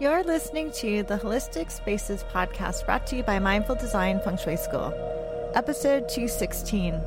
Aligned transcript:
You're 0.00 0.24
listening 0.24 0.72
to 0.72 1.04
the 1.04 1.18
Holistic 1.18 1.70
Spaces 1.70 2.24
podcast 2.24 2.84
brought 2.84 3.06
to 3.06 3.16
you 3.16 3.22
by 3.22 3.38
Mindful 3.38 3.76
Design 3.76 4.18
Feng 4.24 4.36
Shui 4.36 4.56
School, 4.56 4.92
episode 5.54 6.08
216. 6.08 7.00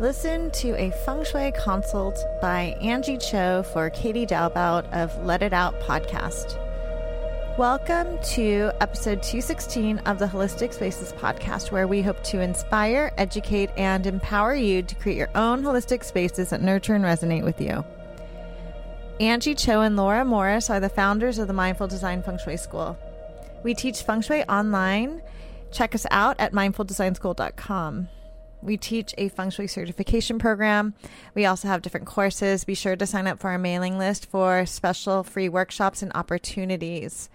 Listen 0.00 0.50
to 0.50 0.74
a 0.74 0.90
feng 1.04 1.24
shui 1.24 1.52
consult 1.52 2.18
by 2.42 2.76
Anjie 2.82 3.22
Cho 3.22 3.62
for 3.72 3.90
Katie 3.90 4.26
Dalebout 4.26 4.92
of 4.92 5.16
Let 5.24 5.40
It 5.40 5.52
Out 5.52 5.80
podcast. 5.82 6.58
Welcome 7.58 8.18
to 8.34 8.72
episode 8.80 9.22
216 9.22 9.98
of 9.98 10.18
the 10.18 10.26
Holistic 10.26 10.74
Spaces 10.74 11.12
podcast, 11.12 11.70
where 11.70 11.86
we 11.86 12.02
hope 12.02 12.24
to 12.24 12.40
inspire, 12.40 13.12
educate, 13.18 13.70
and 13.76 14.04
empower 14.04 14.52
you 14.52 14.82
to 14.82 14.94
create 14.96 15.16
your 15.16 15.30
own 15.36 15.62
holistic 15.62 16.02
spaces 16.02 16.50
that 16.50 16.60
nurture 16.60 16.96
and 16.96 17.04
resonate 17.04 17.44
with 17.44 17.60
you. 17.60 17.84
Anjie 19.20 19.56
Cho 19.56 19.80
and 19.80 19.96
Laura 19.96 20.26
Morris 20.26 20.68
are 20.68 20.78
the 20.78 20.90
founders 20.90 21.38
of 21.38 21.46
the 21.46 21.54
Mindful 21.54 21.86
Design 21.86 22.22
Feng 22.22 22.36
Shui 22.36 22.58
School. 22.58 22.98
We 23.62 23.72
teach 23.72 24.02
feng 24.02 24.20
shui 24.20 24.44
online. 24.44 25.22
Check 25.72 25.94
us 25.94 26.04
out 26.10 26.36
at 26.38 26.52
mindfuldesignschool.com. 26.52 28.08
We 28.60 28.76
teach 28.76 29.14
a 29.16 29.30
feng 29.30 29.48
shui 29.48 29.68
certification 29.68 30.38
program. 30.38 30.92
We 31.34 31.46
also 31.46 31.66
have 31.66 31.80
different 31.80 32.06
courses. 32.06 32.64
Be 32.64 32.74
sure 32.74 32.94
to 32.94 33.06
sign 33.06 33.26
up 33.26 33.40
for 33.40 33.48
our 33.48 33.58
mailing 33.58 33.96
list 33.96 34.26
for 34.26 34.66
special 34.66 35.22
free 35.22 35.48
workshops 35.48 36.02
and 36.02 36.12
opportunities 36.14 37.30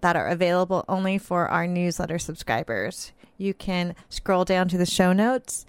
that 0.00 0.16
are 0.16 0.28
available 0.28 0.86
only 0.88 1.18
for 1.18 1.46
our 1.48 1.66
newsletter 1.66 2.18
subscribers. 2.18 3.12
You 3.36 3.52
can 3.52 3.94
scroll 4.08 4.46
down 4.46 4.68
to 4.68 4.78
the 4.78 4.86
show 4.86 5.12
notes 5.12 5.66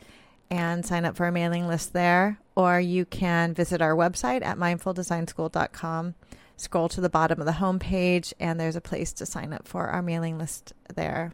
and 0.49 0.85
sign 0.85 1.03
up 1.03 1.17
for 1.17 1.25
our 1.25 1.31
mailing 1.33 1.67
list 1.67 1.91
there, 1.91 2.39
or 2.57 2.79
you 2.79 3.05
can 3.05 3.53
visit 3.53 3.83
our 3.83 3.95
website 3.95 4.43
at 4.43 4.57
mindfuldesignschool.com. 4.57 6.15
Scroll 6.55 6.89
to 6.89 6.99
the 6.99 7.07
bottom 7.07 7.39
of 7.39 7.45
the 7.45 7.51
homepage, 7.51 8.33
and 8.39 8.59
there's 8.59 8.75
a 8.75 8.81
place 8.81 9.13
to 9.13 9.27
sign 9.27 9.53
up 9.53 9.67
for 9.67 9.89
our 9.89 10.01
mailing 10.01 10.39
list 10.39 10.73
there. 10.95 11.33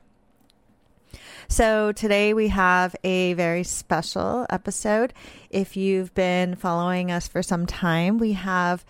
So, 1.47 1.93
today 1.93 2.33
we 2.33 2.49
have 2.49 2.93
a 3.05 3.33
very 3.35 3.63
special 3.63 4.45
episode. 4.49 5.13
If 5.49 5.77
you've 5.77 6.13
been 6.13 6.55
following 6.55 7.09
us 7.09 7.25
for 7.25 7.41
some 7.41 7.65
time, 7.65 8.17
we 8.17 8.33
have 8.33 8.83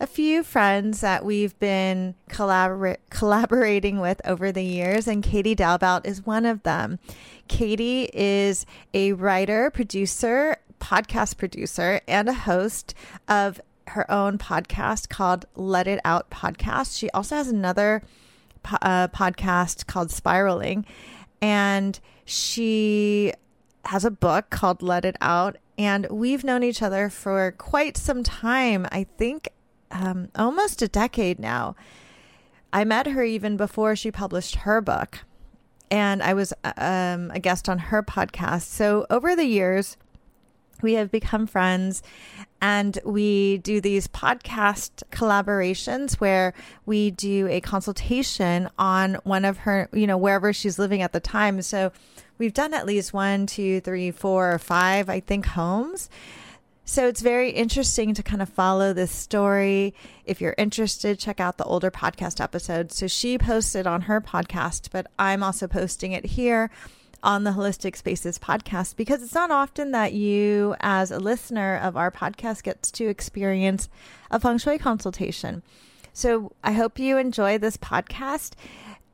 a 0.00 0.06
few 0.08 0.42
friends 0.42 1.00
that 1.00 1.24
we've 1.24 1.56
been 1.60 2.16
collabor- 2.28 2.96
collaborating 3.10 4.00
with 4.00 4.20
over 4.24 4.50
the 4.50 4.64
years, 4.64 5.06
and 5.06 5.22
Katie 5.22 5.54
Dalebout 5.54 6.06
is 6.06 6.26
one 6.26 6.44
of 6.44 6.64
them. 6.64 6.98
Katie 7.46 8.10
is 8.12 8.66
a 8.92 9.12
writer, 9.12 9.70
producer, 9.70 10.56
podcast 10.80 11.36
producer, 11.36 12.00
and 12.08 12.28
a 12.28 12.34
host 12.34 12.94
of 13.28 13.60
her 13.88 14.10
own 14.10 14.38
podcast 14.38 15.08
called 15.08 15.46
Let 15.54 15.86
It 15.86 16.00
Out 16.04 16.30
Podcast. 16.30 16.98
She 16.98 17.10
also 17.10 17.36
has 17.36 17.48
another 17.48 18.02
uh, 18.82 19.08
podcast 19.08 19.86
called 19.86 20.10
Spiraling, 20.10 20.84
and 21.40 21.98
she 22.24 23.32
has 23.86 24.04
a 24.04 24.10
book 24.10 24.50
called 24.50 24.82
Let 24.82 25.04
It 25.04 25.16
Out. 25.20 25.56
And 25.78 26.06
we've 26.10 26.42
known 26.42 26.62
each 26.62 26.82
other 26.82 27.08
for 27.08 27.52
quite 27.52 27.96
some 27.96 28.22
time. 28.22 28.86
I 28.90 29.04
think 29.16 29.48
um, 29.90 30.28
almost 30.34 30.82
a 30.82 30.88
decade 30.88 31.38
now. 31.38 31.76
I 32.72 32.84
met 32.84 33.06
her 33.06 33.22
even 33.22 33.56
before 33.56 33.96
she 33.96 34.10
published 34.10 34.56
her 34.56 34.80
book, 34.80 35.20
and 35.90 36.22
I 36.22 36.34
was 36.34 36.52
um, 36.76 37.30
a 37.30 37.40
guest 37.40 37.68
on 37.68 37.78
her 37.78 38.02
podcast. 38.02 38.62
So 38.62 39.06
over 39.08 39.34
the 39.34 39.46
years, 39.46 39.96
we 40.82 40.94
have 40.94 41.10
become 41.10 41.46
friends 41.46 42.02
and 42.60 42.98
we 43.04 43.58
do 43.58 43.80
these 43.80 44.08
podcast 44.08 45.02
collaborations 45.10 46.14
where 46.14 46.54
we 46.86 47.10
do 47.10 47.46
a 47.48 47.60
consultation 47.60 48.68
on 48.78 49.14
one 49.24 49.44
of 49.44 49.58
her, 49.58 49.88
you 49.92 50.06
know, 50.06 50.16
wherever 50.16 50.52
she's 50.52 50.78
living 50.78 51.02
at 51.02 51.12
the 51.12 51.20
time. 51.20 51.62
So 51.62 51.92
we've 52.38 52.54
done 52.54 52.74
at 52.74 52.86
least 52.86 53.12
one, 53.12 53.46
two, 53.46 53.80
three, 53.80 54.10
four, 54.10 54.52
or 54.52 54.58
five, 54.58 55.08
I 55.08 55.20
think, 55.20 55.46
homes. 55.46 56.10
So 56.84 57.06
it's 57.06 57.20
very 57.20 57.50
interesting 57.50 58.14
to 58.14 58.22
kind 58.22 58.40
of 58.40 58.48
follow 58.48 58.94
this 58.94 59.12
story. 59.12 59.94
If 60.24 60.40
you're 60.40 60.54
interested, 60.56 61.18
check 61.18 61.38
out 61.38 61.58
the 61.58 61.64
older 61.64 61.90
podcast 61.90 62.40
episode. 62.40 62.92
So 62.92 63.06
she 63.06 63.36
posted 63.36 63.86
on 63.86 64.02
her 64.02 64.22
podcast, 64.22 64.88
but 64.90 65.06
I'm 65.18 65.42
also 65.42 65.68
posting 65.68 66.12
it 66.12 66.24
here 66.24 66.70
on 67.22 67.44
the 67.44 67.50
Holistic 67.50 67.96
Spaces 67.96 68.38
podcast 68.38 68.96
because 68.96 69.22
it's 69.22 69.34
not 69.34 69.50
often 69.50 69.90
that 69.92 70.12
you, 70.12 70.74
as 70.80 71.10
a 71.10 71.18
listener 71.18 71.76
of 71.76 71.96
our 71.96 72.10
podcast, 72.10 72.62
gets 72.62 72.90
to 72.92 73.08
experience 73.08 73.88
a 74.30 74.38
feng 74.38 74.58
shui 74.58 74.78
consultation. 74.78 75.62
So 76.12 76.52
I 76.64 76.72
hope 76.72 76.98
you 76.98 77.16
enjoy 77.16 77.58
this 77.58 77.76
podcast. 77.76 78.52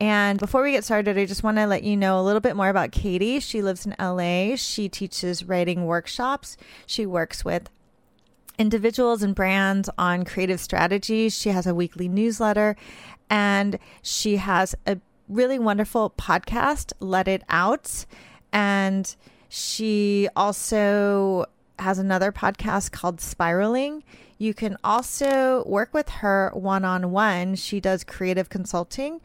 And 0.00 0.38
before 0.38 0.62
we 0.62 0.72
get 0.72 0.84
started, 0.84 1.16
I 1.16 1.24
just 1.24 1.42
want 1.42 1.56
to 1.58 1.66
let 1.66 1.84
you 1.84 1.96
know 1.96 2.20
a 2.20 2.22
little 2.22 2.40
bit 2.40 2.56
more 2.56 2.68
about 2.68 2.92
Katie. 2.92 3.40
She 3.40 3.62
lives 3.62 3.86
in 3.86 3.94
LA. 3.98 4.56
She 4.56 4.88
teaches 4.88 5.44
writing 5.44 5.86
workshops. 5.86 6.56
She 6.86 7.06
works 7.06 7.44
with 7.44 7.70
individuals 8.58 9.22
and 9.22 9.34
brands 9.34 9.88
on 9.98 10.24
creative 10.24 10.60
strategies. 10.60 11.38
She 11.38 11.50
has 11.50 11.66
a 11.66 11.74
weekly 11.74 12.08
newsletter 12.08 12.76
and 13.30 13.78
she 14.02 14.36
has 14.36 14.74
a 14.86 14.98
really 15.28 15.58
wonderful 15.58 16.10
podcast, 16.10 16.92
Let 17.00 17.28
It 17.28 17.42
Out. 17.48 18.06
And 18.52 19.14
she 19.48 20.28
also 20.36 21.46
has 21.78 21.98
another 21.98 22.32
podcast 22.32 22.92
called 22.92 23.20
Spiraling. 23.20 24.04
You 24.38 24.54
can 24.54 24.76
also 24.84 25.64
work 25.66 25.94
with 25.94 26.08
her 26.08 26.50
one 26.54 26.84
on 26.84 27.10
one. 27.10 27.54
She 27.54 27.80
does 27.80 28.04
creative 28.04 28.48
consulting 28.48 29.20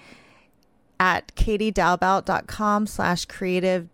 at 0.99 1.33
katiedalebout.com 1.35 2.87
slash 2.87 3.25
creative 3.25 3.89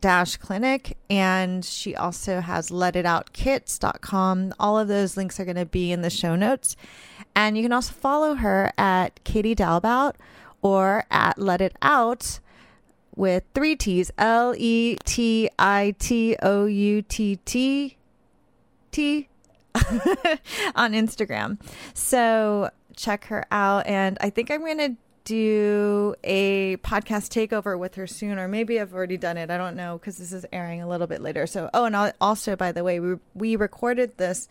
dash 0.00 0.36
clinic 0.36 0.96
and 1.08 1.64
she 1.64 1.94
also 1.94 2.40
has 2.40 2.70
let 2.70 2.96
it 2.96 3.04
out 3.04 3.32
letitoutkits.com 3.32 4.54
all 4.58 4.78
of 4.78 4.88
those 4.88 5.16
links 5.16 5.38
are 5.38 5.44
going 5.44 5.56
to 5.56 5.66
be 5.66 5.92
in 5.92 6.00
the 6.00 6.10
show 6.10 6.34
notes 6.34 6.74
and 7.34 7.56
you 7.56 7.62
can 7.62 7.72
also 7.72 7.92
follow 7.92 8.34
her 8.34 8.72
at 8.78 9.22
katie 9.24 9.54
dalebout 9.54 10.14
or 10.62 11.04
at 11.10 11.38
let 11.38 11.60
it 11.60 11.76
out 11.82 12.40
with 13.14 13.44
three 13.54 13.76
t's 13.76 14.10
l-e-t-i-t-o-u-t-t 14.18 15.56
t 18.92 19.28
on 20.74 20.92
instagram 20.92 21.58
so 21.94 22.70
check 22.96 23.24
her 23.26 23.44
out 23.50 23.86
and 23.86 24.18
i 24.20 24.30
think 24.30 24.50
i'm 24.50 24.60
going 24.60 24.78
to 24.78 24.96
do 25.24 26.14
a 26.24 26.76
podcast 26.78 27.30
takeover 27.30 27.78
with 27.78 27.94
her 27.94 28.06
soon, 28.06 28.38
or 28.38 28.48
maybe 28.48 28.80
I've 28.80 28.94
already 28.94 29.16
done 29.16 29.36
it. 29.36 29.48
I 29.48 29.58
don't 29.58 29.76
know 29.76 29.96
because 29.96 30.18
this 30.18 30.32
is 30.32 30.44
airing 30.52 30.82
a 30.82 30.88
little 30.88 31.06
bit 31.06 31.20
later. 31.20 31.46
So, 31.46 31.70
oh, 31.72 31.84
and 31.84 32.12
also, 32.20 32.56
by 32.56 32.72
the 32.72 32.82
way, 32.82 32.98
we 32.98 33.16
we 33.34 33.54
recorded 33.54 34.16
this 34.16 34.48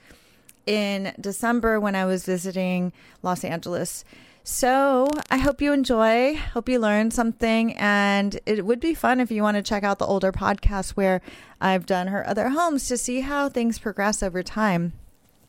in 0.66 1.14
December 1.20 1.80
when 1.80 1.96
I 1.96 2.06
was 2.06 2.26
visiting 2.26 2.94
Los 3.24 3.44
Angeles. 3.44 4.06
So 4.44 5.10
I 5.30 5.38
hope 5.38 5.62
you 5.62 5.74
enjoy. 5.74 6.36
Hope 6.36 6.70
you 6.70 6.80
learn 6.80 7.12
something, 7.12 7.74
and 7.78 8.40
it 8.46 8.66
would 8.66 8.80
be 8.80 8.94
fun 8.94 9.20
if 9.20 9.32
you 9.32 9.44
want 9.44 9.58
to 9.58 9.64
check 9.64 9.84
out 9.84 10.00
the 10.00 10.08
older 10.08 10.32
podcast 10.32 10.92
where 10.92 11.22
I've 11.62 11.86
done 11.86 12.08
her 12.08 12.28
other 12.28 12.50
homes 12.50 12.88
to 12.88 12.98
see 12.98 13.22
how 13.22 13.50
things 13.50 13.78
progress 13.78 14.24
over 14.24 14.42
time, 14.42 14.94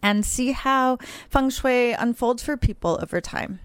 and 0.03 0.27
see 0.27 0.53
how 0.53 0.99
feng 1.29 1.51
shui 1.51 1.93
unfolds 1.93 2.43
for 2.43 2.57
people 2.57 2.99
over 3.01 3.21
time 3.21 3.61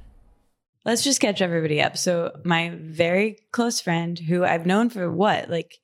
let's 0.85 1.03
just 1.03 1.19
catch 1.19 1.41
everybody 1.41 1.81
up. 1.81 1.97
So 1.97 2.31
my 2.45 2.71
very 2.75 3.39
close 3.51 3.81
friend 3.81 4.17
who 4.17 4.45
I've 4.45 4.65
known 4.65 4.89
for 4.89 5.11
what, 5.11 5.49
like 5.49 5.79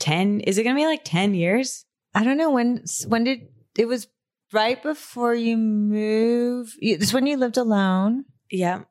10, 0.00 0.40
is 0.40 0.58
it 0.58 0.64
going 0.64 0.76
to 0.76 0.80
be 0.80 0.86
like 0.86 1.04
10 1.04 1.34
years? 1.34 1.86
I 2.14 2.24
don't 2.24 2.36
know 2.36 2.50
when, 2.50 2.84
when 3.06 3.24
did, 3.24 3.48
it 3.78 3.86
was 3.86 4.08
right 4.52 4.82
before 4.82 5.34
you 5.34 5.56
moved. 5.56 6.76
It's 6.80 7.14
when 7.14 7.26
you 7.26 7.36
lived 7.36 7.56
alone. 7.56 8.24
Yeah. 8.50 8.82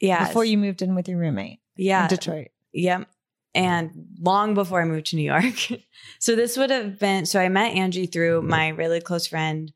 Yeah. 0.00 0.26
Before 0.26 0.44
you 0.44 0.58
moved 0.58 0.82
in 0.82 0.94
with 0.94 1.08
your 1.08 1.18
roommate. 1.18 1.60
Yeah. 1.76 2.08
Detroit. 2.08 2.48
Yep. 2.72 3.08
And 3.54 4.08
long 4.20 4.54
before 4.54 4.82
I 4.82 4.84
moved 4.84 5.06
to 5.06 5.16
New 5.16 5.22
York. 5.22 5.54
so 6.18 6.34
this 6.34 6.56
would 6.56 6.70
have 6.70 6.98
been, 6.98 7.24
so 7.24 7.40
I 7.40 7.48
met 7.48 7.74
Anjie 7.74 8.10
through 8.10 8.42
my 8.42 8.68
really 8.68 9.00
close 9.00 9.26
friend. 9.26 9.72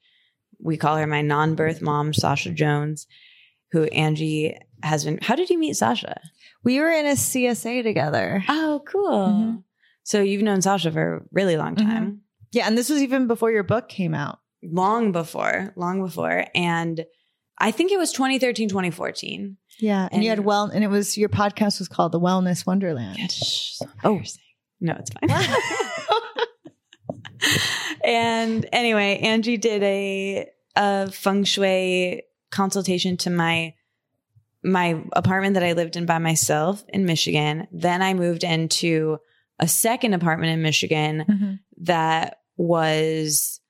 We 0.61 0.77
call 0.77 0.97
her 0.97 1.07
my 1.07 1.23
non 1.23 1.55
birth 1.55 1.81
mom, 1.81 2.13
Sasha 2.13 2.51
Jones, 2.51 3.07
who 3.71 3.87
Anjie 3.87 4.59
has 4.83 5.05
been. 5.05 5.19
How 5.23 5.37
did 5.37 5.51
you 5.51 5.59
meet 5.59 5.77
Sasha? 5.77 6.21
We 6.65 6.81
were 6.81 6.91
in 6.91 7.07
a 7.07 7.13
CSA 7.13 7.85
together. 7.85 8.43
Oh, 8.49 8.83
cool. 8.85 9.29
Mm-hmm. 9.29 9.57
So 10.03 10.23
you've 10.23 10.43
known 10.43 10.61
Sasha 10.61 10.91
for 10.91 11.17
a 11.17 11.21
really 11.31 11.57
long 11.57 11.77
mm-hmm. 11.77 11.89
time. 11.89 12.05
Mm-hmm. 12.05 12.17
Yeah. 12.53 12.67
And 12.67 12.77
this 12.77 12.91
was 12.91 13.03
even 13.03 13.29
before 13.29 13.53
your 13.53 13.63
book 13.63 13.89
came 13.89 14.15
out. 14.15 14.41
Long 14.63 15.13
before, 15.13 15.73
long 15.77 16.03
before. 16.03 16.47
And 16.55 17.05
I 17.61 17.71
think 17.71 17.91
it 17.93 17.99
was 17.99 18.13
2013, 18.13 18.69
2014. 18.69 19.57
Yeah. 19.81 20.05
And, 20.05 20.15
and 20.15 20.25
you 20.25 20.31
had 20.31 20.41
well, 20.41 20.65
and 20.65 20.83
it 20.85 20.89
was 20.89 21.17
your 21.19 21.29
podcast 21.29 21.79
was 21.79 21.89
called 21.89 22.13
The 22.13 22.21
Wellness 22.21 22.67
Wonderland. 22.67 23.31
so 23.33 23.87
oh, 24.05 24.21
no, 24.81 24.97
it's 24.99 25.11
fine. 25.11 25.49
and 28.05 28.67
anyway, 28.73 29.21
Anjie 29.23 29.61
did 29.61 29.83
a, 29.83 30.49
a 30.77 31.11
feng 31.11 31.45
shui 31.45 32.23
consultation 32.51 33.17
to 33.19 33.31
my 33.31 33.75
my 34.65 35.01
apartment 35.13 35.55
that 35.55 35.63
I 35.63 35.73
lived 35.73 35.97
in 35.97 36.05
by 36.05 36.19
myself 36.19 36.85
in 36.89 37.05
Michigan. 37.05 37.69
Then 37.71 38.03
I 38.03 38.13
moved 38.15 38.43
into 38.43 39.19
a 39.61 39.69
second 39.69 40.15
apartment 40.15 40.53
in 40.53 40.63
Michigan 40.63 41.25
Mm-hmm. 41.29 41.53
that 41.85 42.41
was 42.57 43.61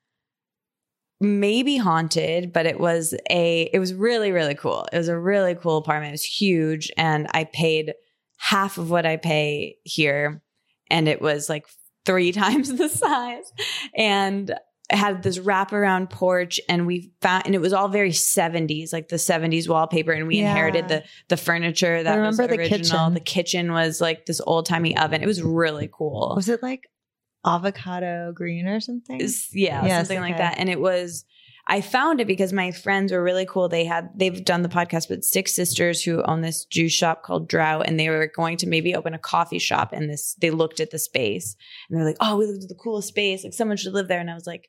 maybe 1.21 1.77
haunted, 1.77 2.53
but 2.53 2.65
it 2.65 2.79
was 2.79 3.13
a 3.29 3.69
it 3.73 3.79
was 3.79 3.93
really 3.93 4.31
really 4.31 4.55
cool. 4.55 4.87
It 4.91 4.97
was 4.97 5.07
a 5.09 5.19
really 5.19 5.55
cool 5.55 5.77
apartment. 5.77 6.09
It 6.09 6.13
was 6.13 6.23
huge 6.23 6.91
and 6.97 7.27
I 7.31 7.43
paid 7.45 7.93
half 8.37 8.77
of 8.77 8.89
what 8.89 9.05
I 9.05 9.17
pay 9.17 9.75
here 9.83 10.41
and 10.89 11.07
it 11.07 11.21
was 11.21 11.49
like 11.49 11.65
3 12.05 12.31
times 12.43 12.73
the 12.73 12.87
size 12.89 13.51
and 13.95 14.53
had 14.91 15.21
this 15.21 15.37
wraparound 15.37 16.09
porch 16.09 16.59
and 16.67 16.87
we 16.87 17.11
found 17.21 17.45
and 17.45 17.53
it 17.53 17.61
was 17.61 17.73
all 17.73 17.89
very 17.89 18.09
70s 18.09 18.91
like 18.91 19.09
the 19.09 19.17
70s 19.17 19.67
wallpaper 19.69 20.11
and 20.11 20.25
we 20.25 20.37
Yeah. 20.39 20.49
inherited 20.49 20.87
the 20.87 21.03
the 21.27 21.37
furniture 21.37 22.01
that 22.01 22.17
was 22.19 22.37
the 22.37 22.45
original 22.49 22.69
kitchen. 22.79 23.13
the 23.13 23.19
kitchen 23.19 23.71
was 23.71 24.01
like 24.01 24.25
this 24.25 24.41
old-timey 24.47 24.97
oven 24.97 25.21
it 25.21 25.27
was 25.27 25.43
really 25.43 25.89
cool 25.93 26.33
Was 26.35 26.49
it 26.49 26.63
like 26.63 26.87
avocado 27.45 28.31
green 28.33 28.67
or 28.67 28.79
something? 28.79 29.19
Yeah, 29.51 29.85
Yes, 29.85 30.07
something 30.07 30.21
like 30.21 30.37
that. 30.37 30.57
And 30.57 30.69
it 30.69 30.79
was 30.79 31.25
I 31.71 31.81
found 31.81 32.19
it 32.19 32.25
because 32.25 32.51
my 32.51 32.71
friends 32.71 33.11
were 33.11 33.21
really 33.21 33.45
cool. 33.45 33.69
They 33.69 33.85
had 33.85 34.09
they've 34.15 34.43
done 34.43 34.63
the 34.63 34.69
podcast, 34.69 35.07
but 35.07 35.23
six 35.23 35.53
sisters 35.53 36.03
who 36.03 36.23
own 36.23 36.41
this 36.41 36.65
juice 36.65 36.91
shop 36.91 37.21
called 37.21 37.47
Drought, 37.47 37.85
and 37.87 37.99
they 37.99 38.09
were 38.09 38.31
going 38.35 38.57
to 38.57 38.67
maybe 38.67 38.95
open 38.95 39.13
a 39.13 39.19
coffee 39.19 39.59
shop. 39.59 39.93
And 39.93 40.09
this 40.09 40.35
they 40.41 40.49
looked 40.49 40.79
at 40.79 40.89
the 40.89 40.97
space 40.97 41.55
and 41.87 41.97
they're 41.97 42.07
like, 42.07 42.17
"Oh, 42.19 42.37
we 42.37 42.47
looked 42.47 42.63
at 42.63 42.69
the 42.69 42.75
coolest 42.75 43.09
space. 43.09 43.43
Like 43.43 43.53
someone 43.53 43.77
should 43.77 43.93
live 43.93 44.07
there." 44.07 44.19
And 44.19 44.31
I 44.31 44.33
was 44.33 44.47
like, 44.47 44.67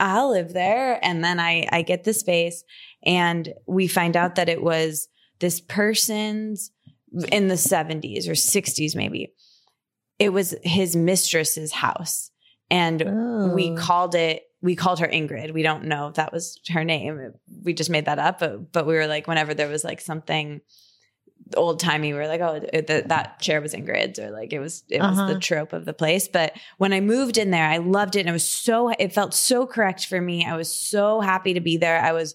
"I'll 0.00 0.30
live 0.30 0.54
there." 0.54 0.98
And 1.04 1.22
then 1.22 1.38
I 1.38 1.68
I 1.70 1.82
get 1.82 2.04
the 2.04 2.14
space, 2.14 2.64
and 3.04 3.52
we 3.66 3.86
find 3.86 4.16
out 4.16 4.36
that 4.36 4.48
it 4.48 4.62
was 4.62 5.08
this 5.40 5.60
person's 5.60 6.70
in 7.30 7.48
the 7.48 7.58
seventies 7.58 8.26
or 8.26 8.34
sixties 8.34 8.96
maybe. 8.96 9.30
It 10.20 10.32
was 10.32 10.54
his 10.62 10.94
mistress's 10.94 11.72
house, 11.72 12.30
and 12.70 13.00
we 13.54 13.70
Oh. 13.70 13.76
called 13.76 14.14
it 14.14 14.44
we 14.62 14.76
called 14.76 14.98
her 15.00 15.08
ingrid. 15.08 15.54
We 15.54 15.62
don't 15.62 15.84
know 15.86 16.08
if 16.08 16.14
that 16.16 16.34
was 16.34 16.60
her 16.68 16.84
name. 16.84 17.32
We 17.64 17.72
just 17.72 17.88
made 17.88 18.04
that 18.04 18.18
up 18.18 18.40
but, 18.40 18.70
but 18.72 18.86
we 18.86 18.92
were 18.92 19.06
like 19.06 19.26
whenever 19.26 19.54
there 19.54 19.68
was 19.68 19.84
like 19.84 20.02
something 20.02 20.60
old 21.56 21.80
timey 21.80 22.12
we 22.12 22.18
were 22.18 22.28
like 22.28 22.42
oh 22.42 22.60
that 23.06 23.40
chair 23.40 23.60
was 23.62 23.72
ingrid's 23.74 24.18
or 24.20 24.30
like 24.30 24.52
it 24.52 24.58
was 24.60 24.84
it 24.90 25.00
was 25.00 25.18
Uh-huh. 25.18 25.32
the 25.32 25.40
trope 25.40 25.72
of 25.72 25.86
the 25.86 25.94
place. 25.94 26.28
But 26.28 26.52
when 26.76 26.92
i 26.92 27.00
moved 27.00 27.38
in 27.38 27.50
there 27.50 27.66
i 27.66 27.78
loved 27.78 28.16
it. 28.16 28.20
And 28.20 28.28
it 28.28 28.32
was 28.32 28.46
so 28.46 28.90
it 28.90 29.14
felt 29.14 29.32
so 29.32 29.66
correct 29.66 30.04
for 30.06 30.20
me. 30.20 30.44
I 30.44 30.56
was 30.56 30.70
so 30.70 31.20
happy 31.22 31.54
to 31.54 31.60
be 31.60 31.78
there. 31.78 31.98
I 31.98 32.12
was 32.12 32.34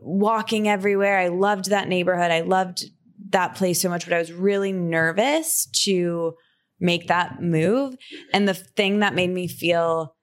walking 0.00 0.68
everywhere. 0.68 1.18
I 1.18 1.28
loved 1.28 1.70
that 1.70 1.88
neighborhood. 1.88 2.30
I 2.30 2.42
loved 2.42 2.84
that 3.30 3.56
place 3.56 3.80
so 3.80 3.88
much 3.88 4.04
but 4.04 4.12
i 4.14 4.18
was 4.18 4.30
really 4.30 4.70
nervous 4.70 5.66
to 5.84 6.34
make 6.80 7.08
that 7.08 7.42
move 7.42 7.96
and 8.32 8.46
the 8.46 8.54
thing 8.54 9.00
that 9.00 9.14
made 9.14 9.30
me 9.30 9.48
feel 9.48 10.14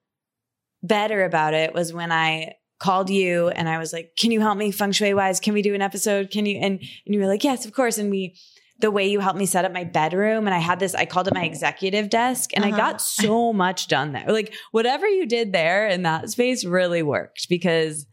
better 0.82 1.24
about 1.24 1.54
it 1.54 1.74
was 1.74 1.92
when 1.92 2.12
I 2.12 2.54
called 2.78 3.08
you 3.10 3.48
and 3.48 3.68
I 3.68 3.78
was 3.78 3.92
like, 3.92 4.10
"Can 4.18 4.30
you 4.30 4.40
help 4.40 4.58
me 4.58 4.70
feng 4.70 4.92
shui 4.92 5.14
wise? 5.14 5.40
Can 5.40 5.54
we 5.54 5.62
do 5.62 5.74
an 5.74 5.82
episode? 5.82 6.30
Can 6.30 6.44
you?" 6.46 6.58
And 6.58 6.78
and 6.80 7.14
you 7.14 7.18
were 7.20 7.26
like, 7.26 7.44
"Yes, 7.44 7.64
of 7.64 7.72
course." 7.72 7.98
And 7.98 8.10
we 8.10 8.36
the 8.80 8.90
way 8.90 9.06
you 9.06 9.20
helped 9.20 9.38
me 9.38 9.46
set 9.46 9.64
up 9.64 9.72
my 9.72 9.84
bedroom 9.84 10.46
and 10.46 10.54
I 10.54 10.58
had 10.58 10.80
this 10.80 10.94
I 10.94 11.06
called 11.06 11.28
it 11.28 11.34
my 11.34 11.44
executive 11.44 12.10
desk 12.10 12.50
and 12.54 12.64
Uh-huh. 12.64 12.74
I 12.74 12.76
got 12.76 13.00
so 13.00 13.52
much 13.52 13.86
done 13.86 14.12
there. 14.12 14.26
Like 14.28 14.52
whatever 14.72 15.06
you 15.06 15.26
did 15.26 15.52
there 15.52 15.86
in 15.86 16.02
that 16.02 16.28
space 16.30 16.64
really 16.64 17.02
worked 17.02 17.48
because 17.48 18.04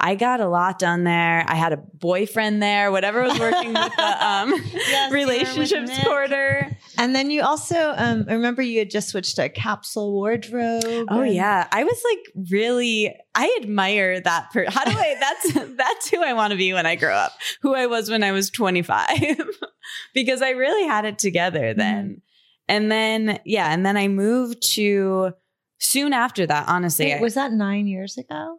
I 0.00 0.14
got 0.14 0.40
a 0.40 0.48
lot 0.48 0.78
done 0.78 1.02
there. 1.02 1.44
I 1.48 1.56
had 1.56 1.72
a 1.72 1.76
boyfriend 1.76 2.62
there, 2.62 2.92
whatever 2.92 3.22
was 3.22 3.38
working 3.38 3.72
with 3.72 3.96
the 3.96 4.26
um 4.26 4.50
Yes, 4.50 4.72
you 4.72 4.78
were 4.78 5.04
with 5.08 5.12
relationships 5.12 5.98
quarter. 6.04 6.76
And 6.96 7.14
then 7.14 7.30
you 7.30 7.42
also, 7.42 7.94
um, 7.96 8.26
I 8.28 8.34
remember 8.34 8.62
you 8.62 8.78
had 8.78 8.90
just 8.90 9.08
switched 9.08 9.36
to 9.36 9.44
a 9.44 9.48
capsule 9.48 10.12
wardrobe. 10.12 11.06
Oh 11.08 11.22
and- 11.22 11.34
yeah, 11.34 11.66
I 11.72 11.84
was 11.84 12.02
like 12.10 12.46
really. 12.50 13.14
I 13.34 13.56
admire 13.62 14.20
that. 14.20 14.50
Per- 14.52 14.68
How 14.68 14.84
do 14.84 14.90
I? 14.92 15.16
That's 15.20 15.66
that's 15.76 16.10
who 16.10 16.22
I 16.22 16.32
want 16.32 16.52
to 16.52 16.56
be 16.56 16.72
when 16.72 16.86
I 16.86 16.96
grow 16.96 17.14
up. 17.14 17.32
Who 17.62 17.74
I 17.74 17.86
was 17.86 18.10
when 18.10 18.22
I 18.22 18.32
was 18.32 18.50
twenty 18.50 18.82
five, 18.82 19.16
because 20.14 20.42
I 20.42 20.50
really 20.50 20.86
had 20.86 21.04
it 21.04 21.18
together 21.18 21.74
then. 21.74 22.22
And 22.68 22.90
then 22.90 23.40
yeah, 23.44 23.72
and 23.72 23.84
then 23.86 23.96
I 23.96 24.08
moved 24.08 24.62
to 24.74 25.32
soon 25.80 26.12
after 26.12 26.46
that. 26.46 26.68
Honestly, 26.68 27.06
Wait, 27.06 27.20
was 27.20 27.34
that 27.34 27.52
nine 27.52 27.86
years 27.86 28.18
ago? 28.18 28.58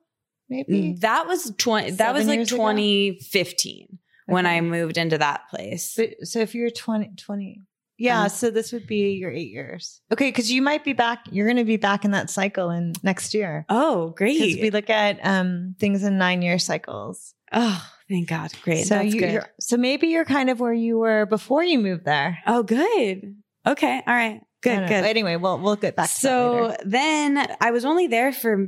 Maybe. 0.49 0.93
that 0.99 1.27
was 1.27 1.53
twenty. 1.57 1.91
That 1.91 2.13
was 2.13 2.27
like 2.27 2.37
years 2.37 2.51
ago? 2.51 2.57
twenty 2.63 3.19
fifteen 3.19 3.99
when 4.25 4.45
Okay. 4.45 4.57
I 4.57 4.61
moved 4.61 4.97
into 4.97 5.17
that 5.17 5.49
place. 5.49 5.95
But, 5.97 6.09
so 6.27 6.39
if 6.39 6.53
you're 6.53 6.69
20, 6.69 7.13
20 7.17 7.61
yeah, 7.97 8.23
Um, 8.23 8.29
so 8.29 8.49
this 8.51 8.71
would 8.71 8.85
be 8.87 9.13
your 9.13 9.31
eight 9.31 9.49
years. 9.51 10.01
Okay, 10.13 10.29
because 10.29 10.51
you 10.51 10.61
might 10.61 10.83
be 10.85 10.93
back. 10.93 11.25
You're 11.31 11.47
going 11.47 11.57
to 11.57 11.65
be 11.65 11.75
back 11.77 12.05
in 12.05 12.11
that 12.11 12.29
cycle 12.29 12.69
in 12.69 12.93
next 13.03 13.33
year. 13.33 13.65
oh, 13.69 14.09
Because 14.17 14.37
great! 14.37 14.61
we 14.61 14.69
look 14.69 14.89
at 14.89 15.19
um, 15.23 15.75
things 15.79 16.03
in 16.03 16.17
nine 16.17 16.41
year 16.41 16.59
cycles. 16.59 17.33
oh, 17.51 17.83
thank 18.07 18.29
God, 18.29 18.51
great. 18.61 18.85
so 18.87 18.95
That's 18.99 19.13
you, 19.13 19.41
so 19.59 19.75
maybe 19.77 20.07
you're 20.07 20.23
kind 20.25 20.49
of 20.49 20.59
where 20.61 20.71
you 20.73 20.97
were 20.99 21.25
before 21.25 21.63
you 21.63 21.77
moved 21.79 22.05
there. 22.05 22.37
Oh, 22.47 22.63
good. 22.63 23.35
Okay, 23.67 24.01
all 24.07 24.13
right, 24.13 24.39
good, 24.61 24.87
good. 24.87 25.03
Anyway, 25.05 25.35
we'll 25.35 25.57
we'll 25.59 25.75
get 25.75 25.95
back. 25.97 26.07
To 26.07 26.13
that 26.13 26.19
so 26.21 26.77
then 26.85 27.45
I 27.59 27.71
was 27.71 27.83
only 27.83 28.07
there 28.07 28.31
for 28.31 28.67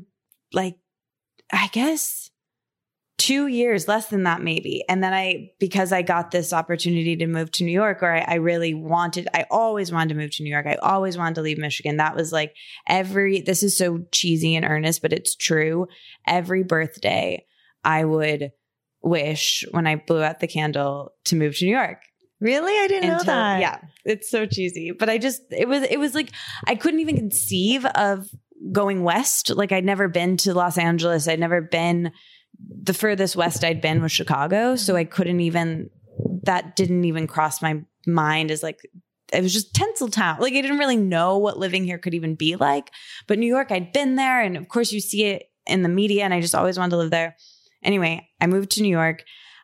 like, 0.52 0.76
I 1.52 1.68
guess 1.72 2.30
two 3.18 3.46
years, 3.46 3.88
less 3.88 4.08
than 4.08 4.24
that, 4.24 4.42
maybe. 4.42 4.84
And 4.90 5.04
then 5.04 5.14
I, 5.14 5.52
because 5.60 5.92
I 5.92 6.02
got 6.02 6.32
this 6.32 6.52
opportunity 6.52 7.16
to 7.18 7.28
move 7.28 7.52
to 7.52 7.64
New 7.64 7.72
York, 7.72 8.02
or 8.02 8.12
I, 8.12 8.26
I 8.28 8.34
really 8.36 8.74
wanted, 8.74 9.28
I 9.34 9.46
always 9.52 9.92
wanted 9.92 10.10
to 10.10 10.20
move 10.20 10.32
to 10.32 10.44
New 10.44 10.50
York. 10.50 10.66
I 10.66 10.76
always 10.76 11.20
wanted 11.20 11.36
to 11.36 11.42
leave 11.42 11.60
Michigan. 11.60 11.98
That 11.98 12.16
was 12.16 12.32
like 12.32 12.56
every, 12.88 13.42
this 13.42 13.62
is 13.62 13.78
so 13.78 14.06
cheesy 14.12 14.56
and 14.56 14.66
earnest, 14.66 15.04
but 15.04 15.14
it's 15.14 15.36
true. 15.36 15.88
Every 16.26 16.64
birthday, 16.64 17.46
I 17.84 18.06
would 18.06 18.54
wish 19.04 19.66
when 19.70 19.86
I 19.86 19.98
blew 19.98 20.24
out 20.24 20.40
the 20.40 20.48
candle 20.48 21.14
to 21.26 21.36
move 21.36 21.58
to 21.58 21.66
New 21.66 21.72
York 21.72 22.00
really, 22.40 22.74
I 22.74 22.88
didn't 22.88 23.10
know 23.10 23.24
that. 23.24 23.62
Yeah, 23.62 23.78
it's 24.04 24.30
so 24.30 24.46
cheesy, 24.46 24.92
but 24.92 25.10
I 25.10 25.18
just 25.20 25.44
it 25.52 25.68
was 25.68 25.84
it 25.84 26.00
was 26.00 26.16
like 26.16 26.32
I 26.68 26.76
couldn't 26.76 27.00
even 27.00 27.16
conceive 27.16 27.86
of 27.86 28.28
going 28.72 29.04
west. 29.04 29.50
Like 29.50 29.72
I'd 29.72 29.86
never 29.86 30.08
been 30.08 30.38
to 30.38 30.54
Los 30.54 30.78
Angeles. 30.78 31.28
I'd 31.28 31.40
never 31.40 31.62
been 31.62 32.12
the 32.60 32.94
furthest 32.94 33.36
west 33.36 33.64
I'd 33.64 33.82
been 33.82 34.02
was 34.02 34.12
Chicago, 34.12 34.76
so 34.76 34.96
I 34.96 35.04
couldn't 35.04 35.40
even 35.40 35.90
that 36.44 36.76
didn't 36.76 37.06
even 37.06 37.28
cross 37.28 37.62
my 37.62 37.82
mind 38.06 38.52
as 38.52 38.64
like 38.64 38.80
it 39.34 39.42
was 39.42 39.54
just 39.54 39.74
Tinseltown. 39.74 40.40
Like 40.40 40.54
I 40.54 40.62
didn't 40.62 40.80
really 40.80 40.98
know 40.98 41.38
what 41.38 41.58
living 41.58 41.84
here 41.84 41.98
could 41.98 42.14
even 42.14 42.36
be 42.36 42.56
like. 42.56 42.92
But 43.28 43.40
New 43.40 43.48
York, 43.48 43.72
I'd 43.72 43.94
been 43.94 44.16
there, 44.16 44.42
and 44.42 44.58
of 44.58 44.68
course 44.68 44.92
you 44.92 45.00
see 45.00 45.26
it 45.26 45.44
in 45.66 45.84
the 45.84 45.90
media, 45.90 46.24
and 46.24 46.34
I 46.34 46.42
just 46.42 46.56
always 46.56 46.78
wanted 46.78 46.92
to 46.92 46.98
live 46.98 47.12
there. 47.12 47.36
Anyway, 47.84 48.28
I 48.40 48.48
moved 48.48 48.72
to 48.72 48.82
New 48.82 48.90
York. 48.90 49.24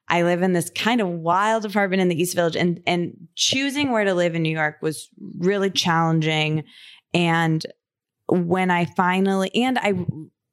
I 0.10 0.24
live 0.24 0.42
in 0.42 0.54
this 0.54 0.70
kind 0.70 1.01
of 1.01 1.10
wild 1.10 1.66
apartment 1.66 2.01
in 2.01 2.08
the 2.08 2.20
East 2.20 2.36
Village, 2.36 2.56
and 2.56 2.82
and 2.88 3.13
choosing 3.36 3.92
where 3.92 4.06
to 4.06 4.13
live 4.13 4.36
in 4.36 4.44
New 4.44 4.56
York 4.56 4.77
was 4.82 5.10
really 5.38 5.70
challenging. 5.70 6.63
And 7.13 7.66
when 8.28 8.72
I 8.72 8.86
finally, 8.86 9.52
and 9.56 9.78
I 9.78 9.94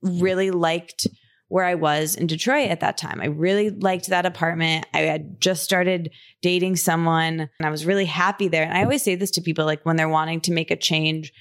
really 0.02 0.50
liked 0.50 1.06
where 1.48 1.64
I 1.64 1.74
was 1.74 2.14
in 2.14 2.26
Detroit 2.26 2.70
at 2.70 2.80
that 2.80 2.96
time. 2.96 3.20
I 3.20 3.26
really 3.26 3.70
liked 3.70 4.08
that 4.08 4.26
apartment. 4.26 4.86
I 4.94 5.00
had 5.00 5.40
just 5.40 5.62
started 5.62 6.10
dating 6.42 6.76
someone, 6.76 7.40
and 7.40 7.66
I 7.66 7.70
was 7.70 7.86
really 7.86 8.06
happy 8.06 8.48
there. 8.48 8.64
And 8.64 8.76
I 8.76 8.82
always 8.82 9.02
say 9.02 9.14
this 9.14 9.30
to 9.32 9.42
people, 9.42 9.64
like 9.64 9.84
when 9.84 9.96
they're 9.96 10.08
wanting 10.08 10.40
to 10.42 10.52
make 10.52 10.70
a 10.70 10.76
change, 10.76 11.32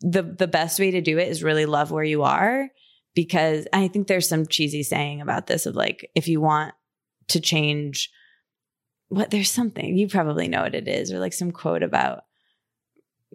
the 0.00 0.22
the 0.22 0.48
best 0.48 0.78
way 0.78 0.90
to 0.90 1.00
do 1.00 1.18
it 1.18 1.28
is 1.28 1.42
really 1.42 1.66
love 1.66 1.90
where 1.90 2.04
you 2.04 2.22
are 2.22 2.68
because 3.14 3.66
I 3.72 3.88
think 3.88 4.06
there's 4.06 4.28
some 4.28 4.46
cheesy 4.46 4.82
saying 4.82 5.20
about 5.20 5.46
this 5.46 5.66
of 5.66 5.74
like 5.74 6.08
if 6.14 6.28
you 6.28 6.40
want 6.40 6.74
to 7.28 7.40
change 7.40 8.10
what 9.08 9.30
there's 9.30 9.50
something 9.50 9.96
you 9.96 10.08
probably 10.08 10.48
know 10.48 10.62
what 10.62 10.74
it 10.74 10.86
is 10.86 11.12
or 11.12 11.18
like 11.18 11.32
some 11.32 11.50
quote 11.50 11.82
about 11.82 12.20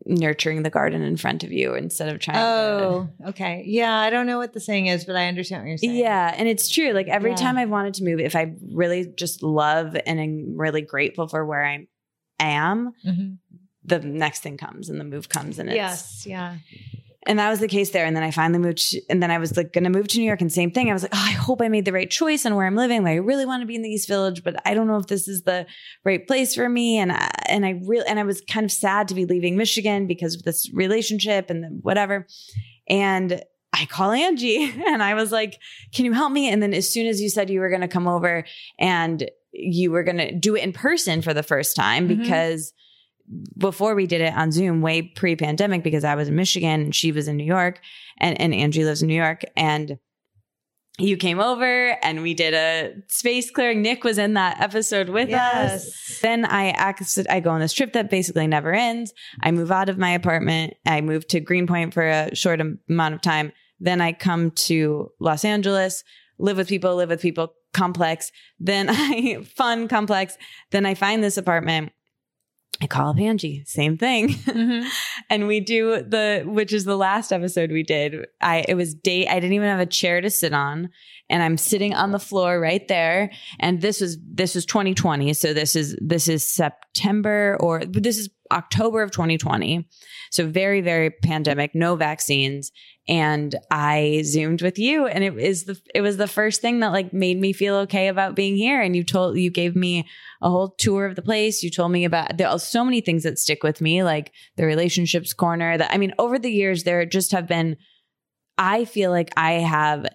nurturing 0.05 0.63
the 0.63 0.69
garden 0.69 1.01
in 1.01 1.15
front 1.17 1.43
of 1.43 1.51
you 1.51 1.75
instead 1.75 2.09
of 2.09 2.19
trying 2.19 2.37
Oh, 2.37 3.09
okay. 3.27 3.63
Yeah, 3.65 3.95
I 3.95 4.09
don't 4.09 4.25
know 4.27 4.37
what 4.37 4.53
the 4.53 4.59
saying 4.59 4.87
is, 4.87 5.05
but 5.05 5.15
I 5.15 5.27
understand 5.27 5.63
what 5.63 5.69
you're 5.69 5.77
saying. 5.77 5.95
yeah 5.95 6.33
and 6.35 6.47
it's 6.49 6.67
true 6.69 6.91
like 6.91 7.07
every 7.07 7.31
Yeah. 7.31 7.35
time 7.37 7.57
I've 7.57 7.69
wanted 7.69 7.93
to 7.95 8.03
move 8.03 8.19
if 8.19 8.35
I 8.35 8.53
really 8.71 9.05
just 9.05 9.43
love 9.43 9.95
and 10.05 10.19
am 10.19 10.57
really 10.57 10.81
grateful 10.81 11.27
for 11.27 11.45
where 11.45 11.63
I 11.65 11.87
am 12.39 12.93
Mhm. 13.05 13.37
the 13.85 13.99
next 13.99 14.39
thing 14.41 14.57
comes 14.57 14.89
and 14.89 14.99
the 14.99 15.03
move 15.05 15.29
comes 15.29 15.59
and 15.59 15.69
it's 15.69 15.75
Yes. 15.75 16.25
Yeah. 16.27 16.57
And 17.25 17.39
that 17.39 17.49
was 17.49 17.59
the 17.59 17.67
case 17.67 17.91
there. 17.91 18.05
And 18.05 18.15
then 18.15 18.23
I 18.23 18.31
finally 18.31 18.59
moved, 18.59 18.91
to, 18.91 19.01
and 19.09 19.23
then 19.23 19.31
I 19.31 19.37
was 19.37 19.55
like 19.55 19.71
going 19.71 19.85
to 19.85 19.89
move 19.89 20.07
to 20.09 20.19
New 20.19 20.25
York, 20.25 20.41
and 20.41 20.51
same 20.51 20.71
thing. 20.71 20.89
I 20.89 20.93
was 20.93 21.03
like, 21.03 21.13
oh, 21.15 21.25
I 21.25 21.31
hope 21.31 21.61
I 21.61 21.69
made 21.69 21.85
the 21.85 21.93
right 21.93 22.09
choice 22.09 22.45
on 22.45 22.55
where 22.55 22.65
I'm 22.65 22.75
living. 22.75 23.03
Like, 23.03 23.13
I 23.13 23.15
really 23.15 23.45
want 23.45 23.61
to 23.61 23.65
be 23.65 23.75
in 23.75 23.81
the 23.81 23.89
East 23.89 24.07
Village, 24.07 24.43
but 24.43 24.55
I 24.65 24.73
don't 24.73 24.87
know 24.87 24.97
if 24.97 25.07
this 25.07 25.27
is 25.27 25.43
the 25.43 25.65
right 26.03 26.25
place 26.27 26.53
for 26.55 26.67
me. 26.67 26.97
And 26.97 27.11
I, 27.13 27.29
and 27.47 27.65
I 27.65 27.79
really, 27.85 28.05
and 28.07 28.19
I 28.19 28.23
was 28.23 28.41
kind 28.41 28.65
of 28.65 28.71
sad 28.71 29.07
to 29.07 29.15
be 29.15 29.25
leaving 29.25 29.55
Michigan 29.55 30.05
because 30.05 30.35
of 30.35 30.43
this 30.43 30.69
relationship 30.73 31.49
and 31.49 31.63
the 31.63 31.67
whatever. 31.81 32.27
And 32.89 33.41
I 33.73 33.85
call 33.85 34.09
Anjie, 34.09 34.71
and 34.87 35.01
I 35.01 35.13
was 35.13 35.31
like, 35.31 35.59
"Can 35.93 36.05
you 36.05 36.13
help 36.13 36.31
me?" 36.31 36.49
And 36.49 36.61
then 36.61 36.73
as 36.73 36.89
soon 36.89 37.07
as 37.07 37.21
you 37.21 37.29
said 37.29 37.49
you 37.49 37.59
were 37.59 37.69
going 37.69 37.81
to 37.81 37.87
come 37.87 38.07
over, 38.07 38.45
and 38.79 39.29
you 39.53 39.91
were 39.91 40.03
going 40.03 40.17
to 40.17 40.31
do 40.33 40.55
it 40.55 40.63
in 40.63 40.73
person 40.73 41.21
for 41.21 41.33
the 41.33 41.43
first 41.43 41.75
time 41.75 42.09
Mhm. 42.09 42.19
because 42.21 42.73
before 43.57 43.95
we 43.95 44.07
did 44.07 44.21
it 44.21 44.33
on 44.33 44.51
Zoom, 44.51 44.81
way 44.81 45.01
pre 45.01 45.35
pandemic, 45.35 45.83
because 45.83 46.03
I 46.03 46.15
was 46.15 46.27
in 46.27 46.35
Michigan 46.35 46.81
and 46.81 46.95
she 46.95 47.11
was 47.11 47.27
in 47.27 47.37
New 47.37 47.45
York 47.45 47.79
and, 48.17 48.39
and 48.39 48.53
Anjie 48.53 48.83
lives 48.83 49.01
in 49.01 49.07
New 49.07 49.15
York. 49.15 49.43
And 49.55 49.97
you 50.99 51.17
came 51.17 51.39
over 51.39 51.97
and 52.03 52.21
we 52.21 52.33
did 52.35 52.53
a 52.53 52.93
space 53.07 53.49
clearing. 53.49 53.81
Nick 53.81 54.03
was 54.03 54.17
in 54.17 54.33
that 54.33 54.61
episode 54.61 55.09
with 55.09 55.31
us. 55.33 56.19
Then 56.21 56.45
I 56.45 56.69
acc- 56.69 57.27
I 57.29 57.39
go 57.39 57.49
on 57.49 57.61
this 57.61 57.73
trip 57.73 57.93
that 57.93 58.11
basically 58.11 58.45
never 58.45 58.73
ends. 58.73 59.11
I 59.41 59.51
move 59.51 59.71
out 59.71 59.89
of 59.89 59.97
my 59.97 60.11
apartment. 60.11 60.75
I 60.85 61.01
move 61.01 61.27
to 61.29 61.39
Greenpoint 61.39 61.93
for 61.93 62.07
a 62.07 62.35
short 62.35 62.61
amount 62.61 63.15
of 63.15 63.21
time. 63.21 63.53
Then 63.79 64.01
I 64.01 64.13
come 64.13 64.51
to 64.51 65.09
Los 65.19 65.43
Angeles, 65.43 66.03
live 66.37 66.57
with 66.57 66.67
people, 66.67 66.95
live 66.95 67.09
with 67.09 67.21
people, 67.21 67.53
complex. 67.73 68.31
Then 68.59 68.87
I 68.91 69.43
fun 69.55 69.87
complex. 69.87 70.37
Then 70.71 70.85
I 70.85 70.93
find 70.93 71.23
this 71.23 71.37
apartment. 71.37 71.91
I 72.81 72.87
call 72.87 73.11
up 73.11 73.17
Anjie, 73.17 73.67
same 73.67 73.97
thing. 73.97 74.29
Mhm. 74.29 74.87
and 75.29 75.47
we 75.47 75.59
do 75.59 76.01
the 76.01 76.43
which 76.45 76.73
is 76.73 76.83
the 76.85 76.97
last 76.97 77.31
episode 77.31 77.71
we 77.71 77.83
did 77.83 78.25
i 78.41 78.65
it 78.67 78.75
was 78.75 78.93
date 78.93 79.27
i 79.29 79.35
didn't 79.39 79.53
even 79.53 79.69
have 79.69 79.79
a 79.79 79.85
chair 79.85 80.21
to 80.21 80.29
sit 80.29 80.53
on 80.53 80.89
and 81.29 81.41
i'm 81.41 81.57
sitting 81.57 81.93
on 81.93 82.11
the 82.11 82.19
floor 82.19 82.59
right 82.59 82.87
there 82.87 83.31
and 83.59 83.81
this 83.81 84.01
was 84.01 84.17
this 84.25 84.55
was 84.55 84.65
2020 84.65 85.33
so 85.33 85.53
this 85.53 85.75
is 85.75 85.95
this 86.01 86.27
is 86.27 86.47
september 86.47 87.57
or 87.59 87.85
this 87.85 88.17
is 88.17 88.29
october 88.53 89.01
of 89.01 89.11
2020 89.11 89.87
so 90.31 90.47
very 90.47 90.81
very 90.81 91.09
pandemic 91.11 91.75
no 91.75 91.95
vaccines. 91.95 92.71
And 93.07 93.55
i 93.69 94.21
zoomed 94.23 94.61
with 94.61 94.79
you 94.79 95.05
and 95.05 95.23
it 95.23 95.37
is 95.37 95.65
the 95.65 95.79
it 95.93 96.01
was 96.01 96.17
the 96.17 96.27
first 96.27 96.61
thing 96.61 96.79
that 96.79 96.93
like 96.93 97.13
made 97.13 97.37
me 97.39 97.53
feel 97.53 97.75
okay 97.75 98.07
about 98.07 98.35
being 98.35 98.55
here. 98.55 98.81
And 98.81 98.95
you 98.95 99.03
told 99.03 99.37
you 99.37 99.51
gave 99.51 99.75
me 99.75 100.07
a 100.41 100.49
whole 100.49 100.69
tour 100.77 101.05
of 101.05 101.15
the 101.15 101.21
place. 101.21 101.61
You 101.61 101.69
told 101.69 101.91
me 101.91 102.05
about 102.05 102.37
there 102.37 102.47
are 102.47 102.59
so 102.59 102.83
many 102.83 103.01
things 103.01 103.23
that 103.23 103.37
stick 103.37 103.61
with 103.61 103.81
me 103.81 104.03
like 104.03 104.31
the 104.55 104.65
relationships 104.65 105.33
corner 105.33 105.77
that 105.77 105.91
I 105.91 105.97
mean, 105.97 106.13
over 106.17 106.39
the 106.39 106.51
years, 106.51 106.83
there 106.83 107.05
just 107.05 107.31
have 107.31 107.47
been, 107.47 107.77
I 108.57 108.85
feel 108.85 109.11
like 109.11 109.31
I 109.37 109.53
have, 109.53 110.05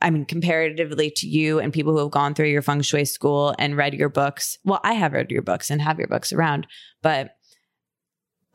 I 0.00 0.10
mean, 0.10 0.24
comparatively 0.24 1.12
to 1.16 1.28
you 1.28 1.60
and 1.60 1.72
people 1.72 1.92
who 1.92 2.00
have 2.00 2.10
gone 2.10 2.34
through 2.34 2.48
your 2.48 2.62
feng 2.62 2.82
shui 2.82 3.04
school 3.04 3.54
and 3.58 3.76
read 3.76 3.94
your 3.94 4.08
books. 4.08 4.58
Well, 4.64 4.80
I 4.82 4.94
have 4.94 5.12
read 5.12 5.30
your 5.30 5.42
books 5.42 5.70
and 5.70 5.80
have 5.80 5.98
your 5.98 6.08
books 6.08 6.32
around, 6.32 6.66
but 7.02 7.36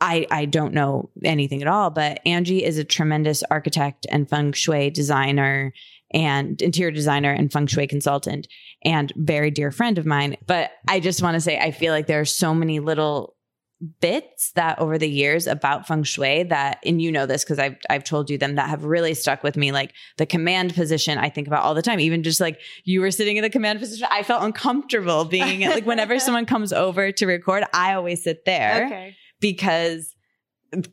I, 0.00 0.26
I 0.30 0.44
don't 0.44 0.74
know 0.74 1.10
anything 1.24 1.62
at 1.62 1.68
all. 1.68 1.90
But 1.90 2.20
Anjie 2.24 2.62
is 2.62 2.78
a 2.78 2.84
tremendous 2.84 3.42
architect 3.50 4.06
and 4.10 4.28
feng 4.28 4.52
shui 4.52 4.90
designer 4.90 5.72
and 6.12 6.60
interior 6.62 6.90
designer 6.90 7.32
and 7.32 7.52
feng 7.52 7.66
shui 7.66 7.86
consultant 7.86 8.48
and 8.84 9.12
very 9.16 9.50
dear 9.50 9.70
friend 9.70 9.98
of 9.98 10.06
mine. 10.06 10.36
But 10.46 10.70
I 10.86 11.00
just 11.00 11.22
want 11.22 11.34
to 11.34 11.40
say, 11.40 11.58
I 11.58 11.70
feel 11.70 11.92
like 11.92 12.06
there 12.06 12.20
are 12.20 12.24
so 12.24 12.54
many 12.54 12.80
little 12.80 13.34
bits 14.00 14.50
that 14.56 14.78
over 14.80 14.98
the 14.98 15.08
years 15.08 15.46
about 15.46 15.86
feng 15.86 16.02
shui 16.02 16.42
that 16.42 16.80
and 16.84 17.00
you 17.00 17.12
know 17.12 17.26
this 17.26 17.44
because 17.44 17.60
I've 17.60 17.76
I've 17.88 18.02
told 18.02 18.28
you 18.28 18.36
them 18.36 18.56
that 18.56 18.68
have 18.68 18.82
really 18.82 19.14
stuck 19.14 19.44
with 19.44 19.56
me 19.56 19.70
like 19.70 19.92
the 20.16 20.26
command 20.26 20.74
position 20.74 21.16
I 21.16 21.28
think 21.28 21.46
about 21.46 21.62
all 21.62 21.74
the 21.74 21.82
time 21.82 22.00
even 22.00 22.24
just 22.24 22.40
like 22.40 22.58
you 22.82 23.00
were 23.00 23.12
sitting 23.12 23.36
in 23.36 23.42
the 23.42 23.50
command 23.50 23.78
position 23.78 24.08
I 24.10 24.24
felt 24.24 24.42
uncomfortable 24.42 25.24
being 25.26 25.60
like 25.60 25.86
whenever 25.86 26.18
someone 26.18 26.44
comes 26.44 26.72
over 26.72 27.12
to 27.12 27.26
record 27.26 27.62
I 27.72 27.94
always 27.94 28.24
sit 28.24 28.44
there 28.44 28.86
Okay. 28.86 29.16
Because 29.40 30.14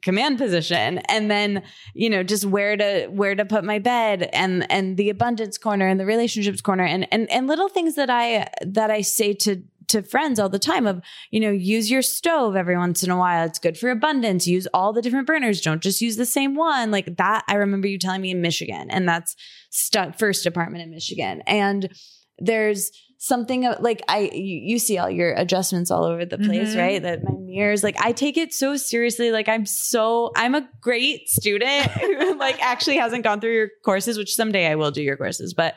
command 0.02 0.38
position 0.38 1.00
and 1.10 1.30
then 1.30 1.62
you 1.94 2.10
know 2.10 2.24
just 2.24 2.46
where 2.46 2.78
to 2.78 3.08
where 3.08 3.36
to 3.36 3.44
put 3.44 3.66
my 3.66 3.78
bed 3.78 4.30
and 4.32 4.70
and 4.72 4.96
the 4.96 5.10
abundance 5.10 5.58
corner 5.58 5.86
and 5.86 6.00
the 6.00 6.06
relationships 6.06 6.62
corner 6.62 6.86
and 6.86 7.06
and 7.12 7.30
and 7.30 7.48
little 7.48 7.68
things 7.68 7.96
that 7.96 8.10
i 8.10 8.48
that 8.62 8.90
i 8.90 9.02
say 9.02 9.34
to 9.34 9.62
to 9.88 10.02
friends 10.02 10.40
all 10.40 10.50
the 10.50 10.60
time 10.60 10.88
of 10.88 11.02
you 11.32 11.40
know 11.40 11.52
use 11.52 11.92
your 11.92 12.02
stove 12.02 12.56
every 12.56 12.78
once 12.78 13.04
in 13.04 13.12
a 13.12 13.18
while. 13.18 13.46
It's 13.46 13.60
good 13.60 13.78
for 13.78 13.90
abundance. 13.90 14.48
Use 14.48 14.68
all 14.74 14.94
the 14.94 15.02
different 15.02 15.28
burners. 15.28 15.62
Don't 15.62 15.84
just 15.84 16.02
use 16.02 16.18
the 16.18 16.25
same 16.25 16.56
one. 16.56 16.92
Like 16.92 17.18
that 17.18 17.44
i 17.48 17.56
remember 17.56 17.88
you 17.88 18.00
telling 18.00 18.22
me 18.22 18.32
in 18.32 18.42
michigan 18.42 18.90
and 18.90 19.08
that's 19.08 19.36
stuck 19.70 20.18
first 20.18 20.46
apartment 20.46 20.84
in 20.84 20.92
michigan. 20.92 21.42
And 21.48 21.94
there's 22.40 22.92
something 23.25 23.67
like 23.79 24.01
I 24.08 24.29
you, 24.34 24.60
you 24.74 24.79
see 24.79 24.98
all 25.00 25.10
your 25.10 25.34
adjustments 25.34 25.89
all 25.89 26.03
over 26.03 26.25
the 26.25 26.38
place, 26.38 26.75
Mhm. 26.75 26.77
right? 26.77 27.01
That 27.01 27.24
my 27.24 27.32
mirrors, 27.39 27.84
like 27.84 28.00
I 28.00 28.12
take 28.12 28.38
it 28.38 28.53
so 28.53 28.77
seriously. 28.77 29.32
Like 29.32 29.50
I'm 29.50 29.65
so 29.65 30.32
I'm 30.36 30.53
a 30.53 30.70
great 30.79 31.27
student 31.27 31.88
who 31.91 32.38
like 32.38 32.62
actually 32.63 32.98
hasn't 32.98 33.24
gone 33.24 33.41
through 33.41 33.53
your 33.55 33.70
courses, 33.84 34.17
which 34.17 34.36
someday 34.36 34.67
I 34.67 34.75
will 34.75 34.91
do 34.91 35.01
your 35.01 35.17
courses, 35.17 35.53
but 35.55 35.74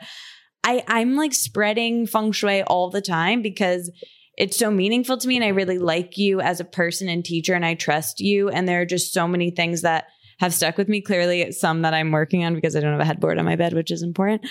I 0.63 0.83
I'm 0.87 1.15
like 1.15 1.33
spreading 1.33 2.05
feng 2.05 2.31
shui 2.33 2.61
all 2.63 2.89
the 2.91 3.01
time 3.01 3.41
because 3.41 3.91
it's 4.37 4.55
so 4.57 4.69
meaningful 4.69 5.17
to 5.17 5.27
me 5.27 5.35
and 5.35 5.43
I 5.43 5.49
really 5.49 5.79
like 5.79 6.17
you 6.17 6.41
as 6.41 6.59
a 6.59 6.65
person 6.65 7.09
and 7.09 7.25
teacher 7.25 7.55
and 7.55 7.65
I 7.65 7.73
trust 7.73 8.19
you 8.19 8.49
and 8.49 8.67
there 8.67 8.79
are 8.81 8.85
just 8.85 9.11
so 9.11 9.27
many 9.27 9.49
things 9.51 9.81
that 9.81 10.05
have 10.39 10.53
stuck 10.53 10.77
with 10.77 10.87
me 10.87 11.01
clearly 11.01 11.51
some 11.51 11.81
that 11.81 11.93
I'm 11.93 12.11
working 12.11 12.45
on 12.45 12.53
because 12.55 12.75
I 12.75 12.79
don't 12.79 12.91
have 12.91 13.01
a 13.01 13.05
headboard 13.05 13.37
on 13.39 13.45
my 13.45 13.55
bed 13.57 13.73
which 13.73 13.91
is 13.91 14.01
important 14.03 14.41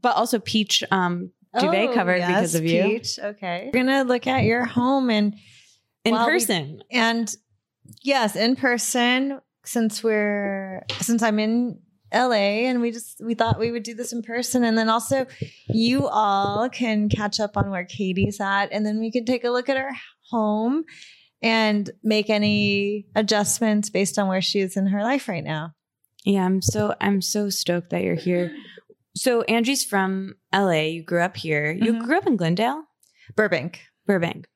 but 0.00 0.14
also 0.16 0.38
peach 0.38 0.84
um 0.92 1.30
duvet 1.60 1.90
Oh, 1.90 1.94
covered 1.94 2.16
yes, 2.18 2.28
because 2.28 2.54
of 2.54 2.64
you 2.64 2.82
Peach. 2.84 3.18
Okay. 3.18 3.70
We're 3.72 3.84
gonna 3.84 4.04
look 4.04 4.26
at 4.26 4.44
your 4.44 4.64
home 4.64 5.10
and 5.10 5.34
in 6.04 6.12
Well, 6.14 6.26
we- 6.26 6.32
person. 6.32 6.82
and 6.90 7.32
yes, 8.02 8.36
in 8.36 8.56
person. 8.56 9.40
Since 9.64 10.02
we're 10.02 10.82
since 11.00 11.22
I'm 11.22 11.38
in 11.38 11.78
LA 12.12 12.66
and 12.68 12.80
we 12.80 12.90
just 12.90 13.20
we 13.24 13.34
thought 13.34 13.60
we 13.60 13.70
would 13.70 13.84
do 13.84 13.94
this 13.94 14.12
in 14.12 14.20
person 14.22 14.64
and 14.64 14.76
then 14.76 14.88
also 14.88 15.24
you 15.68 16.08
all 16.08 16.68
can 16.68 17.08
catch 17.08 17.38
up 17.38 17.56
on 17.56 17.70
where 17.70 17.84
Katie's 17.84 18.40
at 18.40 18.66
and 18.72 18.84
then 18.84 18.98
we 18.98 19.12
can 19.12 19.24
take 19.24 19.44
a 19.44 19.50
look 19.50 19.68
at 19.68 19.76
her 19.76 19.90
home 20.30 20.82
and 21.42 21.90
make 22.02 22.28
any 22.28 23.06
adjustments 23.14 23.88
based 23.88 24.18
on 24.18 24.26
where 24.26 24.42
she 24.42 24.58
is 24.58 24.76
in 24.76 24.88
her 24.88 25.02
life 25.04 25.28
right 25.28 25.44
now. 25.44 25.74
Yeah, 26.24 26.44
I'm 26.44 26.60
so 26.60 26.94
I'm 27.00 27.20
so 27.22 27.48
stoked 27.48 27.90
that 27.90 28.02
you're 28.02 28.14
here. 28.16 28.52
So 29.14 29.42
Anjie's 29.42 29.84
from 29.84 30.34
LA. 30.52 30.88
You 30.88 31.02
grew 31.02 31.20
up 31.22 31.36
here. 31.36 31.70
You 31.72 31.92
Mhm. 31.94 32.04
grew 32.04 32.16
up 32.18 32.26
in 32.26 32.36
Glendale, 32.36 32.84
Burbank. 33.36 33.80
Burbank, 34.06 34.46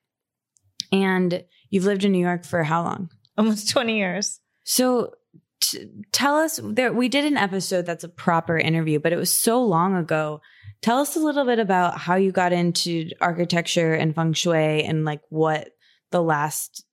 and 0.92 1.44
you've 1.70 1.84
lived 1.84 2.04
in 2.04 2.12
New 2.12 2.24
York 2.24 2.44
for 2.44 2.62
how 2.64 2.82
long? 2.82 3.10
Almost 3.38 3.68
20 3.70 3.96
years. 3.98 4.40
So 4.64 5.12
t- 5.60 5.88
tell 6.12 6.36
us. 6.36 6.58
There, 6.62 6.92
we 6.92 7.08
did 7.08 7.24
an 7.24 7.36
episode 7.36 7.86
that's 7.86 8.02
a 8.04 8.08
proper 8.08 8.56
interview, 8.58 8.98
but 8.98 9.12
it 9.12 9.16
was 9.16 9.32
so 9.36 9.62
long 9.62 9.94
ago. 9.94 10.40
Tell 10.82 10.98
us 10.98 11.16
a 11.16 11.20
little 11.20 11.44
bit 11.44 11.58
about 11.58 11.98
how 11.98 12.16
you 12.16 12.32
got 12.32 12.52
into 12.52 13.08
architecture 13.20 13.94
and 13.94 14.14
feng 14.14 14.32
shui, 14.32 14.82
and 14.84 15.04
like 15.04 15.20
what 15.28 15.68
the 16.10 16.22
last 16.22 16.84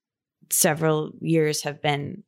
several 0.50 1.12
years 1.20 1.62
have 1.62 1.80
been 1.82 2.22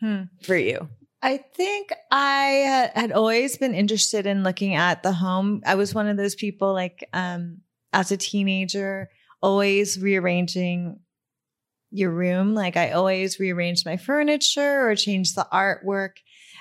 Hmm. 0.00 0.22
for 0.42 0.56
you. 0.56 0.88
I 1.22 1.36
think 1.54 1.92
I 2.10 2.92
had- 2.94 3.12
always 3.12 3.56
been 3.58 3.74
interested 3.74 4.26
in 4.26 4.42
looking 4.42 4.74
at 4.74 5.02
the 5.02 5.12
home. 5.12 5.62
I 5.66 5.74
was 5.74 5.94
one 5.94 6.08
of 6.08 6.16
those 6.16 6.34
people, 6.34 6.72
like, 6.72 7.08
um, 7.12 7.58
as 7.92 8.10
a 8.10 8.16
teenager, 8.16 9.10
always 9.42 9.98
rearranging 10.00 11.00
your 11.90 12.10
room. 12.10 12.54
Like, 12.54 12.76
I 12.76 12.92
always 12.92 13.38
rearranged 13.38 13.84
my 13.84 13.96
furniture 13.96 14.88
or 14.88 14.94
changed 14.94 15.34
the 15.36 15.46
artwork. 15.52 16.12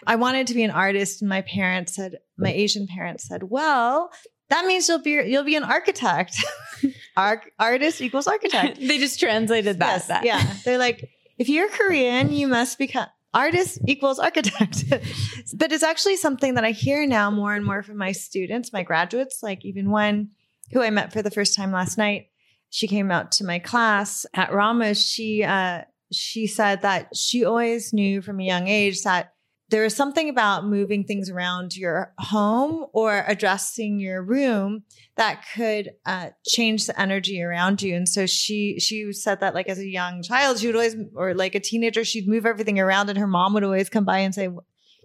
I 0.08 0.16
wanted 0.16 0.48
to 0.48 0.54
be 0.54 0.64
an 0.64 0.72
artist, 0.72 1.22
and 1.22 1.30
my 1.30 1.42
parents 1.42 1.96
said, 1.96 2.18
my 2.38 2.52
Asian 2.52 2.88
parents 2.88 3.28
said, 3.28 3.44
"Well, 3.44 4.12
that 4.50 4.66
means 4.66 4.88
you'll 4.88 5.00
be 5.00 5.12
you'll 5.12 5.44
be 5.44 5.56
an 5.58 5.64
architect. 5.64 6.42
Arch- 7.18 7.50
artist 7.60 8.00
equals 8.02 8.26
architect." 8.28 8.80
they 8.88 8.98
just 8.98 9.20
translated 9.20 9.80
that. 9.80 9.88
Yes, 9.88 10.08
that. 10.08 10.26
Yeah. 10.26 10.54
They're 10.64 10.78
like, 10.78 11.10
if 11.38 11.50
you're 11.50 11.70
Korean, 11.70 12.32
you 12.32 12.48
must 12.48 12.78
become 12.78 13.08
artist 13.34 13.80
equals 13.88 14.20
architect. 14.20 14.86
but 15.56 15.72
it's 15.72 15.84
actually 15.84 16.18
something 16.18 16.56
that 16.56 16.66
I 16.66 16.72
hear 16.72 17.06
now 17.06 17.30
more 17.32 17.54
and 17.54 17.66
more 17.66 17.84
from 17.84 17.98
my 17.98 18.12
students, 18.12 18.74
my 18.74 18.84
graduates, 18.84 19.44
like 19.44 19.66
even 19.66 19.92
one 19.92 20.30
who 20.72 20.82
I 20.82 20.90
met 20.90 21.14
for 21.14 21.22
the 21.22 21.32
first 21.32 21.56
time 21.56 21.72
last 21.72 21.98
night. 21.98 22.28
She 22.70 22.88
came 22.88 23.12
out 23.12 23.32
to 23.34 23.44
my 23.44 23.60
class 23.60 24.26
at 24.34 24.54
Ramos. 24.54 25.04
She 25.04 25.44
uh 25.44 25.84
she 26.12 26.48
said 26.48 26.82
that 26.82 27.16
she 27.16 27.46
always 27.46 27.94
knew 27.94 28.22
from 28.22 28.40
a 28.40 28.46
young 28.46 28.68
age 28.68 29.04
that 29.04 29.34
there 29.70 29.86
is 29.86 29.96
something 29.96 30.30
about 30.30 30.66
moving 30.66 31.04
things 31.04 31.30
around 31.30 31.76
your 31.76 32.14
home 32.18 32.86
or 32.94 33.24
addressing 33.28 34.00
your 34.00 34.22
room 34.22 34.84
that 35.16 35.44
could 35.54 35.92
uh, 36.06 36.30
change 36.48 36.88
the 36.88 37.00
energy 37.00 37.42
around 37.42 37.82
you. 37.82 37.96
And 37.96 38.08
so 38.08 38.26
she 38.26 38.80
she 38.80 39.12
said 39.14 39.40
that 39.42 39.54
like 39.54 39.68
as 39.68 39.80
a 39.80 39.88
young 39.88 40.24
child, 40.24 40.60
she 40.60 40.68
would 40.68 40.76
always 40.76 40.96
or 41.16 41.34
like 41.34 41.56
a 41.56 41.60
teenager, 41.60 42.04
she'd 42.04 42.28
move 42.28 42.46
everything 42.46 42.80
around, 42.80 43.10
and 43.10 43.20
her 43.20 43.28
mom 43.28 43.54
would 43.54 43.64
always 43.64 43.90
come 43.90 44.06
by 44.06 44.20
and 44.20 44.34
say, 44.34 44.50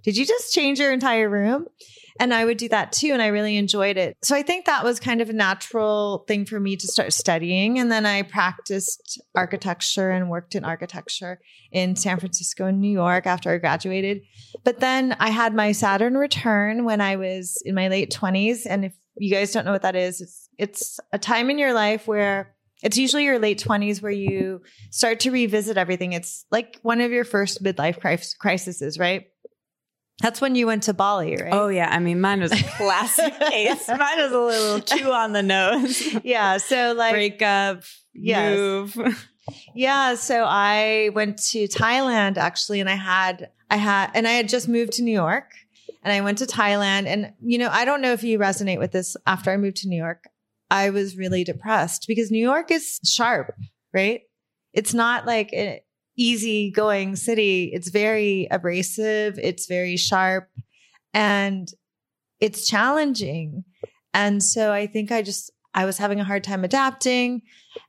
"Did 0.03 0.17
you 0.17 0.25
just 0.25 0.55
change 0.55 0.79
your 0.79 0.93
entire 0.93 1.29
room?" 1.29 1.67
And 2.21 2.33
I 2.33 2.45
would 2.45 2.59
do 2.59 2.69
that 2.69 2.93
too, 2.93 3.09
and 3.13 3.21
I 3.21 3.27
really 3.27 3.57
enjoyed 3.57 3.97
it. 3.97 4.17
So 4.23 4.37
I 4.37 4.43
think 4.43 4.67
that 4.67 4.85
was 4.85 5.01
kind 5.01 5.21
of 5.21 5.31
a 5.31 5.33
natural 5.33 6.25
thing 6.29 6.45
for 6.45 6.61
me 6.61 6.77
to 6.77 6.87
start 6.87 7.13
studying. 7.13 7.79
And 7.79 7.91
then 7.91 8.07
I 8.07 8.23
practiced 8.23 9.21
architecture 9.35 10.11
and 10.11 10.31
worked 10.31 10.55
in 10.55 10.65
architecture 10.65 11.41
in 11.73 11.97
San 11.97 12.19
Francisco 12.19 12.67
and 12.67 12.81
New 12.81 12.93
York 12.93 13.27
after 13.27 13.51
I 13.51 13.59
graduated. 13.59 14.23
But 14.63 14.79
then 14.79 15.17
I 15.19 15.31
had 15.31 15.55
my 15.55 15.73
Saturn 15.73 16.17
return 16.17 16.85
when 16.85 17.01
I 17.01 17.17
was 17.17 17.61
in 17.65 17.75
my 17.75 17.89
late 17.89 18.13
20s. 18.13 18.61
And 18.65 18.85
if 18.85 18.95
you 19.17 19.35
guys 19.35 19.53
don't 19.53 19.65
know 19.65 19.73
what 19.73 19.83
that 19.83 19.97
is, 19.97 20.21
it's 20.21 20.49
it's 20.57 21.01
a 21.13 21.19
time 21.19 21.51
in 21.51 21.59
your 21.59 21.73
life 21.73 22.07
where 22.07 22.55
it's 22.83 22.99
usually 22.99 23.25
your 23.25 23.39
late 23.39 23.63
20s 23.63 24.03
where 24.03 24.13
you 24.13 24.63
start 24.91 25.21
to 25.21 25.31
revisit 25.31 25.77
everything. 25.77 26.13
It's 26.13 26.45
like 26.51 26.79
one 26.83 27.01
of 27.01 27.11
your 27.11 27.25
first 27.25 27.63
midlife 27.65 27.99
crises, 28.39 28.99
right? 28.99 29.27
That's 30.21 30.41
when 30.41 30.55
you 30.55 30.67
went 30.67 30.85
to 30.85 30.95
Bali, 30.95 31.37
right? 31.37 31.53
Oh 31.53 31.69
yeah, 31.69 31.89
I 31.91 31.99
mean 31.99 32.21
mine 32.21 32.41
was 32.41 32.53
a 32.53 32.63
classic 32.77 33.39
case. 33.39 33.89
Mine 33.89 34.19
was 34.19 34.33
a 34.33 34.39
little 34.39 34.81
too 34.99 35.11
on 35.11 35.33
the 35.33 35.43
nose. 35.43 36.03
yeah, 36.25 36.59
so 36.59 36.95
like 36.97 37.13
breakup, 37.13 37.83
yes. 38.15 38.57
move. 38.57 39.29
yeah, 39.75 40.15
so 40.15 40.45
I 40.45 41.11
went 41.15 41.39
to 41.51 41.67
Thailand 41.67 42.37
actually, 42.37 42.81
and 42.81 42.89
I 42.89 42.95
had 42.95 43.51
I 43.71 43.77
had 43.77 44.11
and 44.15 44.29
I 44.29 44.33
had 44.33 44.49
just 44.49 44.69
moved 44.69 44.93
to 44.95 45.03
New 45.03 45.13
York, 45.13 45.51
and 46.03 46.13
I 46.13 46.21
went 46.21 46.39
to 46.39 46.47
Thailand, 46.47 47.07
and 47.07 47.33
you 47.43 47.59
know 47.59 47.69
I 47.71 47.85
don't 47.85 48.01
know 48.01 48.13
if 48.13 48.23
you 48.23 48.39
resonate 48.39 48.79
with 48.79 48.93
this. 48.93 49.17
After 49.27 49.51
I 49.51 49.57
moved 49.57 49.79
to 49.79 49.89
New 49.89 49.99
York, 49.99 50.29
I 50.71 50.91
was 50.91 51.17
really 51.17 51.43
depressed 51.43 52.05
because 52.07 52.31
New 52.31 52.43
York 52.43 52.71
is 52.71 53.01
sharp, 53.05 53.53
right? 53.93 54.23
It's 54.73 54.95
not 54.95 55.27
like 55.27 55.53
easy 55.53 55.81
going 56.75 57.17
city. 57.17 57.71
It's 57.73 57.91
very 57.91 58.47
abrasive, 58.51 59.39
it's 59.39 59.67
very 59.67 59.97
sharp, 59.97 60.49
and 61.13 61.69
it's 62.41 62.67
challenging. 62.67 63.65
And 64.13 64.43
so 64.43 64.73
I 64.73 64.87
think 64.87 65.11
I 65.11 65.23
just, 65.23 65.51
I 65.75 65.87
was 65.87 65.99
having 65.99 66.21
a 66.21 66.25
hard 66.25 66.45
time 66.45 66.65
adapting. 66.65 67.43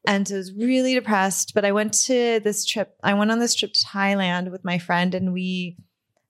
And 0.07 0.27
so 0.27 0.35
I 0.35 0.37
was 0.39 0.53
really 0.53 0.95
depressed. 0.95 1.53
But 1.53 1.65
I 1.65 1.71
went 1.71 1.93
to 2.05 2.39
this 2.43 2.65
trip, 2.65 2.95
I 3.03 3.13
went 3.13 3.31
on 3.31 3.39
this 3.39 3.53
trip 3.53 3.73
to 3.73 3.85
Thailand 3.85 4.51
with 4.51 4.65
my 4.65 4.79
friend 4.79 5.13
and 5.13 5.33
we, 5.33 5.77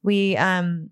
we, 0.03 0.35
um, 0.37 0.89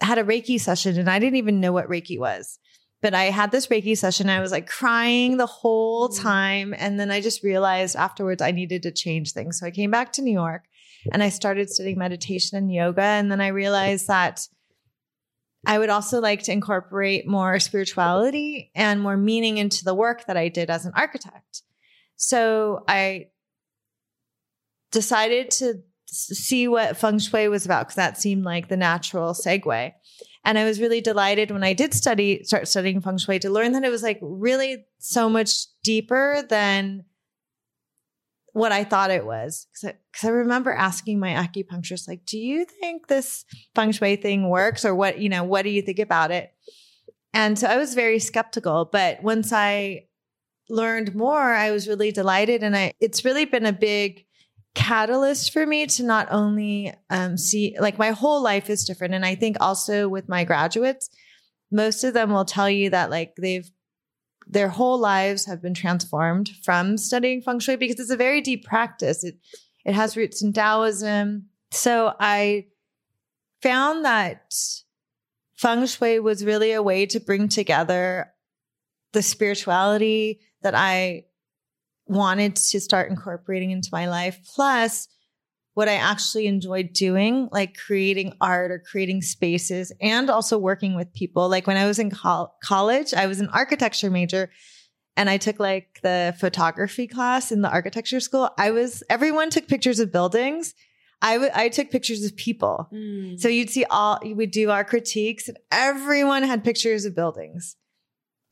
had 0.00 0.16
a 0.16 0.24
Reiki 0.24 0.58
session 0.58 0.98
and 0.98 1.10
I 1.10 1.18
didn't 1.18 1.36
even 1.36 1.60
know 1.60 1.72
what 1.72 1.88
Reiki 1.88 2.18
was. 2.18 2.58
But 3.02 3.14
I 3.14 3.24
had 3.24 3.50
this 3.50 3.68
Reiki 3.68 3.96
session. 3.96 4.28
I 4.28 4.40
was 4.40 4.52
like 4.52 4.68
crying 4.68 5.36
the 5.36 5.46
whole 5.46 6.08
mm. 6.08 6.20
time. 6.20 6.74
And 6.76 7.00
then 7.00 7.10
I 7.10 7.20
just 7.20 7.42
realized 7.42 7.96
afterwards 7.96 8.42
I 8.42 8.50
needed 8.50 8.82
to 8.82 8.92
change 8.92 9.32
things. 9.32 9.58
So 9.58 9.66
I 9.66 9.70
came 9.70 9.90
back 9.90 10.12
to 10.14 10.22
New 10.22 10.32
York 10.32 10.64
and 11.12 11.22
I 11.22 11.30
started 11.30 11.70
studying 11.70 11.98
meditation 11.98 12.58
and 12.58 12.72
yoga. 12.72 13.02
And 13.02 13.30
then 13.30 13.40
I 13.40 13.48
realized 13.48 14.06
that 14.08 14.46
I 15.66 15.78
would 15.78 15.90
also 15.90 16.20
like 16.20 16.42
to 16.44 16.52
incorporate 16.52 17.26
more 17.26 17.58
spirituality 17.58 18.70
and 18.74 19.00
more 19.00 19.16
meaning 19.16 19.58
into 19.58 19.84
the 19.84 19.94
work 19.94 20.26
that 20.26 20.36
I 20.36 20.48
did 20.48 20.70
as 20.70 20.86
an 20.86 20.92
architect. 20.94 21.62
So 22.16 22.84
I 22.88 23.26
decided 24.90 25.50
to 25.52 25.82
see 26.06 26.66
what 26.66 26.96
feng 26.96 27.18
shui 27.18 27.48
was 27.48 27.64
about 27.64 27.86
because 27.86 27.96
that 27.96 28.18
seemed 28.18 28.44
like 28.44 28.68
the 28.68 28.76
natural 28.76 29.32
segue. 29.32 29.92
And 30.44 30.58
I 30.58 30.64
was 30.64 30.80
really 30.80 31.00
delighted 31.00 31.50
when 31.50 31.62
I 31.62 31.74
did 31.74 31.92
study, 31.92 32.42
start 32.44 32.66
studying 32.66 33.00
feng 33.00 33.18
shui 33.18 33.38
to 33.40 33.50
learn 33.50 33.72
that 33.72 33.84
it 33.84 33.90
was 33.90 34.02
like 34.02 34.18
really 34.22 34.86
so 34.98 35.28
much 35.28 35.66
deeper 35.82 36.42
than 36.48 37.04
what 38.52 38.72
I 38.72 38.84
thought 38.84 39.10
it 39.10 39.26
was. 39.26 39.66
Cause 39.74 39.92
I, 40.22 40.26
I 40.26 40.30
remember 40.30 40.72
asking 40.72 41.20
my 41.20 41.30
acupuncturist, 41.30 42.08
like, 42.08 42.24
do 42.24 42.38
you 42.38 42.64
think 42.64 43.06
this 43.06 43.44
feng 43.74 43.92
shui 43.92 44.16
thing 44.16 44.48
works 44.48 44.84
or 44.84 44.94
what, 44.94 45.18
you 45.18 45.28
know, 45.28 45.44
what 45.44 45.62
do 45.62 45.70
you 45.70 45.82
think 45.82 45.98
about 45.98 46.30
it? 46.30 46.50
And 47.32 47.58
so 47.58 47.68
I 47.68 47.76
was 47.76 47.94
very 47.94 48.18
skeptical, 48.18 48.88
but 48.90 49.22
once 49.22 49.52
I 49.52 50.06
learned 50.68 51.14
more, 51.14 51.52
I 51.52 51.70
was 51.70 51.86
really 51.86 52.12
delighted. 52.12 52.62
And 52.62 52.76
I, 52.76 52.92
it's 53.00 53.24
really 53.24 53.44
been 53.44 53.66
a 53.66 53.72
big 53.72 54.24
catalyst 54.74 55.52
for 55.52 55.66
me 55.66 55.86
to 55.86 56.02
not 56.02 56.28
only 56.30 56.92
um, 57.10 57.36
see 57.36 57.76
like 57.80 57.98
my 57.98 58.10
whole 58.10 58.42
life 58.42 58.70
is 58.70 58.84
different. 58.84 59.14
And 59.14 59.24
i 59.24 59.34
think 59.34 59.56
also 59.60 60.08
with 60.08 60.28
my 60.28 60.44
graduates 60.44 61.10
most 61.70 62.04
of 62.04 62.14
them 62.14 62.30
will 62.30 62.44
tell 62.44 62.68
you 62.68 62.90
that 62.90 63.10
like 63.10 63.34
they've 63.36 63.70
their 64.46 64.68
whole 64.68 64.98
lives 64.98 65.46
have 65.46 65.62
been 65.62 65.74
transformed 65.74 66.50
from 66.64 66.96
studying 66.96 67.40
feng 67.40 67.60
shui 67.60 67.76
because 67.76 68.00
it's 68.00 68.10
a 68.10 68.16
very 68.16 68.40
deep 68.40 68.64
practice. 68.64 69.22
It 69.22 69.36
it 69.84 69.94
has 69.94 70.16
roots 70.16 70.42
in 70.42 70.52
taoism. 70.52 71.46
So 71.70 72.14
i 72.18 72.66
found 73.62 74.04
that 74.04 74.52
feng 75.56 75.86
shui 75.86 76.18
was 76.18 76.44
really 76.44 76.72
a 76.72 76.82
way 76.82 77.06
to 77.06 77.20
bring 77.20 77.48
together 77.48 78.32
the 79.12 79.22
spirituality 79.22 80.40
that 80.62 80.74
i 80.74 81.24
wanted 82.10 82.56
to 82.56 82.80
start 82.80 83.10
incorporating 83.10 83.70
into 83.70 83.88
my 83.92 84.08
life. 84.08 84.40
Plus, 84.54 85.08
what 85.74 85.88
I 85.88 85.94
actually 85.94 86.46
enjoyed 86.46 86.92
doing, 86.92 87.48
like 87.52 87.76
creating 87.76 88.34
art 88.40 88.72
or 88.72 88.80
creating 88.80 89.22
spaces 89.22 89.92
and 90.00 90.28
also 90.28 90.58
working 90.58 90.96
with 90.96 91.12
people. 91.14 91.48
Like 91.48 91.66
when 91.66 91.76
I 91.76 91.86
was 91.86 91.98
in 91.98 92.10
col- 92.10 92.56
college, 92.62 93.14
I 93.14 93.26
was 93.26 93.40
an 93.40 93.48
architecture 93.52 94.10
major 94.10 94.50
and 95.16 95.30
I 95.30 95.36
took 95.36 95.60
like 95.60 96.00
the 96.02 96.34
photography 96.38 97.06
class 97.06 97.52
in 97.52 97.62
the 97.62 97.70
architecture 97.70 98.20
school. 98.20 98.50
I 98.58 98.72
was, 98.72 99.02
everyone 99.08 99.50
took 99.50 99.68
pictures 99.68 100.00
of 100.00 100.12
buildings. 100.12 100.74
I, 101.22 101.34
w- 101.34 101.52
I 101.54 101.68
took 101.68 101.90
pictures 101.90 102.24
of 102.24 102.34
people. 102.34 102.88
Mm. 102.92 103.38
So 103.38 103.48
you'd 103.48 103.70
see 103.70 103.84
all, 103.84 104.18
we 104.22 104.34
would 104.34 104.50
do 104.50 104.70
our 104.70 104.84
critiques 104.84 105.48
and 105.48 105.58
everyone 105.70 106.42
had 106.42 106.64
pictures 106.64 107.04
of 107.04 107.14
buildings 107.14 107.76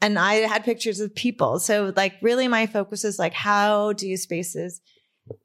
and 0.01 0.19
I 0.19 0.35
had 0.35 0.65
pictures 0.65 1.01
of 1.01 1.15
people. 1.15 1.59
So 1.59 1.93
like 1.97 2.15
really 2.23 2.49
my 2.49 2.67
focus 2.67 3.05
is 3.05 3.19
like, 3.19 3.35
how 3.35 3.93
do 3.93 4.17
spaces 4.17 4.81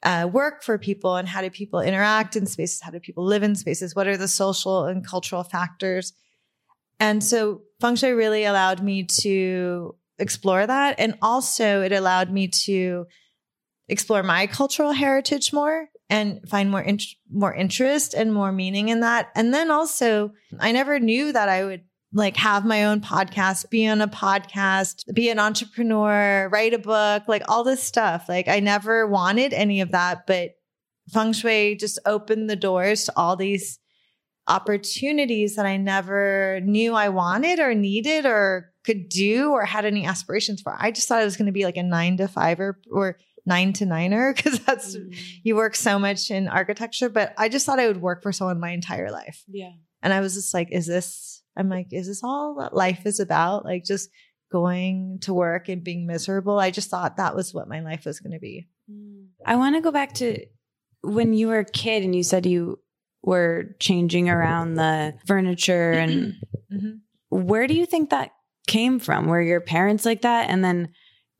uh, 0.03 0.29
work 0.31 0.63
for 0.63 0.77
people 0.77 1.15
and 1.15 1.27
how 1.27 1.41
do 1.41 1.49
people 1.49 1.79
interact 1.79 2.35
in 2.35 2.45
spaces? 2.45 2.81
How 2.81 2.91
do 2.91 2.99
people 2.99 3.25
live 3.25 3.43
in 3.43 3.55
spaces? 3.55 3.95
What 3.95 4.07
are 4.07 4.17
the 4.17 4.27
social 4.27 4.85
and 4.85 5.05
cultural 5.05 5.43
factors? 5.43 6.13
And 6.99 7.23
so 7.23 7.61
feng 7.81 7.95
shui 7.95 8.11
really 8.11 8.45
allowed 8.45 8.83
me 8.83 9.03
to 9.21 9.95
explore 10.19 10.65
that. 10.65 10.95
And 10.99 11.17
also 11.21 11.81
it 11.81 11.91
allowed 11.91 12.31
me 12.31 12.47
to 12.65 13.07
explore 13.89 14.23
my 14.23 14.47
cultural 14.47 14.91
heritage 14.91 15.51
more 15.51 15.89
and 16.09 16.47
find 16.47 16.69
more, 16.69 16.81
in- 16.81 16.99
more 17.31 17.53
interest 17.53 18.13
and 18.13 18.31
more 18.31 18.51
meaning 18.51 18.89
in 18.89 18.99
that. 18.99 19.31
And 19.35 19.51
then 19.51 19.71
also 19.71 20.31
I 20.59 20.71
never 20.71 20.99
knew 20.99 21.33
that 21.33 21.49
I 21.49 21.65
would 21.65 21.81
like 22.13 22.37
have 22.37 22.65
my 22.65 22.85
own 22.85 23.01
podcast, 23.01 23.69
be 23.69 23.87
on 23.87 24.01
a 24.01 24.07
podcast, 24.07 25.13
be 25.13 25.29
an 25.29 25.39
entrepreneur, 25.39 26.47
write 26.51 26.73
a 26.73 26.79
book, 26.79 27.23
like 27.27 27.43
all 27.47 27.63
this 27.63 27.83
stuff. 27.83 28.25
Like 28.29 28.47
I 28.47 28.59
never 28.59 29.07
wanted 29.07 29.53
any 29.53 29.81
of 29.81 29.91
that, 29.91 30.27
but 30.27 30.51
feng 31.11 31.33
shui 31.33 31.75
just 31.75 31.99
opened 32.05 32.49
the 32.49 32.55
doors 32.55 33.05
to 33.05 33.13
all 33.17 33.35
these 33.35 33.79
opportunities 34.47 35.55
that 35.55 35.65
I 35.65 35.77
never 35.77 36.59
knew 36.63 36.93
I 36.93 37.09
wanted 37.09 37.59
or 37.59 37.73
needed 37.73 38.25
or 38.25 38.71
could 38.83 39.09
do 39.09 39.51
or 39.51 39.65
had 39.65 39.85
any 39.85 40.05
aspirations 40.05 40.61
for. 40.61 40.75
I 40.77 40.91
just 40.91 41.07
thought 41.07 41.21
it 41.21 41.25
was 41.25 41.37
going 41.37 41.45
to 41.47 41.51
be 41.53 41.63
like 41.63 41.77
a 41.77 41.83
nine 41.83 42.17
to 42.17 42.27
five 42.27 42.59
or, 42.59 42.79
or 42.91 43.17
nine 43.45 43.73
to 43.73 43.85
niner 43.85 44.33
because 44.33 44.59
that's 44.59 44.97
mm. 44.97 45.15
you 45.43 45.55
work 45.55 45.75
so 45.75 45.97
much 45.97 46.29
in 46.29 46.47
architecture. 46.47 47.09
But 47.09 47.33
I 47.37 47.49
just 47.49 47.65
thought 47.65 47.79
I 47.79 47.87
would 47.87 48.01
work 48.01 48.21
for 48.21 48.31
someone 48.31 48.59
my 48.59 48.71
entire 48.71 49.11
life. 49.11 49.43
Yeah. 49.47 49.71
And 50.01 50.11
I 50.11 50.19
was 50.19 50.33
just 50.33 50.53
like, 50.53 50.69
is 50.71 50.85
this 50.85 51.32
I'm 51.55 51.69
like, 51.69 51.87
is 51.91 52.07
this 52.07 52.23
all 52.23 52.55
that 52.59 52.75
life 52.75 53.05
is 53.05 53.19
about? 53.19 53.65
Like 53.65 53.83
just 53.83 54.09
going 54.51 55.19
to 55.21 55.33
work 55.33 55.67
and 55.69 55.83
being 55.83 56.05
miserable. 56.05 56.59
I 56.59 56.71
just 56.71 56.89
thought 56.89 57.17
that 57.17 57.35
was 57.35 57.53
what 57.53 57.67
my 57.67 57.79
life 57.79 58.05
was 58.05 58.19
going 58.19 58.33
to 58.33 58.39
be. 58.39 58.67
Mm. 58.89 59.27
I 59.45 59.55
want 59.55 59.75
to 59.75 59.81
go 59.81 59.91
back 59.91 60.13
to 60.15 60.45
when 61.01 61.33
you 61.33 61.47
were 61.47 61.59
a 61.59 61.65
kid 61.65 62.03
and 62.03 62.15
you 62.15 62.23
said 62.23 62.45
you 62.45 62.79
were 63.23 63.75
changing 63.79 64.29
around 64.29 64.75
the 64.75 65.15
furniture 65.25 65.91
and 65.91 66.35
mm-hmm. 66.71 66.97
where 67.29 67.67
do 67.67 67.73
you 67.73 67.85
think 67.85 68.09
that 68.09 68.31
came 68.67 68.99
from? 68.99 69.27
Were 69.27 69.41
your 69.41 69.61
parents 69.61 70.05
like 70.05 70.21
that? 70.21 70.49
And 70.49 70.63
then 70.63 70.89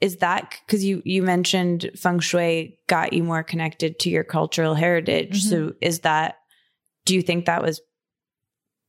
is 0.02 0.17
that 0.17 0.56
because 0.65 0.84
you 0.84 1.02
you 1.06 1.23
mentioned 1.23 1.91
feng 1.95 2.19
shui 2.19 2.78
got 2.88 3.13
you 3.13 3.23
more 3.23 3.43
connected 3.43 3.99
to 3.99 4.10
your 4.10 4.23
cultural 4.23 4.76
heritage? 4.76 5.41
Mm-hmm. 5.41 5.49
So 5.49 5.73
is 5.82 5.99
that 5.99 6.36
do 7.06 7.15
you 7.15 7.21
think 7.21 7.45
that 7.45 7.62
was 7.62 7.82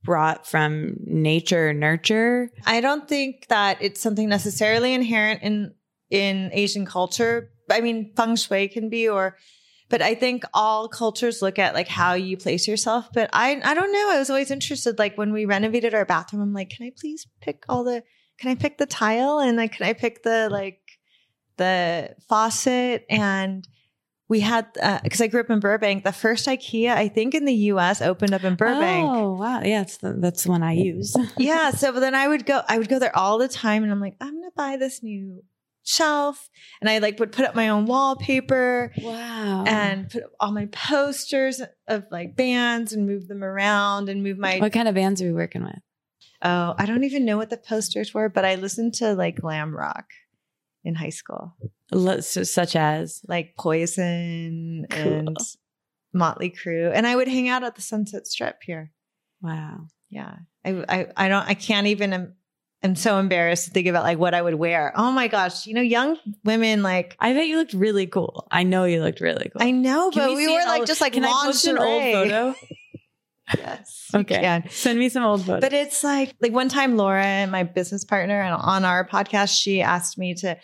brought 0.04 0.46
from 0.46 0.96
nature 1.04 1.72
nurture? 1.72 2.50
I 2.66 2.80
don't 2.80 3.08
think 3.08 3.48
that 3.48 3.78
it's 3.80 4.00
something 4.00 4.28
necessarily 4.28 4.94
inherent 4.94 5.42
in 5.42 5.74
in 6.10 6.50
Asian 6.52 6.86
culture. 6.86 7.50
I 7.70 7.80
mean, 7.80 8.12
feng 8.14 8.36
shui 8.36 8.68
can 8.68 8.88
be 8.88 9.08
or 9.08 9.36
but 9.88 10.02
I 10.02 10.14
think 10.14 10.44
all 10.54 10.88
cultures 10.88 11.42
look 11.42 11.58
at 11.58 11.74
like 11.74 11.88
how 11.88 12.14
you 12.14 12.36
place 12.36 12.66
yourself. 12.66 13.08
But 13.12 13.30
I 13.32 13.60
I 13.64 13.74
don't 13.74 13.92
know. 13.92 14.10
I 14.12 14.18
was 14.18 14.30
always 14.30 14.50
interested. 14.50 14.98
Like 14.98 15.16
when 15.16 15.32
we 15.32 15.44
renovated 15.44 15.94
our 15.94 16.04
bathroom, 16.04 16.42
I'm 16.42 16.52
like, 16.52 16.70
can 16.70 16.86
I 16.86 16.92
please 16.98 17.26
pick 17.40 17.64
all 17.68 17.84
the 17.84 18.02
can 18.38 18.50
I 18.50 18.54
pick 18.54 18.78
the 18.78 18.86
tile 18.86 19.38
and 19.38 19.56
like 19.56 19.72
can 19.72 19.86
I 19.86 19.92
pick 19.92 20.22
the 20.22 20.48
like 20.50 20.80
the 21.56 22.14
faucet 22.28 23.06
and 23.08 23.66
we 24.28 24.40
had 24.40 24.72
because 24.72 25.20
uh, 25.20 25.24
I 25.24 25.26
grew 25.26 25.40
up 25.40 25.50
in 25.50 25.60
Burbank. 25.60 26.04
The 26.04 26.12
first 26.12 26.46
IKEA, 26.46 26.90
I 26.90 27.08
think, 27.08 27.34
in 27.34 27.44
the 27.44 27.54
U.S. 27.54 28.00
opened 28.00 28.32
up 28.32 28.44
in 28.44 28.54
Burbank. 28.54 29.08
Oh 29.10 29.34
wow, 29.34 29.60
yeah, 29.62 29.80
that's 29.80 29.98
the, 29.98 30.14
that's 30.14 30.44
the 30.44 30.50
one 30.50 30.62
I 30.62 30.72
use. 30.72 31.14
yeah, 31.38 31.70
so 31.70 31.92
but 31.92 32.00
then 32.00 32.14
I 32.14 32.26
would 32.28 32.46
go, 32.46 32.62
I 32.68 32.78
would 32.78 32.88
go 32.88 32.98
there 32.98 33.16
all 33.16 33.38
the 33.38 33.48
time, 33.48 33.82
and 33.82 33.92
I'm 33.92 34.00
like, 34.00 34.16
I'm 34.20 34.34
gonna 34.40 34.50
buy 34.56 34.76
this 34.78 35.02
new 35.02 35.42
shelf, 35.82 36.48
and 36.80 36.88
I 36.88 36.98
like 36.98 37.20
would 37.20 37.32
put 37.32 37.44
up 37.44 37.54
my 37.54 37.68
own 37.68 37.84
wallpaper. 37.84 38.92
Wow, 39.02 39.64
and 39.66 40.08
put 40.08 40.22
all 40.40 40.52
my 40.52 40.66
posters 40.66 41.60
of 41.86 42.04
like 42.10 42.34
bands 42.34 42.94
and 42.94 43.06
move 43.06 43.28
them 43.28 43.44
around 43.44 44.08
and 44.08 44.22
move 44.22 44.38
my. 44.38 44.58
What 44.58 44.72
kind 44.72 44.88
of 44.88 44.94
bands 44.94 45.20
are 45.20 45.26
we 45.26 45.32
working 45.32 45.64
with? 45.64 45.80
Oh, 46.40 46.74
I 46.78 46.86
don't 46.86 47.04
even 47.04 47.26
know 47.26 47.36
what 47.36 47.50
the 47.50 47.58
posters 47.58 48.14
were, 48.14 48.30
but 48.30 48.44
I 48.44 48.54
listened 48.54 48.94
to 48.94 49.12
like 49.14 49.36
glam 49.36 49.76
rock 49.76 50.06
in 50.84 50.94
high 50.94 51.08
school, 51.10 51.54
so- 52.20 52.42
Such 52.42 52.76
as 52.76 53.22
like 53.26 53.54
Poison 53.58 54.86
Cool. 54.90 55.02
and 55.02 55.36
Motley 56.12 56.50
Crue, 56.50 56.92
and 56.94 57.06
I 57.06 57.16
would 57.16 57.28
hang 57.28 57.48
out 57.48 57.64
at 57.64 57.74
the 57.74 57.82
Sunset 57.82 58.26
Strip 58.26 58.62
here. 58.62 58.92
wow. 59.42 59.86
Yeah, 60.10 60.36
I, 60.64 60.84
I, 60.88 61.06
I 61.16 61.28
don't, 61.28 61.44
I 61.48 61.54
can't 61.54 61.88
even. 61.88 62.12
I'm, 62.12 62.34
I'm 62.84 62.94
so 62.94 63.18
embarrassed 63.18 63.64
to 63.64 63.70
think 63.72 63.88
about 63.88 64.04
like 64.04 64.18
what 64.18 64.32
I 64.34 64.40
would 64.42 64.54
wear. 64.54 64.92
Oh 64.94 65.10
my 65.10 65.26
gosh, 65.26 65.66
you 65.66 65.74
know, 65.74 65.80
young 65.80 66.18
women 66.44 66.82
like 66.82 67.16
I 67.18 67.32
bet 67.32 67.46
you 67.48 67.56
looked 67.56 67.72
really 67.72 68.06
cool. 68.06 68.46
I 68.50 68.62
know 68.62 68.84
you 68.84 69.02
looked 69.02 69.20
really 69.20 69.50
cool. 69.50 69.62
I 69.62 69.70
know, 69.72 70.10
Can 70.10 70.22
but 70.22 70.36
we 70.36 70.46
we, 70.46 70.52
were 70.52 70.62
like 70.66 70.84
just 70.84 71.00
like 71.00 71.14
Can 71.14 71.24
I 71.24 71.32
post 71.46 71.66
an 71.66 71.78
old 71.78 72.02
photo? 72.02 72.54
Yes, 73.58 74.10
Okay. 74.14 74.40
can. 74.40 74.68
Send 74.70 74.98
me 74.98 75.08
some 75.08 75.22
old 75.22 75.44
photos. 75.44 75.60
But 75.60 75.72
it's 75.72 76.02
like 76.02 76.34
like 76.40 76.52
one 76.52 76.68
time 76.68 76.96
Laura, 76.96 77.46
my 77.46 77.62
business 77.62 78.04
partner, 78.04 78.40
and 78.40 78.54
on 78.54 78.84
our 78.84 79.06
podcast, 79.06 79.60
she 79.60 79.82
asked 79.82 80.16
me 80.16 80.34
to 80.36 80.56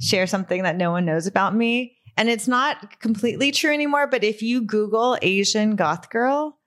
share 0.00 0.26
something 0.26 0.64
that 0.64 0.76
no 0.76 0.90
one 0.90 1.04
knows 1.04 1.26
about 1.26 1.54
me. 1.54 1.96
And 2.16 2.28
it's 2.28 2.48
not 2.48 2.98
completely 3.00 3.52
true 3.52 3.72
anymore, 3.72 4.06
but 4.08 4.24
if 4.24 4.42
you 4.42 4.62
Google 4.62 5.16
Asian 5.22 5.76
goth 5.76 6.10
girl, 6.10 6.58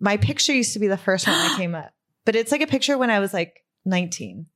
my 0.00 0.16
picture 0.16 0.52
used 0.52 0.72
to 0.74 0.78
be 0.78 0.86
the 0.88 0.96
first 0.96 1.26
one 1.26 1.36
that 1.36 1.56
came 1.58 1.74
up. 1.74 1.92
But 2.24 2.36
it's 2.36 2.52
like 2.52 2.60
a 2.60 2.66
picture 2.66 2.96
when 2.96 3.10
I 3.10 3.18
was 3.20 3.32
like 3.34 3.60
19. 3.84 4.46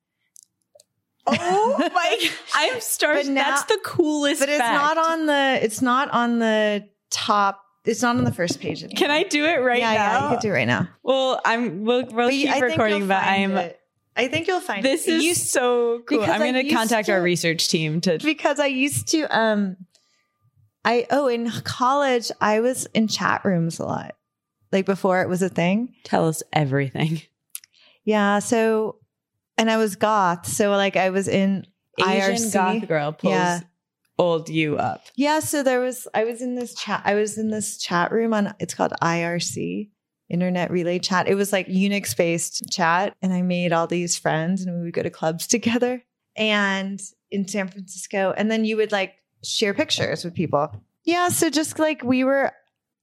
oh 1.26 1.90
my! 1.94 2.30
I'm 2.54 2.80
starting. 2.80 3.34
That's 3.34 3.64
the 3.64 3.78
coolest. 3.84 4.40
But 4.40 4.48
it's 4.48 4.58
fact. 4.58 4.74
not 4.96 4.98
on 4.98 5.26
the 5.26 5.58
it's 5.62 5.82
not 5.82 6.10
on 6.10 6.38
the 6.38 6.88
top. 7.10 7.62
It's 7.88 8.02
not 8.02 8.16
on 8.16 8.24
the 8.24 8.32
first 8.32 8.60
page 8.60 8.82
anymore. 8.84 8.98
Can 8.98 9.10
I 9.10 9.22
do 9.22 9.44
it 9.44 9.56
right 9.62 9.78
yeah, 9.80 9.94
now? 9.94 9.94
yeah, 10.02 10.22
you 10.24 10.36
could 10.36 10.42
do 10.42 10.48
it 10.48 10.52
right 10.52 10.66
now. 10.68 10.88
Well, 11.02 11.40
I'm. 11.44 11.84
We'll, 11.84 12.04
we'll 12.06 12.26
But 12.26 12.30
keep 12.30 12.50
I 12.50 12.58
recording, 12.60 13.08
but 13.08 13.22
I'm. 13.24 13.56
it. 13.56 13.80
I 14.16 14.26
think 14.28 14.46
you'll 14.48 14.60
find 14.60 14.84
This 14.84 15.06
it. 15.08 15.14
is 15.14 15.24
You- 15.24 15.34
so 15.34 16.00
cool. 16.06 16.22
I'm 16.22 16.40
going 16.40 16.54
to 16.54 16.74
contact 16.74 17.08
our 17.08 17.22
research 17.22 17.68
team 17.68 18.00
to. 18.02 18.18
because 18.18 18.58
I 18.60 18.66
used 18.66 19.08
to 19.08 19.22
um 19.36 19.76
I 20.84 21.06
oh 21.10 21.28
in 21.28 21.50
college 21.62 22.30
I 22.40 22.60
was 22.60 22.86
in 22.94 23.06
chat 23.08 23.44
rooms 23.44 23.78
a 23.78 23.84
lot. 23.84 24.16
Like 24.72 24.86
before 24.86 25.22
it 25.22 25.28
was 25.28 25.40
a 25.42 25.48
thing. 25.48 25.94
Tell 26.04 26.26
us 26.28 26.42
everything. 26.52 27.22
Yeah, 28.04 28.38
so 28.40 28.96
and 29.56 29.70
I 29.70 29.76
was 29.76 29.96
goth, 29.96 30.46
so 30.46 30.70
like 30.72 30.96
I 30.96 31.10
was 31.10 31.28
in 31.28 31.66
Asian 32.00 32.34
IRC. 32.36 32.52
goth 32.52 32.88
girl 32.88 33.12
pulls 33.12 33.32
Yeah. 33.34 33.60
Old 34.18 34.48
you 34.48 34.76
up. 34.76 35.02
Yeah, 35.14 35.40
so 35.40 35.62
there 35.62 35.80
was 35.80 36.06
I 36.14 36.24
was 36.24 36.42
in 36.42 36.54
this 36.54 36.74
chat 36.74 37.02
I 37.04 37.14
was 37.14 37.38
in 37.38 37.48
this 37.48 37.78
chat 37.78 38.12
room 38.12 38.34
on 38.34 38.54
it's 38.58 38.74
called 38.74 38.92
IRC, 39.02 39.90
Internet 40.28 40.70
Relay 40.70 40.98
Chat. 40.98 41.28
It 41.28 41.34
was 41.34 41.52
like 41.52 41.68
Unix 41.68 42.16
based 42.16 42.70
chat 42.70 43.14
and 43.22 43.32
I 43.32 43.42
made 43.42 43.72
all 43.72 43.86
these 43.86 44.18
friends 44.18 44.62
and 44.62 44.76
we 44.76 44.84
would 44.84 44.94
go 44.94 45.02
to 45.02 45.10
clubs 45.10 45.46
together 45.48 46.02
and 46.36 47.00
in 47.30 47.46
San 47.46 47.68
Francisco 47.68 48.34
and 48.36 48.50
then 48.50 48.64
you 48.64 48.76
would 48.76 48.92
like 48.92 49.14
share 49.44 49.74
pictures 49.74 50.24
with 50.24 50.34
people. 50.34 50.70
Yeah, 51.04 51.28
so 51.28 51.48
just 51.48 51.78
like 51.78 52.02
we 52.02 52.24
were 52.24 52.52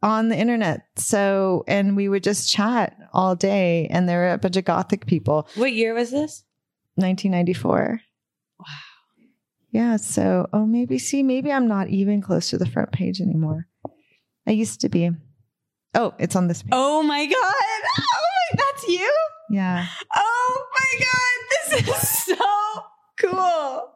on 0.04 0.30
the 0.30 0.38
internet. 0.38 0.86
So 0.97 1.63
and 1.67 1.95
we 1.95 2.10
would 2.10 2.23
just 2.23 2.51
chat 2.51 2.95
all 3.13 3.36
day 3.36 3.88
and 3.89 4.08
there 4.08 4.19
were 4.19 4.34
a 4.34 4.38
bunch 4.38 4.58
of 4.58 4.65
gothic 4.65 5.06
people. 5.06 5.47
What 5.56 5.73
year 5.73 5.93
was 5.93 6.12
this? 6.12 6.43
1994. 6.95 8.01
Yeah. 9.75 9.97
So, 9.97 10.47
oh, 10.53 10.65
maybe, 10.65 10.97
see, 10.97 11.21
maybe 11.21 11.51
I'm 11.51 11.67
not 11.67 11.89
even 11.89 12.21
close 12.21 12.49
to 12.51 12.57
the 12.57 12.65
front 12.65 12.91
page 12.93 13.19
anymore. 13.19 13.67
I 14.47 14.51
used 14.51 14.79
to 14.81 14.89
be. 14.89 15.11
Oh, 15.93 16.13
it's 16.17 16.35
on 16.35 16.47
this 16.47 16.61
page. 16.63 16.69
Oh 16.71 17.03
my 17.03 17.25
god! 17.25 17.35
Oh 17.97 18.53
my, 18.53 18.63
that's 18.63 18.88
you! 18.88 19.13
Yeah. 19.49 19.85
Oh 20.15 20.65
my 20.79 21.05
god! 21.05 21.85
This 21.88 21.88
is 22.03 22.09
so 22.38 22.45
cool. 23.19 23.91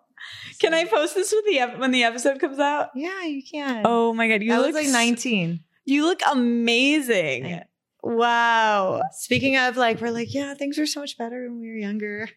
Can 0.60 0.74
I 0.74 0.84
post 0.86 1.16
this 1.16 1.32
with 1.32 1.46
the 1.46 1.60
ep- 1.60 1.78
when 1.80 1.92
the 1.92 2.04
episode 2.04 2.40
comes 2.40 2.60
out? 2.60 2.90
Yeah, 2.96 3.24
you 3.24 3.42
can. 3.44 3.84
Oh 3.86 4.14
my 4.14 4.28
god! 4.28 4.42
You 4.44 4.54
I 4.54 4.58
look 4.58 4.74
was 4.74 4.76
like 4.76 4.90
19. 4.92 5.60
You 5.86 6.04
look 6.06 6.20
amazing. 6.32 7.46
I- 7.46 7.64
Wow. 8.02 9.02
Speaking 9.12 9.58
of 9.58 9.76
like, 9.76 10.00
we're 10.00 10.12
like, 10.12 10.34
yeah, 10.34 10.54
things 10.54 10.78
were 10.78 10.86
so 10.86 11.02
much 11.02 11.18
better 11.18 11.50
when 11.50 11.60
we 11.60 11.68
were 11.68 11.76
younger. 11.76 12.30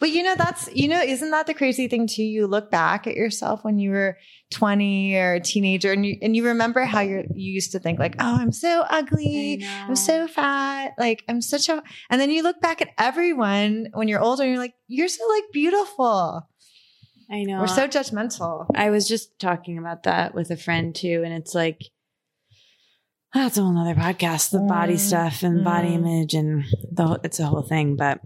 But 0.00 0.10
you 0.10 0.22
know, 0.22 0.34
that's, 0.34 0.68
you 0.74 0.88
know, 0.88 1.00
isn't 1.00 1.30
that 1.30 1.46
the 1.46 1.54
crazy 1.54 1.86
thing 1.86 2.06
too? 2.08 2.22
You 2.24 2.46
look 2.46 2.70
back 2.70 3.06
at 3.06 3.14
yourself 3.16 3.62
when 3.62 3.78
you 3.78 3.90
were 3.90 4.16
20 4.50 5.14
or 5.14 5.34
a 5.34 5.40
teenager 5.40 5.92
and 5.92 6.04
you, 6.06 6.16
and 6.22 6.34
you 6.34 6.46
remember 6.46 6.84
how 6.84 7.00
you're, 7.00 7.24
you 7.34 7.52
used 7.52 7.72
to 7.72 7.78
think 7.78 7.98
like, 7.98 8.16
oh, 8.18 8.36
I'm 8.40 8.50
so 8.50 8.80
ugly. 8.88 9.62
I'm 9.86 9.94
so 9.94 10.26
fat. 10.26 10.94
Like 10.98 11.22
I'm 11.28 11.42
such 11.42 11.68
a, 11.68 11.82
and 12.08 12.18
then 12.20 12.30
you 12.30 12.42
look 12.42 12.60
back 12.62 12.80
at 12.80 12.88
everyone 12.98 13.88
when 13.92 14.08
you're 14.08 14.20
older 14.20 14.42
and 14.42 14.50
you're 14.52 14.58
like, 14.58 14.74
you're 14.88 15.06
so 15.08 15.22
like 15.28 15.44
beautiful. 15.52 16.48
I 17.30 17.42
know. 17.44 17.60
We're 17.60 17.66
so 17.68 17.86
judgmental. 17.86 18.66
I 18.74 18.90
was 18.90 19.06
just 19.06 19.38
talking 19.38 19.78
about 19.78 20.02
that 20.04 20.34
with 20.34 20.50
a 20.50 20.56
friend 20.56 20.92
too, 20.94 21.22
and 21.24 21.32
it's 21.32 21.54
like 21.54 21.82
that's 23.32 23.56
a 23.56 23.62
whole 23.62 23.70
nother 23.72 23.94
podcast. 23.94 24.50
The 24.50 24.58
body 24.58 24.94
Mm, 24.94 24.98
stuff 24.98 25.42
and 25.44 25.62
body 25.62 25.90
mm. 25.90 25.94
image 25.94 26.34
and 26.34 26.64
the 26.90 27.06
whole- 27.06 27.20
it's 27.22 27.38
a 27.38 27.46
whole 27.46 27.62
thing. 27.62 27.94
But 27.94 28.20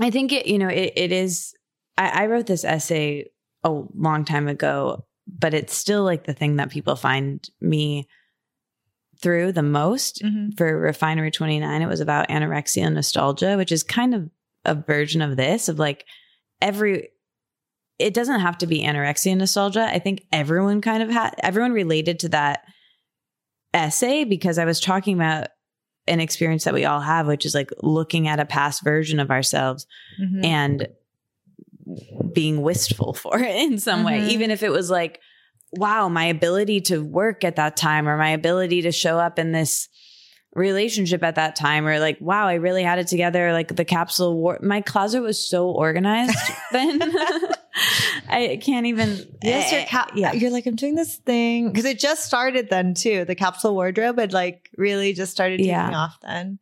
I 0.00 0.10
think 0.10 0.32
it, 0.32 0.46
you 0.46 0.58
know, 0.58 0.68
it, 0.68 0.92
it 0.96 1.12
is. 1.12 1.54
I, 1.98 2.22
I 2.22 2.26
wrote 2.26 2.46
this 2.46 2.64
essay 2.64 3.26
a 3.64 3.70
long 3.70 4.24
time 4.24 4.48
ago, 4.48 5.04
but 5.26 5.54
it's 5.54 5.76
still 5.76 6.04
like 6.04 6.24
the 6.24 6.32
thing 6.32 6.56
that 6.56 6.70
people 6.70 6.96
find 6.96 7.48
me 7.60 8.08
through 9.20 9.52
the 9.52 9.62
most 9.62 10.20
mm-hmm. 10.22 10.50
for 10.56 10.78
Refinery 10.78 11.30
29, 11.30 11.82
it 11.82 11.86
was 11.86 12.00
about 12.00 12.28
anorexia 12.28 12.84
and 12.84 12.94
nostalgia, 12.94 13.56
which 13.56 13.70
is 13.70 13.82
kind 13.82 14.14
of 14.14 14.28
a 14.64 14.74
version 14.74 15.22
of 15.22 15.36
this 15.36 15.68
of 15.68 15.78
like 15.78 16.06
every 16.60 17.08
it 17.98 18.14
doesn't 18.14 18.40
have 18.40 18.58
to 18.58 18.66
be 18.66 18.82
anorexia 18.82 19.30
and 19.30 19.38
nostalgia. 19.38 19.84
I 19.84 19.98
think 19.98 20.24
everyone 20.32 20.80
kind 20.80 21.02
of 21.02 21.10
had 21.10 21.34
everyone 21.42 21.72
related 21.72 22.18
to 22.20 22.28
that 22.30 22.64
essay 23.72 24.24
because 24.24 24.58
I 24.58 24.64
was 24.64 24.80
talking 24.80 25.14
about 25.14 25.48
an 26.12 26.20
experience 26.20 26.64
that 26.64 26.74
we 26.74 26.84
all 26.84 27.00
have, 27.00 27.26
which 27.26 27.44
is 27.44 27.54
like 27.54 27.70
looking 27.82 28.28
at 28.28 28.38
a 28.38 28.44
past 28.44 28.84
version 28.84 29.18
of 29.18 29.30
ourselves 29.30 29.86
Mhm. 30.20 30.44
and 30.44 30.88
being 32.32 32.62
wistful 32.62 33.12
for 33.22 33.38
it 33.38 33.54
in 33.56 33.78
some 33.78 34.04
way, 34.04 34.20
Mhm. 34.20 34.28
even 34.28 34.50
if 34.50 34.62
it 34.62 34.70
was 34.70 34.90
like, 34.90 35.20
wow, 35.72 36.08
my 36.08 36.24
ability 36.26 36.80
to 36.82 37.02
work 37.02 37.44
at 37.44 37.56
that 37.56 37.76
time 37.76 38.08
or 38.08 38.16
my 38.16 38.30
ability 38.30 38.82
to 38.82 38.92
show 38.92 39.18
up 39.18 39.38
in 39.38 39.52
this 39.52 39.88
relationship 40.54 41.22
at 41.22 41.36
that 41.36 41.56
time 41.56 41.86
or 41.86 41.98
like 41.98 42.18
wow 42.20 42.46
i 42.46 42.52
really 42.56 42.82
had 42.82 42.98
it 42.98 43.06
together 43.06 43.52
like 43.54 43.74
the 43.74 43.86
capsule 43.86 44.36
war 44.36 44.58
my 44.62 44.82
closet 44.82 45.22
was 45.22 45.38
so 45.48 45.70
organized 45.70 46.36
then 46.72 47.00
i 48.28 48.58
can't 48.62 48.86
even 48.86 49.08
Yes, 49.42 49.72
your 49.72 49.80
eh, 49.82 49.86
ca- 49.88 50.10
yeah 50.14 50.32
You're 50.32 50.50
like, 50.50 50.66
I'm 50.66 50.76
doing 50.76 50.94
this 50.94 51.16
thing 51.16 51.68
because 51.68 51.84
it 51.84 51.98
just 51.98 52.24
started 52.24 52.68
then 52.70 52.94
too. 52.94 53.24
The 53.24 53.34
capsule 53.34 53.74
wardrobe 53.74 54.18
had 54.18 54.32
like 54.32 54.68
really 54.76 55.12
just 55.12 55.32
started 55.32 55.58
taking 55.58 55.70
Yeah. 55.72 55.90
off 55.96 56.18
then. 56.22 56.58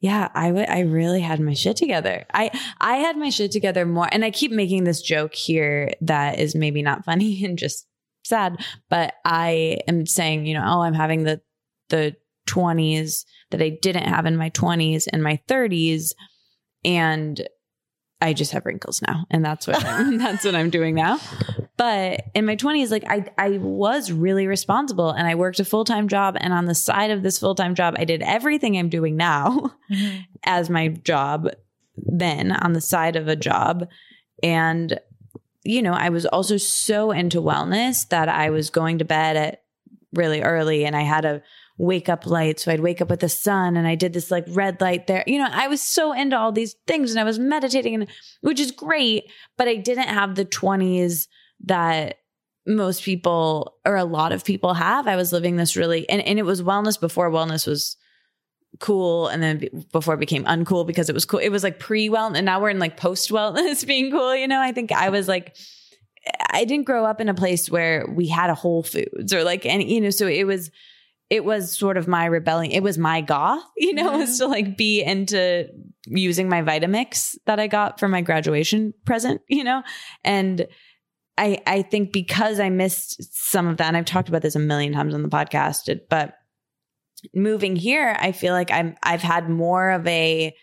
yeah 0.00 0.28
i 0.34 0.50
would 0.50 0.68
i 0.68 0.80
really 0.80 1.20
had 1.20 1.38
my 1.40 1.54
shit 1.54 1.76
together 1.76 2.24
i 2.34 2.50
i 2.80 2.96
had 2.96 3.16
my 3.16 3.30
shit 3.30 3.52
together 3.52 3.84
more 3.86 4.08
and 4.12 4.24
i 4.24 4.30
keep 4.30 4.50
making 4.52 4.84
this 4.84 5.00
joke 5.02 5.34
here 5.34 5.92
that 6.00 6.38
is 6.38 6.54
maybe 6.54 6.82
not 6.82 7.04
funny 7.04 7.44
and 7.46 7.58
just 7.58 7.86
sad 8.24 8.56
but 8.88 9.14
i 9.24 9.78
am 9.88 10.06
saying 10.06 10.46
you 10.46 10.54
know 10.54 10.64
oh 10.64 10.82
i'm 10.82 10.94
having 10.94 11.24
the 11.24 11.40
the 11.88 12.14
20s 12.48 13.24
that 13.50 13.60
i 13.62 13.68
didn't 13.82 14.08
have 14.08 14.26
in 14.26 14.36
my 14.36 14.50
20s 14.50 15.06
and 15.12 15.22
my 15.22 15.40
30s 15.48 16.12
and 16.84 17.46
i 18.22 18.32
just 18.32 18.52
have 18.52 18.64
wrinkles 18.64 19.02
now 19.02 19.26
and 19.30 19.44
that's 19.44 19.66
what 19.66 19.84
I'm, 19.84 20.18
that's 20.18 20.44
what 20.44 20.54
i'm 20.54 20.70
doing 20.70 20.94
now 20.94 21.20
but 21.76 22.24
in 22.34 22.46
my 22.46 22.56
20s 22.56 22.90
like 22.90 23.04
i 23.08 23.24
i 23.36 23.58
was 23.58 24.10
really 24.10 24.46
responsible 24.46 25.10
and 25.10 25.26
i 25.26 25.34
worked 25.34 25.60
a 25.60 25.64
full-time 25.64 26.08
job 26.08 26.36
and 26.40 26.52
on 26.52 26.66
the 26.66 26.74
side 26.74 27.10
of 27.10 27.22
this 27.22 27.38
full-time 27.38 27.74
job 27.74 27.94
i 27.98 28.04
did 28.04 28.22
everything 28.22 28.78
i'm 28.78 28.88
doing 28.88 29.16
now 29.16 29.72
mm-hmm. 29.90 30.18
as 30.44 30.70
my 30.70 30.88
job 30.88 31.48
then 31.96 32.52
on 32.52 32.72
the 32.72 32.80
side 32.80 33.16
of 33.16 33.28
a 33.28 33.36
job. 33.36 33.88
And, 34.42 34.98
you 35.64 35.82
know, 35.82 35.92
I 35.92 36.08
was 36.08 36.26
also 36.26 36.56
so 36.56 37.10
into 37.10 37.40
wellness 37.40 38.08
that 38.08 38.28
I 38.28 38.50
was 38.50 38.70
going 38.70 38.98
to 38.98 39.04
bed 39.04 39.36
at 39.36 39.62
really 40.12 40.42
early 40.42 40.84
and 40.84 40.96
I 40.96 41.02
had 41.02 41.24
a 41.24 41.42
wake 41.78 42.08
up 42.08 42.26
light. 42.26 42.60
So 42.60 42.70
I'd 42.70 42.80
wake 42.80 43.00
up 43.00 43.10
with 43.10 43.20
the 43.20 43.28
sun 43.28 43.76
and 43.76 43.86
I 43.86 43.94
did 43.94 44.12
this 44.12 44.30
like 44.30 44.44
red 44.48 44.80
light 44.80 45.06
there. 45.06 45.24
You 45.26 45.38
know, 45.38 45.48
I 45.50 45.68
was 45.68 45.80
so 45.80 46.12
into 46.12 46.38
all 46.38 46.52
these 46.52 46.74
things 46.86 47.10
and 47.10 47.20
I 47.20 47.24
was 47.24 47.38
meditating 47.38 47.94
and 47.94 48.08
which 48.40 48.60
is 48.60 48.70
great, 48.70 49.24
but 49.56 49.68
I 49.68 49.76
didn't 49.76 50.08
have 50.08 50.34
the 50.34 50.44
20s 50.44 51.26
that 51.64 52.18
most 52.66 53.02
people 53.02 53.74
or 53.84 53.96
a 53.96 54.04
lot 54.04 54.32
of 54.32 54.44
people 54.44 54.74
have. 54.74 55.06
I 55.06 55.16
was 55.16 55.32
living 55.32 55.56
this 55.56 55.76
really 55.76 56.08
and, 56.08 56.22
and 56.22 56.38
it 56.38 56.44
was 56.44 56.62
wellness 56.62 57.00
before 57.00 57.30
wellness 57.30 57.66
was 57.66 57.96
cool 58.78 59.28
and 59.28 59.42
then 59.42 59.84
before 59.92 60.14
it 60.14 60.20
became 60.20 60.44
uncool 60.44 60.86
because 60.86 61.08
it 61.08 61.14
was 61.14 61.24
cool. 61.24 61.40
It 61.40 61.50
was 61.50 61.64
like 61.64 61.78
pre 61.78 62.08
wellness 62.08 62.36
and 62.36 62.46
now 62.46 62.60
we're 62.60 62.70
in 62.70 62.78
like 62.78 62.96
post 62.96 63.30
wellness 63.30 63.86
being 63.86 64.10
cool. 64.10 64.36
You 64.36 64.46
know, 64.46 64.60
I 64.60 64.72
think 64.72 64.92
I 64.92 65.08
was 65.08 65.26
like, 65.26 65.56
I 66.50 66.64
didn't 66.64 66.86
grow 66.86 67.04
up 67.04 67.20
in 67.20 67.28
a 67.28 67.34
place 67.34 67.70
where 67.70 68.06
we 68.08 68.28
had 68.28 68.50
a 68.50 68.54
Whole 68.54 68.82
Foods 68.82 69.32
or 69.32 69.42
like 69.42 69.66
any, 69.66 69.92
you 69.92 70.00
know, 70.00 70.10
so 70.10 70.26
it 70.26 70.44
was, 70.44 70.70
it 71.32 71.46
was 71.46 71.72
sort 71.72 71.96
of 71.96 72.06
my 72.06 72.26
rebellion. 72.26 72.72
It 72.72 72.82
was 72.82 72.98
my 72.98 73.22
goth, 73.22 73.64
you 73.78 73.94
know, 73.94 74.18
was 74.18 74.36
to 74.36 74.46
like 74.46 74.76
be 74.76 75.02
into 75.02 75.66
using 76.06 76.46
my 76.46 76.60
Vitamix 76.60 77.36
that 77.46 77.58
I 77.58 77.68
got 77.68 77.98
for 77.98 78.06
my 78.06 78.20
graduation 78.20 78.92
present, 79.06 79.40
you 79.48 79.64
know? 79.64 79.82
And 80.24 80.66
I 81.38 81.58
I 81.66 81.82
think 81.82 82.12
because 82.12 82.60
I 82.60 82.68
missed 82.68 83.34
some 83.34 83.66
of 83.66 83.78
that, 83.78 83.88
and 83.88 83.96
I've 83.96 84.04
talked 84.04 84.28
about 84.28 84.42
this 84.42 84.56
a 84.56 84.58
million 84.58 84.92
times 84.92 85.14
on 85.14 85.22
the 85.22 85.30
podcast, 85.30 86.00
but 86.10 86.34
moving 87.34 87.76
here, 87.76 88.14
I 88.20 88.32
feel 88.32 88.52
like 88.52 88.70
I'm 88.70 88.94
I've 89.02 89.22
had 89.22 89.48
more 89.48 89.92
of 89.92 90.06
a 90.06 90.54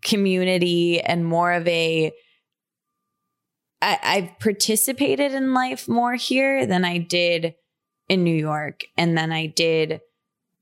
community 0.00 0.98
and 0.98 1.26
more 1.26 1.52
of 1.52 1.68
a 1.68 2.10
I, 3.82 3.98
I've 4.02 4.38
participated 4.38 5.34
in 5.34 5.52
life 5.52 5.88
more 5.88 6.14
here 6.14 6.64
than 6.64 6.86
I 6.86 6.96
did 6.96 7.54
in 8.10 8.24
New 8.24 8.34
York 8.34 8.84
and 8.98 9.16
then 9.16 9.32
I 9.32 9.46
did 9.46 10.00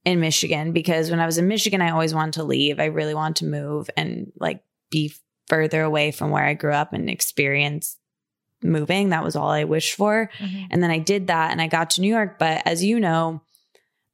in 0.05 0.21
Michigan 0.21 0.73
because 0.73 1.11
when 1.11 1.19
I 1.19 1.27
was 1.27 1.39
in 1.39 1.49
Michigan, 1.49 1.81
I 1.81 1.91
always 1.91 2.15
wanted 2.15 2.35
to 2.35 2.45
leave. 2.45 2.79
I 2.79 2.85
really 2.85 3.15
wanted 3.15 3.37
to 3.37 3.47
move 3.47 3.89
and 3.97 4.31
like 4.39 4.63
be 4.91 5.15
further 5.47 5.83
away 5.83 6.13
from 6.13 6.31
where 6.31 6.45
I 6.45 6.53
grew 6.53 6.75
up 6.75 6.93
and 6.93 7.09
experience 7.09 7.97
moving. 8.63 9.09
That 9.09 9.25
was 9.25 9.35
all 9.35 9.49
I 9.49 9.65
wished 9.65 9.95
for. 9.95 10.31
Mm-hmm. 10.39 10.65
And 10.71 10.83
then 10.83 10.91
I 10.91 10.99
did 10.99 11.29
that 11.29 11.51
and 11.51 11.61
I 11.61 11.69
got 11.69 11.91
to 11.91 12.03
New 12.03 12.15
York. 12.15 12.39
But 12.39 12.63
as 12.67 12.85
you 12.85 13.01
know, 13.01 13.41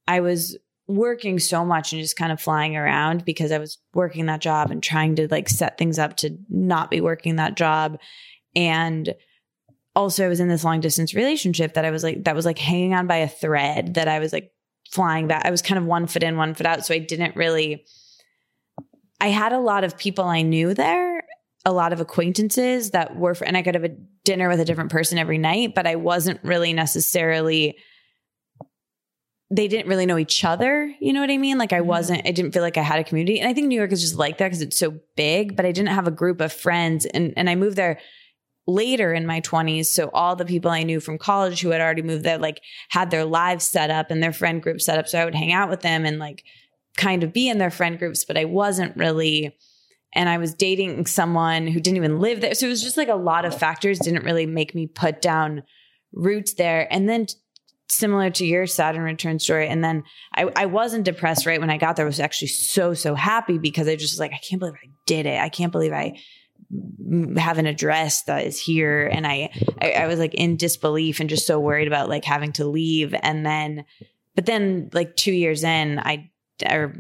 I 0.07 0.21
was 0.21 0.57
working 0.87 1.41
so 1.41 1.65
much 1.65 1.93
and 1.93 2.01
just 2.01 2.17
kind 2.17 2.31
of 2.31 2.41
flying 2.41 2.77
around 2.77 3.25
because 3.25 3.51
I 3.51 3.59
was 3.59 3.79
working 3.95 4.27
that 4.27 4.41
job 4.41 4.71
and 4.71 4.81
trying 4.81 5.17
to 5.17 5.27
like 5.29 5.49
set 5.49 5.77
things 5.77 5.99
up 5.99 6.17
to 6.19 6.39
not 6.49 6.89
be 6.89 7.01
working 7.01 7.37
that 7.37 7.57
job. 7.57 7.99
And 8.55 9.13
also 9.95 10.25
I 10.25 10.29
was 10.29 10.41
in 10.41 10.49
this 10.49 10.65
long 10.65 10.81
distance 10.81 11.15
relationship 11.15 11.75
that 11.75 11.85
I 11.85 11.91
was 11.91 12.03
like 12.03 12.25
that 12.25 12.35
was 12.35 12.45
like 12.45 12.59
hanging 12.59 12.95
on 12.95 13.07
by 13.07 13.17
a 13.17 13.29
thread 13.29 13.95
that 13.95 14.09
I 14.09 14.19
was 14.19 14.33
like 14.33 14.51
flying 14.91 15.27
back. 15.27 15.45
I 15.45 15.51
was 15.51 15.63
kind 15.63 15.79
of 15.79 15.85
one 15.85 16.07
foot 16.07 16.23
in, 16.23 16.37
one 16.37 16.55
foot 16.55 16.67
out. 16.67 16.85
So 16.85 16.95
I 16.95 16.99
didn't 16.99 17.37
really 17.37 17.85
I 19.21 19.29
had 19.29 19.53
a 19.53 19.59
lot 19.59 19.85
of 19.85 19.97
people 19.97 20.25
I 20.25 20.43
knew 20.43 20.75
there, 20.75 21.25
a 21.65 21.73
lot 21.73 21.93
of 21.93 22.01
acquaintances 22.01 22.91
that 22.91 23.17
were 23.17 23.37
and 23.45 23.57
I 23.57 23.63
could 23.63 23.75
have 23.75 23.85
a 23.85 23.97
dinner 24.25 24.49
with 24.49 24.61
a 24.61 24.65
different 24.65 24.91
person 24.91 25.19
every 25.19 25.39
night, 25.39 25.75
but 25.75 25.87
I 25.87 25.97
wasn't 25.97 26.41
really 26.43 26.73
necessarily 26.73 27.77
they 29.51 29.69
didn't 29.69 29.89
really 29.89 30.07
know 30.07 30.19
each 30.19 30.45
other. 30.45 30.93
You 31.01 31.13
know 31.13 31.21
what 31.21 31.31
I 31.31 31.39
mean? 31.39 31.59
Like 31.59 31.73
I 31.73 31.79
mm-hmm. 31.79 31.87
wasn't, 31.87 32.27
I 32.27 32.33
didn't 32.33 32.53
feel 32.53 32.63
like 32.63 32.77
I 32.77 32.83
had 32.83 32.99
a 32.99 33.05
community. 33.05 33.39
And 33.39 33.49
I 33.49 33.55
think 33.55 33.69
New 33.69 33.77
York 33.77 33.93
is 33.93 34.01
just 34.01 34.17
like 34.17 34.39
that 34.39 34.47
because 34.47 34.63
it's 34.63 34.79
so 34.79 34.99
big, 35.17 35.55
but 35.55 35.65
I 35.65 35.71
didn't 35.71 35.91
have 35.91 36.09
a 36.09 36.11
group 36.11 36.41
of 36.41 36.53
friends. 36.53 37.05
And, 37.07 37.35
and 37.37 37.49
I 37.49 37.55
moved 37.55 37.77
there 37.77 38.01
later 38.67 39.13
in 39.13 39.27
my 39.27 39.41
20s. 39.41 39.87
So 39.87 40.11
all 40.13 40.37
the 40.37 40.45
people 40.45 40.71
I 40.71 40.83
knew 40.83 41.01
from 41.01 41.19
college 41.19 41.61
who 41.61 41.71
had 41.71 41.81
already 41.81 42.03
moved 42.03 42.25
there, 42.25 42.39
like 42.39 42.63
had 42.89 43.11
their 43.11 43.25
lives 43.25 43.65
set 43.65 43.91
up 43.91 44.11
and 44.11 44.23
their 44.23 44.33
friend 44.33 44.63
group 44.63 44.81
set 44.81 44.99
up. 44.99 45.09
So 45.09 45.21
I 45.21 45.25
would 45.25 45.35
hang 45.35 45.53
out 45.53 45.69
with 45.69 45.81
them 45.81 46.05
and 46.05 46.19
like 46.19 46.45
kind 46.97 47.23
of 47.23 47.33
be 47.33 47.49
in 47.49 47.59
their 47.59 47.71
friend 47.71 47.99
groups, 47.99 48.25
but 48.25 48.39
I 48.39 48.45
wasn't 48.45 48.97
really. 48.97 49.57
And 50.17 50.29
I 50.29 50.39
was 50.39 50.55
dating 50.55 51.07
someone 51.07 51.67
who 51.67 51.81
didn't 51.81 51.97
even 51.97 52.21
live 52.21 52.41
there. 52.41 52.55
So 52.55 52.67
it 52.67 52.71
was 52.71 52.83
just 52.83 52.97
like 52.97 53.09
a 53.09 53.17
lot 53.17 53.45
of 53.45 53.59
factors 53.59 53.99
didn't 53.99 54.25
really 54.25 54.47
make 54.47 54.73
me 54.73 54.87
put 54.87 55.21
down 55.21 55.65
roots 56.13 56.55
there. 56.55 56.87
And 56.93 57.09
then 57.09 57.27
similar 57.89 58.31
to 58.31 58.47
your 58.47 58.67
Saturn 58.67 59.03
return 59.03 59.39
story. 59.39 59.69
And 59.69 59.83
then 59.83 60.05
I, 60.35 60.51
I 60.57 60.67
wasn't 60.67 61.05
depressed 61.05 61.47
right 61.47 61.61
when 61.61 61.71
I 61.71 61.79
got 61.79 61.97
there. 61.97 62.07
I 62.07 62.09
was 62.09 62.21
actually 62.21 62.49
so, 62.49 62.95
so 62.95 63.15
happy 63.15 63.59
because 63.59 63.89
I 63.89 63.97
just 63.97 64.15
was 64.15 64.21
like, 64.21 64.33
I 64.33 64.39
can't 64.39 64.61
believe 64.61 64.75
I 64.83 64.91
did 65.07 65.27
it. 65.27 65.41
I 65.41 65.49
can't 65.49 65.73
believe 65.73 65.93
I 65.93 66.19
have 67.37 67.59
an 67.59 67.67
address 67.67 68.23
that 68.23 68.47
is 68.47 68.59
here. 68.59 69.07
And 69.07 69.27
I, 69.27 69.51
I, 69.81 69.91
I 69.93 70.07
was 70.07 70.19
like 70.19 70.35
in 70.35 70.57
disbelief 70.57 71.21
and 71.21 71.31
just 71.31 71.47
so 71.47 71.61
worried 71.61 71.89
about 71.89 72.09
like 72.09 72.25
having 72.25 72.53
to 72.53 72.65
leave. 72.65 73.15
And 73.23 73.45
then, 73.45 73.85
but 74.35 74.47
then 74.47 74.91
like 74.93 75.17
two 75.17 75.33
years 75.33 75.65
in, 75.65 75.99
I, 75.99 76.31
or 76.69 76.95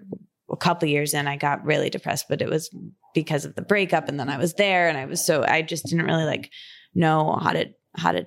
a 0.50 0.56
couple 0.56 0.88
years 0.88 1.14
in, 1.14 1.26
I 1.26 1.36
got 1.36 1.64
really 1.64 1.90
depressed, 1.90 2.26
but 2.28 2.42
it 2.42 2.48
was 2.48 2.70
because 3.14 3.44
of 3.44 3.54
the 3.54 3.62
breakup. 3.62 4.08
And 4.08 4.18
then 4.18 4.28
I 4.28 4.38
was 4.38 4.54
there 4.54 4.88
and 4.88 4.98
I 4.98 5.06
was 5.06 5.24
so, 5.24 5.44
I 5.44 5.62
just 5.62 5.86
didn't 5.86 6.06
really 6.06 6.24
like 6.24 6.50
know 6.94 7.38
how 7.40 7.52
to, 7.52 7.66
how 7.96 8.12
to 8.12 8.26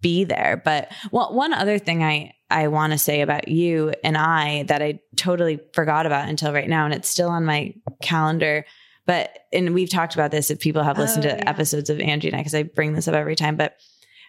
be 0.00 0.24
there. 0.24 0.60
But 0.64 0.92
well, 1.10 1.34
one 1.34 1.52
other 1.52 1.78
thing 1.78 2.02
I, 2.02 2.32
I 2.50 2.68
want 2.68 2.92
to 2.92 2.98
say 2.98 3.20
about 3.20 3.48
you 3.48 3.92
and 4.02 4.16
I 4.16 4.64
that 4.64 4.82
I 4.82 5.00
totally 5.16 5.60
forgot 5.72 6.06
about 6.06 6.28
until 6.28 6.52
right 6.52 6.68
now, 6.68 6.84
and 6.84 6.92
it's 6.92 7.08
still 7.08 7.28
on 7.28 7.44
my 7.44 7.74
calendar. 8.02 8.64
But, 9.10 9.40
and 9.52 9.74
we've 9.74 9.90
talked 9.90 10.14
about 10.14 10.30
this 10.30 10.52
if 10.52 10.60
people 10.60 10.84
have 10.84 10.96
listened 10.96 11.26
oh, 11.26 11.30
to 11.30 11.34
yeah. 11.34 11.50
episodes 11.50 11.90
of 11.90 11.98
Anjie 11.98 12.26
and 12.26 12.36
I, 12.36 12.38
because 12.38 12.54
I 12.54 12.62
bring 12.62 12.92
this 12.92 13.08
up 13.08 13.14
every 13.16 13.34
time. 13.34 13.56
But 13.56 13.74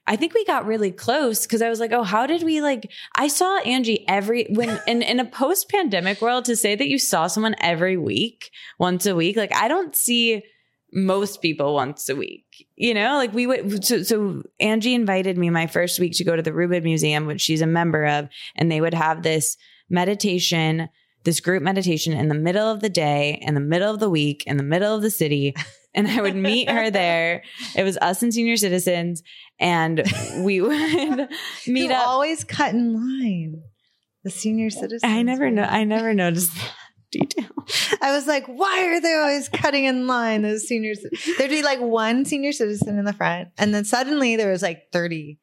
I 0.07 0.15
think 0.15 0.33
we 0.33 0.43
got 0.43 0.65
really 0.65 0.89
close 0.89 1.45
because 1.45 1.61
I 1.61 1.69
was 1.69 1.79
like, 1.79 1.91
oh, 1.91 2.01
how 2.01 2.25
did 2.25 2.41
we 2.41 2.61
like? 2.61 2.91
I 3.15 3.27
saw 3.27 3.61
Anjie 3.61 4.03
every 4.07 4.47
when 4.49 4.81
in, 4.87 5.03
in 5.03 5.19
a 5.19 5.25
post 5.25 5.69
pandemic 5.69 6.19
world 6.19 6.45
to 6.45 6.55
say 6.55 6.73
that 6.73 6.87
you 6.87 6.97
saw 6.97 7.27
someone 7.27 7.53
every 7.59 7.95
week, 7.95 8.49
once 8.79 9.05
a 9.05 9.15
week. 9.15 9.37
Like, 9.37 9.53
I 9.53 9.67
don't 9.67 9.95
see 9.95 10.41
most 10.91 11.43
people 11.43 11.75
once 11.75 12.09
a 12.09 12.15
week. 12.15 12.67
You 12.75 12.95
know, 12.95 13.17
like 13.17 13.35
we 13.35 13.45
would. 13.45 13.85
So, 13.85 14.01
so 14.01 14.41
Anjie 14.59 14.95
invited 14.95 15.37
me 15.37 15.51
my 15.51 15.67
first 15.67 15.99
week 15.99 16.13
to 16.17 16.23
go 16.23 16.35
to 16.35 16.41
the 16.41 16.53
Rubin 16.53 16.83
Museum, 16.83 17.27
which 17.27 17.41
she's 17.41 17.61
a 17.61 17.67
member 17.67 18.03
of, 18.07 18.29
and 18.55 18.71
they 18.71 18.81
would 18.81 18.95
have 18.95 19.21
this 19.21 19.57
meditation, 19.91 20.89
this 21.23 21.39
group 21.39 21.63
meditation 21.63 22.13
in 22.13 22.27
the 22.27 22.35
middle 22.35 22.67
of 22.69 22.79
the 22.79 22.89
day, 22.89 23.39
in 23.41 23.53
the 23.53 23.59
middle 23.59 23.93
of 23.93 23.99
the 23.99 24.09
week, 24.09 24.43
in 24.45 24.57
the 24.57 24.63
middle 24.63 24.95
of 24.95 25.01
the 25.01 25.11
city. 25.11 25.55
And 25.93 26.07
I 26.07 26.21
would 26.21 26.35
meet 26.35 26.69
her 26.69 26.89
there. 26.89 27.43
It 27.75 27.83
was 27.83 27.97
us 27.97 28.23
and 28.23 28.33
senior 28.33 28.55
citizens, 28.55 29.23
and 29.59 30.01
we 30.37 30.61
would 30.61 30.71
meet 31.67 31.89
you 31.89 31.93
up. 31.93 32.07
Always 32.07 32.45
cut 32.45 32.73
in 32.73 32.93
line. 32.93 33.61
The 34.23 34.31
senior 34.31 34.69
citizens. 34.69 35.03
I 35.03 35.21
never 35.23 35.49
know. 35.51 35.63
I 35.63 35.83
never 35.83 36.13
noticed 36.13 36.55
that 36.55 36.71
detail. 37.11 37.49
I 38.01 38.13
was 38.13 38.25
like, 38.25 38.45
why 38.47 38.85
are 38.85 39.01
they 39.01 39.13
always 39.15 39.49
cutting 39.49 39.85
in 39.85 40.07
line? 40.07 40.43
Those 40.43 40.67
seniors, 40.67 40.99
there'd 41.37 41.49
be 41.49 41.63
like 41.63 41.79
one 41.79 42.25
senior 42.25 42.51
citizen 42.51 42.97
in 42.97 43.05
the 43.05 43.13
front, 43.13 43.49
and 43.57 43.73
then 43.73 43.83
suddenly 43.85 44.35
there 44.35 44.51
was 44.51 44.61
like 44.61 44.91
30. 44.91 45.39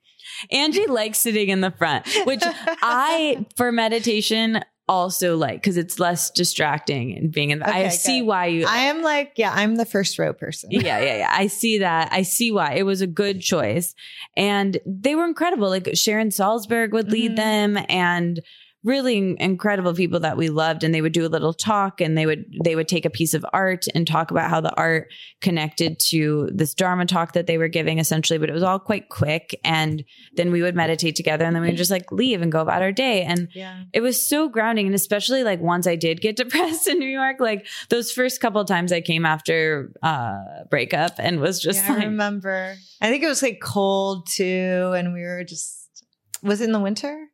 Anjie 0.53 0.89
likes 0.89 1.19
sitting 1.19 1.49
in 1.49 1.61
the 1.61 1.71
front, 1.71 2.09
which 2.25 2.43
I, 2.45 3.47
for 3.57 3.73
meditation, 3.73 4.63
also 4.89 5.37
like 5.37 5.57
because 5.57 5.77
it's 5.77 5.99
less 5.99 6.31
distracting 6.31 7.17
and 7.17 7.31
being 7.31 7.51
in 7.51 7.59
the 7.59 7.69
okay, 7.69 7.87
I 7.87 7.89
see 7.89 8.23
why 8.23 8.47
you 8.47 8.67
I 8.67 8.79
am 8.79 9.03
like, 9.03 9.33
yeah, 9.37 9.53
I'm 9.55 9.77
the 9.77 9.85
first 9.85 10.19
row 10.19 10.33
person. 10.33 10.71
yeah, 10.73 11.01
yeah, 11.01 11.19
yeah. 11.19 11.31
I 11.31 11.47
see 11.47 11.79
that. 11.79 12.09
I 12.13 12.23
see 12.23 12.51
why. 12.51 12.75
It 12.75 12.85
was 12.85 13.01
a 13.01 13.07
good 13.07 13.41
choice. 13.41 13.95
And 14.37 14.79
they 14.87 15.15
were 15.15 15.25
incredible. 15.25 15.69
Like 15.69 15.91
Sharon 15.95 16.31
Salzberg 16.31 16.93
would 16.93 17.13
lead 17.13 17.37
mm-hmm. 17.37 17.75
them 17.75 17.85
and 17.89 18.41
really 18.85 19.37
incredible 19.41 19.93
people 19.93 20.21
that 20.21 20.37
we 20.37 20.49
loved 20.49 20.85
and 20.85 20.95
they 20.95 21.03
would 21.03 21.13
do 21.13 21.27
a 21.27 21.29
little 21.29 21.53
talk 21.53 22.01
and 22.01 22.17
they 22.17 22.27
would 22.27 22.45
they 22.63 22.77
would 22.77 22.87
take 22.87 23.05
a 23.05 23.11
piece 23.11 23.35
of 23.35 23.45
art 23.53 23.87
and 23.93 24.07
talk 24.07 24.31
about 24.31 24.49
how 24.49 24.61
the 24.61 24.75
art 24.77 25.09
connected 25.41 25.99
to 25.99 26.49
this 26.53 26.75
dharma 26.75 27.05
talk 27.05 27.33
that 27.33 27.49
they 27.49 27.59
were 27.59 27.67
giving 27.67 27.99
essentially 27.99 28.39
but 28.39 28.49
it 28.49 28.53
was 28.53 28.63
all 28.63 28.79
quite 28.79 29.09
quick 29.09 29.59
and 29.65 30.05
then 30.35 30.53
we 30.53 30.63
would 30.63 30.77
meditate 30.77 31.17
together 31.17 31.45
and 31.45 31.57
then 31.57 31.63
we 31.63 31.69
would 31.69 31.77
just 31.77 31.91
like 31.91 32.13
leave 32.13 32.41
and 32.41 32.53
go 32.53 32.61
about 32.61 32.81
our 32.81 32.93
day 32.93 33.23
and 33.23 33.49
yeah. 33.53 33.83
it 33.93 34.01
was 34.01 34.25
so 34.25 34.49
grounding 34.49 34.87
and 34.87 34.95
especially 34.95 35.43
like 35.43 35.61
once 35.61 35.87
I 35.87 35.97
did 35.97 36.21
get 36.21 36.37
depressed 36.37 36.87
in 36.87 37.01
New 37.01 37.09
York 37.09 37.41
like 37.41 37.67
those 37.89 38.13
first 38.13 38.41
couple 38.41 38.65
times 38.65 38.93
I 38.93 39.01
came 39.01 39.27
after 39.27 39.91
uh 40.05 40.37
breakup 40.71 41.15
and 41.19 41.41
was 41.41 41.61
just 41.61 41.85
yeah, 41.85 41.95
like, 41.95 42.03
I 42.03 42.07
remember 42.07 42.77
I 43.01 43.11
think 43.11 43.25
it 43.25 43.29
was 43.29 43.43
like 43.43 43.59
cold 43.61 44.29
too 44.29 44.93
and 44.97 45.13
we 45.13 45.23
were 45.23 45.43
just 45.43 46.05
was 46.45 46.61
it 46.61 46.67
in 46.67 46.73
the 46.73 46.81
winter 46.81 47.29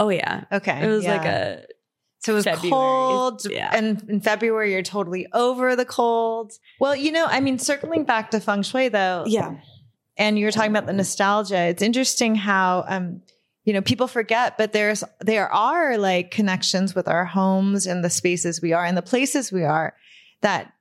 Oh 0.00 0.08
yeah. 0.08 0.44
Okay. 0.50 0.82
It 0.82 0.88
was 0.88 1.04
yeah. 1.04 1.16
like 1.16 1.26
a 1.26 1.64
so 2.20 2.32
it 2.32 2.36
was 2.36 2.44
February. 2.44 2.70
cold. 2.70 3.42
Yeah. 3.48 3.70
And 3.72 4.02
in 4.08 4.20
February, 4.20 4.72
you're 4.72 4.82
totally 4.82 5.26
over 5.32 5.76
the 5.76 5.84
cold. 5.84 6.52
Well, 6.80 6.96
you 6.96 7.12
know, 7.12 7.26
I 7.26 7.40
mean, 7.40 7.58
circling 7.58 8.04
back 8.04 8.30
to 8.32 8.40
feng 8.40 8.62
shui 8.62 8.88
though. 8.88 9.24
Yeah. 9.26 9.56
And 10.16 10.38
you 10.38 10.46
were 10.46 10.52
talking 10.52 10.70
about 10.70 10.86
the 10.86 10.92
nostalgia. 10.92 11.66
It's 11.68 11.82
interesting 11.82 12.34
how, 12.34 12.84
um, 12.88 13.22
you 13.64 13.72
know, 13.72 13.82
people 13.82 14.06
forget, 14.06 14.58
but 14.58 14.72
there's, 14.72 15.04
there 15.20 15.50
are 15.52 15.96
like 15.96 16.30
connections 16.30 16.94
with 16.94 17.08
our 17.08 17.24
homes 17.24 17.86
and 17.86 18.02
the 18.02 18.10
spaces 18.10 18.60
we 18.60 18.72
are 18.72 18.84
and 18.84 18.96
the 18.96 19.02
places 19.02 19.52
we 19.52 19.64
are 19.64 19.94
that 20.42 20.72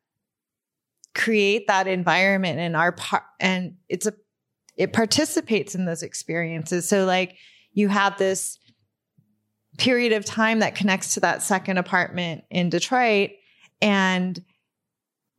create 1.13 1.67
that 1.67 1.88
environment 1.88 2.60
and 2.60 2.75
our 2.75 2.91
part, 2.93 3.23
and 3.39 3.75
it's 3.89 4.05
a, 4.05 4.13
it 4.77 4.93
participates 4.93 5.75
in 5.75 5.86
those 5.86 6.03
experiences. 6.03 6.88
So 6.88 7.05
like 7.05 7.36
you 7.71 7.88
have 7.89 8.17
this, 8.17 8.59
period 9.80 10.13
of 10.13 10.26
time 10.26 10.60
that 10.60 10.76
connects 10.76 11.15
to 11.15 11.22
that 11.22 11.42
second 11.42 11.78
apartment 11.78 12.44
in 12.52 12.70
Detroit. 12.70 13.32
And 13.82 14.39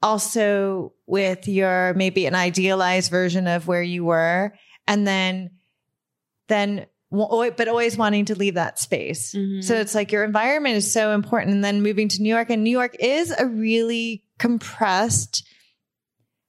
also 0.03 0.95
with 1.07 1.47
your 1.47 1.93
maybe 1.95 2.27
an 2.27 2.35
idealized 2.35 3.11
version 3.11 3.47
of 3.47 3.69
where 3.69 3.83
you 3.83 4.05
were. 4.05 4.55
And 4.87 5.07
then, 5.07 5.51
then, 6.49 6.87
but 7.11 7.69
always 7.69 7.97
wanting 7.97 8.25
to 8.27 8.35
leave 8.35 8.55
that 8.55 8.79
space. 8.79 9.35
Mm-hmm. 9.35 9.61
So 9.61 9.75
it's 9.75 9.95
like 9.95 10.11
your 10.11 10.25
environment 10.25 10.77
is 10.77 10.91
so 10.91 11.13
important. 11.13 11.55
And 11.55 11.65
then 11.65 11.83
moving 11.83 12.09
to 12.09 12.23
New 12.23 12.29
York, 12.29 12.51
and 12.51 12.65
New 12.65 12.71
York 12.71 12.97
is 12.99 13.31
a 13.31 13.47
really 13.47 14.25
compressed, 14.39 15.47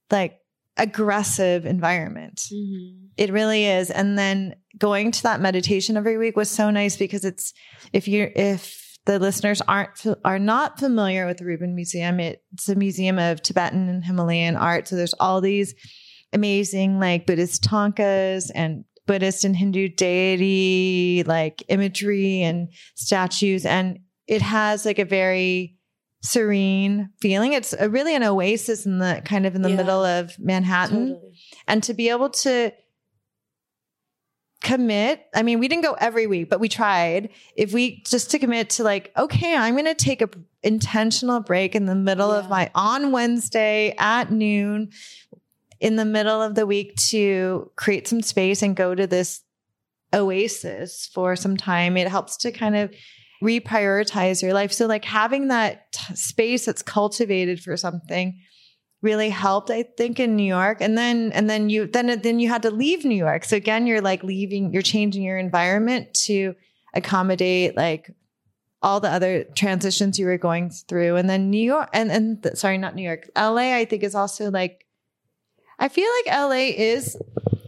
like 0.10 0.40
aggressive 0.78 1.66
environment. 1.66 2.44
Mm-hmm. 2.54 3.06
It 3.18 3.32
really 3.32 3.66
is. 3.66 3.92
And 3.92 4.18
then 4.18 4.56
going 4.78 5.12
to 5.12 5.24
that 5.24 5.42
meditation 5.42 5.98
every 5.98 6.18
week 6.18 6.36
was 6.36 6.50
so 6.50 6.70
nice 6.70 6.98
because 6.98 7.26
it's 7.26 7.54
if 7.94 8.08
you're 8.08 8.32
if 8.36 8.98
the 9.06 9.20
listeners 9.20 9.62
aren't 9.68 10.06
are 10.24 10.40
not 10.40 10.80
familiar 10.80 11.26
with 11.26 11.38
the 11.38 11.46
Rubin 11.46 11.76
Museum, 11.76 12.20
it's 12.20 12.70
a 12.70 12.76
museum 12.76 13.20
of 13.20 13.42
Tibetan 13.42 13.90
and 13.90 14.04
Himalayan 14.04 14.56
art. 14.56 14.88
So 14.88 14.96
there's 14.96 15.16
all 15.20 15.42
these 15.42 15.74
amazing 16.34 17.00
like 17.00 17.26
Buddhist 17.26 17.64
thangkas 17.64 18.50
and 18.54 18.86
Buddhist 19.08 19.44
and 19.44 19.56
Hindu 19.56 19.90
deity 19.90 21.24
like 21.26 21.64
imagery 21.68 22.42
and 22.42 22.70
statues. 22.96 23.66
And 23.66 24.00
it 24.28 24.42
has 24.42 24.86
like 24.86 25.00
a 25.00 25.06
very 25.06 25.76
serene 26.22 27.10
feeling. 27.20 27.54
It's 27.54 27.74
a, 27.74 27.90
really 27.90 28.16
an 28.16 28.24
oasis 28.24 28.86
in 28.86 29.00
the 29.00 29.22
kind 29.26 29.46
of 29.46 29.56
in 29.56 29.62
the 29.62 29.70
yeah, 29.70 29.78
middle 29.78 30.04
of 30.04 30.38
Manhattan. 30.40 31.16
Totally. 31.16 31.40
And 31.68 31.84
to 31.84 31.94
be 31.94 32.10
able 32.10 32.30
to 32.30 32.72
commit, 34.62 35.26
I 35.34 35.42
mean, 35.42 35.60
we 35.60 35.68
didn't 35.68 35.84
go 35.84 35.94
every 35.94 36.28
week, 36.28 36.50
but 36.50 36.60
we 36.60 36.70
tried. 36.70 37.30
If 37.56 37.74
we 37.74 38.04
just 38.04 38.32
to 38.32 38.40
commit 38.40 38.70
to 38.72 38.84
like, 38.84 39.12
okay, 39.18 39.56
I'm 39.56 39.74
going 39.74 39.86
to 39.86 39.96
take 39.96 40.22
a 40.22 40.30
intentional 40.64 41.40
break 41.40 41.76
in 41.76 41.88
the 41.88 41.96
middle 41.96 42.32
yeah. 42.32 42.40
of 42.40 42.50
my 42.50 42.70
on 42.76 43.12
Wednesday 43.12 43.96
at 43.98 44.32
noon 44.32 44.92
in 45.80 45.96
the 45.96 46.06
middle 46.06 46.42
of 46.42 46.54
the 46.54 46.68
week 46.68 46.96
to 46.96 47.72
create 47.76 48.08
some 48.08 48.22
space 48.22 48.62
and 48.62 48.76
go 48.76 48.94
to 48.94 49.08
this 49.08 49.42
oasis 50.14 51.10
for 51.12 51.36
some 51.36 51.58
time. 51.58 51.98
It 51.98 52.08
helps 52.08 52.38
to 52.38 52.52
kind 52.52 52.76
of 52.76 52.94
reprioritize 53.42 54.42
your 54.42 54.54
life. 54.54 54.72
So, 54.72 54.86
like 54.86 55.06
having 55.06 55.48
that 55.48 55.92
t- 55.92 56.16
space 56.16 56.66
that's 56.66 56.82
cultivated 56.82 57.60
for 57.60 57.76
something 57.78 58.40
really 59.02 59.30
helped 59.30 59.72
i 59.72 59.82
think 59.98 60.20
in 60.20 60.36
new 60.36 60.44
york. 60.44 60.80
And 60.80 60.98
then 60.98 61.32
and 61.32 61.50
then 61.50 61.70
you 61.70 61.88
then 61.88 62.22
then 62.22 62.40
you 62.40 62.50
had 62.50 62.62
to 62.64 62.72
leave 62.72 63.04
new 63.04 63.16
york. 63.16 63.46
So 63.46 63.58
again 63.58 63.88
you're 63.88 64.02
like 64.02 64.24
leaving 64.24 64.72
you're 64.74 64.84
changing 64.84 65.24
your 65.24 65.38
environment 65.38 66.14
to 66.26 66.56
accommodate 66.94 67.76
like 67.76 68.12
all 68.84 69.00
the 69.00 69.10
other 69.10 69.46
transitions 69.56 70.20
you 70.20 70.26
were 70.26 70.38
going 70.38 70.70
through. 70.70 71.16
And 71.16 71.30
then 71.30 71.50
new 71.50 71.64
york 71.64 71.90
and 71.94 72.12
and 72.12 72.52
sorry 72.58 72.78
not 72.78 72.94
new 72.94 73.04
york. 73.04 73.28
La 73.36 73.56
i 73.56 73.86
think 73.86 74.04
is 74.04 74.16
also 74.16 74.52
like 74.52 74.86
I 75.82 75.90
feel 75.90 76.08
like 76.26 76.38
LA 76.38 76.76
is 76.78 77.18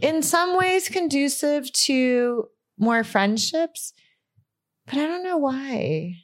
in 0.00 0.22
some 0.22 0.56
ways 0.56 0.88
conducive 0.88 1.72
to 1.72 2.48
more 2.78 3.02
friendships, 3.02 3.92
but 4.86 4.94
I 4.94 5.06
don't 5.06 5.24
know 5.24 5.38
why. 5.38 6.16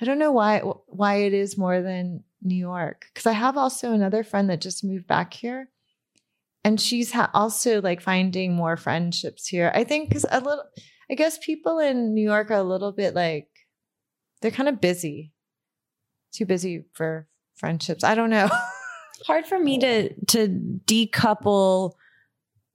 I 0.00 0.04
don't 0.04 0.18
know 0.18 0.32
why 0.32 0.60
why 0.86 1.16
it 1.16 1.34
is 1.34 1.58
more 1.58 1.82
than 1.82 2.24
New 2.42 2.56
York 2.56 3.06
because 3.12 3.26
I 3.26 3.32
have 3.32 3.56
also 3.56 3.92
another 3.92 4.24
friend 4.24 4.48
that 4.48 4.60
just 4.60 4.84
moved 4.84 5.06
back 5.06 5.34
here, 5.34 5.68
and 6.64 6.80
she's 6.80 7.12
ha- 7.12 7.30
also 7.34 7.80
like 7.82 8.00
finding 8.00 8.54
more 8.54 8.76
friendships 8.76 9.46
here. 9.46 9.70
I 9.74 9.84
think 9.84 10.08
because 10.08 10.24
a 10.30 10.40
little, 10.40 10.64
I 11.10 11.14
guess 11.14 11.38
people 11.38 11.78
in 11.78 12.14
New 12.14 12.24
York 12.24 12.50
are 12.50 12.54
a 12.54 12.62
little 12.62 12.92
bit 12.92 13.14
like 13.14 13.48
they're 14.40 14.50
kind 14.50 14.68
of 14.68 14.80
busy, 14.80 15.32
too 16.32 16.46
busy 16.46 16.84
for 16.94 17.28
friendships. 17.56 18.04
I 18.04 18.14
don't 18.14 18.30
know. 18.30 18.48
hard 19.26 19.46
for 19.46 19.58
me 19.58 19.78
to 19.78 20.14
to 20.26 20.48
decouple 20.86 21.92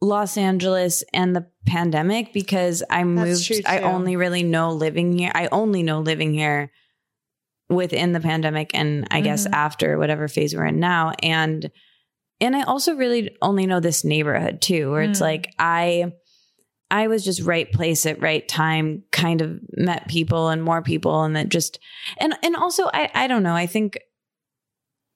Los 0.01 0.37
Angeles 0.37 1.03
and 1.13 1.35
the 1.35 1.47
pandemic 1.65 2.33
because 2.33 2.83
I 2.89 3.03
moved 3.03 3.51
I 3.65 3.79
only 3.79 4.15
really 4.15 4.43
know 4.43 4.71
living 4.71 5.17
here. 5.17 5.31
I 5.33 5.47
only 5.51 5.83
know 5.83 5.99
living 6.01 6.33
here 6.33 6.71
within 7.69 8.11
the 8.11 8.19
pandemic 8.19 8.71
and 8.73 9.07
I 9.09 9.17
mm-hmm. 9.17 9.23
guess 9.25 9.45
after 9.47 9.97
whatever 9.97 10.27
phase 10.27 10.55
we're 10.55 10.67
in 10.67 10.79
now 10.79 11.13
and 11.23 11.71
and 12.39 12.55
I 12.55 12.63
also 12.63 12.95
really 12.95 13.35
only 13.41 13.65
know 13.65 13.79
this 13.79 14.03
neighborhood 14.03 14.61
too 14.61 14.91
where 14.91 15.05
mm. 15.05 15.09
it's 15.09 15.21
like 15.21 15.53
I 15.57 16.11
I 16.91 17.07
was 17.07 17.23
just 17.25 17.41
right 17.41 17.71
place 17.71 18.05
at 18.05 18.21
right 18.21 18.47
time, 18.47 19.03
kind 19.11 19.41
of 19.41 19.59
met 19.71 20.07
people 20.07 20.49
and 20.49 20.61
more 20.61 20.81
people 20.81 21.23
and 21.23 21.35
that 21.35 21.49
just 21.49 21.79
and 22.19 22.35
and 22.43 22.55
also 22.55 22.85
I 22.93 23.09
I 23.13 23.27
don't 23.27 23.43
know. 23.43 23.55
I 23.55 23.65
think 23.65 23.97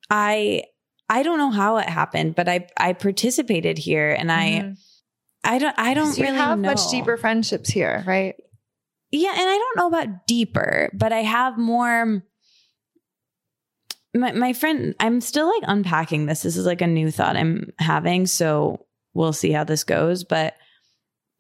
I 0.10 0.64
I 1.10 1.24
don't 1.24 1.40
know 1.40 1.50
how 1.50 1.78
it 1.78 1.90
happened, 1.90 2.36
but 2.36 2.48
I 2.48 2.68
I 2.78 2.94
participated 2.94 3.78
here 3.78 4.12
and 4.12 4.30
mm-hmm. 4.30 4.74
I 5.44 5.56
I 5.56 5.58
don't 5.58 5.76
I 5.78 5.94
don't 5.94 6.18
really 6.18 6.38
have 6.38 6.60
know. 6.60 6.70
much 6.70 6.90
deeper 6.90 7.18
friendships 7.18 7.70
here, 7.70 8.04
right? 8.06 8.36
Yeah, 9.12 9.32
and 9.32 9.50
I 9.50 9.58
don't 9.58 9.78
know 9.78 9.88
about 9.88 10.28
deeper, 10.28 10.92
but 10.94 11.12
I 11.12 11.24
have 11.24 11.58
more 11.58 12.24
my 14.14 14.32
my 14.34 14.54
friend 14.54 14.94
I'm 15.00 15.20
still 15.22 15.48
like 15.48 15.64
unpacking 15.66 16.28
this. 16.28 16.44
This 16.44 16.58
is 16.58 16.66
like 16.66 16.82
a 16.82 16.88
new 16.88 17.10
thought 17.10 17.36
I'm 17.36 17.72
having, 17.80 18.28
so 18.28 18.86
we'll 19.14 19.34
see 19.34 19.52
how 19.52 19.64
this 19.64 19.84
goes, 19.84 20.24
but 20.24 20.56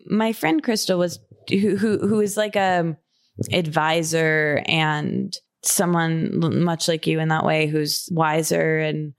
my 0.07 0.33
friend 0.33 0.63
Crystal 0.63 0.97
was 0.97 1.19
who 1.49 1.77
who 1.77 1.99
who 1.99 2.19
is 2.21 2.37
like 2.37 2.55
a 2.55 2.97
advisor 3.51 4.63
and 4.65 5.35
someone 5.63 6.63
much 6.63 6.87
like 6.87 7.05
you 7.05 7.19
in 7.19 7.27
that 7.27 7.45
way 7.45 7.67
who's 7.67 8.07
wiser 8.11 8.79
and 8.79 9.13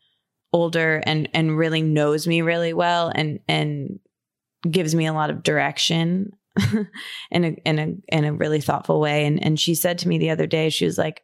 older 0.52 1.02
and 1.06 1.28
and 1.32 1.56
really 1.56 1.82
knows 1.82 2.26
me 2.26 2.42
really 2.42 2.72
well 2.72 3.10
and 3.14 3.40
and 3.48 4.00
gives 4.68 4.94
me 4.94 5.06
a 5.06 5.12
lot 5.12 5.30
of 5.30 5.42
direction 5.42 6.32
in 7.30 7.44
a 7.44 7.48
in 7.64 7.78
a 7.78 8.16
in 8.16 8.24
a 8.24 8.32
really 8.32 8.60
thoughtful 8.60 9.00
way. 9.00 9.26
And 9.26 9.42
and 9.42 9.58
she 9.58 9.74
said 9.74 9.98
to 9.98 10.08
me 10.08 10.18
the 10.18 10.30
other 10.30 10.46
day 10.46 10.70
she 10.70 10.84
was 10.84 10.98
like 10.98 11.22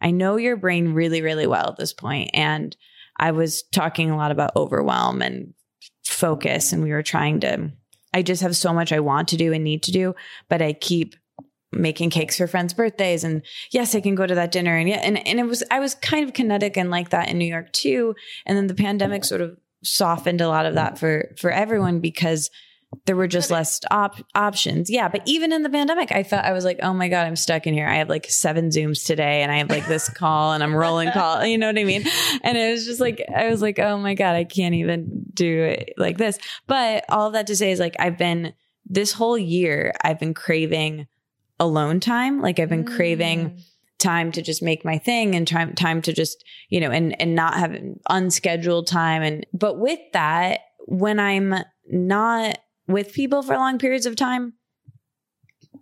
I 0.00 0.10
know 0.10 0.36
your 0.36 0.56
brain 0.56 0.92
really 0.92 1.22
really 1.22 1.46
well 1.46 1.68
at 1.68 1.76
this 1.76 1.92
point. 1.92 2.30
And 2.34 2.76
I 3.18 3.32
was 3.32 3.62
talking 3.72 4.10
a 4.10 4.16
lot 4.16 4.30
about 4.32 4.56
overwhelm 4.56 5.22
and 5.22 5.54
focus 6.04 6.72
and 6.72 6.82
we 6.82 6.90
were 6.90 7.02
trying 7.02 7.40
to 7.40 7.70
I 8.14 8.22
just 8.22 8.42
have 8.42 8.56
so 8.56 8.72
much 8.72 8.92
I 8.92 9.00
want 9.00 9.28
to 9.28 9.36
do 9.36 9.52
and 9.52 9.64
need 9.64 9.84
to 9.84 9.92
do 9.92 10.14
but 10.48 10.60
I 10.60 10.72
keep 10.72 11.14
making 11.72 12.10
cakes 12.10 12.36
for 12.36 12.46
friends' 12.46 12.74
birthdays. 12.74 13.24
And 13.24 13.42
yes, 13.70 13.94
I 13.94 14.00
can 14.00 14.14
go 14.14 14.26
to 14.26 14.34
that 14.34 14.52
dinner. 14.52 14.76
And 14.76 14.88
yeah, 14.88 15.00
and, 15.02 15.26
and 15.26 15.40
it 15.40 15.46
was, 15.46 15.62
I 15.70 15.80
was 15.80 15.94
kind 15.94 16.24
of 16.24 16.34
kinetic 16.34 16.76
and 16.76 16.90
like 16.90 17.10
that 17.10 17.28
in 17.28 17.38
New 17.38 17.46
York 17.46 17.72
too. 17.72 18.14
And 18.46 18.56
then 18.56 18.66
the 18.66 18.74
pandemic 18.74 19.24
sort 19.24 19.40
of 19.40 19.58
softened 19.82 20.40
a 20.40 20.48
lot 20.48 20.66
of 20.66 20.74
that 20.74 20.98
for, 20.98 21.34
for 21.38 21.50
everyone 21.50 22.00
because 22.00 22.50
there 23.06 23.16
were 23.16 23.26
just 23.26 23.50
less 23.50 23.80
op- 23.90 24.24
options. 24.34 24.90
Yeah. 24.90 25.08
But 25.08 25.22
even 25.24 25.52
in 25.52 25.62
the 25.62 25.70
pandemic, 25.70 26.12
I 26.12 26.22
felt, 26.22 26.44
I 26.44 26.52
was 26.52 26.64
like, 26.64 26.80
oh 26.82 26.92
my 26.92 27.08
God, 27.08 27.26
I'm 27.26 27.36
stuck 27.36 27.66
in 27.66 27.72
here. 27.72 27.88
I 27.88 27.96
have 27.96 28.10
like 28.10 28.28
seven 28.28 28.68
Zooms 28.68 29.04
today 29.06 29.42
and 29.42 29.50
I 29.50 29.58
have 29.58 29.70
like 29.70 29.86
this 29.86 30.10
call 30.10 30.52
and 30.52 30.62
I'm 30.62 30.74
rolling 30.74 31.10
call. 31.10 31.44
You 31.52 31.58
know 31.58 31.66
what 31.66 31.78
I 31.78 31.84
mean? 31.84 32.04
And 32.42 32.56
it 32.56 32.70
was 32.70 32.84
just 32.84 33.00
like, 33.00 33.22
I 33.34 33.48
was 33.48 33.62
like, 33.62 33.78
oh 33.78 33.98
my 33.98 34.14
God, 34.14 34.36
I 34.36 34.44
can't 34.44 34.74
even 34.74 35.24
do 35.32 35.62
it 35.62 35.94
like 35.96 36.18
this. 36.18 36.38
But 36.66 37.04
all 37.08 37.30
that 37.30 37.46
to 37.48 37.56
say 37.56 37.72
is 37.72 37.80
like, 37.80 37.96
I've 37.98 38.18
been, 38.18 38.52
this 38.86 39.12
whole 39.12 39.38
year, 39.38 39.94
I've 40.02 40.18
been 40.18 40.34
craving 40.34 41.06
alone 41.62 42.00
time. 42.00 42.42
Like 42.42 42.58
I've 42.58 42.68
been 42.68 42.84
mm. 42.84 42.94
craving 42.94 43.62
time 43.98 44.32
to 44.32 44.42
just 44.42 44.62
make 44.62 44.84
my 44.84 44.98
thing 44.98 45.34
and 45.34 45.46
time 45.46 45.74
time 45.74 46.02
to 46.02 46.12
just, 46.12 46.44
you 46.68 46.80
know, 46.80 46.90
and 46.90 47.18
and 47.20 47.34
not 47.34 47.54
have 47.54 47.78
unscheduled 48.10 48.88
time 48.88 49.22
and 49.22 49.46
but 49.54 49.78
with 49.78 50.00
that, 50.12 50.60
when 50.86 51.20
I'm 51.20 51.54
not 51.88 52.58
with 52.88 53.12
people 53.12 53.42
for 53.42 53.56
long 53.56 53.78
periods 53.78 54.06
of 54.06 54.16
time 54.16 54.54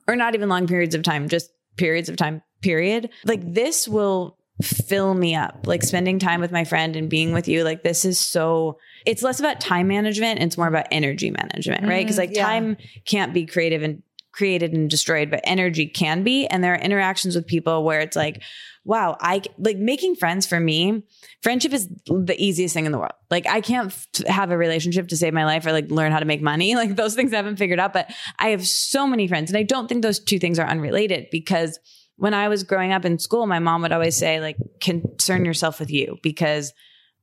or 0.06 0.16
not 0.16 0.34
even 0.34 0.48
long 0.48 0.66
periods 0.66 0.94
of 0.94 1.02
time, 1.02 1.28
just 1.28 1.50
periods 1.76 2.08
of 2.08 2.16
time 2.16 2.42
period, 2.60 3.08
like 3.24 3.40
this 3.54 3.88
will 3.88 4.36
fill 4.62 5.14
me 5.14 5.34
up. 5.34 5.66
Like 5.66 5.82
spending 5.82 6.18
time 6.18 6.40
with 6.40 6.52
my 6.52 6.64
friend 6.64 6.96
and 6.96 7.08
being 7.08 7.32
with 7.32 7.48
you, 7.48 7.64
like 7.64 7.82
this 7.82 8.04
is 8.04 8.18
so 8.18 8.78
it's 9.06 9.22
less 9.22 9.40
about 9.40 9.60
time 9.60 9.88
management 9.88 10.38
and 10.38 10.48
it's 10.48 10.58
more 10.58 10.66
about 10.66 10.86
energy 10.90 11.30
management, 11.30 11.86
right? 11.86 12.04
Because 12.04 12.16
mm, 12.16 12.20
like 12.20 12.36
yeah. 12.36 12.44
time 12.44 12.76
can't 13.06 13.32
be 13.32 13.46
creative 13.46 13.82
and 13.82 14.02
created 14.32 14.72
and 14.72 14.88
destroyed, 14.88 15.30
but 15.30 15.40
energy 15.44 15.86
can 15.86 16.22
be. 16.22 16.46
And 16.46 16.62
there 16.62 16.74
are 16.74 16.78
interactions 16.78 17.34
with 17.34 17.46
people 17.46 17.84
where 17.84 18.00
it's 18.00 18.16
like, 18.16 18.42
wow, 18.84 19.16
I 19.20 19.42
like 19.58 19.76
making 19.76 20.16
friends 20.16 20.46
for 20.46 20.58
me. 20.58 21.02
Friendship 21.42 21.72
is 21.72 21.88
the 22.06 22.36
easiest 22.38 22.74
thing 22.74 22.86
in 22.86 22.92
the 22.92 22.98
world. 22.98 23.12
Like 23.30 23.46
I 23.46 23.60
can't 23.60 23.88
f- 23.88 24.26
have 24.26 24.50
a 24.50 24.56
relationship 24.56 25.08
to 25.08 25.16
save 25.16 25.34
my 25.34 25.44
life 25.44 25.66
or 25.66 25.72
like 25.72 25.90
learn 25.90 26.12
how 26.12 26.18
to 26.18 26.24
make 26.24 26.42
money. 26.42 26.74
Like 26.80 26.96
those 26.96 27.14
things 27.14 27.34
I 27.34 27.36
haven't 27.36 27.56
figured 27.56 27.78
out, 27.78 27.92
but 27.92 28.10
I 28.38 28.48
have 28.50 28.66
so 28.66 29.06
many 29.06 29.28
friends 29.28 29.50
and 29.50 29.58
I 29.58 29.64
don't 29.64 29.86
think 29.86 30.00
those 30.00 30.18
two 30.18 30.38
things 30.38 30.58
are 30.58 30.66
unrelated 30.66 31.26
because 31.30 31.78
when 32.16 32.32
I 32.32 32.48
was 32.48 32.62
growing 32.62 32.92
up 32.92 33.04
in 33.04 33.18
school, 33.18 33.46
my 33.46 33.58
mom 33.58 33.82
would 33.82 33.92
always 33.92 34.16
say 34.16 34.40
like 34.40 34.56
concern 34.80 35.44
yourself 35.44 35.78
with 35.78 35.90
you 35.90 36.18
because 36.22 36.72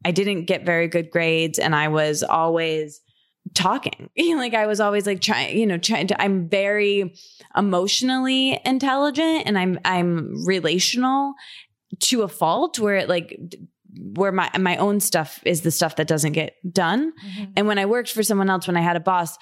I 0.05 0.11
didn't 0.11 0.45
get 0.45 0.65
very 0.65 0.87
good 0.87 1.09
grades 1.09 1.57
and 1.57 1.75
I 1.75 1.87
was 1.87 2.21
always 2.21 3.01
talking. 3.53 4.09
like 4.17 4.53
I 4.53 4.67
was 4.67 4.79
always 4.79 5.05
like 5.05 5.21
trying, 5.21 5.57
you 5.57 5.65
know, 5.65 5.77
trying 5.77 6.07
to 6.07 6.21
I'm 6.21 6.49
very 6.49 7.13
emotionally 7.55 8.59
intelligent 8.65 9.43
and 9.45 9.57
I'm 9.57 9.79
I'm 9.85 10.45
relational 10.45 11.33
to 11.99 12.23
a 12.23 12.27
fault 12.27 12.79
where 12.79 12.95
it 12.95 13.09
like 13.09 13.39
where 13.99 14.31
my 14.31 14.49
my 14.59 14.77
own 14.77 14.99
stuff 14.99 15.41
is 15.45 15.61
the 15.61 15.71
stuff 15.71 15.95
that 15.97 16.07
doesn't 16.07 16.33
get 16.33 16.55
done. 16.71 17.13
Mm-hmm. 17.13 17.51
And 17.55 17.67
when 17.67 17.79
I 17.79 17.85
worked 17.85 18.11
for 18.11 18.23
someone 18.23 18.49
else 18.49 18.67
when 18.67 18.77
I 18.77 18.81
had 18.81 18.95
a 18.95 19.01
boss, 19.01 19.37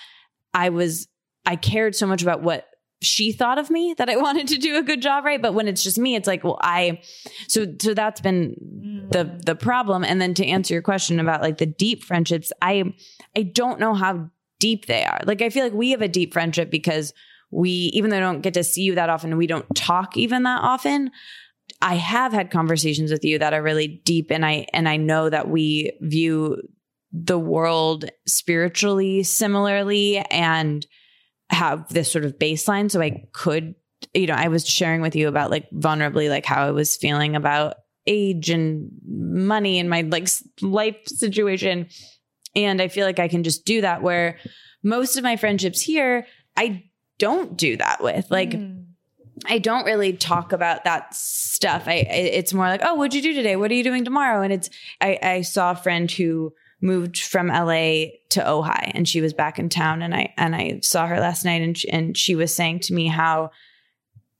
I 0.54 0.70
was 0.70 1.08
I 1.46 1.56
cared 1.56 1.96
so 1.96 2.08
much 2.08 2.22
about 2.22 2.42
what 2.42 2.68
she 3.02 3.32
thought 3.32 3.58
of 3.58 3.70
me 3.70 3.94
that 3.98 4.10
I 4.10 4.16
wanted 4.22 4.48
to 4.50 4.58
do 4.58 4.78
a 4.78 4.84
good 4.84 5.02
job, 5.02 5.26
right? 5.26 5.42
But 5.42 5.54
when 5.54 5.68
it's 5.68 5.84
just 5.84 5.98
me, 5.98 6.16
it's 6.16 6.28
like, 6.28 6.44
well, 6.44 6.60
I 6.62 7.02
so 7.48 7.66
so 7.82 7.94
that's 7.94 8.22
been 8.22 9.08
the 9.12 9.26
mm. 9.26 9.46
the 9.46 9.56
problem. 9.56 10.04
And 10.04 10.22
then 10.22 10.34
to 10.36 10.46
answer 10.46 10.74
your 10.74 10.84
question 10.84 11.20
about 11.20 11.42
like 11.42 11.58
the 11.58 11.66
deep 11.66 12.04
friendships, 12.04 12.52
I 12.62 12.94
I 13.36 13.44
don't 13.44 13.80
know 13.80 13.94
how 13.94 14.30
deep 14.60 14.86
they 14.86 15.04
are. 15.04 15.20
Like 15.26 15.42
I 15.42 15.50
feel 15.50 15.64
like 15.64 15.74
we 15.74 15.92
have 15.92 16.02
a 16.02 16.08
deep 16.08 16.34
friendship 16.34 16.72
because 16.72 17.14
we, 17.52 17.70
even 17.94 18.10
though 18.10 18.18
I 18.18 18.22
don't 18.22 18.42
get 18.42 18.56
to 18.56 18.64
see 18.64 18.82
you 18.82 18.96
that 18.96 19.10
often, 19.10 19.38
we 19.38 19.48
don't 19.48 19.74
talk 19.76 20.18
even 20.18 20.44
that 20.44 20.62
often. 20.62 21.12
I 21.82 21.96
have 21.96 22.34
had 22.34 22.52
conversations 22.52 23.12
with 23.12 23.24
you 23.24 23.40
that 23.40 23.54
are 23.54 23.62
really 23.62 24.02
deep 24.06 24.32
and 24.32 24.46
I 24.46 24.68
and 24.74 24.88
I 24.88 24.98
know 24.98 25.30
that 25.30 25.50
we 25.50 25.98
view 26.02 26.62
the 27.12 27.40
world 27.40 28.06
spiritually 28.28 29.24
similarly 29.24 30.18
and 30.18 30.86
have 31.50 31.88
this 31.90 32.12
sort 32.12 32.26
of 32.26 32.38
baseline 32.38 32.90
so 32.90 33.02
I 33.02 33.28
could 33.32 33.76
you 34.14 34.28
know 34.28 34.34
I 34.34 34.48
was 34.48 34.68
sharing 34.68 35.02
with 35.02 35.16
you 35.16 35.28
about 35.28 35.52
like 35.52 35.70
vulnerably 35.72 36.30
like 36.30 36.46
how 36.46 36.66
I 36.66 36.72
was 36.72 36.98
feeling 36.98 37.36
about 37.36 37.76
age 38.08 38.50
and 38.50 38.92
money 39.08 39.80
and 39.80 39.90
my 39.90 40.02
like 40.02 40.28
life 40.62 40.98
situation 41.08 41.88
and 42.56 42.82
I 42.82 42.88
feel 42.88 43.06
like 43.06 43.20
I 43.20 43.28
can 43.28 43.44
just 43.44 43.66
do 43.66 43.82
that 43.82 44.02
where 44.02 44.38
most 44.84 45.18
of 45.18 45.24
my 45.24 45.38
friendships 45.38 45.82
here 45.82 46.28
I 46.58 46.84
don't 47.18 47.58
do 47.58 47.78
that 47.78 48.02
with 48.04 48.30
like 48.30 48.52
mm 48.52 48.86
I 49.46 49.60
don't 49.60 49.86
really 49.86 50.14
talk 50.14 50.54
about 50.54 50.86
that 50.86 51.14
stuff. 51.14 51.88
I 51.88 51.94
it's 51.96 52.54
more 52.54 52.68
like, 52.68 52.82
oh, 52.84 52.96
what'd 52.96 53.14
you 53.14 53.22
do 53.22 53.34
today? 53.34 53.56
What 53.56 53.70
are 53.72 53.74
you 53.74 53.84
doing 53.84 54.06
tomorrow? 54.06 54.42
And 54.42 54.54
it's 54.54 54.70
I, 55.02 55.20
I 55.22 55.42
saw 55.42 55.72
a 55.72 55.76
friend 55.76 56.10
who 56.10 56.54
moved 56.82 57.22
from 57.22 57.48
LA 57.48 58.06
to 58.30 58.42
Ojai 58.42 58.92
and 58.94 59.08
she 59.08 59.22
was 59.22 59.34
back 59.34 59.60
in 59.60 59.70
town. 59.70 60.02
And 60.02 60.14
I 60.14 60.34
and 60.38 60.56
I 60.56 60.80
saw 60.82 61.08
her 61.08 61.20
last 61.20 61.46
night 61.46 61.62
and 61.62 61.78
she, 61.78 61.90
and 61.90 62.18
she 62.18 62.36
was 62.36 62.54
saying 62.54 62.82
to 62.82 62.94
me 62.94 63.08
how 63.08 63.52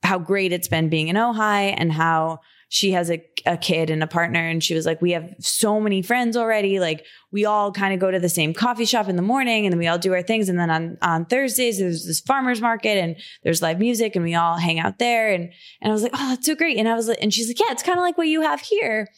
how 0.02 0.18
great 0.18 0.52
it's 0.52 0.68
been 0.68 0.88
being 0.88 1.08
in 1.08 1.16
Ojai 1.16 1.74
and 1.76 1.92
how 1.92 2.40
she 2.68 2.92
has 2.92 3.10
a, 3.10 3.24
a 3.46 3.56
kid 3.56 3.90
and 3.90 4.02
a 4.02 4.08
partner. 4.08 4.40
And 4.40 4.62
she 4.62 4.74
was 4.74 4.86
like 4.86 5.00
we 5.00 5.12
have 5.12 5.34
so 5.38 5.80
many 5.80 6.02
friends 6.02 6.36
already. 6.36 6.80
Like 6.80 7.04
we 7.30 7.44
all 7.44 7.72
kind 7.72 7.94
of 7.94 8.00
go 8.00 8.10
to 8.10 8.18
the 8.18 8.28
same 8.28 8.52
coffee 8.52 8.84
shop 8.84 9.08
in 9.08 9.16
the 9.16 9.22
morning 9.22 9.66
and 9.66 9.72
then 9.72 9.78
we 9.78 9.86
all 9.86 9.98
do 9.98 10.12
our 10.12 10.22
things. 10.22 10.48
And 10.48 10.58
then 10.58 10.70
on 10.70 10.98
on 11.00 11.24
Thursdays 11.26 11.78
there's 11.78 12.04
this 12.06 12.20
farmers 12.20 12.60
market 12.60 12.98
and 12.98 13.16
there's 13.44 13.62
live 13.62 13.78
music 13.78 14.16
and 14.16 14.24
we 14.24 14.34
all 14.34 14.56
hang 14.56 14.78
out 14.78 14.98
there. 14.98 15.30
And 15.30 15.52
and 15.80 15.90
I 15.90 15.94
was 15.94 16.02
like 16.02 16.12
oh 16.14 16.30
that's 16.30 16.46
so 16.46 16.54
great. 16.54 16.76
And 16.76 16.88
I 16.88 16.94
was 16.94 17.08
like 17.08 17.18
and 17.22 17.32
she's 17.32 17.48
like 17.48 17.60
yeah 17.60 17.70
it's 17.70 17.82
kind 17.82 17.98
of 17.98 18.02
like 18.02 18.18
what 18.18 18.28
you 18.28 18.42
have 18.42 18.60
here. 18.60 19.08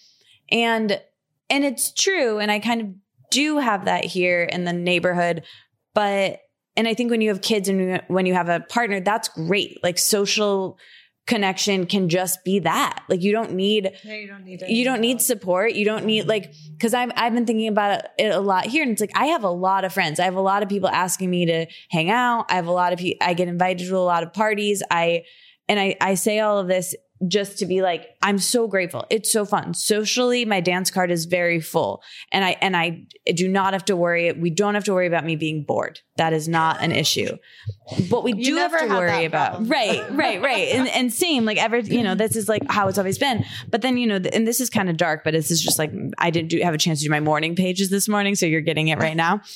And 0.50 1.00
and 1.50 1.64
it's 1.64 1.92
true. 1.92 2.38
And 2.38 2.50
I 2.50 2.58
kind 2.58 2.80
of 2.80 2.88
do 3.30 3.58
have 3.58 3.84
that 3.84 4.04
here 4.04 4.42
in 4.42 4.64
the 4.64 4.72
neighborhood 4.72 5.44
but 5.94 6.40
and 6.76 6.86
I 6.86 6.94
think 6.94 7.10
when 7.10 7.20
you 7.20 7.30
have 7.30 7.40
kids 7.40 7.68
and 7.68 8.02
when 8.08 8.26
you 8.26 8.34
have 8.34 8.48
a 8.48 8.60
partner 8.60 9.00
that's 9.00 9.28
great 9.28 9.78
like 9.82 9.98
social 9.98 10.78
connection 11.28 11.84
can 11.86 12.08
just 12.08 12.42
be 12.42 12.58
that. 12.60 13.04
Like 13.08 13.22
you 13.22 13.30
don't 13.30 13.52
need 13.52 13.92
you 14.02 14.26
don't 14.26 14.44
need 14.44 14.62
you 14.66 14.84
don't 14.84 15.00
need 15.00 15.20
support. 15.20 15.74
You 15.74 15.84
don't 15.84 16.06
need 16.06 16.26
like 16.26 16.52
because 16.72 16.94
I've 16.94 17.12
I've 17.14 17.34
been 17.34 17.46
thinking 17.46 17.68
about 17.68 18.02
it 18.18 18.34
a 18.34 18.40
lot 18.40 18.66
here, 18.66 18.82
and 18.82 18.90
it's 18.90 19.00
like 19.00 19.12
I 19.14 19.26
have 19.26 19.44
a 19.44 19.50
lot 19.50 19.84
of 19.84 19.92
friends. 19.92 20.18
I 20.18 20.24
have 20.24 20.34
a 20.34 20.40
lot 20.40 20.64
of 20.64 20.68
people 20.68 20.88
asking 20.88 21.30
me 21.30 21.46
to 21.46 21.66
hang 21.90 22.10
out. 22.10 22.46
I 22.50 22.54
have 22.54 22.66
a 22.66 22.72
lot 22.72 22.92
of 22.92 22.98
people. 22.98 23.24
I 23.24 23.34
get 23.34 23.46
invited 23.46 23.86
to 23.86 23.96
a 23.96 23.98
lot 23.98 24.24
of 24.24 24.32
parties. 24.32 24.82
I 24.90 25.24
and 25.68 25.78
I 25.78 25.96
I 26.00 26.14
say 26.14 26.40
all 26.40 26.58
of 26.58 26.66
this 26.66 26.96
just 27.26 27.58
to 27.58 27.66
be 27.66 27.82
like 27.82 28.16
i'm 28.22 28.38
so 28.38 28.68
grateful. 28.68 29.04
It's 29.10 29.32
so 29.32 29.44
fun. 29.44 29.74
Socially 29.74 30.44
my 30.44 30.60
dance 30.60 30.90
card 30.90 31.10
is 31.10 31.24
very 31.24 31.60
full. 31.60 32.02
And 32.30 32.44
i 32.44 32.56
and 32.60 32.76
i 32.76 33.06
do 33.34 33.48
not 33.48 33.72
have 33.72 33.84
to 33.86 33.96
worry. 33.96 34.32
We 34.32 34.50
don't 34.50 34.74
have 34.74 34.84
to 34.84 34.94
worry 34.94 35.06
about 35.06 35.24
me 35.24 35.36
being 35.36 35.64
bored. 35.64 36.00
That 36.16 36.32
is 36.32 36.48
not 36.48 36.80
an 36.80 36.92
issue. 36.92 37.36
But 38.10 38.22
we 38.22 38.32
do 38.32 38.56
have 38.56 38.78
to 38.78 38.88
worry 38.88 39.24
about 39.24 39.68
right 39.68 40.08
right 40.10 40.40
right. 40.40 40.68
And, 40.68 40.88
and 40.94 41.12
same 41.12 41.44
like 41.44 41.58
ever 41.58 41.78
you 41.78 42.02
know 42.02 42.14
this 42.14 42.36
is 42.36 42.48
like 42.48 42.62
how 42.70 42.88
it's 42.88 42.98
always 42.98 43.18
been. 43.18 43.44
But 43.68 43.82
then 43.82 43.96
you 43.96 44.06
know 44.06 44.20
and 44.32 44.46
this 44.46 44.60
is 44.60 44.70
kind 44.70 44.88
of 44.88 44.96
dark 44.96 45.24
but 45.24 45.32
this 45.32 45.50
is 45.50 45.60
just 45.60 45.78
like 45.78 45.92
i 46.18 46.30
didn't 46.30 46.48
do 46.48 46.60
have 46.62 46.74
a 46.74 46.78
chance 46.78 47.00
to 47.00 47.04
do 47.04 47.10
my 47.10 47.20
morning 47.20 47.56
pages 47.56 47.90
this 47.90 48.08
morning 48.08 48.34
so 48.34 48.46
you're 48.46 48.60
getting 48.60 48.88
it 48.88 48.98
right 48.98 49.16
now. 49.16 49.40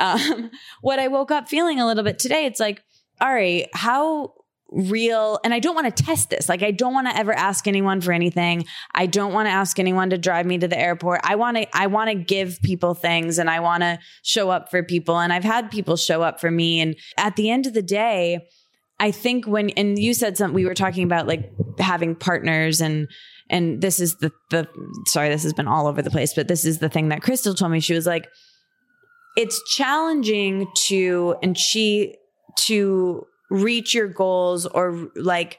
Um, 0.00 0.52
what 0.80 1.00
i 1.00 1.08
woke 1.08 1.32
up 1.32 1.48
feeling 1.48 1.80
a 1.80 1.86
little 1.86 2.04
bit 2.04 2.20
today 2.20 2.46
it's 2.46 2.60
like 2.60 2.84
all 3.20 3.34
right 3.34 3.68
how 3.72 4.32
real 4.70 5.40
and 5.44 5.54
I 5.54 5.60
don't 5.60 5.74
want 5.74 5.94
to 5.94 6.02
test 6.02 6.30
this. 6.30 6.48
Like 6.48 6.62
I 6.62 6.70
don't 6.70 6.92
want 6.92 7.08
to 7.08 7.16
ever 7.16 7.32
ask 7.32 7.66
anyone 7.66 8.00
for 8.00 8.12
anything. 8.12 8.66
I 8.94 9.06
don't 9.06 9.32
want 9.32 9.46
to 9.46 9.50
ask 9.50 9.78
anyone 9.78 10.10
to 10.10 10.18
drive 10.18 10.46
me 10.46 10.58
to 10.58 10.68
the 10.68 10.78
airport. 10.78 11.20
I 11.24 11.36
want 11.36 11.56
to 11.56 11.76
I 11.76 11.86
want 11.86 12.10
to 12.10 12.14
give 12.14 12.60
people 12.62 12.94
things 12.94 13.38
and 13.38 13.48
I 13.48 13.60
want 13.60 13.82
to 13.82 13.98
show 14.22 14.50
up 14.50 14.70
for 14.70 14.82
people 14.82 15.18
and 15.18 15.32
I've 15.32 15.44
had 15.44 15.70
people 15.70 15.96
show 15.96 16.22
up 16.22 16.40
for 16.40 16.50
me 16.50 16.80
and 16.80 16.96
at 17.16 17.36
the 17.36 17.50
end 17.50 17.66
of 17.66 17.74
the 17.74 17.82
day 17.82 18.46
I 19.00 19.10
think 19.10 19.46
when 19.46 19.70
and 19.70 19.98
you 19.98 20.12
said 20.12 20.36
something 20.36 20.54
we 20.54 20.66
were 20.66 20.74
talking 20.74 21.04
about 21.04 21.26
like 21.26 21.50
having 21.78 22.14
partners 22.14 22.80
and 22.80 23.08
and 23.48 23.80
this 23.80 24.00
is 24.00 24.16
the 24.16 24.32
the 24.50 24.68
sorry 25.06 25.28
this 25.30 25.44
has 25.44 25.54
been 25.54 25.68
all 25.68 25.86
over 25.86 26.02
the 26.02 26.10
place 26.10 26.34
but 26.34 26.48
this 26.48 26.64
is 26.64 26.78
the 26.78 26.88
thing 26.88 27.08
that 27.08 27.22
Crystal 27.22 27.54
told 27.54 27.72
me 27.72 27.80
she 27.80 27.94
was 27.94 28.06
like 28.06 28.28
it's 29.36 29.62
challenging 29.72 30.66
to 30.74 31.36
and 31.42 31.56
she 31.56 32.16
to 32.58 33.24
reach 33.50 33.94
your 33.94 34.08
goals 34.08 34.66
or 34.66 35.10
like 35.16 35.58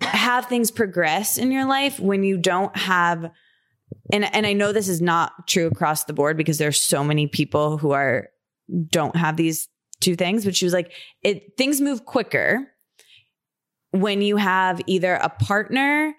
have 0.00 0.46
things 0.46 0.70
progress 0.70 1.38
in 1.38 1.50
your 1.50 1.66
life 1.66 1.98
when 1.98 2.22
you 2.22 2.36
don't 2.36 2.76
have 2.76 3.30
and 4.12 4.24
and 4.34 4.46
I 4.46 4.52
know 4.52 4.72
this 4.72 4.88
is 4.88 5.00
not 5.00 5.46
true 5.46 5.66
across 5.66 6.04
the 6.04 6.12
board 6.12 6.36
because 6.36 6.58
there's 6.58 6.80
so 6.80 7.02
many 7.02 7.26
people 7.26 7.78
who 7.78 7.92
are 7.92 8.28
don't 8.90 9.16
have 9.16 9.36
these 9.36 9.68
two 10.00 10.14
things 10.14 10.44
but 10.44 10.56
she 10.56 10.64
was 10.64 10.74
like 10.74 10.92
it 11.22 11.56
things 11.56 11.80
move 11.80 12.04
quicker 12.04 12.66
when 13.90 14.20
you 14.22 14.36
have 14.36 14.80
either 14.86 15.14
a 15.14 15.28
partner 15.28 16.14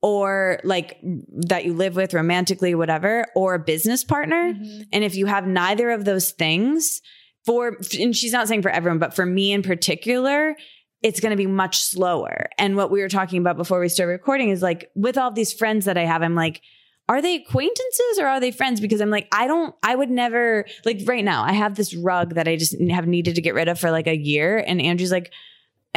or 0.00 0.60
like 0.62 0.98
that 1.02 1.64
you 1.64 1.74
live 1.74 1.96
with 1.96 2.14
romantically 2.14 2.74
whatever 2.74 3.26
or 3.34 3.54
a 3.54 3.58
business 3.58 4.04
partner 4.04 4.54
mm-hmm. 4.54 4.82
and 4.92 5.04
if 5.04 5.14
you 5.14 5.26
have 5.26 5.46
neither 5.46 5.90
of 5.90 6.04
those 6.04 6.30
things 6.30 7.02
for, 7.48 7.78
and 7.98 8.14
she's 8.14 8.32
not 8.32 8.46
saying 8.46 8.60
for 8.60 8.68
everyone, 8.68 8.98
but 8.98 9.16
for 9.16 9.24
me 9.24 9.52
in 9.52 9.62
particular, 9.62 10.54
it's 11.02 11.18
going 11.18 11.30
to 11.30 11.36
be 11.36 11.46
much 11.46 11.80
slower. 11.80 12.50
And 12.58 12.76
what 12.76 12.90
we 12.90 13.00
were 13.00 13.08
talking 13.08 13.40
about 13.40 13.56
before 13.56 13.80
we 13.80 13.88
started 13.88 14.12
recording 14.12 14.50
is 14.50 14.60
like 14.60 14.90
with 14.94 15.16
all 15.16 15.30
these 15.30 15.54
friends 15.54 15.86
that 15.86 15.96
I 15.96 16.04
have, 16.04 16.22
I'm 16.22 16.34
like, 16.34 16.60
are 17.08 17.22
they 17.22 17.36
acquaintances 17.36 18.18
or 18.18 18.26
are 18.26 18.38
they 18.38 18.50
friends? 18.50 18.82
Because 18.82 19.00
I'm 19.00 19.08
like, 19.08 19.28
I 19.32 19.46
don't, 19.46 19.74
I 19.82 19.94
would 19.94 20.10
never, 20.10 20.66
like 20.84 21.00
right 21.06 21.24
now, 21.24 21.42
I 21.42 21.54
have 21.54 21.74
this 21.74 21.94
rug 21.94 22.34
that 22.34 22.46
I 22.46 22.56
just 22.56 22.78
have 22.90 23.06
needed 23.06 23.36
to 23.36 23.40
get 23.40 23.54
rid 23.54 23.68
of 23.68 23.80
for 23.80 23.90
like 23.90 24.08
a 24.08 24.14
year. 24.14 24.58
And 24.58 24.82
Andrew's 24.82 25.10
like, 25.10 25.32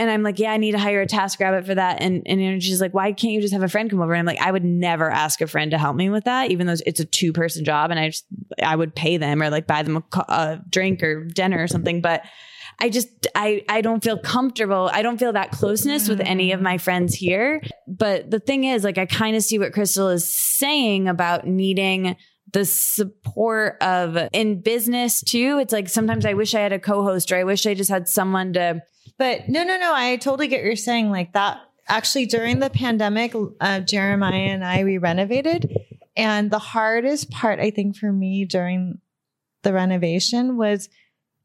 and 0.02 0.10
I'm 0.10 0.24
like, 0.24 0.40
yeah, 0.40 0.52
I 0.52 0.58
need 0.58 0.72
to 0.72 0.80
hire 0.80 1.04
a 1.04 1.06
TaskRabbit 1.06 1.64
for 1.64 1.76
that. 1.76 2.02
And, 2.02 2.24
and 2.26 2.64
she's 2.64 2.82
like, 2.82 2.92
why 2.92 3.12
can't 3.12 3.34
you 3.34 3.40
just 3.40 3.54
have 3.54 3.62
a 3.62 3.68
friend 3.68 3.88
come 3.88 4.02
over? 4.02 4.14
And 4.14 4.20
I'm 4.20 4.26
like, 4.26 4.42
I 4.42 4.52
would 4.52 4.64
never 4.64 5.12
ask 5.12 5.42
a 5.42 5.48
friend 5.48 5.70
to 5.70 5.78
help 5.78 5.96
me 5.96 6.10
with 6.10 6.24
that, 6.24 6.50
even 6.50 6.66
though 6.66 6.74
it's 6.88 7.00
a 7.00 7.06
two 7.06 7.32
person 7.32 7.64
job. 7.64 7.92
And 7.92 8.00
I 8.00 8.10
just, 8.10 8.26
I 8.64 8.76
would 8.76 8.96
pay 8.96 9.18
them 9.18 9.44
or 9.44 9.52
like 9.52 9.68
buy 9.68 9.84
them 9.84 9.98
a, 9.98 10.20
a 10.28 10.62
drink 10.68 11.04
or 11.04 11.26
dinner 11.26 11.62
or 11.62 11.68
something. 11.68 12.02
But 12.02 12.24
I 12.80 12.90
just, 12.90 13.28
I, 13.36 13.64
I 13.70 13.82
don't 13.82 14.04
feel 14.04 14.18
comfortable. 14.18 14.90
I 14.92 15.04
don't 15.04 15.20
feel 15.20 15.34
that 15.34 15.52
closeness 15.52 16.10
with 16.10 16.20
any 16.20 16.52
of 16.52 16.62
my 16.62 16.80
friends 16.80 17.14
here. 17.14 17.62
But 17.88 18.32
the 18.32 18.40
thing 18.40 18.64
is, 18.64 18.84
like, 18.84 18.98
I 18.98 19.06
kind 19.06 19.36
of 19.36 19.44
see 19.44 19.60
what 19.60 19.72
Crystal 19.72 20.10
is 20.10 20.28
saying 20.28 21.10
about 21.10 21.46
needing 21.46 22.16
the 22.54 22.66
support 22.66 23.78
of 23.84 24.18
in 24.34 24.62
business 24.62 25.22
too. 25.22 25.60
It's 25.62 25.72
like 25.72 25.90
sometimes 25.90 26.26
I 26.26 26.34
wish 26.34 26.56
I 26.56 26.62
had 26.62 26.74
a 26.74 26.80
co-host 26.80 27.32
or 27.32 27.38
I 27.38 27.44
wish 27.44 27.68
I 27.68 27.76
just 27.76 27.92
had 27.92 28.08
someone 28.08 28.54
to 28.54 28.82
but 29.18 29.50
no, 29.50 29.64
no, 29.64 29.78
no. 29.78 29.94
I 29.94 30.18
totally 30.18 30.48
get 30.48 30.58
what 30.58 30.66
you're 30.66 30.76
saying. 30.76 31.10
Like 31.10 31.34
that. 31.34 31.60
Actually, 31.88 32.26
during 32.26 32.60
the 32.60 32.70
pandemic, 32.70 33.36
uh, 33.60 33.82
Jeremiah 33.82 34.34
and 34.34 34.64
I 34.64 34.84
we 34.84 34.98
renovated, 34.98 35.76
and 36.16 36.50
the 36.50 36.60
hardest 36.60 37.30
part 37.32 37.60
I 37.60 37.72
think 37.72 37.98
for 37.98 38.12
me 38.12 38.46
during 38.46 39.00
the 39.64 39.74
renovation 39.74 40.58
was 40.58 40.90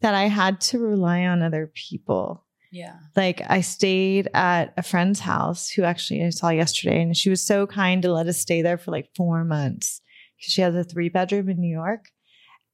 that 0.01 0.15
I 0.15 0.25
had 0.25 0.61
to 0.63 0.79
rely 0.79 1.25
on 1.27 1.43
other 1.43 1.71
people. 1.75 2.45
Yeah. 2.71 2.97
Like 3.15 3.43
I 3.49 3.61
stayed 3.61 4.29
at 4.35 4.75
a 4.77 4.83
friend's 4.83 5.21
house 5.21 5.71
who 5.71 5.83
actually 5.83 6.25
I 6.25 6.31
saw 6.31 6.51
yesterday, 6.51 7.01
and 7.01 7.17
she 7.17 7.31
was 7.31 7.41
so 7.41 7.67
kind 7.67 8.03
to 8.03 8.13
let 8.13 8.27
us 8.27 8.39
stay 8.39 8.63
there 8.63 8.79
for 8.79 8.91
like 8.91 9.11
four 9.17 9.45
months 9.45 10.01
because 10.37 10.53
she 10.53 10.63
has 10.63 10.75
a 10.75 10.85
three 10.85 11.09
bedroom 11.09 11.49
in 11.49 11.61
New 11.61 11.73
York. 11.73 12.11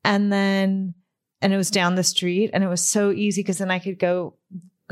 And 0.04 0.32
then, 0.32 0.94
and 1.40 1.52
it 1.52 1.56
was 1.56 1.70
down 1.70 1.94
the 1.94 2.02
street, 2.02 2.50
and 2.52 2.64
it 2.64 2.68
was 2.68 2.86
so 2.86 3.12
easy 3.12 3.42
because 3.42 3.58
then 3.58 3.70
I 3.70 3.78
could 3.78 3.98
go 3.98 4.36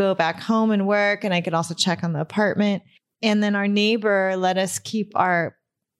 go 0.00 0.14
back 0.14 0.40
home 0.40 0.70
and 0.70 0.86
work. 0.86 1.24
And 1.24 1.34
I 1.34 1.42
could 1.42 1.54
also 1.54 1.74
check 1.74 2.02
on 2.02 2.12
the 2.12 2.20
apartment. 2.20 2.82
And 3.22 3.42
then 3.42 3.54
our 3.54 3.68
neighbor 3.68 4.34
let 4.36 4.56
us 4.56 4.78
keep 4.78 5.12
our 5.14 5.56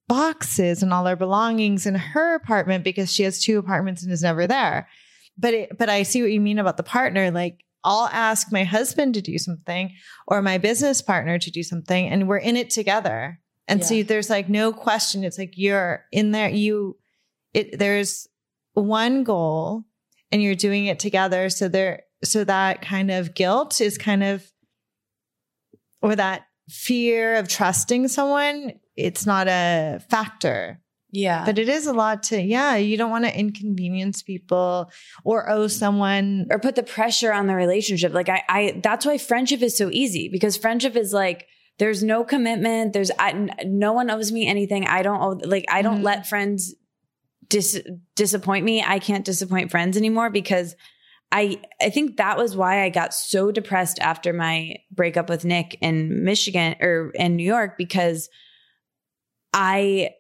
boxes 0.09 0.83
and 0.83 0.93
all 0.93 1.07
our 1.07 1.17
belongings 1.17 1.87
in 1.87 1.95
her 1.95 2.35
apartment 2.35 2.83
because 2.83 3.13
she 3.13 3.23
has 3.25 3.41
two 3.41 3.59
apartments 3.59 4.03
and 4.03 4.11
is 4.11 4.23
never 4.23 4.47
there. 4.47 4.89
But 5.37 5.55
it, 5.55 5.79
but 5.79 5.89
I 5.89 6.03
see 6.03 6.23
what 6.23 6.33
you 6.33 6.41
mean 6.41 6.59
about 6.59 6.79
the 6.79 6.83
partner. 6.83 7.31
Like 7.31 7.61
I'll 7.85 8.09
ask 8.09 8.51
my 8.51 8.65
husband 8.65 9.15
to 9.15 9.21
do 9.21 9.39
something 9.39 9.93
or 10.27 10.41
my 10.41 10.57
business 10.59 11.03
partner 11.03 11.39
to 11.39 11.51
do 11.51 11.63
something 11.63 12.09
and 12.09 12.27
we're 12.27 12.39
in 12.39 12.57
it 12.57 12.71
together. 12.71 13.39
And 13.69 13.81
yeah. 13.81 13.87
so 13.87 14.03
there's 14.03 14.31
like 14.31 14.49
no 14.49 14.73
question. 14.73 15.25
It's 15.25 15.39
like 15.39 15.53
you're 15.57 16.07
in 16.11 16.33
there. 16.33 16.49
You, 16.49 16.97
it, 17.53 17.79
there's 17.79 18.27
one 18.73 19.25
goal 19.25 19.85
and 20.33 20.43
you're 20.43 20.55
doing 20.55 20.87
it 20.87 20.99
together. 20.99 21.51
So 21.51 21.69
there, 21.69 22.05
so 22.23 22.45
that 22.45 22.83
kind 22.83 23.11
of 23.11 23.35
guilt 23.35 23.81
is 23.81 23.97
kind 23.99 24.23
of 24.23 24.45
or 26.03 26.17
that 26.17 26.43
fear 26.69 27.35
of 27.37 27.49
trusting 27.49 28.09
someone 28.09 28.73
it's 28.97 29.27
not 29.27 29.49
a 29.49 30.01
factor 30.11 30.81
Yeah. 31.13 31.45
But 31.45 31.59
it 31.59 31.69
is 31.69 31.87
a 31.89 31.93
lot 31.93 32.23
to, 32.25 32.41
yeah, 32.41 32.77
you 32.77 32.97
don't 32.97 33.11
want 33.11 33.25
to 33.25 33.37
inconvenience 33.37 34.23
people 34.23 34.91
or 35.25 35.49
owe 35.51 35.67
someone. 35.67 36.47
or 36.51 36.61
put 36.61 36.77
the 36.77 36.85
pressure 36.85 37.33
on 37.33 37.49
the 37.49 37.55
relationship. 37.57 38.13
Like 38.15 38.29
I, 38.29 38.43
I, 38.49 38.81
that's 38.81 39.05
why 39.05 39.19
friendship 39.19 39.61
is 39.63 39.77
so 39.77 39.91
easy 39.91 40.29
because 40.29 40.57
friendship 40.57 40.95
is 40.95 41.13
like, 41.13 41.49
there's 41.81 42.05
no 42.05 42.23
commitment. 42.23 42.93
There's 42.93 43.11
I, 43.19 43.49
no 43.65 43.93
one 43.93 44.09
owes 44.11 44.31
me 44.31 44.47
anything. 44.47 44.87
I 44.87 45.03
don't 45.03 45.21
owe, 45.21 45.41
like, 45.49 45.65
I 45.69 45.83
don't 45.83 46.01
Mhm. 46.03 46.05
let 46.05 46.29
friends 46.29 46.75
dis, 47.49 47.83
disappoint 48.15 48.65
me. 48.65 48.85
I 48.87 48.99
can't 49.01 49.25
disappoint 49.25 49.71
friends 49.73 49.97
anymore 49.97 50.31
because 50.31 50.77
I, 51.33 51.61
I 51.81 51.91
think 51.91 52.17
that 52.17 52.37
was 52.37 52.57
why 52.57 52.83
I 52.83 52.89
got 52.89 53.15
so 53.15 53.53
depressed 53.53 53.99
after 54.01 54.33
my 54.33 54.77
breakup 54.91 55.29
with 55.29 55.45
Nick 55.45 55.79
in 55.81 56.25
Michigan 56.25 56.75
or 56.81 57.13
in 57.15 57.37
New 57.37 57.45
York 57.45 57.79
because 57.79 58.29
I, 59.53 60.11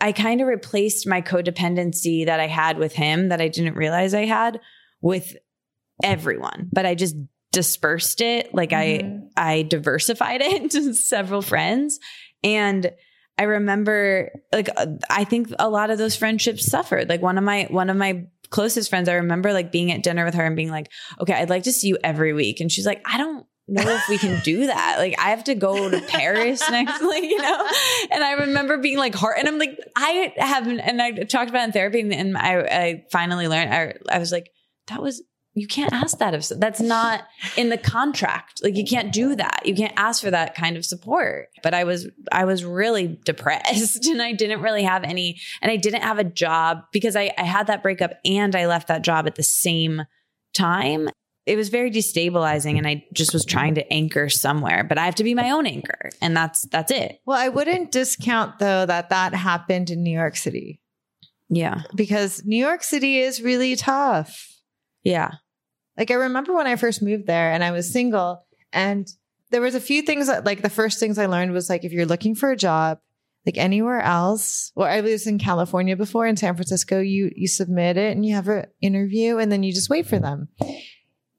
I 0.00 0.12
kind 0.12 0.40
of 0.40 0.46
replaced 0.46 1.06
my 1.08 1.22
codependency 1.22 2.26
that 2.26 2.40
I 2.40 2.46
had 2.46 2.78
with 2.78 2.92
him 2.92 3.30
that 3.30 3.40
I 3.40 3.48
didn't 3.48 3.74
realize 3.74 4.14
I 4.14 4.26
had 4.26 4.60
with 5.00 5.36
everyone, 6.02 6.68
but 6.72 6.86
I 6.86 6.94
just 6.94 7.16
dispersed 7.52 8.20
it. 8.20 8.54
Like 8.54 8.70
Mhm. 8.70 9.28
I, 9.36 9.50
I 9.56 9.62
diversified 9.62 10.40
it 10.42 10.62
into 10.62 10.94
several 10.94 11.42
friends. 11.42 11.98
And 12.42 12.90
I 13.38 13.44
remember 13.44 14.30
like, 14.52 14.68
uh, 14.76 14.86
I 15.10 15.24
think 15.24 15.52
a 15.58 15.68
lot 15.68 15.90
of 15.90 15.98
those 15.98 16.16
friendships 16.16 16.66
suffered. 16.66 17.08
Like 17.08 17.22
one 17.22 17.38
of 17.38 17.44
my, 17.44 17.66
one 17.70 17.90
of 17.90 17.96
my 17.96 18.26
closest 18.50 18.90
friends, 18.90 19.08
I 19.08 19.14
remember 19.14 19.52
like 19.52 19.72
being 19.72 19.90
at 19.92 20.02
dinner 20.02 20.24
with 20.24 20.34
her 20.34 20.44
and 20.44 20.56
being 20.56 20.70
like, 20.70 20.90
okay, 21.20 21.34
I'd 21.34 21.50
like 21.50 21.64
to 21.64 21.72
see 21.72 21.88
you 21.88 21.98
every 22.02 22.32
week. 22.32 22.60
And 22.60 22.70
she's 22.70 22.86
like, 22.86 23.02
I 23.04 23.18
don't 23.18 23.46
know 23.66 23.88
if 23.88 24.08
we 24.08 24.18
can 24.18 24.40
do 24.42 24.66
that. 24.66 24.96
Like 25.04 25.18
I 25.18 25.30
have 25.30 25.44
to 25.44 25.54
go 25.54 25.90
to 25.90 26.00
Paris 26.00 26.62
next, 26.70 27.02
like, 27.02 27.24
you 27.24 27.40
know? 27.40 27.68
And 28.10 28.22
I 28.22 28.32
remember 28.32 28.78
being 28.78 28.96
like 28.96 29.14
heart 29.14 29.36
and 29.38 29.48
I'm 29.48 29.58
like, 29.58 29.78
I 29.96 30.32
haven't, 30.36 30.80
and 30.80 31.02
I 31.02 31.10
talked 31.24 31.50
about 31.50 31.64
in 31.64 31.72
therapy 31.72 32.00
and, 32.00 32.12
and 32.12 32.36
I, 32.38 32.58
I 32.60 33.04
finally 33.10 33.48
learned, 33.48 33.74
I, 33.74 33.94
I 34.08 34.18
was 34.18 34.32
like, 34.32 34.50
that 34.86 35.02
was, 35.02 35.22
you 35.54 35.68
can't 35.68 35.92
ask 35.92 36.18
that 36.18 36.34
if 36.34 36.48
that's 36.48 36.80
not 36.80 37.24
in 37.56 37.68
the 37.68 37.78
contract. 37.78 38.60
Like 38.62 38.76
you 38.76 38.84
can't 38.84 39.12
do 39.12 39.36
that. 39.36 39.62
You 39.64 39.74
can't 39.74 39.92
ask 39.96 40.20
for 40.22 40.30
that 40.30 40.56
kind 40.56 40.76
of 40.76 40.84
support. 40.84 41.48
But 41.62 41.74
I 41.74 41.84
was, 41.84 42.08
I 42.32 42.44
was 42.44 42.64
really 42.64 43.18
depressed 43.24 44.04
and 44.08 44.20
I 44.20 44.32
didn't 44.32 44.62
really 44.62 44.82
have 44.82 45.04
any, 45.04 45.38
and 45.62 45.70
I 45.70 45.76
didn't 45.76 46.02
have 46.02 46.18
a 46.18 46.24
job 46.24 46.82
because 46.92 47.14
I, 47.14 47.32
I 47.38 47.44
had 47.44 47.68
that 47.68 47.82
breakup 47.84 48.14
and 48.24 48.56
I 48.56 48.66
left 48.66 48.88
that 48.88 49.02
job 49.02 49.28
at 49.28 49.36
the 49.36 49.44
same 49.44 50.02
time. 50.56 51.08
It 51.46 51.56
was 51.56 51.68
very 51.68 51.90
destabilizing 51.90 52.76
and 52.78 52.86
I 52.86 53.04
just 53.12 53.32
was 53.32 53.44
trying 53.44 53.76
to 53.76 53.92
anchor 53.92 54.28
somewhere, 54.30 54.82
but 54.82 54.98
I 54.98 55.04
have 55.04 55.14
to 55.16 55.24
be 55.24 55.34
my 55.34 55.50
own 55.50 55.66
anchor 55.66 56.10
and 56.20 56.36
that's, 56.36 56.62
that's 56.62 56.90
it. 56.90 57.20
Well, 57.26 57.38
I 57.38 57.48
wouldn't 57.48 57.92
discount 57.92 58.58
though 58.58 58.86
that 58.86 59.10
that 59.10 59.34
happened 59.34 59.90
in 59.90 60.02
New 60.02 60.18
York 60.18 60.36
City 60.36 60.80
Yeah. 61.48 61.82
because 61.94 62.42
New 62.44 62.56
York 62.56 62.82
City 62.82 63.20
is 63.20 63.40
really 63.40 63.76
tough. 63.76 64.50
Yeah. 65.04 65.32
Like 65.96 66.10
I 66.10 66.14
remember 66.14 66.54
when 66.54 66.66
I 66.66 66.76
first 66.76 67.02
moved 67.02 67.26
there 67.26 67.52
and 67.52 67.62
I 67.62 67.70
was 67.70 67.92
single 67.92 68.44
and 68.72 69.08
there 69.50 69.60
was 69.60 69.74
a 69.74 69.80
few 69.80 70.02
things 70.02 70.26
that 70.26 70.44
like 70.44 70.62
the 70.62 70.68
first 70.68 70.98
things 70.98 71.18
I 71.18 71.26
learned 71.26 71.52
was 71.52 71.68
like 71.68 71.84
if 71.84 71.92
you're 71.92 72.06
looking 72.06 72.34
for 72.34 72.50
a 72.50 72.56
job 72.56 72.98
like 73.46 73.58
anywhere 73.58 74.00
else, 74.00 74.72
well 74.74 74.88
I 74.88 75.00
was 75.00 75.26
in 75.26 75.38
California 75.38 75.96
before 75.96 76.26
in 76.26 76.36
San 76.36 76.54
Francisco, 76.54 77.00
you 77.00 77.30
you 77.36 77.46
submit 77.46 77.96
it 77.96 78.16
and 78.16 78.24
you 78.24 78.34
have 78.34 78.48
an 78.48 78.66
interview 78.80 79.38
and 79.38 79.52
then 79.52 79.62
you 79.62 79.72
just 79.72 79.90
wait 79.90 80.06
for 80.06 80.18
them. 80.18 80.48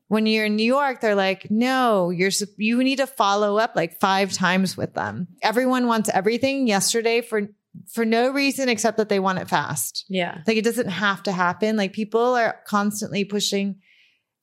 When 0.07 0.27
you're 0.27 0.45
in 0.45 0.55
New 0.55 0.63
York, 0.63 1.01
they're 1.01 1.15
like, 1.15 1.49
no, 1.49 2.11
you're 2.11 2.29
you 2.57 2.83
need 2.83 2.97
to 2.97 3.07
follow 3.07 3.57
up 3.57 3.75
like 3.75 3.99
five 3.99 4.31
times 4.31 4.77
with 4.77 4.93
them. 4.93 5.27
Everyone 5.41 5.87
wants 5.87 6.09
everything 6.13 6.67
yesterday 6.67 7.21
for 7.21 7.49
for 7.91 8.05
no 8.05 8.31
reason 8.31 8.69
except 8.69 8.97
that 8.97 9.09
they 9.09 9.19
want 9.19 9.39
it 9.39 9.49
fast. 9.49 10.05
Yeah. 10.07 10.41
Like 10.47 10.57
it 10.57 10.63
doesn't 10.63 10.87
have 10.89 11.23
to 11.23 11.31
happen. 11.31 11.75
Like 11.75 11.93
people 11.93 12.35
are 12.35 12.59
constantly 12.67 13.25
pushing 13.25 13.77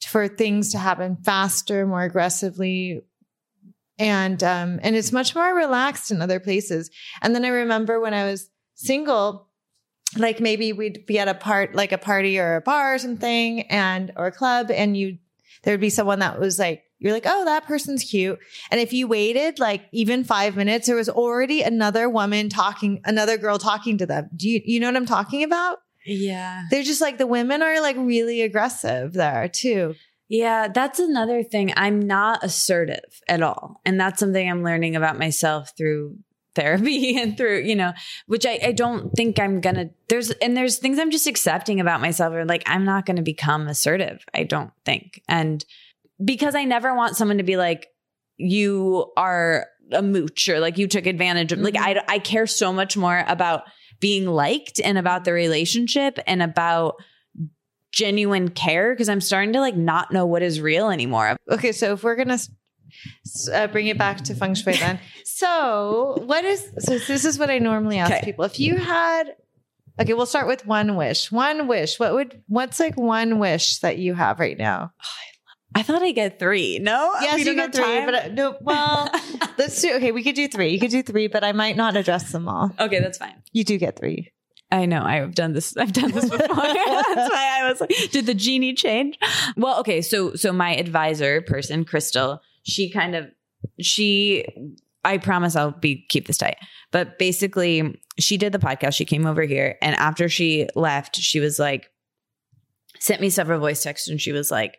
for 0.06 0.28
things 0.28 0.72
to 0.72 0.78
happen 0.78 1.16
faster, 1.24 1.86
more 1.86 2.02
aggressively. 2.02 3.02
And 3.98 4.42
um 4.42 4.80
and 4.82 4.96
it's 4.96 5.12
much 5.12 5.34
more 5.34 5.54
relaxed 5.54 6.10
in 6.10 6.22
other 6.22 6.40
places. 6.40 6.90
And 7.20 7.34
then 7.34 7.44
I 7.44 7.48
remember 7.48 8.00
when 8.00 8.14
I 8.14 8.24
was 8.24 8.48
single, 8.74 9.48
like 10.16 10.40
maybe 10.40 10.72
we'd 10.72 11.06
be 11.06 11.18
at 11.18 11.28
a 11.28 11.34
part 11.34 11.74
like 11.74 11.92
a 11.92 11.98
party 11.98 12.38
or 12.38 12.56
a 12.56 12.60
bar 12.60 12.94
or 12.94 12.98
something 12.98 13.62
and 13.62 14.12
or 14.16 14.26
a 14.26 14.32
club 14.32 14.70
and 14.70 14.96
you 14.96 15.18
there'd 15.62 15.80
be 15.80 15.90
someone 15.90 16.18
that 16.18 16.40
was 16.40 16.58
like 16.58 16.82
you're 17.02 17.12
like, 17.12 17.26
oh, 17.26 17.44
that 17.46 17.66
person's 17.66 18.04
cute. 18.04 18.38
And 18.70 18.80
if 18.80 18.92
you 18.92 19.08
waited 19.08 19.58
like 19.58 19.82
even 19.90 20.22
five 20.22 20.54
minutes, 20.56 20.86
there 20.86 20.94
was 20.94 21.08
already 21.08 21.62
another 21.62 22.08
woman 22.08 22.48
talking, 22.48 23.00
another 23.04 23.36
girl 23.36 23.58
talking 23.58 23.98
to 23.98 24.06
them. 24.06 24.30
Do 24.36 24.48
you, 24.48 24.60
you 24.64 24.78
know 24.78 24.86
what 24.86 24.96
I'm 24.96 25.06
talking 25.06 25.42
about? 25.42 25.78
Yeah. 26.06 26.64
They're 26.70 26.82
just 26.82 27.00
like 27.00 27.18
the 27.18 27.26
women 27.26 27.62
are 27.62 27.80
like 27.80 27.96
really 27.96 28.42
aggressive 28.42 29.12
there 29.12 29.48
too. 29.48 29.94
Yeah, 30.28 30.68
that's 30.68 30.98
another 30.98 31.42
thing. 31.42 31.74
I'm 31.76 32.00
not 32.00 32.42
assertive 32.42 33.20
at 33.28 33.42
all. 33.42 33.80
And 33.84 34.00
that's 34.00 34.18
something 34.18 34.48
I'm 34.48 34.62
learning 34.62 34.96
about 34.96 35.18
myself 35.18 35.72
through 35.76 36.16
therapy 36.54 37.16
and 37.20 37.36
through, 37.36 37.60
you 37.60 37.76
know, 37.76 37.92
which 38.26 38.46
I, 38.46 38.58
I 38.62 38.72
don't 38.72 39.10
think 39.12 39.38
I'm 39.38 39.60
gonna 39.60 39.90
there's 40.08 40.30
and 40.30 40.56
there's 40.56 40.78
things 40.78 40.98
I'm 40.98 41.10
just 41.10 41.26
accepting 41.26 41.80
about 41.80 42.00
myself 42.00 42.32
or 42.34 42.44
like 42.44 42.62
I'm 42.66 42.84
not 42.84 43.04
gonna 43.04 43.22
become 43.22 43.68
assertive. 43.68 44.24
I 44.34 44.44
don't 44.44 44.72
think. 44.84 45.22
And 45.28 45.64
because 46.24 46.54
I 46.54 46.64
never 46.64 46.94
want 46.94 47.16
someone 47.16 47.38
to 47.38 47.44
be 47.44 47.56
like, 47.56 47.88
you 48.38 49.12
are 49.16 49.66
a 49.92 50.00
mooch 50.00 50.48
or 50.48 50.60
like 50.60 50.78
you 50.78 50.86
took 50.86 51.06
advantage 51.06 51.52
of 51.52 51.58
like 51.58 51.74
mm-hmm. 51.74 51.98
I 52.08 52.14
I 52.14 52.18
care 52.18 52.46
so 52.46 52.72
much 52.72 52.96
more 52.96 53.24
about 53.28 53.64
being 54.02 54.26
liked 54.26 54.80
and 54.84 54.98
about 54.98 55.24
the 55.24 55.32
relationship 55.32 56.18
and 56.26 56.42
about 56.42 56.96
genuine 57.92 58.48
care 58.48 58.92
because 58.92 59.08
I'm 59.08 59.20
starting 59.20 59.52
to 59.54 59.60
like 59.60 59.76
not 59.76 60.12
know 60.12 60.26
what 60.26 60.42
is 60.42 60.60
real 60.60 60.90
anymore. 60.90 61.36
Okay, 61.50 61.72
so 61.72 61.92
if 61.92 62.02
we're 62.02 62.16
gonna 62.16 62.38
uh, 63.54 63.66
bring 63.68 63.86
it 63.86 63.96
back 63.96 64.18
to 64.24 64.34
feng 64.34 64.54
shui, 64.54 64.74
then 64.74 64.98
so 65.24 66.18
what 66.26 66.44
is 66.44 66.70
so 66.80 66.98
this 66.98 67.24
is 67.24 67.38
what 67.38 67.48
I 67.48 67.58
normally 67.58 67.98
ask 67.98 68.12
Okay. 68.12 68.24
people. 68.24 68.44
If 68.44 68.58
you 68.58 68.76
had, 68.76 69.36
okay, 70.00 70.14
we'll 70.14 70.26
start 70.26 70.48
with 70.48 70.66
one 70.66 70.96
wish. 70.96 71.30
One 71.30 71.68
wish. 71.68 72.00
What 72.00 72.12
would 72.12 72.42
what's 72.48 72.80
like 72.80 72.96
one 72.96 73.38
wish 73.38 73.78
that 73.78 73.98
you 73.98 74.14
have 74.14 74.40
right 74.40 74.58
now? 74.58 74.92
I 75.74 75.82
thought 75.82 76.02
I 76.02 76.12
get 76.12 76.38
three. 76.38 76.78
No, 76.78 77.12
Yes, 77.20 77.44
you 77.44 77.54
get 77.54 77.74
three, 77.74 77.84
time? 77.84 78.06
but 78.06 78.14
uh, 78.14 78.28
no. 78.28 78.56
Well, 78.60 79.10
let's 79.58 79.80
do. 79.80 79.94
Okay, 79.94 80.12
we 80.12 80.22
could 80.22 80.34
do 80.34 80.48
three. 80.48 80.68
You 80.70 80.78
could 80.80 80.90
do 80.90 81.02
three, 81.02 81.28
but 81.28 81.44
I 81.44 81.52
might 81.52 81.76
not 81.76 81.96
address 81.96 82.30
them 82.32 82.48
all. 82.48 82.70
okay, 82.78 83.00
that's 83.00 83.18
fine. 83.18 83.42
You 83.52 83.64
do 83.64 83.78
get 83.78 83.98
three. 83.98 84.32
I 84.70 84.86
know 84.86 85.02
I've 85.02 85.34
done 85.34 85.52
this. 85.52 85.76
I've 85.76 85.92
done 85.92 86.12
this 86.12 86.30
before. 86.30 86.38
That's 86.46 87.30
why 87.30 87.58
I 87.60 87.68
was 87.68 87.78
like, 87.78 87.90
did 88.10 88.24
the 88.24 88.32
genie 88.32 88.72
change? 88.72 89.18
Well, 89.54 89.78
okay. 89.80 90.00
So, 90.00 90.34
so 90.34 90.50
my 90.50 90.74
advisor 90.76 91.42
person, 91.42 91.84
Crystal, 91.84 92.40
she 92.62 92.90
kind 92.90 93.14
of, 93.14 93.26
she, 93.82 94.46
I 95.04 95.18
promise 95.18 95.56
I'll 95.56 95.72
be, 95.72 96.06
keep 96.08 96.26
this 96.26 96.38
tight, 96.38 96.56
but 96.90 97.18
basically 97.18 98.00
she 98.18 98.38
did 98.38 98.52
the 98.52 98.58
podcast. 98.58 98.94
She 98.94 99.04
came 99.04 99.26
over 99.26 99.42
here 99.42 99.76
and 99.82 99.94
after 99.96 100.30
she 100.30 100.66
left, 100.74 101.16
she 101.16 101.38
was 101.38 101.58
like, 101.58 101.90
sent 102.98 103.20
me 103.20 103.28
several 103.28 103.60
voice 103.60 103.82
texts 103.82 104.08
and 104.08 104.18
she 104.18 104.32
was 104.32 104.50
like, 104.50 104.78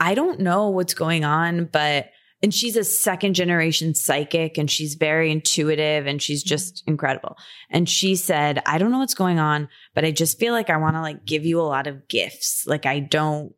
I 0.00 0.14
don't 0.14 0.40
know 0.40 0.70
what's 0.70 0.94
going 0.94 1.24
on, 1.24 1.66
but 1.66 2.10
and 2.42 2.54
she's 2.54 2.76
a 2.76 2.84
second 2.84 3.34
generation 3.34 3.94
psychic 3.94 4.56
and 4.56 4.70
she's 4.70 4.94
very 4.94 5.30
intuitive 5.30 6.06
and 6.06 6.22
she's 6.22 6.42
just 6.42 6.82
incredible. 6.86 7.36
And 7.68 7.86
she 7.86 8.16
said, 8.16 8.62
I 8.64 8.78
don't 8.78 8.90
know 8.90 8.98
what's 8.98 9.14
going 9.14 9.38
on, 9.38 9.68
but 9.94 10.06
I 10.06 10.10
just 10.10 10.38
feel 10.38 10.54
like 10.54 10.70
I 10.70 10.78
want 10.78 10.96
to 10.96 11.02
like 11.02 11.26
give 11.26 11.44
you 11.44 11.60
a 11.60 11.62
lot 11.62 11.86
of 11.86 12.08
gifts. 12.08 12.64
Like 12.66 12.86
I 12.86 13.00
don't 13.00 13.54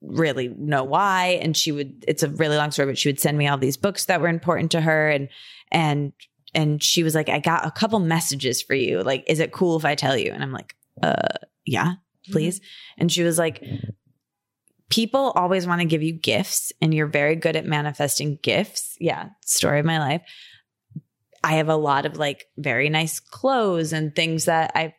really 0.00 0.48
know 0.56 0.84
why. 0.84 1.40
And 1.42 1.56
she 1.56 1.72
would, 1.72 2.04
it's 2.06 2.22
a 2.22 2.28
really 2.28 2.56
long 2.56 2.70
story, 2.70 2.86
but 2.86 2.98
she 2.98 3.08
would 3.08 3.18
send 3.18 3.36
me 3.36 3.48
all 3.48 3.58
these 3.58 3.76
books 3.76 4.04
that 4.04 4.20
were 4.20 4.28
important 4.28 4.70
to 4.72 4.80
her. 4.80 5.10
And, 5.10 5.28
and, 5.72 6.12
and 6.54 6.82
she 6.82 7.02
was 7.02 7.16
like, 7.16 7.28
I 7.28 7.40
got 7.40 7.66
a 7.66 7.70
couple 7.72 7.98
messages 7.98 8.62
for 8.62 8.74
you. 8.74 9.02
Like, 9.02 9.24
is 9.26 9.40
it 9.40 9.52
cool 9.52 9.76
if 9.76 9.84
I 9.84 9.96
tell 9.96 10.16
you? 10.16 10.30
And 10.32 10.42
I'm 10.42 10.52
like, 10.52 10.76
uh, 11.02 11.36
yeah, 11.66 11.94
please. 12.30 12.60
And 12.96 13.10
she 13.10 13.22
was 13.22 13.38
like, 13.38 13.62
people 14.90 15.32
always 15.36 15.66
want 15.66 15.80
to 15.80 15.86
give 15.86 16.02
you 16.02 16.12
gifts 16.12 16.72
and 16.82 16.92
you're 16.92 17.06
very 17.06 17.36
good 17.36 17.56
at 17.56 17.64
manifesting 17.64 18.38
gifts. 18.42 18.96
Yeah, 19.00 19.30
story 19.40 19.80
of 19.80 19.86
my 19.86 19.98
life. 19.98 20.22
I 21.42 21.54
have 21.54 21.68
a 21.68 21.76
lot 21.76 22.04
of 22.04 22.18
like 22.18 22.46
very 22.58 22.90
nice 22.90 23.18
clothes 23.18 23.92
and 23.92 24.14
things 24.14 24.44
that 24.44 24.72
I 24.74 24.94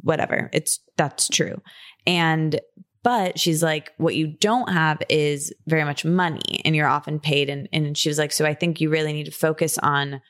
whatever. 0.00 0.50
It's 0.52 0.80
that's 0.96 1.28
true. 1.28 1.60
And 2.06 2.60
but 3.02 3.38
she's 3.38 3.62
like 3.62 3.92
what 3.98 4.16
you 4.16 4.26
don't 4.26 4.70
have 4.70 5.00
is 5.08 5.52
very 5.66 5.84
much 5.84 6.04
money 6.04 6.60
and 6.64 6.74
you're 6.74 6.88
often 6.88 7.20
paid 7.20 7.48
and 7.48 7.68
and 7.72 7.96
she 7.96 8.08
was 8.08 8.18
like 8.18 8.32
so 8.32 8.44
I 8.44 8.54
think 8.54 8.80
you 8.80 8.90
really 8.90 9.12
need 9.12 9.26
to 9.26 9.32
focus 9.32 9.78
on 9.78 10.20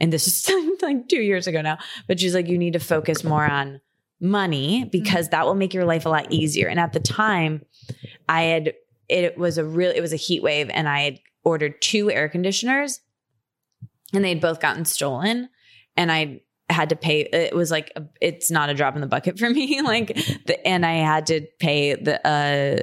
and 0.00 0.12
this 0.12 0.26
is 0.26 0.50
like 0.82 1.08
2 1.08 1.16
years 1.16 1.46
ago 1.46 1.60
now, 1.60 1.78
but 2.08 2.18
she's 2.18 2.34
like 2.34 2.48
you 2.48 2.58
need 2.58 2.72
to 2.72 2.80
focus 2.80 3.22
more 3.22 3.44
on 3.44 3.80
money 4.20 4.84
because 4.90 5.28
that 5.28 5.44
will 5.44 5.54
make 5.54 5.74
your 5.74 5.84
life 5.84 6.06
a 6.06 6.08
lot 6.08 6.32
easier. 6.32 6.68
And 6.68 6.80
at 6.80 6.92
the 6.92 7.00
time, 7.00 7.62
I 8.28 8.42
had 8.42 8.74
it 9.08 9.36
was 9.36 9.58
a 9.58 9.64
real 9.64 9.90
it 9.90 10.00
was 10.00 10.12
a 10.12 10.16
heat 10.16 10.42
wave 10.42 10.70
and 10.72 10.88
I 10.88 11.00
had 11.02 11.18
ordered 11.44 11.80
two 11.82 12.10
air 12.10 12.28
conditioners 12.28 13.00
and 14.12 14.24
they'd 14.24 14.40
both 14.40 14.60
gotten 14.60 14.84
stolen 14.84 15.48
and 15.96 16.10
I 16.10 16.40
had 16.70 16.88
to 16.88 16.96
pay 16.96 17.20
it 17.20 17.54
was 17.54 17.70
like 17.70 17.92
a, 17.94 18.04
it's 18.22 18.50
not 18.50 18.70
a 18.70 18.74
drop 18.74 18.94
in 18.94 19.02
the 19.02 19.06
bucket 19.06 19.38
for 19.40 19.50
me 19.50 19.82
like 19.82 20.16
the, 20.46 20.66
and 20.66 20.86
i 20.86 20.94
had 20.94 21.26
to 21.26 21.46
pay 21.60 21.94
the 21.94 22.26
uh 22.26 22.82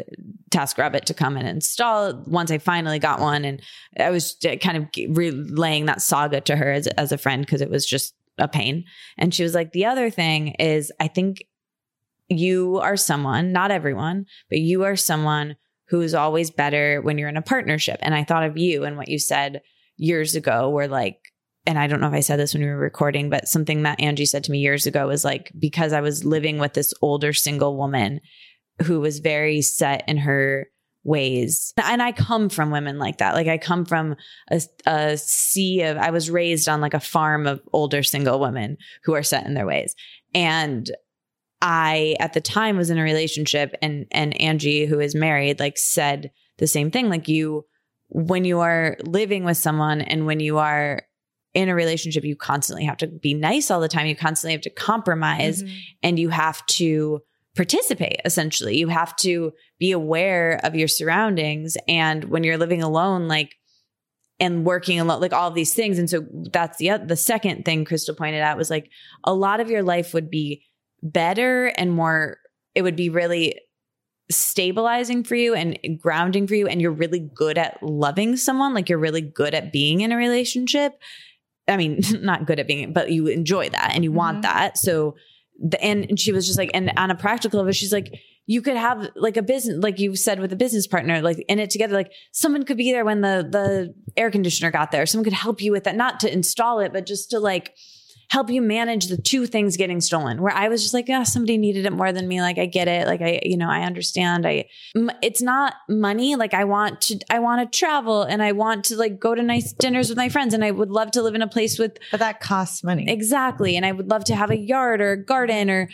TaskRabbit 0.51 1.05
to 1.05 1.13
come 1.13 1.37
and 1.37 1.47
install 1.47 2.07
it 2.07 2.15
once 2.27 2.51
I 2.51 2.57
finally 2.57 2.99
got 2.99 3.19
one. 3.19 3.45
And 3.45 3.61
I 3.97 4.11
was 4.11 4.37
kind 4.61 4.77
of 4.77 5.15
relaying 5.15 5.85
that 5.85 6.01
saga 6.01 6.41
to 6.41 6.55
her 6.55 6.71
as, 6.71 6.87
as 6.87 7.11
a 7.11 7.17
friend 7.17 7.43
because 7.43 7.61
it 7.61 7.69
was 7.69 7.85
just 7.85 8.13
a 8.37 8.47
pain. 8.47 8.83
And 9.17 9.33
she 9.33 9.43
was 9.43 9.55
like, 9.55 9.71
the 9.71 9.85
other 9.85 10.09
thing 10.09 10.49
is, 10.59 10.91
I 10.99 11.07
think 11.07 11.45
you 12.39 12.77
are 12.77 12.97
someone, 12.97 13.51
not 13.51 13.71
everyone, 13.71 14.25
but 14.49 14.59
you 14.59 14.83
are 14.83 14.95
someone 14.95 15.55
who's 15.89 16.13
always 16.13 16.49
better 16.49 17.01
when 17.01 17.17
you're 17.17 17.29
in 17.29 17.37
a 17.37 17.41
partnership. 17.41 17.99
And 18.01 18.15
I 18.15 18.23
thought 18.23 18.43
of 18.43 18.57
you 18.57 18.85
and 18.85 18.97
what 18.97 19.09
you 19.09 19.19
said 19.19 19.61
years 19.97 20.35
ago, 20.35 20.69
where 20.69 20.87
like, 20.87 21.17
and 21.65 21.77
I 21.77 21.87
don't 21.87 21.99
know 21.99 22.07
if 22.07 22.13
I 22.13 22.21
said 22.21 22.39
this 22.39 22.53
when 22.53 22.63
we 22.63 22.69
were 22.69 22.77
recording, 22.77 23.29
but 23.29 23.47
something 23.47 23.83
that 23.83 23.99
Anjie 23.99 24.27
said 24.27 24.43
to 24.45 24.51
me 24.51 24.59
years 24.59 24.85
ago 24.85 25.07
was 25.07 25.25
like, 25.25 25.51
because 25.59 25.93
I 25.93 26.01
was 26.01 26.25
living 26.25 26.57
with 26.57 26.73
this 26.73 26.93
older 27.01 27.33
single 27.33 27.77
woman 27.77 28.21
who 28.83 28.99
was 28.99 29.19
very 29.19 29.61
set 29.61 30.03
in 30.07 30.17
her 30.17 30.67
ways. 31.03 31.73
And 31.83 32.01
I 32.01 32.13
come 32.13 32.49
from 32.49 32.71
women 32.71 32.97
like 32.97 33.17
that. 33.17 33.35
Like 33.35 33.47
I 33.47 33.57
come 33.57 33.85
from 33.85 34.15
a, 34.49 34.61
a 34.85 35.17
sea 35.17 35.81
of, 35.81 35.97
I 35.97 36.11
was 36.11 36.31
raised 36.31 36.69
on 36.69 36.81
like 36.81 36.93
a 36.93 36.99
farm 36.99 37.47
of 37.47 37.61
older 37.73 38.01
single 38.01 38.39
women 38.39 38.77
who 39.03 39.13
are 39.13 39.23
set 39.23 39.45
in 39.45 39.53
their 39.53 39.65
ways. 39.65 39.93
And 40.33 40.89
I, 41.61 42.15
at 42.19 42.33
the 42.33 42.41
time, 42.41 42.77
was 42.77 42.89
in 42.89 42.97
a 42.97 43.03
relationship 43.03 43.75
and, 43.81 44.07
and 44.11 44.33
Anjie, 44.35 44.87
who 44.87 44.99
is 44.99 45.13
married, 45.13 45.59
like 45.59 45.77
said 45.77 46.31
the 46.57 46.67
same 46.67 46.91
thing. 46.91 47.09
Like 47.09 47.27
you, 47.27 47.65
when 48.09 48.45
you 48.45 48.59
are 48.59 48.97
living 49.05 49.43
with 49.43 49.57
someone 49.57 50.01
and 50.01 50.25
when 50.25 50.39
you 50.39 50.57
are 50.57 51.03
in 51.53 51.69
a 51.69 51.75
relationship, 51.75 52.23
you 52.23 52.35
constantly 52.35 52.85
have 52.85 52.97
to 52.97 53.07
be 53.07 53.33
nice 53.33 53.69
all 53.69 53.79
the 53.79 53.87
time. 53.87 54.07
You 54.07 54.15
constantly 54.15 54.53
have 54.53 54.61
to 54.61 54.69
compromise 54.69 55.63
mm-hmm. 55.63 55.75
and 56.03 56.17
you 56.17 56.29
have 56.29 56.65
to 56.67 57.21
participate 57.55 58.21
essentially. 58.25 58.77
You 58.77 58.87
have 58.87 59.15
to 59.17 59.51
be 59.77 59.91
aware 59.91 60.59
of 60.63 60.75
your 60.75 60.87
surroundings. 60.87 61.77
And 61.87 62.25
when 62.25 62.43
you're 62.43 62.57
living 62.57 62.81
alone, 62.81 63.27
like, 63.27 63.55
and 64.39 64.65
working 64.65 64.99
alone, 64.99 65.21
like 65.21 65.33
all 65.33 65.51
these 65.51 65.73
things. 65.73 65.99
And 65.99 66.09
so 66.09 66.25
that's 66.51 66.79
the, 66.79 66.97
the 67.05 67.15
second 67.15 67.63
thing 67.63 67.85
Crystal 67.85 68.15
pointed 68.15 68.41
out 68.41 68.57
was 68.57 68.71
like 68.71 68.89
a 69.23 69.33
lot 69.33 69.59
of 69.59 69.69
your 69.69 69.83
life 69.83 70.15
would 70.15 70.31
be 70.31 70.63
better 71.03 71.67
and 71.67 71.91
more, 71.91 72.37
it 72.75 72.81
would 72.81 72.95
be 72.95 73.09
really 73.09 73.59
stabilizing 74.31 75.23
for 75.23 75.35
you 75.35 75.53
and 75.53 75.77
grounding 75.99 76.47
for 76.47 76.55
you 76.55 76.67
and 76.67 76.81
you're 76.81 76.91
really 76.91 77.19
good 77.19 77.57
at 77.57 77.81
loving 77.83 78.37
someone 78.37 78.73
like 78.73 78.89
you're 78.89 78.97
really 78.97 79.21
good 79.21 79.53
at 79.53 79.71
being 79.71 80.01
in 80.01 80.11
a 80.11 80.17
relationship. 80.17 80.93
I 81.67 81.77
mean 81.77 82.01
not 82.21 82.45
good 82.45 82.59
at 82.59 82.67
being 82.67 82.93
but 82.93 83.11
you 83.11 83.27
enjoy 83.27 83.69
that 83.69 83.91
and 83.93 84.03
you 84.03 84.09
mm-hmm. 84.09 84.17
want 84.17 84.41
that. 84.43 84.77
So 84.77 85.15
the, 85.61 85.81
and, 85.83 86.05
and 86.09 86.19
she 86.19 86.31
was 86.31 86.47
just 86.47 86.57
like 86.57 86.71
and 86.73 86.91
on 86.97 87.11
a 87.11 87.15
practical 87.15 87.59
level 87.59 87.71
she's 87.71 87.93
like 87.93 88.19
you 88.47 88.61
could 88.61 88.75
have 88.75 89.09
like 89.15 89.37
a 89.37 89.43
business 89.43 89.77
like 89.81 89.99
you 89.99 90.15
said 90.15 90.39
with 90.39 90.51
a 90.51 90.55
business 90.55 90.87
partner 90.87 91.21
like 91.21 91.43
in 91.47 91.59
it 91.59 91.69
together 91.69 91.93
like 91.93 92.11
someone 92.31 92.63
could 92.63 92.77
be 92.77 92.91
there 92.91 93.05
when 93.05 93.21
the 93.21 93.47
the 93.49 93.93
air 94.17 94.31
conditioner 94.31 94.71
got 94.71 94.91
there. 94.91 95.05
Someone 95.05 95.23
could 95.23 95.33
help 95.33 95.61
you 95.61 95.71
with 95.71 95.83
that 95.83 95.95
not 95.95 96.19
to 96.21 96.31
install 96.31 96.79
it 96.79 96.93
but 96.93 97.05
just 97.05 97.29
to 97.31 97.39
like 97.39 97.75
help 98.31 98.49
you 98.49 98.61
manage 98.61 99.07
the 99.07 99.17
two 99.17 99.45
things 99.45 99.75
getting 99.75 99.99
stolen 99.99 100.41
where 100.41 100.53
i 100.53 100.69
was 100.69 100.81
just 100.81 100.93
like 100.93 101.09
yeah 101.09 101.21
somebody 101.23 101.57
needed 101.57 101.85
it 101.85 101.91
more 101.91 102.13
than 102.13 102.27
me. 102.29 102.41
Like 102.41 102.57
i 102.57 102.65
get 102.65 102.87
it. 102.87 103.05
Like 103.05 103.21
i 103.21 103.41
you 103.43 103.57
know 103.57 103.69
i 103.69 103.81
understand. 103.81 104.47
I 104.47 104.69
it's 105.21 105.41
not 105.41 105.73
money. 105.89 106.37
Like 106.37 106.53
i 106.53 106.63
want 106.63 107.01
to 107.01 107.19
i 107.29 107.39
want 107.39 107.59
to 107.61 107.77
travel 107.77 108.23
and 108.23 108.41
i 108.41 108.53
want 108.53 108.85
to 108.85 108.95
like 108.95 109.19
go 109.19 109.35
to 109.35 109.43
nice 109.43 109.73
dinners 109.73 110.07
with 110.07 110.17
my 110.17 110.29
friends 110.29 110.53
and 110.53 110.63
i 110.63 110.71
would 110.71 110.89
love 110.89 111.11
to 111.11 111.21
live 111.21 111.35
in 111.35 111.41
a 111.41 111.47
place 111.47 111.77
with 111.77 111.97
but 112.09 112.21
that 112.21 112.39
costs 112.39 112.83
money. 112.83 113.05
Exactly. 113.09 113.75
And 113.75 113.85
i 113.85 113.91
would 113.91 114.09
love 114.09 114.23
to 114.25 114.35
have 114.35 114.49
a 114.49 114.57
yard 114.57 115.01
or 115.01 115.11
a 115.11 115.23
garden 115.23 115.69
or 115.69 115.89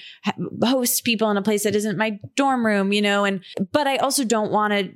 host 0.61 1.03
people 1.03 1.31
in 1.31 1.37
a 1.37 1.41
place 1.41 1.63
that 1.63 1.75
isn't 1.75 1.97
my 1.97 2.19
dorm 2.35 2.63
room 2.63 2.93
you 2.93 3.01
know 3.01 3.25
and 3.25 3.43
but 3.71 3.87
i 3.87 3.97
also 3.97 4.23
don't 4.23 4.51
want 4.51 4.73
to 4.73 4.91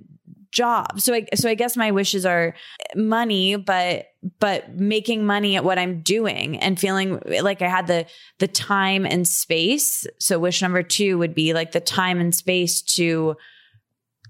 job. 0.52 1.00
So 1.00 1.14
I 1.14 1.26
so 1.34 1.50
I 1.50 1.56
guess 1.56 1.78
my 1.78 1.92
wishes 1.92 2.26
are 2.26 2.54
money, 2.96 3.56
but 3.56 4.08
but 4.40 4.76
making 4.76 5.26
money 5.26 5.56
at 5.56 5.64
what 5.64 5.80
I'm 5.80 6.02
doing 6.02 6.58
and 6.58 6.80
feeling 6.80 7.22
like 7.42 7.62
I 7.62 7.68
had 7.68 7.88
the 7.88 8.06
the 8.40 8.48
time 8.48 9.06
and 9.06 9.28
space. 9.28 10.06
So 10.20 10.40
wish 10.40 10.62
number 10.62 10.84
2 10.84 11.18
would 11.18 11.34
be 11.34 11.54
like 11.54 11.72
the 11.72 11.80
time 11.80 12.20
and 12.20 12.36
space 12.36 12.82
to 12.96 13.36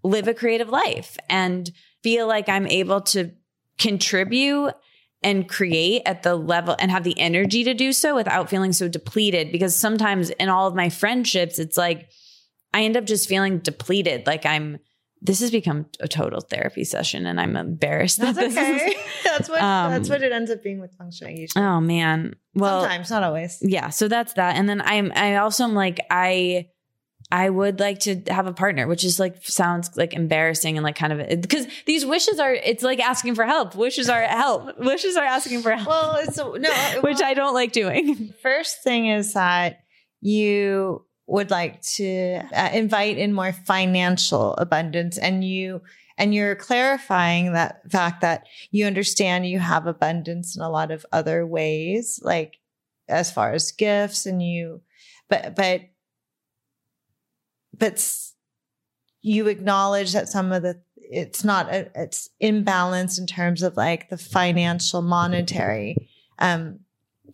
live 0.04 0.28
a 0.28 0.34
creative 0.34 0.70
life 0.70 1.18
and 1.30 1.70
feel 2.04 2.28
like 2.28 2.50
I'm 2.50 2.68
able 2.68 3.02
to 3.02 3.32
contribute 3.78 4.74
and 5.24 5.48
create 5.48 6.02
at 6.06 6.24
the 6.24 6.36
level 6.36 6.76
and 6.80 6.90
have 6.90 7.04
the 7.04 7.20
energy 7.20 7.64
to 7.64 7.74
do 7.74 7.94
so 7.94 8.16
without 8.16 8.50
feeling 8.50 8.74
so 8.74 8.88
depleted 8.88 9.52
because 9.52 9.76
sometimes 9.76 10.32
in 10.32 10.50
all 10.50 10.68
of 10.68 10.76
my 10.76 10.90
friendships 10.90 11.60
it's 11.60 11.78
like 11.78 12.10
I 12.74 12.84
end 12.84 12.98
up 12.98 13.06
just 13.06 13.30
feeling 13.30 13.60
depleted 13.60 14.26
like 14.26 14.46
I'm 14.46 14.80
this 15.22 15.40
has 15.40 15.52
become 15.52 15.86
a 16.00 16.08
total 16.08 16.42
therapy 16.42 16.84
session 16.84 17.26
and 17.26 17.40
I'm 17.40 17.56
embarrassed. 17.56 18.20
That's 18.20 18.38
that 18.38 18.52
okay. 18.52 18.88
Is, 18.88 18.96
that's 19.24 19.50
what 19.50 19.62
um, 19.62 19.92
that's 19.92 20.10
what 20.10 20.24
it 20.24 20.32
ends 20.32 20.50
up 20.50 20.64
being 20.64 20.82
with 20.82 20.96
feng 20.98 21.12
shui 21.12 21.40
usually. 21.40 21.64
Oh 21.64 21.80
man. 21.80 22.36
Well 22.56 22.82
sometimes, 22.82 23.10
not 23.12 23.24
always. 23.24 23.60
Yeah. 23.62 23.90
So 23.90 24.08
that's 24.08 24.34
that. 24.34 24.56
And 24.56 24.68
then 24.68 24.82
I'm 24.82 25.12
I 25.16 25.38
also 25.38 25.64
am 25.64 25.76
like 25.76 26.00
I 26.10 26.70
I 27.32 27.50
would 27.50 27.80
like 27.80 28.00
to 28.00 28.22
have 28.28 28.48
a 28.48 28.52
partner, 28.52 28.88
which 28.88 29.06
is 29.06 29.20
like 29.20 29.46
sounds 29.46 29.96
like 29.96 30.14
embarrassing 30.14 30.78
and 30.78 30.84
like 30.84 30.96
kind 30.96 31.14
of 31.14 31.42
because 31.42 31.66
these 31.86 32.06
wishes 32.06 32.40
are 32.40 32.54
it's 32.54 32.84
like 32.84 33.00
asking 33.00 33.36
for 33.36 33.46
help. 33.46 33.76
Wishes 33.76 34.10
are 34.10 34.24
help. 34.24 34.78
Wishes 34.80 35.16
are 35.16 35.24
asking 35.24 35.62
for 35.62 35.72
help. 35.72 35.88
Well, 35.88 36.16
it's 36.20 36.38
no, 36.38 36.52
which 37.02 37.20
well, 37.20 37.24
I 37.24 37.34
don't 37.34 37.54
like 37.54 37.72
doing. 37.72 38.34
First 38.42 38.84
thing 38.84 39.08
is 39.08 39.34
that 39.34 39.82
you 40.20 41.06
would 41.32 41.50
like 41.50 41.82
to 41.82 42.42
uh, 42.54 42.70
invite 42.74 43.18
in 43.18 43.34
more 43.34 43.54
financial 43.54 44.54
abundance. 44.56 45.18
And 45.18 45.44
you 45.44 45.82
and 46.18 46.36
you're 46.36 46.56
clarifying 46.56 47.54
that 47.54 47.90
fact 47.90 48.22
that 48.22 48.46
you 48.70 48.86
understand 48.86 49.48
you 49.48 49.60
have 49.60 49.88
abundance 49.88 50.56
in 50.56 50.62
a 50.62 50.70
lot 50.70 50.92
of 50.92 51.06
other 51.12 51.48
ways 51.48 52.20
like 52.22 52.58
as 53.08 53.32
far 53.32 53.54
as 53.54 53.72
gifts 53.72 54.26
and 54.26 54.44
you 54.44 54.82
but 55.30 55.56
but 55.56 55.82
but 57.76 58.18
you 59.22 59.48
acknowledge 59.48 60.12
that 60.14 60.30
some 60.30 60.52
of 60.52 60.62
the 60.62 60.80
it's 60.96 61.44
not 61.44 61.74
a, 61.74 61.90
it's 61.96 62.30
imbalance 62.40 63.18
in 63.18 63.26
terms 63.26 63.64
of 63.64 63.78
like 63.78 64.10
the 64.10 64.18
financial 64.18 65.02
monetary 65.02 65.96
um 66.40 66.80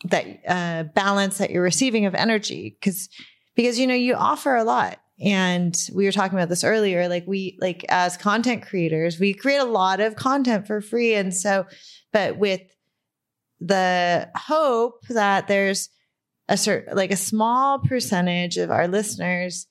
that 0.06 0.26
uh 0.48 0.84
balance 0.94 1.40
that 1.40 1.50
you're 1.50 1.64
receiving 1.64 2.06
of 2.06 2.16
energy. 2.16 2.78
Because 2.80 3.10
because 3.58 3.78
you 3.78 3.88
know 3.88 3.96
you 3.96 4.14
offer 4.14 4.56
a 4.56 4.64
lot. 4.64 5.00
And 5.20 5.76
we 5.94 6.06
were 6.06 6.12
talking 6.12 6.38
about 6.38 6.48
this 6.48 6.64
earlier 6.64 7.10
like 7.10 7.26
we 7.26 7.58
like 7.60 7.84
as 7.90 8.18
content 8.18 8.62
creators 8.62 9.20
we 9.20 9.34
create 9.34 9.58
a 9.58 9.66
lot 9.66 10.00
of 10.00 10.16
content 10.16 10.68
for 10.68 10.80
free. 10.80 11.16
And 11.16 11.36
so 11.36 11.66
but 12.14 12.38
with 12.38 12.62
the 13.60 14.30
hope 14.36 15.02
that 15.10 15.48
there's 15.48 15.90
a 16.48 16.56
certain 16.56 16.96
like 16.96 17.12
a 17.12 17.18
small 17.18 17.80
percentage 17.80 18.58
of 18.58 18.70
our 18.70 18.88
listeners 18.88 19.66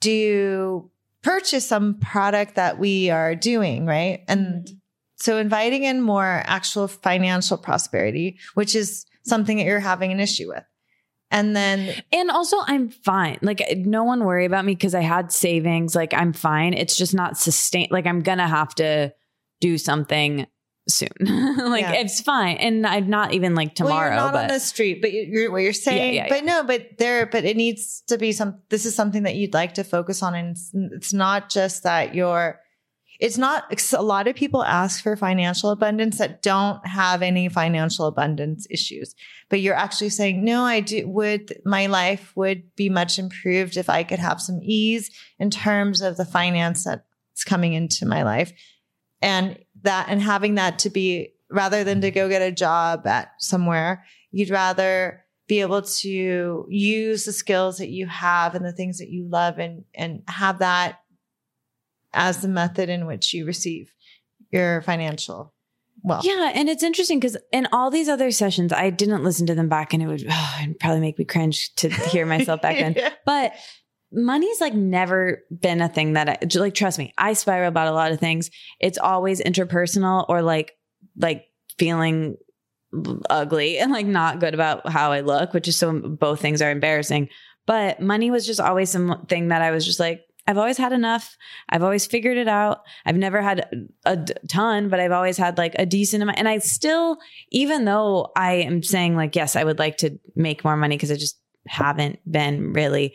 do 0.00 0.90
purchase 1.22 1.68
some 1.68 2.00
product 2.00 2.56
that 2.56 2.80
we 2.80 3.10
are 3.10 3.36
doing 3.36 3.86
right? 3.86 4.24
And 4.26 4.64
mm-hmm. 4.64 4.74
so 5.14 5.38
inviting 5.38 5.84
in 5.84 6.02
more 6.02 6.42
actual 6.44 6.88
financial 6.88 7.58
prosperity 7.58 8.40
which 8.54 8.74
is 8.74 9.06
something 9.24 9.58
that 9.58 9.66
you're 9.66 9.78
having 9.78 10.10
an 10.10 10.18
issue 10.18 10.48
with 10.48 10.64
and 11.32 11.56
then, 11.56 11.94
and 12.12 12.30
also, 12.30 12.58
I'm 12.66 12.90
fine. 12.90 13.38
Like, 13.42 13.62
no 13.76 14.04
one 14.04 14.24
worry 14.24 14.44
about 14.44 14.64
me 14.64 14.74
because 14.74 14.94
I 14.94 15.00
had 15.00 15.32
savings. 15.32 15.96
Like, 15.96 16.12
I'm 16.14 16.32
fine. 16.32 16.74
It's 16.74 16.96
just 16.96 17.14
not 17.14 17.38
sustain. 17.38 17.88
Like, 17.90 18.06
I'm 18.06 18.20
gonna 18.20 18.46
have 18.46 18.74
to 18.76 19.12
do 19.60 19.78
something 19.78 20.46
soon. 20.88 21.08
like, 21.20 21.82
yeah. 21.82 21.92
it's 21.92 22.20
fine. 22.20 22.58
And 22.58 22.86
I'm 22.86 23.08
not 23.08 23.32
even 23.32 23.54
like 23.54 23.74
tomorrow. 23.74 24.14
Well, 24.14 24.26
not 24.26 24.32
but, 24.32 24.42
on 24.42 24.48
the 24.48 24.60
street, 24.60 25.00
but 25.00 25.12
you're 25.12 25.50
what 25.50 25.62
you're 25.62 25.72
saying. 25.72 26.14
Yeah, 26.14 26.24
yeah, 26.24 26.28
but 26.28 26.44
no, 26.44 26.64
but 26.64 26.98
there, 26.98 27.26
but 27.26 27.44
it 27.44 27.56
needs 27.56 28.02
to 28.08 28.18
be 28.18 28.32
some. 28.32 28.60
This 28.68 28.84
is 28.84 28.94
something 28.94 29.22
that 29.22 29.34
you'd 29.34 29.54
like 29.54 29.74
to 29.74 29.84
focus 29.84 30.22
on, 30.22 30.34
and 30.34 30.50
it's, 30.50 30.70
it's 30.74 31.12
not 31.12 31.48
just 31.48 31.84
that 31.84 32.14
you're 32.14 32.60
it's 33.22 33.38
not 33.38 33.72
a 33.92 34.02
lot 34.02 34.26
of 34.26 34.34
people 34.34 34.64
ask 34.64 35.00
for 35.00 35.16
financial 35.16 35.70
abundance 35.70 36.18
that 36.18 36.42
don't 36.42 36.84
have 36.84 37.22
any 37.22 37.48
financial 37.48 38.06
abundance 38.06 38.66
issues. 38.68 39.14
But 39.48 39.60
you're 39.60 39.76
actually 39.76 40.08
saying 40.08 40.44
no 40.44 40.64
i 40.64 40.80
do 40.80 41.06
would 41.06 41.60
my 41.64 41.86
life 41.86 42.32
would 42.34 42.74
be 42.74 42.88
much 42.88 43.20
improved 43.20 43.76
if 43.76 43.88
i 43.88 44.02
could 44.02 44.18
have 44.18 44.40
some 44.40 44.58
ease 44.60 45.10
in 45.38 45.50
terms 45.50 46.00
of 46.00 46.16
the 46.16 46.24
finance 46.24 46.82
that's 46.82 47.44
coming 47.44 47.74
into 47.74 48.06
my 48.06 48.24
life. 48.24 48.52
And 49.22 49.56
that 49.82 50.08
and 50.08 50.20
having 50.20 50.56
that 50.56 50.80
to 50.80 50.90
be 50.90 51.32
rather 51.48 51.84
than 51.84 52.00
to 52.00 52.10
go 52.10 52.28
get 52.28 52.42
a 52.42 52.50
job 52.50 53.06
at 53.06 53.30
somewhere 53.38 54.04
you'd 54.32 54.50
rather 54.50 55.22
be 55.46 55.60
able 55.60 55.82
to 55.82 56.66
use 56.68 57.24
the 57.24 57.32
skills 57.32 57.76
that 57.78 57.90
you 57.90 58.06
have 58.06 58.54
and 58.54 58.64
the 58.64 58.72
things 58.72 58.98
that 58.98 59.10
you 59.10 59.28
love 59.28 59.58
and 59.58 59.84
and 59.94 60.22
have 60.26 60.58
that 60.58 61.01
as 62.14 62.40
the 62.40 62.48
method 62.48 62.88
in 62.88 63.06
which 63.06 63.32
you 63.32 63.46
receive 63.46 63.94
your 64.50 64.82
financial 64.82 65.54
well. 66.02 66.20
Yeah, 66.24 66.50
and 66.54 66.68
it's 66.68 66.82
interesting 66.82 67.20
because 67.20 67.36
in 67.52 67.68
all 67.72 67.90
these 67.90 68.08
other 68.08 68.30
sessions, 68.30 68.72
I 68.72 68.90
didn't 68.90 69.22
listen 69.22 69.46
to 69.46 69.54
them 69.54 69.68
back, 69.68 69.92
and 69.92 70.02
it 70.02 70.06
would 70.06 70.24
oh, 70.28 70.56
it'd 70.62 70.78
probably 70.78 71.00
make 71.00 71.18
me 71.18 71.24
cringe 71.24 71.74
to 71.76 71.88
hear 71.88 72.26
myself 72.26 72.60
back 72.60 72.76
then. 72.76 72.94
Yeah. 73.02 73.10
But 73.24 73.52
money's 74.12 74.60
like 74.60 74.74
never 74.74 75.42
been 75.50 75.80
a 75.80 75.88
thing 75.88 76.14
that 76.14 76.28
I 76.28 76.38
like. 76.58 76.74
Trust 76.74 76.98
me, 76.98 77.12
I 77.16 77.32
spiral 77.32 77.68
about 77.68 77.88
a 77.88 77.92
lot 77.92 78.12
of 78.12 78.20
things. 78.20 78.50
It's 78.80 78.98
always 78.98 79.40
interpersonal 79.40 80.26
or 80.28 80.42
like 80.42 80.72
like 81.16 81.46
feeling 81.78 82.36
ugly 83.30 83.78
and 83.78 83.90
like 83.90 84.06
not 84.06 84.40
good 84.40 84.54
about 84.54 84.88
how 84.88 85.12
I 85.12 85.20
look, 85.20 85.54
which 85.54 85.68
is 85.68 85.78
so 85.78 85.98
both 85.98 86.40
things 86.40 86.60
are 86.60 86.70
embarrassing. 86.70 87.28
But 87.66 88.00
money 88.00 88.30
was 88.30 88.46
just 88.46 88.60
always 88.60 88.90
something 88.90 89.48
that 89.48 89.62
I 89.62 89.70
was 89.70 89.86
just 89.86 90.00
like, 90.00 90.22
I've 90.46 90.58
always 90.58 90.78
had 90.78 90.92
enough. 90.92 91.36
I've 91.68 91.82
always 91.82 92.06
figured 92.06 92.36
it 92.36 92.48
out. 92.48 92.80
I've 93.06 93.16
never 93.16 93.40
had 93.40 93.86
a 94.04 94.16
ton, 94.48 94.88
but 94.88 94.98
I've 94.98 95.12
always 95.12 95.36
had 95.36 95.56
like 95.56 95.74
a 95.78 95.86
decent 95.86 96.22
amount. 96.22 96.38
And 96.38 96.48
I 96.48 96.58
still, 96.58 97.18
even 97.50 97.84
though 97.84 98.32
I 98.34 98.54
am 98.54 98.82
saying 98.82 99.14
like, 99.14 99.36
yes, 99.36 99.54
I 99.54 99.62
would 99.62 99.78
like 99.78 99.98
to 99.98 100.18
make 100.34 100.64
more 100.64 100.76
money 100.76 100.96
because 100.96 101.12
I 101.12 101.16
just 101.16 101.38
haven't 101.68 102.18
been 102.30 102.72
really, 102.72 103.14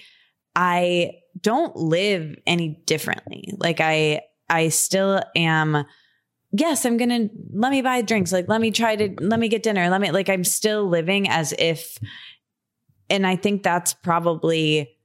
I 0.55 1.11
don't 1.41 1.75
live 1.75 2.35
any 2.47 2.81
differently. 2.85 3.53
Like 3.57 3.81
I, 3.81 4.21
I 4.49 4.69
still 4.69 5.21
am, 5.35 5.85
yes, 6.51 6.85
I'm 6.85 6.95
going 6.95 7.09
to 7.09 7.29
let 7.51 7.71
me 7.71 7.81
buy 7.81 8.01
drinks. 8.01 8.31
Like, 8.31 8.47
let 8.47 8.61
me 8.61 8.71
try 8.71 8.95
to, 8.95 9.13
let 9.19 9.39
me 9.39 9.49
get 9.49 9.63
dinner. 9.63 9.89
Let 9.89 9.99
me, 9.99 10.11
like, 10.11 10.29
I'm 10.29 10.45
still 10.45 10.87
living 10.87 11.27
as 11.27 11.53
if, 11.59 11.97
and 13.09 13.27
I 13.27 13.35
think 13.35 13.63
that's 13.63 13.93
probably 13.93 14.95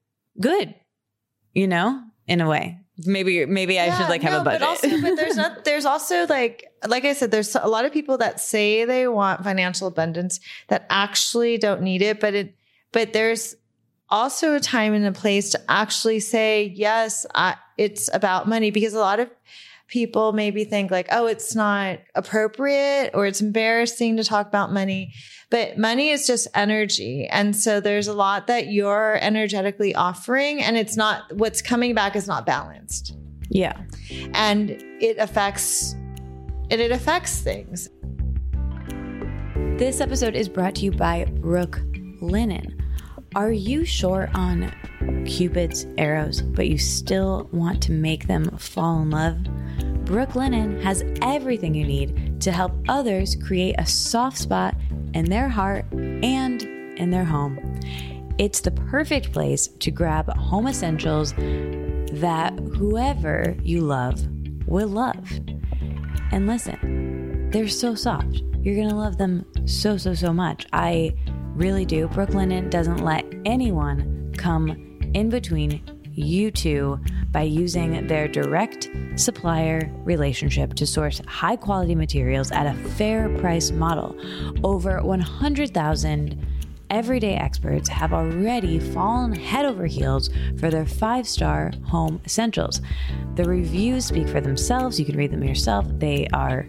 good, 0.40 0.74
you 1.52 1.66
know, 1.66 2.00
in 2.32 2.40
a 2.40 2.48
way. 2.48 2.78
Maybe, 3.04 3.44
maybe 3.46 3.78
I 3.78 3.96
should 3.96 4.08
like 4.08 4.22
have 4.22 4.32
no, 4.32 4.40
a 4.40 4.44
budget. 4.44 4.60
But 4.60 4.68
also, 4.68 5.00
but 5.00 5.16
there's 5.16 5.36
not. 5.36 5.64
There's 5.64 5.84
also 5.84 6.26
like, 6.26 6.70
like 6.86 7.04
I 7.04 7.12
said, 7.14 7.30
there's 7.30 7.54
a 7.54 7.66
lot 7.66 7.84
of 7.84 7.92
people 7.92 8.18
that 8.18 8.40
say 8.40 8.84
they 8.84 9.08
want 9.08 9.44
financial 9.44 9.88
abundance 9.88 10.40
that 10.68 10.86
actually 10.90 11.58
don't 11.58 11.82
need 11.82 12.02
it. 12.02 12.20
But 12.20 12.34
it, 12.34 12.54
but 12.92 13.12
there's 13.12 13.56
also 14.08 14.54
a 14.54 14.60
time 14.60 14.94
and 14.94 15.06
a 15.06 15.12
place 15.12 15.50
to 15.50 15.60
actually 15.68 16.20
say 16.20 16.72
yes. 16.74 17.26
I, 17.34 17.56
it's 17.78 18.10
about 18.14 18.48
money 18.48 18.70
because 18.70 18.94
a 18.94 19.00
lot 19.00 19.20
of 19.20 19.30
people 19.92 20.32
maybe 20.32 20.64
think 20.64 20.90
like, 20.90 21.06
oh, 21.12 21.26
it's 21.26 21.54
not 21.54 21.98
appropriate 22.14 23.10
or 23.12 23.26
it's 23.26 23.42
embarrassing 23.42 24.16
to 24.16 24.24
talk 24.24 24.48
about 24.48 24.72
money. 24.72 25.12
But 25.50 25.76
money 25.76 26.08
is 26.08 26.26
just 26.26 26.48
energy. 26.54 27.26
And 27.26 27.54
so 27.54 27.78
there's 27.78 28.08
a 28.08 28.14
lot 28.14 28.46
that 28.46 28.68
you're 28.68 29.18
energetically 29.20 29.94
offering 29.94 30.62
and 30.62 30.78
it's 30.78 30.96
not 30.96 31.30
what's 31.36 31.60
coming 31.60 31.94
back 31.94 32.16
is 32.16 32.26
not 32.26 32.46
balanced 32.46 33.14
yeah. 33.50 33.78
and 34.32 34.70
it 34.70 35.18
affects 35.18 35.92
and 36.70 36.80
it 36.80 36.90
affects 36.90 37.40
things 37.40 37.90
This 39.78 40.00
episode 40.00 40.34
is 40.34 40.48
brought 40.48 40.76
to 40.76 40.86
you 40.86 40.92
by 40.92 41.26
Brook 41.26 41.82
Linen. 42.22 42.78
Are 43.34 43.52
you 43.52 43.84
short 43.84 44.30
on 44.34 44.72
Cupid's 45.26 45.86
arrows, 45.98 46.40
but 46.40 46.68
you 46.68 46.78
still 46.78 47.50
want 47.52 47.82
to 47.82 47.92
make 47.92 48.26
them 48.26 48.56
fall 48.56 49.02
in 49.02 49.10
love? 49.10 49.38
Brooklinen 50.12 50.78
has 50.82 51.02
everything 51.22 51.74
you 51.74 51.86
need 51.86 52.38
to 52.42 52.52
help 52.52 52.72
others 52.86 53.34
create 53.34 53.76
a 53.78 53.86
soft 53.86 54.36
spot 54.36 54.76
in 55.14 55.24
their 55.24 55.48
heart 55.48 55.86
and 55.90 56.62
in 56.98 57.08
their 57.08 57.24
home. 57.24 57.80
It's 58.36 58.60
the 58.60 58.72
perfect 58.72 59.32
place 59.32 59.68
to 59.68 59.90
grab 59.90 60.28
home 60.36 60.66
essentials 60.66 61.32
that 61.32 62.52
whoever 62.76 63.56
you 63.62 63.80
love 63.80 64.20
will 64.66 64.88
love. 64.88 65.30
And 66.30 66.46
listen, 66.46 67.48
they're 67.50 67.66
so 67.66 67.94
soft. 67.94 68.42
You're 68.60 68.76
going 68.76 68.90
to 68.90 68.94
love 68.94 69.16
them 69.16 69.46
so, 69.64 69.96
so, 69.96 70.12
so 70.12 70.30
much. 70.30 70.66
I 70.74 71.14
really 71.54 71.86
do. 71.86 72.06
Brooklinen 72.08 72.68
doesn't 72.68 72.98
let 72.98 73.24
anyone 73.46 74.34
come 74.36 75.00
in 75.14 75.30
between 75.30 75.82
you 76.12 76.50
two 76.50 77.00
by 77.32 77.42
using 77.42 78.06
their 78.06 78.28
direct 78.28 78.90
supplier 79.16 79.90
relationship 80.04 80.74
to 80.74 80.86
source 80.86 81.20
high 81.26 81.56
quality 81.56 81.94
materials 81.94 82.52
at 82.52 82.66
a 82.66 82.74
fair 82.90 83.28
price 83.38 83.70
model. 83.70 84.14
Over 84.62 85.02
100,000 85.02 86.46
everyday 86.90 87.34
experts 87.34 87.88
have 87.88 88.12
already 88.12 88.78
fallen 88.78 89.32
head 89.32 89.64
over 89.64 89.86
heels 89.86 90.28
for 90.58 90.70
their 90.70 90.84
five 90.84 91.26
star 91.26 91.72
home 91.86 92.20
essentials. 92.26 92.82
The 93.34 93.44
reviews 93.44 94.04
speak 94.04 94.28
for 94.28 94.42
themselves. 94.42 95.00
You 95.00 95.06
can 95.06 95.16
read 95.16 95.32
them 95.32 95.42
yourself. 95.42 95.86
They 95.88 96.28
are 96.34 96.68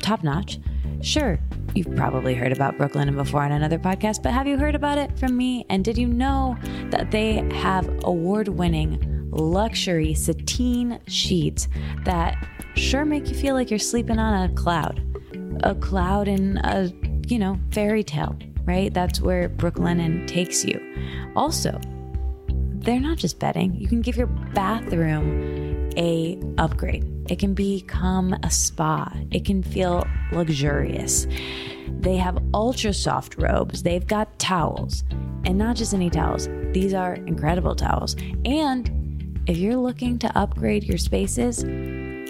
top 0.00 0.24
notch. 0.24 0.58
Sure, 1.02 1.38
you've 1.74 1.94
probably 1.94 2.34
heard 2.34 2.52
about 2.52 2.76
Brooklyn 2.76 3.14
before 3.14 3.42
on 3.42 3.52
another 3.52 3.78
podcast, 3.78 4.22
but 4.22 4.32
have 4.32 4.46
you 4.46 4.56
heard 4.58 4.74
about 4.74 4.98
it 4.98 5.16
from 5.18 5.36
me? 5.36 5.66
And 5.70 5.84
did 5.84 5.96
you 5.96 6.06
know 6.06 6.56
that 6.90 7.10
they 7.10 7.48
have 7.54 7.88
award 8.04 8.48
winning 8.48 9.11
luxury 9.32 10.14
sateen 10.14 11.00
sheets 11.08 11.68
that 12.04 12.36
sure 12.74 13.04
make 13.04 13.28
you 13.28 13.34
feel 13.34 13.54
like 13.54 13.70
you're 13.70 13.78
sleeping 13.78 14.18
on 14.18 14.50
a 14.50 14.54
cloud? 14.54 15.02
A 15.64 15.74
cloud 15.74 16.28
in 16.28 16.58
a, 16.58 16.92
you 17.26 17.38
know, 17.38 17.58
fairy 17.72 18.04
tale, 18.04 18.36
right? 18.64 18.92
That's 18.92 19.20
where 19.20 19.48
Brooklinen 19.48 20.26
takes 20.26 20.64
you. 20.64 20.80
Also, 21.34 21.80
they're 22.48 23.00
not 23.00 23.18
just 23.18 23.38
bedding. 23.38 23.74
You 23.74 23.88
can 23.88 24.02
give 24.02 24.16
your 24.16 24.26
bathroom 24.26 25.90
a 25.96 26.38
upgrade. 26.58 27.08
It 27.28 27.38
can 27.38 27.54
become 27.54 28.34
a 28.42 28.50
spa. 28.50 29.12
It 29.30 29.44
can 29.44 29.62
feel 29.62 30.04
luxurious. 30.32 31.26
They 32.00 32.16
have 32.16 32.42
ultra 32.52 32.92
soft 32.92 33.36
robes. 33.38 33.82
They've 33.82 34.06
got 34.06 34.38
towels. 34.38 35.04
And 35.44 35.58
not 35.58 35.76
just 35.76 35.94
any 35.94 36.10
towels. 36.10 36.48
These 36.72 36.94
are 36.94 37.14
incredible 37.14 37.76
towels. 37.76 38.16
And 38.44 39.01
if 39.46 39.56
you're 39.56 39.76
looking 39.76 40.18
to 40.20 40.38
upgrade 40.38 40.84
your 40.84 40.98
spaces, 40.98 41.64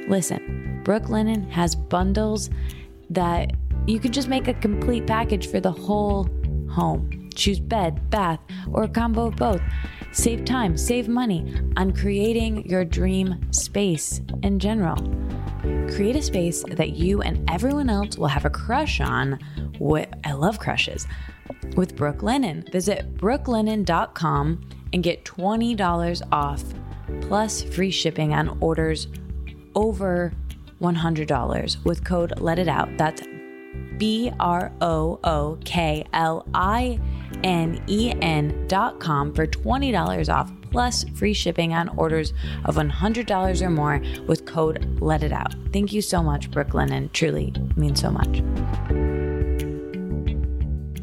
listen. 0.08 0.82
Brooklinen 0.84 1.48
has 1.50 1.76
bundles 1.76 2.50
that 3.10 3.52
you 3.86 4.00
could 4.00 4.12
just 4.12 4.28
make 4.28 4.48
a 4.48 4.54
complete 4.54 5.06
package 5.06 5.48
for 5.48 5.60
the 5.60 5.70
whole 5.70 6.28
home. 6.70 7.30
Choose 7.34 7.60
bed, 7.60 8.10
bath, 8.10 8.40
or 8.72 8.84
a 8.84 8.88
combo 8.88 9.26
of 9.26 9.36
both. 9.36 9.60
Save 10.12 10.44
time, 10.44 10.76
save 10.76 11.08
money 11.08 11.54
on 11.76 11.92
creating 11.92 12.68
your 12.68 12.84
dream 12.84 13.40
space 13.52 14.20
in 14.42 14.58
general. 14.58 14.96
Create 15.94 16.16
a 16.16 16.22
space 16.22 16.64
that 16.68 16.90
you 16.90 17.22
and 17.22 17.48
everyone 17.50 17.88
else 17.88 18.18
will 18.18 18.28
have 18.28 18.44
a 18.44 18.50
crush 18.50 19.00
on. 19.00 19.38
What 19.78 20.12
I 20.24 20.32
love 20.32 20.58
crushes 20.58 21.06
with 21.76 21.96
Brooklinen. 21.96 22.70
Visit 22.70 23.16
brooklinen.com 23.16 24.60
and 24.92 25.02
get 25.02 25.24
$20 25.24 26.22
off 26.30 26.62
plus 27.22 27.62
free 27.62 27.90
shipping 27.90 28.34
on 28.34 28.56
orders 28.60 29.08
over 29.74 30.32
$100 30.80 31.84
with 31.84 32.04
code 32.04 32.38
Let 32.40 32.58
It 32.58 32.68
Out. 32.68 32.88
That's 32.98 33.22
B 33.96 34.32
R 34.40 34.72
O 34.80 35.20
O 35.22 35.58
K 35.64 36.04
L 36.12 36.46
I 36.54 36.98
N 37.44 37.82
E 37.86 38.12
N 38.20 38.66
dot 38.68 39.00
com 39.00 39.32
for 39.32 39.46
$20 39.46 40.34
off 40.34 40.52
plus 40.70 41.04
free 41.14 41.34
shipping 41.34 41.74
on 41.74 41.88
orders 41.90 42.32
of 42.64 42.76
$100 42.76 43.62
or 43.62 43.70
more 43.70 44.02
with 44.26 44.44
code 44.46 44.98
Let 45.00 45.22
It 45.22 45.32
Out. 45.32 45.54
Thank 45.72 45.92
you 45.92 46.02
so 46.02 46.22
much, 46.22 46.50
Brooklyn, 46.50 46.92
and 46.92 47.12
truly 47.12 47.52
means 47.76 48.00
so 48.00 48.10
much. 48.10 48.42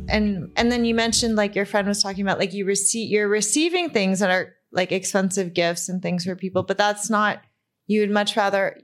and 0.10 0.52
and 0.56 0.72
then 0.72 0.86
you 0.86 0.96
mentioned 0.96 1.36
like 1.36 1.56
your 1.56 1.66
friend 1.66 1.88
was 1.88 2.02
talking 2.02 2.24
about 2.24 2.40
like 2.40 2.54
you 2.54 2.66
receive 2.66 3.10
you're 3.10 3.28
receiving 3.28 3.90
things 3.90 4.20
that 4.20 4.30
are 4.30 4.56
like 4.72 4.92
expensive 4.92 5.54
gifts 5.54 5.90
and 5.90 6.02
things 6.02 6.26
for 6.26 6.36
people 6.36 6.64
but 6.64 6.78
that's 6.78 7.10
not 7.10 7.42
you 7.88 8.02
would 8.02 8.12
much 8.12 8.38
rather 8.38 8.78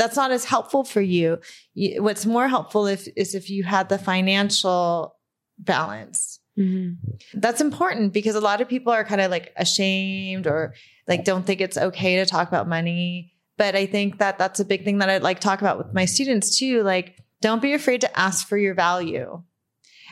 that's 0.00 0.16
not 0.16 0.30
as 0.30 0.46
helpful 0.46 0.82
for 0.82 1.02
you, 1.02 1.38
you 1.74 2.02
what's 2.02 2.24
more 2.24 2.48
helpful 2.48 2.86
if 2.86 3.06
is 3.16 3.34
if 3.34 3.50
you 3.50 3.62
had 3.62 3.90
the 3.90 3.98
financial 3.98 5.14
balance. 5.58 6.40
Mm-hmm. 6.58 6.94
That's 7.34 7.60
important 7.60 8.14
because 8.14 8.34
a 8.34 8.40
lot 8.40 8.62
of 8.62 8.68
people 8.68 8.92
are 8.92 9.04
kind 9.04 9.20
of 9.20 9.30
like 9.30 9.52
ashamed 9.56 10.46
or 10.46 10.74
like 11.06 11.24
don't 11.24 11.44
think 11.44 11.60
it's 11.60 11.76
okay 11.76 12.16
to 12.16 12.26
talk 12.26 12.48
about 12.48 12.68
money 12.68 13.32
but 13.56 13.74
i 13.76 13.86
think 13.86 14.18
that 14.18 14.38
that's 14.38 14.60
a 14.60 14.64
big 14.64 14.84
thing 14.84 14.98
that 14.98 15.08
i'd 15.08 15.22
like 15.22 15.40
talk 15.40 15.60
about 15.60 15.78
with 15.78 15.92
my 15.94 16.04
students 16.04 16.58
too 16.58 16.82
like 16.82 17.16
don't 17.40 17.62
be 17.62 17.72
afraid 17.72 18.00
to 18.00 18.18
ask 18.18 18.46
for 18.46 18.58
your 18.58 18.74
value 18.74 19.42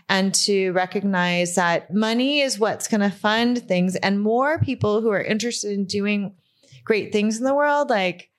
and 0.09 0.35
to 0.35 0.73
recognize 0.73 1.55
that 1.57 1.93
money 1.93 2.41
is 2.41 2.59
what's 2.59 2.89
going 2.89 3.01
to 3.03 3.11
fund 3.11 3.67
things. 3.69 3.97
And 3.97 4.21
more 4.21 4.59
people 4.59 5.01
who 5.01 5.11
are 5.11 5.23
interested 5.23 5.73
in 5.73 5.85
doing 5.85 6.35
great 6.85 7.13
things 7.13 7.39
in 7.39 7.45
the 7.45 7.55
world 7.55 7.91
like 7.91 8.31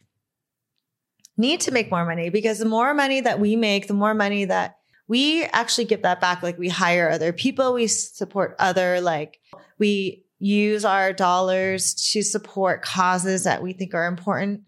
need 1.37 1.61
to 1.61 1.71
make 1.71 1.91
more 1.91 2.05
money. 2.05 2.29
Because 2.29 2.59
the 2.59 2.65
more 2.65 2.93
money 2.93 3.21
that 3.21 3.39
we 3.39 3.55
make 3.55 3.87
the 3.87 3.93
more 3.93 4.13
money 4.13 4.45
that 4.45 4.77
we 5.07 5.43
actually 5.45 5.85
give 5.85 6.03
that 6.03 6.21
back. 6.21 6.41
Like 6.41 6.57
we 6.57 6.69
hire 6.69 7.09
other 7.09 7.33
people 7.33 7.73
we 7.73 7.87
support 7.87 8.55
other 8.59 9.01
like 9.01 9.39
we 9.77 10.23
use 10.39 10.85
our 10.85 11.13
dollars 11.13 11.93
to 12.11 12.21
support 12.21 12.81
causes 12.81 13.43
that 13.43 13.61
we 13.61 13.73
think 13.73 13.93
are 13.93 14.07
important. 14.07 14.61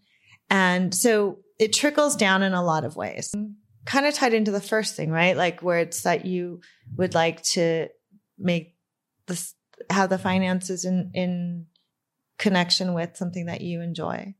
And 0.50 0.94
so 0.94 1.38
it 1.58 1.72
trickles 1.72 2.14
down 2.14 2.42
in 2.42 2.52
a 2.52 2.62
lot 2.62 2.84
of 2.84 2.94
ways. 2.94 3.34
Kind 3.84 4.06
of 4.06 4.14
tied 4.14 4.34
into 4.34 4.50
the 4.50 4.60
first 4.60 4.94
thing, 4.94 5.10
right? 5.10 5.36
Like 5.36 5.62
where 5.62 5.78
it's 5.78 6.02
that 6.02 6.26
you 6.26 6.60
would 6.96 7.14
like 7.14 7.42
to 7.42 7.88
make 8.38 8.76
this 9.26 9.54
have 9.90 10.10
the 10.10 10.18
finances 10.18 10.84
in 10.84 11.10
in 11.14 11.66
connection 12.38 12.94
with 12.94 13.16
something 13.16 13.46
that 13.46 13.60
you 13.60 13.80
enjoy. 13.80 14.34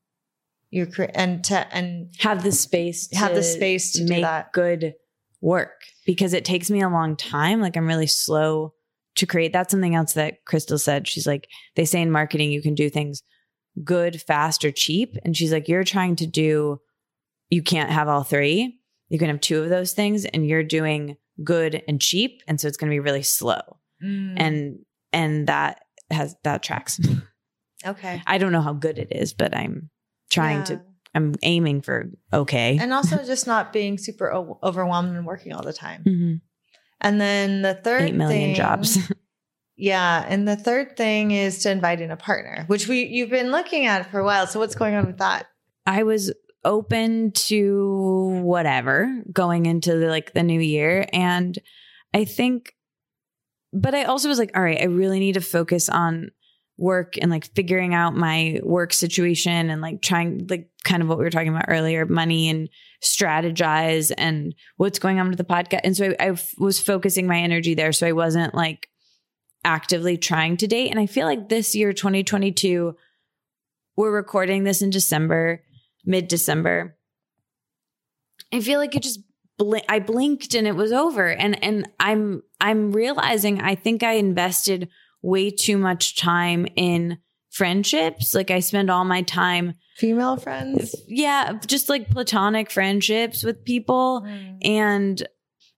You 0.70 0.86
create 0.86 1.12
and 1.14 1.44
to 1.44 1.74
and 1.74 2.12
have 2.18 2.42
the 2.42 2.52
space 2.52 3.12
have 3.14 3.34
the 3.34 3.42
space 3.42 3.92
to 3.92 4.04
make 4.04 4.18
do 4.18 4.22
that. 4.22 4.52
good 4.52 4.94
work 5.40 5.82
because 6.06 6.32
it 6.32 6.44
takes 6.44 6.70
me 6.70 6.80
a 6.80 6.88
long 6.88 7.16
time. 7.16 7.60
Like 7.60 7.76
I'm 7.76 7.86
really 7.86 8.06
slow 8.06 8.74
to 9.16 9.26
create. 9.26 9.52
That's 9.52 9.70
something 9.70 9.94
else 9.94 10.14
that 10.14 10.44
Crystal 10.46 10.78
said. 10.78 11.06
She's 11.06 11.26
like, 11.26 11.48
they 11.76 11.84
say 11.84 12.00
in 12.00 12.10
marketing 12.10 12.52
you 12.52 12.62
can 12.62 12.74
do 12.74 12.88
things 12.88 13.22
good, 13.84 14.20
fast, 14.22 14.64
or 14.64 14.70
cheap. 14.70 15.16
And 15.24 15.36
she's 15.36 15.52
like, 15.52 15.68
you're 15.68 15.84
trying 15.84 16.16
to 16.16 16.26
do, 16.26 16.80
you 17.50 17.62
can't 17.62 17.90
have 17.90 18.08
all 18.08 18.22
three. 18.22 18.78
You 19.08 19.18
can 19.18 19.28
have 19.28 19.40
two 19.40 19.62
of 19.62 19.68
those 19.68 19.92
things 19.92 20.24
and 20.24 20.46
you're 20.46 20.62
doing 20.62 21.16
good 21.42 21.82
and 21.88 22.00
cheap. 22.00 22.42
And 22.48 22.60
so 22.60 22.68
it's 22.68 22.76
going 22.76 22.90
to 22.90 22.94
be 22.94 23.00
really 23.00 23.22
slow. 23.22 23.60
Mm. 24.02 24.34
And, 24.36 24.78
and 25.12 25.46
that 25.48 25.80
has, 26.10 26.34
that 26.44 26.62
tracks. 26.62 27.00
okay. 27.86 28.22
I 28.26 28.38
don't 28.38 28.52
know 28.52 28.60
how 28.62 28.72
good 28.72 28.98
it 28.98 29.08
is, 29.10 29.32
but 29.34 29.54
I'm 29.56 29.90
trying 30.30 30.58
Yeah. 30.58 30.64
to, 30.64 30.82
I'm 31.14 31.34
aiming 31.42 31.82
for 31.82 32.10
okay. 32.32 32.78
And 32.80 32.92
also 32.92 33.22
just 33.24 33.46
not 33.46 33.72
being 33.72 33.98
super 33.98 34.32
o- 34.32 34.58
overwhelmed 34.62 35.14
and 35.16 35.26
working 35.26 35.52
all 35.52 35.62
the 35.62 35.72
time. 35.72 36.04
Mhm. 36.04 36.40
And 37.00 37.20
then 37.20 37.62
the 37.62 37.74
third 37.74 38.02
Eight 38.02 38.14
million 38.14 38.48
thing- 38.50 38.54
jobs. 38.56 38.98
Yeah, 39.74 40.24
and 40.28 40.46
the 40.46 40.54
third 40.54 40.96
thing 40.96 41.30
is 41.32 41.62
to 41.62 41.70
invite 41.70 42.00
in 42.00 42.10
a 42.12 42.16
partner, 42.16 42.64
which 42.68 42.86
we 42.86 43.04
you've 43.06 43.30
been 43.30 43.50
looking 43.50 43.86
at 43.86 44.08
for 44.10 44.20
a 44.20 44.24
while. 44.24 44.46
So 44.46 44.60
what's 44.60 44.74
going 44.76 44.94
on 44.94 45.06
with 45.06 45.18
that? 45.18 45.46
I 45.86 46.02
was 46.04 46.32
open 46.64 47.32
to 47.32 48.40
whatever 48.42 49.22
going 49.32 49.66
into 49.66 49.96
the, 49.98 50.06
like 50.06 50.32
the 50.32 50.42
new 50.42 50.60
year. 50.60 51.06
And 51.12 51.58
I 52.14 52.24
think 52.24 52.74
but 53.72 53.94
I 53.94 54.04
also 54.04 54.28
was 54.28 54.38
like 54.38 54.50
all 54.54 54.62
right 54.62 54.80
I 54.80 54.84
really 54.84 55.18
need 55.18 55.34
to 55.34 55.40
focus 55.40 55.88
on 55.88 56.30
work 56.78 57.14
and 57.20 57.30
like 57.30 57.46
figuring 57.54 57.94
out 57.94 58.14
my 58.14 58.58
work 58.62 58.92
situation 58.92 59.70
and 59.70 59.80
like 59.80 60.02
trying 60.02 60.46
like 60.48 60.68
kind 60.84 61.02
of 61.02 61.08
what 61.08 61.18
we 61.18 61.24
were 61.24 61.30
talking 61.30 61.48
about 61.54 61.66
earlier 61.68 62.06
money 62.06 62.48
and 62.48 62.68
strategize 63.04 64.12
and 64.16 64.54
what's 64.76 64.98
going 64.98 65.20
on 65.20 65.28
with 65.28 65.38
the 65.38 65.44
podcast 65.44 65.80
and 65.84 65.96
so 65.96 66.14
I, 66.18 66.36
was 66.58 66.80
focusing 66.80 67.26
my 67.26 67.38
energy 67.38 67.74
there. 67.74 67.92
So 67.92 68.06
I 68.06 68.12
wasn't 68.12 68.54
like 68.54 68.88
actively 69.64 70.16
trying 70.16 70.56
to 70.58 70.66
date. 70.66 70.90
And 70.90 70.98
I 70.98 71.06
feel 71.06 71.26
like 71.26 71.48
this 71.48 71.74
year 71.74 71.92
2022 71.92 72.96
we're 73.96 74.10
recording 74.10 74.64
this 74.64 74.82
in 74.82 74.90
December 74.90 75.62
mid 76.04 76.28
December. 76.28 76.96
I 78.52 78.60
feel 78.60 78.78
like 78.78 78.94
it 78.94 79.02
just 79.02 79.20
bl- 79.58 79.76
I 79.88 79.98
blinked 79.98 80.54
and 80.54 80.66
it 80.66 80.76
was 80.76 80.92
over 80.92 81.28
and 81.28 81.62
and 81.62 81.88
I'm 81.98 82.42
I'm 82.60 82.92
realizing 82.92 83.60
I 83.60 83.74
think 83.74 84.02
I 84.02 84.12
invested 84.12 84.88
way 85.22 85.50
too 85.50 85.78
much 85.78 86.16
time 86.16 86.66
in 86.76 87.18
friendships. 87.50 88.34
Like 88.34 88.50
I 88.50 88.60
spend 88.60 88.90
all 88.90 89.04
my 89.04 89.22
time 89.22 89.74
Female 89.96 90.36
friends. 90.36 90.94
yeah, 91.06 91.52
just 91.66 91.88
like 91.88 92.10
platonic 92.10 92.70
friendships 92.70 93.44
with 93.44 93.64
people 93.64 94.22
mm. 94.26 94.58
and 94.64 95.26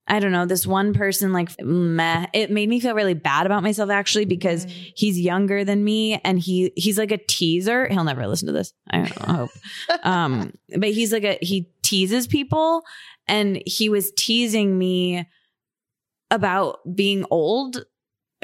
I 0.07 0.21
don't 0.21 0.33
know, 0.33 0.45
this 0.45 0.67
one 0.67 0.93
person 0.93 1.33
like 1.33 1.51
meh, 1.63 2.27
it 2.35 2.51
made 2.51 2.69
me 2.69 2.79
feel 2.79 2.95
really 2.95 3.15
bad 3.15 3.47
about 3.47 3.63
myself 3.63 3.89
actually 3.91 4.27
because 4.27 4.67
Mm. 4.67 4.93
he's 4.97 5.19
younger 5.19 5.65
than 5.65 5.83
me 5.83 6.21
and 6.25 6.39
he 6.39 6.73
he's 6.77 6.99
like 6.99 7.11
a 7.11 7.17
teaser. 7.19 7.89
He'll 7.89 8.05
never 8.05 8.27
listen 8.27 8.47
to 8.49 8.53
this. 8.53 8.75
I, 8.91 8.99
don't 8.99 9.19
know, 9.21 9.25
I 9.27 9.37
hope. 9.37 9.51
Um, 10.05 10.53
but 10.77 10.91
he's 10.91 11.11
like 11.13 11.25
a 11.25 11.39
he 11.41 11.71
teases 11.83 12.27
people 12.27 12.83
and 13.27 13.63
he 13.65 13.89
was 13.89 14.13
teasing 14.17 14.77
me 14.77 15.27
about 16.31 16.81
being 16.95 17.25
old, 17.31 17.85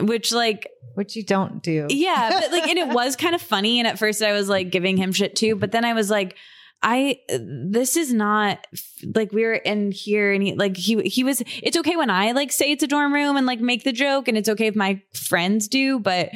which 0.00 0.32
like 0.32 0.68
which 0.94 1.14
you 1.16 1.22
don't 1.24 1.62
do. 1.62 1.86
yeah, 1.90 2.30
but 2.40 2.52
like 2.52 2.68
and 2.68 2.78
it 2.78 2.88
was 2.94 3.16
kind 3.16 3.34
of 3.34 3.42
funny 3.42 3.78
and 3.78 3.86
at 3.86 3.98
first 3.98 4.22
I 4.22 4.32
was 4.32 4.48
like 4.48 4.70
giving 4.70 4.96
him 4.96 5.12
shit 5.12 5.36
too, 5.36 5.56
but 5.56 5.72
then 5.72 5.84
I 5.84 5.92
was 5.92 6.10
like 6.10 6.36
I 6.82 7.20
uh, 7.32 7.38
this 7.42 7.96
is 7.96 8.12
not 8.12 8.66
like 9.14 9.32
we 9.32 9.44
were 9.44 9.54
in 9.54 9.92
here 9.92 10.32
and 10.32 10.42
he 10.42 10.54
like 10.54 10.76
he 10.76 11.00
he 11.02 11.24
was 11.24 11.42
it's 11.62 11.76
okay 11.76 11.96
when 11.96 12.10
I 12.10 12.32
like 12.32 12.52
say 12.52 12.72
it's 12.72 12.82
a 12.82 12.86
dorm 12.86 13.12
room 13.12 13.36
and 13.36 13.46
like 13.46 13.60
make 13.60 13.84
the 13.84 13.92
joke 13.92 14.28
and 14.28 14.38
it's 14.38 14.48
okay 14.48 14.66
if 14.66 14.76
my 14.76 15.02
friends 15.12 15.68
do 15.68 15.98
but 15.98 16.30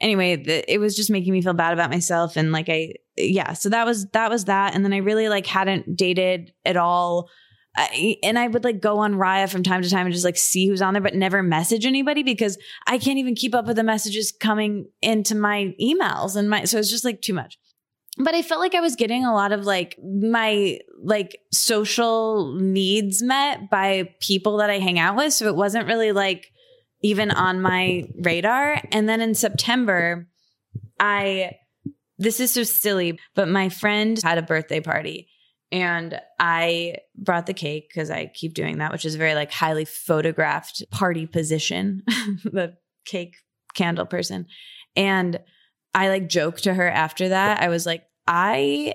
anyway 0.00 0.36
the, 0.36 0.70
it 0.70 0.78
was 0.78 0.96
just 0.96 1.10
making 1.10 1.32
me 1.32 1.40
feel 1.40 1.54
bad 1.54 1.72
about 1.72 1.90
myself 1.90 2.36
and 2.36 2.52
like 2.52 2.68
I 2.68 2.94
yeah 3.16 3.54
so 3.54 3.70
that 3.70 3.86
was 3.86 4.06
that 4.10 4.30
was 4.30 4.44
that 4.44 4.74
and 4.74 4.84
then 4.84 4.92
I 4.92 4.98
really 4.98 5.30
like 5.30 5.46
hadn't 5.46 5.96
dated 5.96 6.52
at 6.64 6.76
all 6.76 7.30
I, 7.76 8.16
and 8.22 8.38
I 8.38 8.48
would 8.48 8.64
like 8.64 8.80
go 8.80 8.98
on 8.98 9.14
Raya 9.14 9.50
from 9.50 9.62
time 9.62 9.82
to 9.82 9.90
time 9.90 10.06
and 10.06 10.12
just 10.12 10.24
like 10.24 10.38
see 10.38 10.66
who's 10.66 10.80
on 10.80 10.94
there, 10.94 11.02
but 11.02 11.14
never 11.14 11.42
message 11.42 11.84
anybody 11.84 12.22
because 12.22 12.56
I 12.86 12.96
can't 12.96 13.18
even 13.18 13.34
keep 13.34 13.54
up 13.54 13.66
with 13.66 13.76
the 13.76 13.82
messages 13.82 14.32
coming 14.32 14.86
into 15.02 15.34
my 15.34 15.74
emails 15.78 16.36
and 16.36 16.48
my, 16.48 16.64
so 16.64 16.78
it's 16.78 16.90
just 16.90 17.04
like 17.04 17.20
too 17.20 17.34
much. 17.34 17.58
But 18.18 18.34
I 18.34 18.42
felt 18.42 18.60
like 18.60 18.74
I 18.74 18.80
was 18.80 18.96
getting 18.96 19.24
a 19.24 19.34
lot 19.34 19.52
of 19.52 19.66
like 19.66 19.98
my 20.02 20.78
like 21.02 21.38
social 21.52 22.54
needs 22.54 23.22
met 23.22 23.68
by 23.70 24.14
people 24.20 24.56
that 24.58 24.70
I 24.70 24.78
hang 24.78 24.98
out 24.98 25.16
with. 25.16 25.34
So 25.34 25.46
it 25.48 25.56
wasn't 25.56 25.86
really 25.86 26.12
like 26.12 26.50
even 27.02 27.30
on 27.30 27.60
my 27.60 28.04
radar. 28.18 28.80
And 28.90 29.08
then 29.08 29.20
in 29.20 29.34
September, 29.34 30.28
I, 30.98 31.56
this 32.18 32.40
is 32.40 32.52
so 32.54 32.62
silly, 32.62 33.18
but 33.34 33.48
my 33.48 33.68
friend 33.68 34.18
had 34.22 34.38
a 34.38 34.42
birthday 34.42 34.80
party 34.80 35.28
and 35.72 36.18
I 36.38 36.96
brought 37.16 37.46
the 37.46 37.54
cake 37.54 37.88
because 37.88 38.10
I 38.10 38.26
keep 38.26 38.54
doing 38.54 38.78
that, 38.78 38.92
which 38.92 39.04
is 39.04 39.14
a 39.14 39.18
very 39.18 39.34
like 39.34 39.52
highly 39.52 39.84
photographed 39.84 40.82
party 40.90 41.26
position, 41.26 42.02
the 42.44 42.76
cake 43.04 43.36
candle 43.74 44.06
person. 44.06 44.46
And 44.94 45.40
I 45.96 46.10
like 46.10 46.28
joked 46.28 46.64
to 46.64 46.74
her 46.74 46.88
after 46.88 47.30
that. 47.30 47.60
I 47.62 47.68
was 47.68 47.86
like, 47.86 48.04
I 48.26 48.94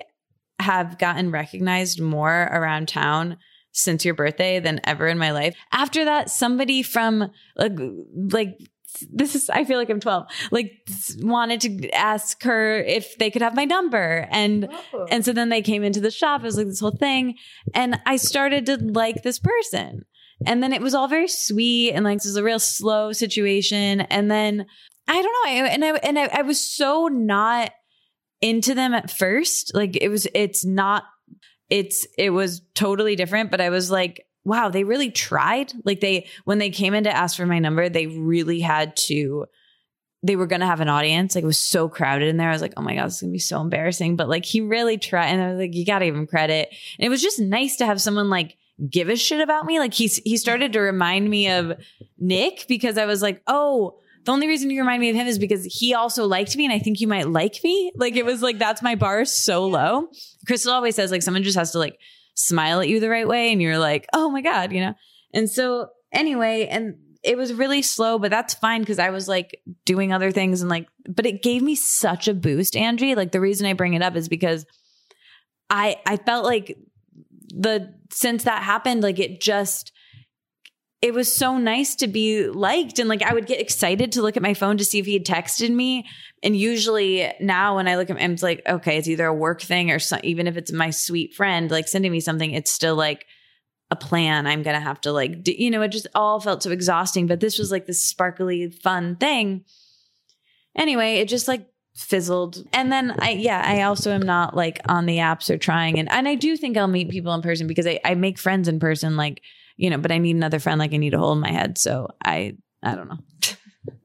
have 0.60 0.98
gotten 0.98 1.32
recognized 1.32 2.00
more 2.00 2.48
around 2.52 2.86
town 2.88 3.36
since 3.72 4.04
your 4.04 4.14
birthday 4.14 4.60
than 4.60 4.80
ever 4.84 5.08
in 5.08 5.18
my 5.18 5.32
life. 5.32 5.56
After 5.72 6.04
that, 6.04 6.30
somebody 6.30 6.82
from 6.82 7.30
like 7.56 7.72
like 8.14 8.56
this 9.10 9.34
is 9.34 9.50
I 9.50 9.64
feel 9.64 9.78
like 9.78 9.90
I'm 9.90 10.00
12. 10.00 10.26
Like 10.52 10.72
wanted 11.18 11.60
to 11.62 11.90
ask 11.90 12.42
her 12.44 12.76
if 12.78 13.18
they 13.18 13.30
could 13.30 13.42
have 13.42 13.56
my 13.56 13.64
number 13.64 14.28
and 14.30 14.68
Oh. 14.92 15.06
and 15.10 15.24
so 15.24 15.32
then 15.32 15.48
they 15.48 15.62
came 15.62 15.82
into 15.82 16.00
the 16.00 16.10
shop. 16.10 16.42
It 16.42 16.44
was 16.44 16.56
like 16.58 16.66
this 16.68 16.80
whole 16.80 16.96
thing. 16.96 17.36
And 17.74 17.98
I 18.06 18.16
started 18.16 18.66
to 18.66 18.76
like 18.76 19.22
this 19.22 19.38
person. 19.38 20.04
And 20.46 20.62
then 20.62 20.72
it 20.72 20.82
was 20.82 20.94
all 20.94 21.08
very 21.08 21.28
sweet 21.28 21.92
and 21.92 22.04
like 22.04 22.18
this 22.18 22.26
was 22.26 22.36
a 22.36 22.44
real 22.44 22.58
slow 22.60 23.12
situation. 23.12 24.02
And 24.02 24.30
then 24.30 24.66
I 25.08 25.20
don't 25.20 25.24
know. 25.24 25.50
I, 25.50 25.68
and 25.68 25.84
I 25.84 25.88
and 26.02 26.18
I, 26.18 26.30
I 26.32 26.42
was 26.42 26.60
so 26.60 27.08
not 27.08 27.72
into 28.40 28.74
them 28.74 28.94
at 28.94 29.10
first. 29.10 29.74
Like 29.74 29.96
it 30.00 30.08
was 30.08 30.26
it's 30.34 30.64
not 30.64 31.04
it's 31.70 32.06
it 32.18 32.30
was 32.30 32.62
totally 32.74 33.16
different, 33.16 33.50
but 33.50 33.60
I 33.60 33.70
was 33.70 33.90
like, 33.90 34.26
wow, 34.44 34.68
they 34.68 34.84
really 34.84 35.10
tried. 35.10 35.72
Like 35.84 36.00
they 36.00 36.26
when 36.44 36.58
they 36.58 36.70
came 36.70 36.94
in 36.94 37.04
to 37.04 37.16
ask 37.16 37.36
for 37.36 37.46
my 37.46 37.58
number, 37.58 37.88
they 37.88 38.06
really 38.06 38.60
had 38.60 38.96
to 38.96 39.46
they 40.24 40.36
were 40.36 40.46
gonna 40.46 40.66
have 40.66 40.80
an 40.80 40.88
audience. 40.88 41.34
Like 41.34 41.44
it 41.44 41.46
was 41.46 41.58
so 41.58 41.88
crowded 41.88 42.28
in 42.28 42.36
there. 42.36 42.48
I 42.48 42.52
was 42.52 42.62
like, 42.62 42.74
oh 42.76 42.82
my 42.82 42.94
God, 42.94 43.06
this 43.06 43.16
is 43.16 43.22
gonna 43.22 43.32
be 43.32 43.38
so 43.38 43.60
embarrassing. 43.60 44.16
But 44.16 44.28
like 44.28 44.44
he 44.44 44.60
really 44.60 44.98
tried 44.98 45.28
and 45.28 45.42
I 45.42 45.48
was 45.50 45.58
like, 45.58 45.74
you 45.74 45.84
gotta 45.84 46.04
give 46.04 46.14
him 46.14 46.26
credit. 46.26 46.68
And 46.98 47.06
it 47.06 47.08
was 47.08 47.22
just 47.22 47.40
nice 47.40 47.76
to 47.76 47.86
have 47.86 48.00
someone 48.00 48.30
like 48.30 48.56
give 48.88 49.08
a 49.08 49.16
shit 49.16 49.40
about 49.40 49.66
me. 49.66 49.78
Like 49.78 49.94
he's 49.94 50.16
he 50.16 50.36
started 50.36 50.72
to 50.74 50.80
remind 50.80 51.28
me 51.28 51.50
of 51.50 51.72
Nick 52.18 52.66
because 52.68 52.98
I 52.98 53.06
was 53.06 53.22
like, 53.22 53.42
oh, 53.46 53.98
the 54.24 54.32
only 54.32 54.46
reason 54.46 54.70
you 54.70 54.80
remind 54.80 55.00
me 55.00 55.10
of 55.10 55.16
him 55.16 55.26
is 55.26 55.38
because 55.38 55.64
he 55.64 55.94
also 55.94 56.26
liked 56.26 56.56
me 56.56 56.64
and 56.64 56.72
I 56.72 56.78
think 56.78 57.00
you 57.00 57.08
might 57.08 57.28
like 57.28 57.58
me. 57.64 57.92
Like 57.96 58.16
it 58.16 58.24
was 58.24 58.42
like 58.42 58.58
that's 58.58 58.82
my 58.82 58.94
bar 58.94 59.24
so 59.24 59.66
low. 59.66 60.08
Crystal 60.46 60.72
always 60.72 60.94
says 60.94 61.10
like 61.10 61.22
someone 61.22 61.42
just 61.42 61.58
has 61.58 61.72
to 61.72 61.78
like 61.78 61.98
smile 62.34 62.80
at 62.80 62.88
you 62.88 63.00
the 63.00 63.10
right 63.10 63.26
way 63.26 63.52
and 63.52 63.60
you're 63.60 63.78
like, 63.78 64.06
"Oh 64.12 64.30
my 64.30 64.40
god," 64.40 64.72
you 64.72 64.80
know. 64.80 64.94
And 65.34 65.50
so 65.50 65.88
anyway, 66.12 66.68
and 66.70 66.96
it 67.24 67.36
was 67.36 67.52
really 67.52 67.82
slow, 67.82 68.18
but 68.18 68.30
that's 68.30 68.54
fine 68.54 68.84
cuz 68.84 68.98
I 68.98 69.10
was 69.10 69.28
like 69.28 69.60
doing 69.84 70.12
other 70.12 70.30
things 70.30 70.60
and 70.60 70.70
like 70.70 70.86
but 71.08 71.26
it 71.26 71.42
gave 71.42 71.62
me 71.62 71.74
such 71.74 72.28
a 72.28 72.34
boost, 72.34 72.74
Anjie. 72.74 73.16
Like 73.16 73.32
the 73.32 73.40
reason 73.40 73.66
I 73.66 73.72
bring 73.72 73.94
it 73.94 74.02
up 74.02 74.14
is 74.14 74.28
because 74.28 74.66
I 75.68 75.96
I 76.06 76.16
felt 76.16 76.44
like 76.44 76.78
the 77.48 77.94
since 78.10 78.44
that 78.44 78.62
happened 78.62 79.02
like 79.02 79.18
it 79.18 79.40
just 79.40 79.92
it 81.02 81.12
was 81.12 81.30
so 81.30 81.58
nice 81.58 81.96
to 81.96 82.06
be 82.06 82.46
liked. 82.46 83.00
And 83.00 83.08
like 83.08 83.22
I 83.22 83.34
would 83.34 83.46
get 83.46 83.60
excited 83.60 84.12
to 84.12 84.22
look 84.22 84.36
at 84.36 84.42
my 84.42 84.54
phone 84.54 84.78
to 84.78 84.84
see 84.84 85.00
if 85.00 85.06
he 85.06 85.14
had 85.14 85.26
texted 85.26 85.70
me. 85.70 86.06
And 86.44 86.56
usually 86.56 87.30
now 87.40 87.76
when 87.76 87.88
I 87.88 87.96
look 87.96 88.08
at 88.08 88.18
him 88.18 88.32
it's 88.32 88.42
like 88.42 88.62
okay 88.66 88.96
it's 88.96 89.08
either 89.08 89.26
a 89.26 89.34
work 89.34 89.60
thing 89.60 89.90
or 89.90 89.98
so, 89.98 90.18
even 90.22 90.46
if 90.46 90.56
it's 90.56 90.72
my 90.72 90.90
sweet 90.90 91.34
friend 91.34 91.70
like 91.70 91.88
sending 91.88 92.12
me 92.12 92.20
something 92.20 92.52
it's 92.52 92.70
still 92.70 92.94
like 92.94 93.26
a 93.90 93.96
plan 93.96 94.46
I'm 94.46 94.62
going 94.62 94.74
to 94.74 94.80
have 94.80 95.02
to 95.02 95.12
like 95.12 95.42
do, 95.42 95.52
you 95.52 95.70
know 95.70 95.82
it 95.82 95.88
just 95.88 96.06
all 96.14 96.40
felt 96.40 96.62
so 96.62 96.70
exhausting. 96.70 97.26
But 97.26 97.40
this 97.40 97.58
was 97.58 97.72
like 97.72 97.86
this 97.86 98.02
sparkly 98.02 98.70
fun 98.70 99.16
thing. 99.16 99.64
Anyway 100.78 101.14
it 101.14 101.28
just 101.28 101.48
like 101.48 101.66
fizzled. 101.96 102.64
And 102.72 102.92
then 102.92 103.16
I 103.18 103.30
yeah, 103.30 103.60
I 103.64 103.82
also 103.82 104.12
am 104.12 104.22
not 104.22 104.54
like 104.54 104.80
on 104.88 105.06
the 105.06 105.16
apps 105.16 105.50
or 105.50 105.58
trying. 105.58 105.98
And 105.98 106.10
and 106.12 106.28
I 106.28 106.36
do 106.36 106.56
think 106.56 106.76
I'll 106.76 106.86
meet 106.86 107.10
people 107.10 107.34
in 107.34 107.42
person 107.42 107.66
because 107.66 107.88
I, 107.88 107.98
I 108.04 108.14
make 108.14 108.38
friends 108.38 108.68
in 108.68 108.78
person 108.78 109.16
like, 109.16 109.42
you 109.76 109.90
know, 109.90 109.98
but 109.98 110.12
I 110.12 110.18
need 110.18 110.36
another 110.36 110.58
friend 110.58 110.78
like 110.78 110.92
I 110.92 110.96
need 110.96 111.14
a 111.14 111.18
hole 111.18 111.32
in 111.32 111.40
my 111.40 111.50
head. 111.50 111.78
So 111.78 112.08
I 112.24 112.56
I 112.82 112.94
don't 112.94 113.08
know. 113.08 113.18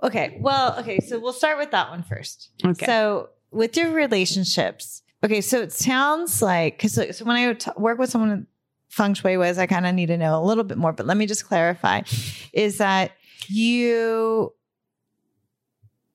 Okay. 0.01 0.37
Well, 0.41 0.79
okay. 0.79 0.99
So 0.99 1.19
we'll 1.19 1.33
start 1.33 1.57
with 1.57 1.71
that 1.71 1.89
one 1.89 2.01
first. 2.03 2.49
Okay. 2.65 2.85
So 2.85 3.29
with 3.51 3.77
your 3.77 3.91
relationships, 3.91 5.03
okay. 5.23 5.41
So 5.41 5.61
it 5.61 5.71
sounds 5.71 6.41
like 6.41 6.77
because 6.77 6.93
so, 6.93 7.11
so 7.11 7.25
when 7.25 7.35
I 7.35 7.53
t- 7.53 7.71
work 7.77 7.99
with 7.99 8.09
someone 8.09 8.47
feng 8.89 9.13
shui 9.13 9.37
was, 9.37 9.57
I 9.57 9.67
kind 9.67 9.85
of 9.85 9.93
need 9.93 10.07
to 10.07 10.17
know 10.17 10.41
a 10.41 10.43
little 10.43 10.63
bit 10.63 10.77
more. 10.77 10.93
But 10.93 11.05
let 11.05 11.17
me 11.17 11.27
just 11.27 11.45
clarify: 11.45 12.01
is 12.53 12.79
that 12.79 13.11
you 13.47 14.53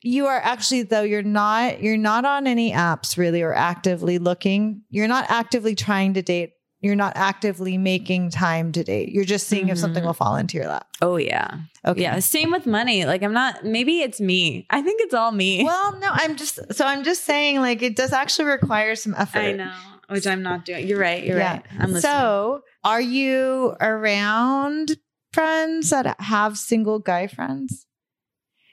you 0.03 0.27
are 0.27 0.41
actually 0.41 0.83
though 0.83 1.03
you're 1.03 1.23
not 1.23 1.81
you're 1.83 1.97
not 1.97 2.25
on 2.25 2.47
any 2.47 2.73
apps 2.73 3.17
really 3.17 3.43
or 3.43 3.55
actively 3.55 4.19
looking. 4.19 4.83
You're 4.91 5.09
not 5.09 5.27
actively 5.29 5.75
trying 5.75 6.15
to 6.15 6.23
date. 6.23 6.55
You're 6.83 6.97
not 6.97 7.13
actively 7.17 7.79
making 7.79 8.31
time 8.31 8.73
to 8.73 8.83
date. 8.83 9.11
You're 9.11 9.25
just 9.25 9.47
seeing 9.47 9.69
if 9.69 9.79
something 9.79 10.03
Mhm. 10.03 10.07
will 10.07 10.15
fall 10.15 10.35
into 10.37 10.57
your 10.59 10.67
lap. 10.67 10.87
Oh 11.01 11.17
yeah. 11.17 11.59
Okay. 11.87 12.03
Yeah. 12.03 12.19
Same 12.19 12.51
with 12.51 12.67
money. 12.67 13.05
Like 13.07 13.23
I'm 13.23 13.33
not 13.33 13.65
maybe 13.65 14.01
it's 14.03 14.21
me. 14.21 14.67
I 14.69 14.83
think 14.83 15.01
it's 15.01 15.15
all 15.15 15.31
me. 15.33 15.63
Well, 15.73 15.99
no, 16.01 16.09
I'm 16.13 16.35
just 16.37 16.59
so 16.75 16.85
I'm 16.85 17.05
just 17.05 17.25
saying 17.25 17.61
like 17.61 17.83
it 17.83 17.95
does 17.97 18.13
actually 18.13 18.47
require 18.47 18.97
some 18.97 19.15
effort. 19.17 19.39
I 19.39 19.53
know. 19.53 19.73
Which 20.09 20.27
I'm 20.27 20.43
not 20.43 20.65
doing. 20.65 20.87
You're 20.89 20.99
right. 20.99 21.23
You're 21.25 21.39
Yeah. 21.39 21.53
right. 21.53 21.65
I'm 21.79 21.93
listening. 21.93 22.01
So, 22.03 22.63
are 22.85 23.01
you 23.01 23.77
around 23.81 24.97
friends 25.33 25.91
that 25.91 26.21
have 26.21 26.59
single 26.59 26.99
guy 26.99 27.29
friends? 27.29 27.87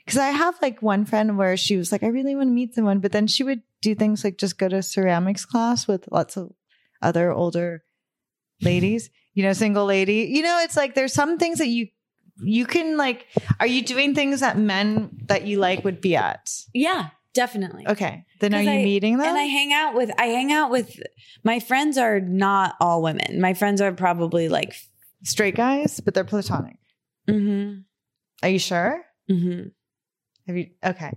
Because 0.03 0.17
I 0.19 0.29
have 0.31 0.55
like 0.61 0.81
one 0.81 1.05
friend 1.05 1.37
where 1.37 1.55
she 1.55 1.77
was 1.77 1.91
like, 1.91 2.01
I 2.03 2.07
really 2.07 2.35
want 2.35 2.47
to 2.47 2.53
meet 2.53 2.73
someone, 2.73 2.99
but 2.99 3.11
then 3.11 3.27
she 3.27 3.43
would 3.43 3.61
do 3.81 3.93
things 3.93 4.23
like 4.23 4.37
just 4.39 4.57
go 4.57 4.67
to 4.67 4.81
ceramics 4.81 5.45
class 5.45 5.87
with 5.87 6.09
lots 6.11 6.35
of 6.35 6.51
other 7.01 7.31
older 7.31 7.83
ladies, 8.61 9.09
you 9.33 9.43
know, 9.43 9.53
single 9.53 9.85
lady. 9.85 10.27
You 10.31 10.41
know, 10.43 10.59
it's 10.63 10.75
like 10.77 10.95
there's 10.95 11.13
some 11.13 11.37
things 11.37 11.59
that 11.59 11.67
you 11.67 11.87
you 12.41 12.65
can 12.65 12.97
like. 12.97 13.25
Are 13.59 13.67
you 13.67 13.81
doing 13.83 14.15
things 14.15 14.39
that 14.41 14.57
men 14.57 15.09
that 15.27 15.45
you 15.45 15.59
like 15.59 15.83
would 15.83 16.01
be 16.01 16.15
at? 16.15 16.49
yeah, 16.73 17.09
definitely. 17.33 17.87
Okay, 17.87 18.25
then 18.39 18.53
are 18.53 18.61
you 18.61 18.69
I- 18.71 18.77
meeting 18.83 19.17
them? 19.17 19.27
And 19.27 19.37
I 19.37 19.43
hang 19.43 19.73
out 19.73 19.93
with 19.95 20.11
I 20.19 20.25
hang 20.27 20.51
out 20.51 20.71
with 20.71 20.99
my 21.43 21.59
friends 21.59 21.97
are 21.97 22.19
not 22.19 22.75
all 22.79 23.01
women. 23.01 23.41
My 23.41 23.53
friends 23.53 23.81
are 23.81 23.91
probably 23.93 24.49
like 24.49 24.73
Straight 25.23 25.55
guys, 25.55 25.99
but 25.99 26.13
they're 26.13 26.23
platonic. 26.23 26.77
mm-hmm, 27.27 27.79
Are 28.41 28.49
you 28.49 28.57
sure? 28.59 29.03
mm-hmm. 29.29 29.67
Have 30.47 30.55
you? 30.57 30.69
Okay. 30.83 31.11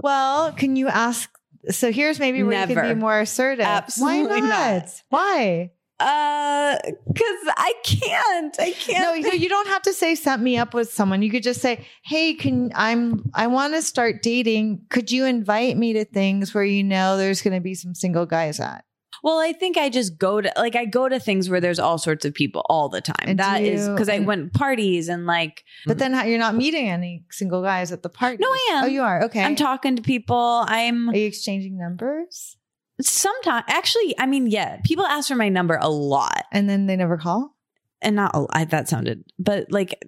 Well, 0.00 0.52
can 0.52 0.76
you 0.76 0.86
ask? 0.88 1.28
So 1.70 1.90
here's 1.90 2.20
maybe 2.20 2.42
where 2.44 2.66
you 2.68 2.74
can 2.74 2.94
be 2.94 3.00
more 3.00 3.18
assertive. 3.18 3.64
Absolutely 3.66 4.40
Why 4.42 4.46
not? 4.48 4.48
not. 4.84 5.02
Why? 5.10 5.70
Uh 6.00 6.78
cuz 6.84 7.52
I 7.56 7.72
can't. 7.84 8.60
I 8.60 8.70
can't. 8.72 9.02
No, 9.02 9.14
you, 9.14 9.38
you 9.38 9.48
don't 9.48 9.68
have 9.68 9.82
to 9.82 9.92
say 9.92 10.14
set 10.14 10.40
me 10.40 10.56
up 10.56 10.74
with 10.74 10.92
someone. 10.92 11.22
You 11.22 11.30
could 11.30 11.42
just 11.42 11.60
say, 11.60 11.86
"Hey, 12.04 12.34
can 12.34 12.70
I'm 12.74 13.30
I 13.34 13.48
want 13.48 13.74
to 13.74 13.82
start 13.82 14.22
dating. 14.22 14.82
Could 14.90 15.10
you 15.10 15.24
invite 15.24 15.76
me 15.76 15.92
to 15.94 16.04
things 16.04 16.54
where 16.54 16.64
you 16.64 16.84
know 16.84 17.16
there's 17.16 17.42
going 17.42 17.54
to 17.54 17.60
be 17.60 17.74
some 17.74 17.94
single 17.94 18.26
guys 18.26 18.60
at?" 18.60 18.84
Well, 19.22 19.38
I 19.38 19.52
think 19.52 19.76
I 19.76 19.88
just 19.88 20.18
go 20.18 20.40
to 20.40 20.52
like 20.56 20.76
I 20.76 20.84
go 20.84 21.08
to 21.08 21.18
things 21.18 21.50
where 21.50 21.60
there's 21.60 21.78
all 21.78 21.98
sorts 21.98 22.24
of 22.24 22.34
people 22.34 22.64
all 22.68 22.88
the 22.88 23.00
time. 23.00 23.16
And 23.26 23.38
That 23.38 23.58
do 23.58 23.64
is 23.64 23.88
because 23.88 24.08
I 24.08 24.20
went 24.20 24.52
parties 24.52 25.08
and 25.08 25.26
like 25.26 25.64
But 25.86 25.98
then 25.98 26.12
you're 26.28 26.38
not 26.38 26.54
meeting 26.54 26.88
any 26.88 27.24
single 27.30 27.62
guys 27.62 27.90
at 27.92 28.02
the 28.02 28.08
party. 28.08 28.38
No, 28.40 28.48
I 28.48 28.70
am. 28.74 28.84
Oh, 28.84 28.86
you 28.86 29.02
are. 29.02 29.24
Okay. 29.24 29.42
I'm 29.42 29.56
talking 29.56 29.96
to 29.96 30.02
people. 30.02 30.64
I'm 30.68 31.08
Are 31.10 31.16
you 31.16 31.26
exchanging 31.26 31.76
numbers? 31.78 32.56
Sometimes 33.00 33.64
actually. 33.68 34.14
I 34.18 34.26
mean, 34.26 34.46
yeah, 34.46 34.80
people 34.84 35.04
ask 35.04 35.28
for 35.28 35.34
my 35.36 35.48
number 35.48 35.78
a 35.80 35.88
lot, 35.88 36.44
And 36.52 36.68
then 36.68 36.86
they 36.86 36.96
never 36.96 37.16
call? 37.16 37.54
and 38.00 38.14
not 38.14 38.30
a 38.34 38.46
I, 38.52 38.64
that 38.66 38.88
sounded, 38.88 39.24
but 39.40 39.72
like 39.72 40.00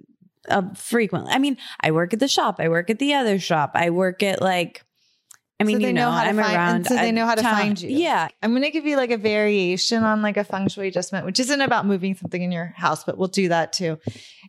uh, 0.49 0.63
frequently. 0.75 1.31
I 1.33 1.39
mean, 1.39 1.57
I 1.81 1.91
work 1.91 2.13
at 2.13 2.19
the 2.19 2.27
shop. 2.27 2.55
I 2.59 2.69
work 2.69 2.89
at 2.89 2.99
the 2.99 3.13
other 3.15 3.37
shop. 3.39 3.71
I 3.75 3.89
work 3.89 4.23
at 4.23 4.41
like. 4.41 4.83
I 5.59 5.63
mean, 5.63 5.77
they 5.79 5.87
you 5.87 5.93
know 5.93 6.05
know, 6.05 6.11
how 6.11 6.23
to 6.23 6.29
I'm 6.29 6.37
find- 6.37 6.55
around. 6.55 6.85
so 6.87 6.95
they 6.95 7.11
know 7.11 7.25
how 7.27 7.35
to 7.35 7.41
town- 7.43 7.53
find 7.55 7.81
you. 7.81 7.89
Yeah, 7.89 8.29
I'm 8.41 8.49
going 8.51 8.63
to 8.63 8.71
give 8.71 8.85
you 8.85 8.97
like 8.97 9.11
a 9.11 9.17
variation 9.17 10.03
on 10.03 10.23
like 10.23 10.37
a 10.37 10.43
feng 10.43 10.67
shui 10.69 10.87
adjustment, 10.87 11.23
which 11.25 11.39
isn't 11.39 11.61
about 11.61 11.85
moving 11.85 12.15
something 12.15 12.41
in 12.41 12.51
your 12.51 12.73
house, 12.75 13.03
but 13.03 13.17
we'll 13.17 13.27
do 13.27 13.49
that 13.49 13.71
too. 13.73 13.99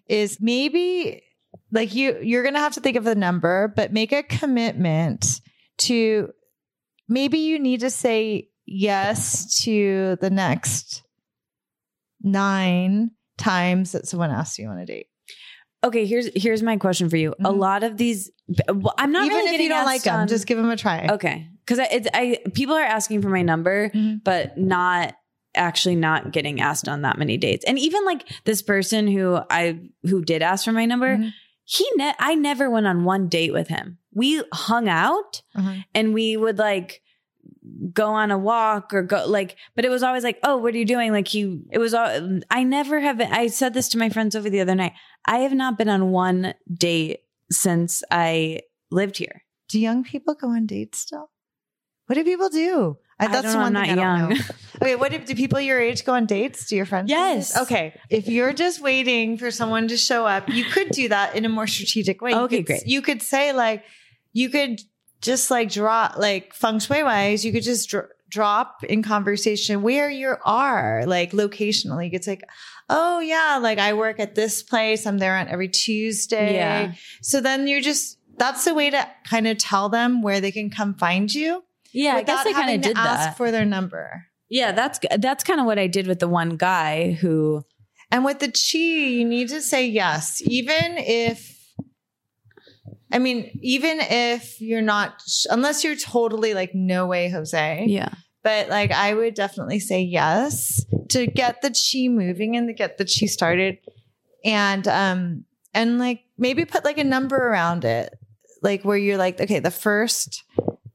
Is 0.09 0.39
maybe 0.41 1.23
like 1.71 1.95
you 1.95 2.19
you're 2.23 2.43
going 2.43 2.55
to 2.55 2.61
have 2.61 2.75
to 2.75 2.81
think 2.81 2.97
of 2.97 3.05
the 3.05 3.15
number, 3.15 3.71
but 3.77 3.93
make 3.93 4.13
a 4.13 4.23
commitment 4.23 5.41
to 5.79 6.31
maybe 7.13 7.39
you 7.39 7.59
need 7.59 7.81
to 7.81 7.91
say 7.91 8.49
yes 8.67 9.63
to 9.65 10.17
the 10.21 10.31
next 10.31 11.03
9 12.23 13.11
times 13.39 13.93
that 13.93 14.07
someone 14.07 14.31
asks 14.31 14.59
you 14.59 14.69
on 14.69 14.79
a 14.79 14.87
date. 14.87 15.07
Okay, 15.85 16.07
here's 16.07 16.29
here's 16.41 16.63
my 16.63 16.77
question 16.77 17.11
for 17.11 17.17
you. 17.17 17.33
A 17.41 17.51
Mhm. 17.53 17.59
lot 17.59 17.83
of 17.83 17.97
these, 17.97 18.31
well, 18.69 18.95
I'm 18.99 19.11
not 19.11 19.25
Even 19.27 19.37
really 19.39 19.47
if 19.49 19.53
getting 19.55 19.65
you 19.65 19.73
don't 19.73 19.85
like 19.85 20.03
them, 20.03 20.21
on- 20.21 20.29
just 20.29 20.47
give 20.47 20.57
them 20.57 20.71
a 20.71 20.77
try. 20.77 21.09
okay, 21.11 21.49
because 21.67 21.81
it's 21.91 22.07
I 22.15 22.39
people 22.55 22.77
are 22.77 22.85
asking 22.85 23.21
for 23.23 23.29
my 23.29 23.43
number, 23.43 23.91
Mhm. 23.91 24.23
but 24.23 24.57
not 24.57 25.15
actually 25.57 25.97
not 25.97 26.31
getting 26.33 26.61
asked 26.61 26.89
on 26.89 27.03
that 27.03 27.19
many 27.19 27.37
dates. 27.37 27.65
And 27.67 27.79
even 27.81 28.05
like 28.05 28.27
this 28.45 28.63
person 28.63 29.09
who 29.09 29.41
I 29.51 29.81
who 30.05 30.25
did 30.25 30.41
ask 30.41 30.65
for 30.65 30.73
my 30.73 30.87
number, 30.87 31.17
Mhm. 31.17 31.33
he 31.65 31.85
ne- 31.97 32.15
I 32.21 32.37
never 32.37 32.71
went 32.71 32.87
on 32.87 33.03
one 33.05 33.27
date 33.29 33.53
with 33.53 33.67
him. 33.67 33.99
We 34.15 34.41
hung 34.55 34.89
out 34.89 35.43
Uh-huh. 35.57 35.75
and 35.97 36.15
we 36.15 36.37
would 36.37 36.59
like 36.59 37.02
go 37.93 38.07
on 38.09 38.31
a 38.31 38.39
walk 38.39 38.93
or 38.93 39.03
go 39.03 39.25
like 39.27 39.57
but 39.75 39.85
it 39.85 39.89
was 39.89 40.03
always 40.03 40.23
like 40.25 40.39
oh 40.45 40.57
what 40.57 40.75
are 40.75 40.79
you 40.79 40.85
doing 40.85 41.13
like 41.13 41.33
you 41.35 41.63
it 41.71 41.79
was 41.79 41.95
all 41.95 42.41
i 42.51 42.63
never 42.63 43.01
have 43.01 43.21
i 43.21 43.47
said 43.47 43.73
this 43.75 43.89
to 43.89 43.99
my 43.99 44.09
friends 44.09 44.35
over 44.37 44.51
the 44.51 44.61
other 44.61 44.75
night 44.75 44.93
i 45.27 45.39
have 45.39 45.53
not 45.55 45.79
been 45.79 45.89
on 45.89 46.11
one 46.11 46.53
date 46.73 47.21
since 47.51 48.03
i 48.11 48.61
lived 48.91 49.17
here 49.19 49.43
Do 49.69 49.81
young 49.81 50.05
people 50.05 50.35
go 50.35 50.49
on 50.49 50.67
dates 50.67 50.99
still? 50.99 51.31
What 52.07 52.17
do 52.17 52.25
people 52.25 52.49
do? 52.51 52.99
I, 53.19 53.25
I 53.25 53.29
that's 53.29 53.43
don't 53.45 53.53
the 53.53 53.59
one 53.59 53.75
thing 53.75 53.75
not 53.75 53.83
I 53.85 53.95
don't 53.95 54.19
young. 54.19 54.29
know. 54.31 54.45
Okay, 54.83 54.97
what 54.97 55.13
if 55.15 55.25
do 55.25 55.35
people 55.35 55.61
your 55.61 55.81
age 55.81 56.05
go 56.05 56.13
on 56.15 56.27
dates? 56.27 56.67
Do 56.67 56.75
your 56.77 56.85
friends? 56.85 57.09
Yes. 57.09 57.53
this? 57.53 57.63
Okay. 57.63 57.95
If 58.11 58.27
you're 58.29 58.53
just 58.53 58.81
waiting 58.83 59.39
for 59.39 59.51
someone 59.51 59.87
to 59.89 59.97
show 59.97 60.27
up, 60.27 60.49
you 60.49 60.65
could 60.65 60.89
do 60.91 61.09
that 61.09 61.37
in 61.37 61.45
a 61.45 61.49
more 61.49 61.67
strategic 61.69 62.21
way. 62.21 62.33
You 62.33 62.39
Okay, 62.41 62.57
could- 62.59 62.67
great. 62.67 62.87
You 62.87 63.01
could 63.01 63.23
say 63.23 63.53
like, 63.53 63.85
you 64.33 64.51
could 64.51 64.81
just 65.23 65.51
like 65.51 65.71
draw 65.71 66.13
like 66.19 66.53
feng 66.55 66.79
shui 66.79 67.03
wise. 67.03 67.45
You 67.45 67.53
could 67.53 67.63
just 67.63 67.89
dr- 67.89 68.11
drop 68.29 68.85
in 68.85 69.03
conversation 69.03 69.83
where 69.83 70.11
you 70.11 70.35
are, 70.45 71.05
like 71.07 71.33
locationally. 71.33 72.11
It's 72.13 72.27
like, 72.27 72.43
oh 72.91 73.21
yeah, 73.21 73.59
like 73.63 73.79
I 73.79 73.95
work 73.95 74.21
at 74.21 74.35
this 74.35 74.63
place. 74.63 75.07
I'm 75.07 75.19
there 75.19 75.37
on 75.37 75.49
every 75.49 75.69
Tuesday. 75.69 76.55
Yeah. 76.57 76.93
So 77.23 77.41
then 77.41 77.67
you're 77.67 77.81
just. 77.81 78.19
That's 78.39 78.65
the 78.65 78.75
way 78.75 78.91
to 78.91 79.09
kind 79.29 79.47
of 79.47 79.59
tell 79.59 79.89
them 79.89 80.21
where 80.23 80.41
they 80.41 80.51
can 80.51 80.69
come 80.71 80.95
find 80.95 81.33
you 81.33 81.63
yeah 81.93 82.15
i 82.15 82.23
guess 82.23 82.47
i 82.47 82.53
kind 82.55 82.75
of 82.75 82.81
did 82.81 82.97
ask 82.97 83.29
that 83.29 83.37
for 83.37 83.51
their 83.51 83.67
number. 83.67 84.25
yeah 84.49 84.73
that's 84.73 84.99
that's 85.19 85.45
kind 85.45 85.61
of 85.61 85.67
what 85.67 85.79
i 85.79 85.87
did 85.87 86.07
with 86.07 86.19
the 86.19 86.27
one 86.27 86.57
guy 86.57 87.13
who 87.13 87.63
And 88.11 88.25
with 88.25 88.41
the 88.41 88.49
chi, 88.49 88.79
you 88.79 89.25
need 89.25 89.49
to 89.51 89.61
say 89.63 89.87
yes, 89.87 90.43
even 90.45 90.97
if, 90.99 91.52
I 93.13 93.19
mean, 93.19 93.59
even 93.63 93.99
if 94.01 94.61
you're 94.61 94.83
not, 94.83 95.23
unless 95.51 95.85
you're 95.85 95.97
totally 95.97 96.55
like, 96.55 96.75
no 96.75 97.07
way, 97.07 97.29
Jose. 97.29 97.85
yeah 97.87 98.09
But 98.43 98.69
like, 98.71 98.91
I 98.91 99.13
would 99.15 99.35
definitely 99.35 99.81
say 99.81 100.01
yes 100.03 100.85
to 101.11 101.27
get 101.27 101.61
the 101.63 101.69
chi 101.71 102.09
moving 102.09 102.57
and 102.57 102.67
to 102.69 102.73
get 102.73 102.97
the 102.99 103.05
chi 103.05 103.27
started. 103.27 103.79
And, 104.45 104.89
um, 104.89 105.45
and 105.75 105.99
like 105.99 106.21
maybe 106.39 106.65
put 106.65 106.85
like 106.85 106.99
a 106.99 107.05
number 107.05 107.37
around 107.37 107.85
it, 107.85 108.13
like 108.63 108.83
where 108.85 108.97
you're 108.97 109.19
like, 109.19 109.41
okay, 109.41 109.59
the 109.61 109.71
first 109.71 110.43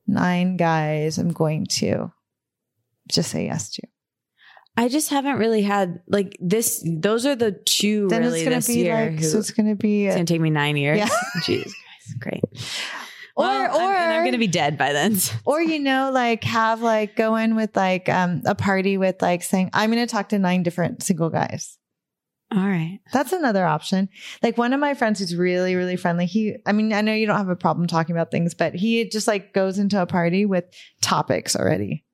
nine 0.07 0.57
guys 0.57 1.17
I'm 1.17 1.31
going 1.33 1.65
to 1.67 2.11
just 3.09 3.29
say 3.31 3.45
yes 3.45 3.69
to. 3.71 3.83
i 4.75 4.87
just 4.89 5.09
haven't 5.09 5.37
really 5.37 5.61
had 5.61 5.99
like 6.07 6.35
this 6.41 6.83
those 6.85 7.25
are 7.25 7.35
the 7.35 7.51
two 7.51 8.07
Then 8.09 8.21
really 8.21 8.41
it's 8.41 8.49
gonna 8.67 8.77
be 8.77 8.83
year 8.85 9.11
like, 9.11 9.19
who, 9.19 9.25
so 9.25 9.37
it's 9.39 9.51
gonna 9.51 9.75
be 9.75 10.05
it's 10.07 10.15
gonna 10.15 10.25
take 10.25 10.41
me 10.41 10.49
nine 10.49 10.75
years 10.77 10.97
Yeah. 10.97 11.09
jesus 11.45 11.73
great 12.15 12.43
or 13.35 13.43
Well, 13.45 13.75
or 13.77 13.95
I'm, 13.95 13.95
and 13.95 14.13
I'm 14.13 14.25
gonna 14.25 14.37
be 14.37 14.47
dead 14.47 14.77
by 14.77 14.93
then 14.93 15.17
or 15.45 15.61
you 15.61 15.79
know 15.79 16.09
like 16.13 16.43
have 16.43 16.81
like 16.81 17.15
go 17.15 17.35
in 17.35 17.55
with 17.55 17.75
like 17.75 18.09
um 18.09 18.41
a 18.45 18.55
party 18.55 18.97
with 18.97 19.21
like 19.21 19.43
saying 19.43 19.69
i'm 19.73 19.91
going 19.91 20.05
to 20.05 20.11
talk 20.11 20.29
to 20.29 20.39
nine 20.39 20.63
different 20.63 21.03
single 21.03 21.29
guys 21.29 21.77
all 22.55 22.65
right 22.65 22.99
that's 23.11 23.33
another 23.33 23.65
option 23.65 24.07
like 24.41 24.57
one 24.57 24.71
of 24.71 24.79
my 24.79 24.93
friends 24.93 25.19
who's 25.19 25.35
really 25.35 25.75
really 25.75 25.97
friendly 25.97 26.25
he 26.25 26.55
i 26.65 26.71
mean 26.71 26.93
i 26.93 27.01
know 27.01 27.13
you 27.13 27.27
don't 27.27 27.37
have 27.37 27.49
a 27.49 27.55
problem 27.55 27.87
talking 27.87 28.15
about 28.15 28.31
things 28.31 28.53
but 28.53 28.73
he 28.73 29.07
just 29.09 29.27
like 29.27 29.53
goes 29.53 29.77
into 29.77 30.01
a 30.01 30.05
party 30.05 30.45
with 30.45 30.63
topics 31.01 31.55
already 31.55 32.05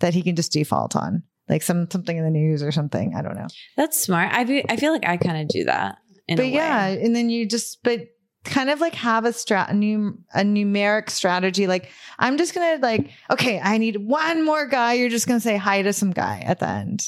that 0.00 0.12
he 0.14 0.22
can 0.22 0.36
just 0.36 0.52
default 0.52 0.94
on 0.94 1.22
like 1.48 1.62
some 1.62 1.90
something 1.90 2.16
in 2.18 2.24
the 2.24 2.30
news 2.30 2.62
or 2.62 2.70
something 2.70 3.14
i 3.16 3.22
don't 3.22 3.34
know 3.34 3.48
That's 3.76 3.98
smart. 3.98 4.30
I 4.32 4.44
feel, 4.44 4.62
I 4.68 4.76
feel 4.76 4.92
like 4.92 5.06
I 5.06 5.16
kind 5.16 5.40
of 5.42 5.48
do 5.48 5.64
that. 5.64 5.98
In 6.28 6.36
but 6.36 6.44
a 6.44 6.46
way. 6.46 6.54
yeah 6.54 6.86
and 6.86 7.16
then 7.16 7.28
you 7.30 7.46
just 7.48 7.82
but 7.82 8.02
kind 8.44 8.70
of 8.70 8.80
like 8.80 8.94
have 8.94 9.24
a 9.24 9.30
strat 9.30 9.70
a, 9.70 9.74
num- 9.74 10.24
a 10.34 10.40
numeric 10.40 11.10
strategy. 11.10 11.66
Like 11.66 11.90
i'm 12.18 12.38
just 12.38 12.54
gonna 12.54 12.78
like 12.80 13.10
okay 13.30 13.60
i 13.62 13.78
need 13.78 13.96
one 13.96 14.44
more 14.44 14.66
guy. 14.66 14.94
You're 14.94 15.08
just 15.08 15.26
gonna 15.26 15.40
say 15.40 15.56
hi 15.56 15.82
to 15.82 15.92
some 15.92 16.10
guy 16.10 16.42
at 16.44 16.60
the 16.60 16.68
end. 16.68 17.04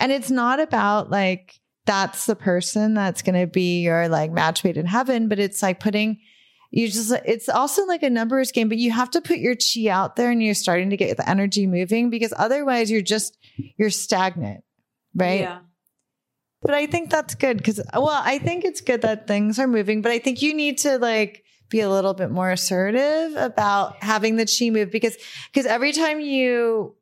And 0.00 0.12
it's 0.12 0.30
not 0.30 0.60
about 0.60 1.10
like 1.10 1.54
that's 1.86 2.26
the 2.26 2.36
person 2.36 2.94
that's 2.94 3.22
gonna 3.22 3.46
be 3.46 3.82
your 3.82 4.08
like 4.08 4.30
match 4.32 4.64
made 4.64 4.76
in 4.76 4.86
heaven 4.86 5.28
but 5.28 5.38
it's 5.38 5.62
like 5.62 5.80
putting 5.80 6.18
you 6.70 6.88
just 6.88 7.12
it's 7.24 7.48
also 7.48 7.86
like 7.86 8.02
a 8.02 8.10
numbers 8.10 8.50
game 8.50 8.68
but 8.68 8.76
you 8.76 8.90
have 8.90 9.10
to 9.10 9.20
put 9.20 9.38
your 9.38 9.54
chi 9.54 9.88
out 9.88 10.16
there 10.16 10.30
and 10.30 10.42
you're 10.42 10.54
starting 10.54 10.90
to 10.90 10.96
get 10.96 11.16
the 11.16 11.28
energy 11.28 11.66
moving 11.66 12.10
because 12.10 12.34
otherwise 12.36 12.90
you're 12.90 13.00
just 13.02 13.38
you're 13.76 13.88
stagnant 13.88 14.64
right? 15.16 15.40
Yeah. 15.40 15.58
But 16.66 16.74
I 16.74 16.86
think 16.86 17.10
that's 17.10 17.36
good 17.36 17.58
because, 17.58 17.80
well, 17.94 18.08
I 18.10 18.38
think 18.38 18.64
it's 18.64 18.80
good 18.80 19.02
that 19.02 19.28
things 19.28 19.58
are 19.60 19.68
moving, 19.68 20.02
but 20.02 20.10
I 20.10 20.18
think 20.18 20.42
you 20.42 20.52
need 20.52 20.78
to 20.78 20.98
like 20.98 21.44
be 21.70 21.80
a 21.80 21.88
little 21.88 22.12
bit 22.12 22.30
more 22.30 22.50
assertive 22.50 23.36
about 23.36 24.02
having 24.02 24.34
the 24.34 24.46
chi 24.46 24.70
move 24.70 24.90
because, 24.90 25.16
because 25.52 25.66
every 25.66 25.92
time 25.92 26.20
you, 26.20 26.96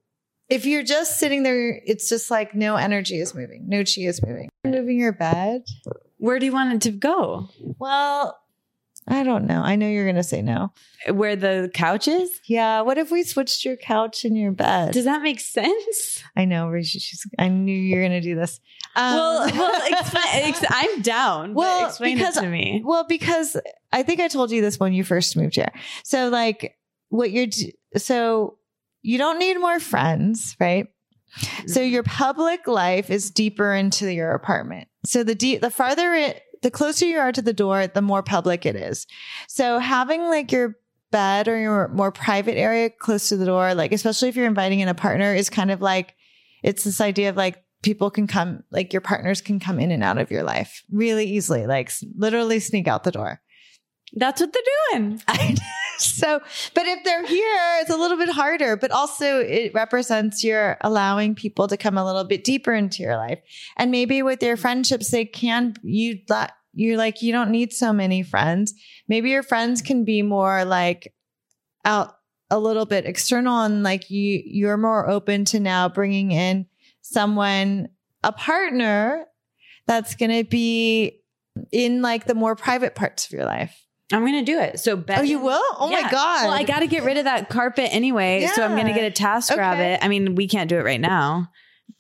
if 0.51 0.67
you're 0.67 0.83
just 0.83 1.19
sitting 1.19 1.43
there, 1.43 1.81
it's 1.87 2.11
just 2.11 2.31
like 2.31 2.55
no 2.55 2.77
energy 2.77 3.19
is 3.19 3.35
moving, 3.35 3.67
no 3.67 3.79
chi 3.79 4.03
is 4.03 4.23
moving. 4.23 4.51
You're 4.65 4.75
Moving 4.75 4.99
your 5.01 5.13
bed. 5.13 5.63
Where 6.19 6.39
do 6.39 6.45
you 6.45 6.53
want 6.53 6.75
it 6.75 6.83
to 6.83 6.91
go? 6.91 7.49
Well, 7.79 8.39
I 9.07 9.23
don't 9.23 9.47
know. 9.47 9.61
I 9.63 9.77
know 9.77 9.87
you're 9.89 10.05
going 10.05 10.17
to 10.17 10.23
say 10.23 10.41
no. 10.41 10.73
Where 11.11 11.37
the 11.37 11.71
couch 11.75 12.09
is? 12.09 12.31
Yeah. 12.47 12.81
What 12.81 12.97
if 12.97 13.11
we 13.11 13.23
switched 13.23 13.65
your 13.65 13.77
couch 13.77 14.25
and 14.25 14.37
your 14.37 14.53
bed? 14.53 14.93
Does 14.93 15.05
that 15.05 15.21
make 15.23 15.41
sense? 15.41 16.23
I 16.37 16.47
know. 16.47 16.73
She's- 16.83 17.27
I 17.39 17.49
knew 17.49 17.77
you 17.77 17.97
were 17.97 18.01
going 18.03 18.13
to 18.13 18.21
do 18.23 18.35
this. 18.35 18.61
Um, 18.97 19.15
well, 19.15 19.51
well, 19.55 19.83
explain, 19.93 20.25
ex- 20.45 20.65
I'm 20.71 21.03
down. 21.03 21.53
Well, 21.55 21.89
explain 21.89 22.17
because- 22.17 22.39
it 22.39 22.43
to 22.43 22.49
me. 22.49 22.83
Well, 22.85 23.05
because 23.07 23.57
I 23.93 24.03
think 24.03 24.21
I 24.21 24.29
told 24.29 24.51
you 24.51 24.63
this 24.63 24.81
when 24.81 24.93
you 24.95 25.05
first 25.05 25.37
moved 25.37 25.57
here. 25.57 25.73
So, 26.05 26.29
like, 26.31 26.77
what 27.11 27.31
you're, 27.31 27.49
so 27.97 28.57
you 29.03 29.19
don't 29.19 29.39
need 29.39 29.59
more 29.61 29.81
friends, 29.81 30.57
right? 30.59 30.87
So 31.67 31.81
Mm-hmm. 31.81 31.93
your 31.93 32.03
public 32.05 32.67
life 32.69 33.11
is 33.11 33.31
deeper 33.33 33.75
into 33.75 34.11
your 34.13 34.31
apartment. 34.33 34.87
So 35.05 35.25
the 35.25 35.35
deep, 35.35 35.61
the 35.61 35.71
farther 35.71 36.15
it, 36.15 36.41
the 36.65 36.71
closer 36.71 37.05
you 37.05 37.19
are 37.19 37.31
to 37.31 37.43
the 37.43 37.53
door, 37.53 37.87
the 37.87 38.01
more 38.01 38.23
public 38.23 38.65
it 38.65 38.75
is. 38.75 39.07
So 39.49 39.79
having 39.79 40.23
like 40.23 40.51
your 40.51 40.79
bed 41.13 41.47
or 41.47 41.61
your 41.61 41.89
more 41.89 42.11
private 42.11 42.57
area 42.57 42.89
close 42.89 43.29
to 43.29 43.37
the 43.37 43.45
door, 43.45 43.75
like 43.75 43.93
especially 43.93 44.31
if 44.31 44.35
you're 44.35 44.47
inviting 44.47 44.81
in 44.81 44.89
a 44.89 44.95
partner, 44.95 45.35
is 45.35 45.51
kind 45.51 45.71
of 45.71 45.83
like 45.83 46.15
it's 46.63 46.83
this 46.85 47.03
idea 47.03 47.29
of 47.29 47.37
like 47.37 47.63
people 47.83 48.11
can 48.11 48.27
come, 48.27 48.65
like 48.71 48.95
your 48.95 49.03
partners 49.03 49.43
can 49.43 49.61
come 49.61 49.79
in 49.79 49.91
and 49.91 50.03
out 50.03 50.17
of 50.17 50.31
your 50.31 50.43
life 50.43 50.83
really 50.91 51.27
easily, 51.27 51.67
like 51.67 51.93
literally 52.17 52.59
sneak 52.59 52.89
out 52.89 53.05
the 53.05 53.13
door. 53.13 53.43
That's 54.15 54.41
what 54.41 54.55
they're 54.55 54.99
doing. 55.01 55.21
so, 55.99 56.41
but 56.75 56.87
if 56.87 57.05
they're 57.05 57.27
here, 57.27 57.79
it's 57.81 57.91
a 57.91 57.97
little 57.97 58.17
bit 58.17 58.31
harder, 58.31 58.77
but 58.77 58.91
also 58.91 59.41
it 59.41 59.73
represents 59.75 60.43
you're 60.43 60.77
allowing 60.81 61.35
people 61.35 61.69
to 61.69 61.77
come 61.77 61.97
a 61.97 62.05
little 62.05 62.25
bit 62.25 62.45
deeper 62.45 62.73
into 62.73 63.03
your 63.03 63.17
life. 63.17 63.41
And 63.77 63.91
maybe 63.91 64.23
with 64.23 64.43
your 64.43 64.57
friendships, 64.57 65.11
they 65.11 65.25
can, 65.25 65.75
you, 65.83 66.19
you're 66.73 66.97
like, 66.97 67.23
you 67.23 67.33
don't 67.33 67.51
need 67.51 67.73
so 67.73 67.93
many 67.93 68.23
friends. 68.23 68.75
Maybe 69.09 69.31
your 69.31 69.43
friends 69.43 69.83
can 69.83 70.05
be 70.05 70.23
more 70.23 70.65
like 70.65 71.15
out 71.85 72.17
a 72.51 72.59
little 72.59 72.87
bit 72.87 73.07
external 73.07 73.63
and 73.63 73.83
like 73.83 74.11
you, 74.11 74.43
you're 74.45 74.77
more 74.77 75.09
open 75.09 75.45
to 75.47 75.61
now 75.61 75.89
bringing 75.89 76.33
in 76.33 76.67
someone, 77.01 77.89
a 78.23 78.33
partner 78.33 79.27
that's 79.87 80.15
going 80.15 80.31
to 80.31 80.49
be 80.49 81.21
in 81.71 82.03
like 82.03 82.27
the 82.27 82.35
more 82.35 82.57
private 82.57 82.95
parts 82.95 83.27
of 83.27 83.33
your 83.33 83.45
life. 83.45 83.84
I'm 84.13 84.25
gonna 84.25 84.45
do 84.45 84.59
it. 84.61 84.81
So 84.81 84.97
bed. 84.97 85.19
Oh, 85.21 85.23
you 85.23 85.39
will? 85.41 85.63
Oh 85.79 85.89
my 85.91 86.03
God. 86.03 86.45
Well, 86.45 86.53
I 86.53 86.63
got 86.65 86.81
to 86.81 86.87
get 86.87 87.05
rid 87.05 87.17
of 87.17 87.25
that 87.25 87.49
carpet 87.49 87.89
anyway, 87.93 88.47
so 88.55 88.63
I'm 88.63 88.77
gonna 88.77 88.93
get 88.93 89.05
a 89.05 89.11
task 89.11 89.51
Okay. 89.53 89.61
rabbit. 89.61 90.05
I 90.05 90.09
mean, 90.09 90.35
we 90.35 90.47
can't 90.47 90.69
do 90.69 90.77
it 90.79 90.85
right 90.85 91.01
now 91.01 91.51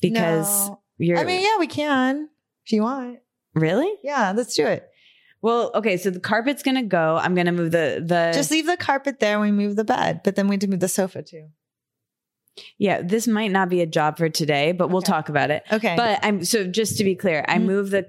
because 0.00 0.68
No. 0.68 0.80
you're. 0.98 1.18
I 1.18 1.24
mean, 1.24 1.42
yeah, 1.42 1.58
we 1.58 1.66
can 1.66 2.28
if 2.66 2.72
you 2.72 2.82
want. 2.82 3.18
really? 3.54 3.90
Yeah, 4.02 4.32
let's 4.36 4.54
do 4.54 4.66
it. 4.66 4.86
Well, 5.40 5.70
okay. 5.74 5.96
So 5.96 6.10
the 6.10 6.20
carpet's 6.20 6.62
gonna 6.62 6.82
go. 6.84 7.16
I'm 7.20 7.34
gonna 7.34 7.52
move 7.52 7.70
the 7.72 8.02
the. 8.06 8.32
Just 8.34 8.50
leave 8.50 8.66
the 8.66 8.76
carpet 8.76 9.20
there. 9.20 9.40
We 9.40 9.50
move 9.52 9.76
the 9.76 9.84
bed, 9.84 10.20
but 10.24 10.36
then 10.36 10.46
we 10.48 10.54
need 10.56 10.60
to 10.62 10.68
move 10.68 10.80
the 10.80 10.88
sofa 10.88 11.22
too. 11.22 11.48
yeah. 12.78 13.02
This 13.02 13.26
might 13.26 13.50
not 13.50 13.68
be 13.68 13.80
a 13.80 13.86
job 13.86 14.16
for 14.16 14.28
today, 14.28 14.70
but 14.72 14.88
we'll 14.88 14.98
Okay. 14.98 15.10
talk 15.10 15.28
about 15.28 15.50
it. 15.50 15.64
Okay, 15.72 15.94
But 15.96 16.20
I'm 16.22 16.44
so 16.44 16.64
just 16.66 16.98
to 16.98 17.04
be 17.04 17.14
clear, 17.16 17.44
I 17.48 17.58
Mhm. 17.58 17.62
move 17.64 17.90
the 17.90 18.06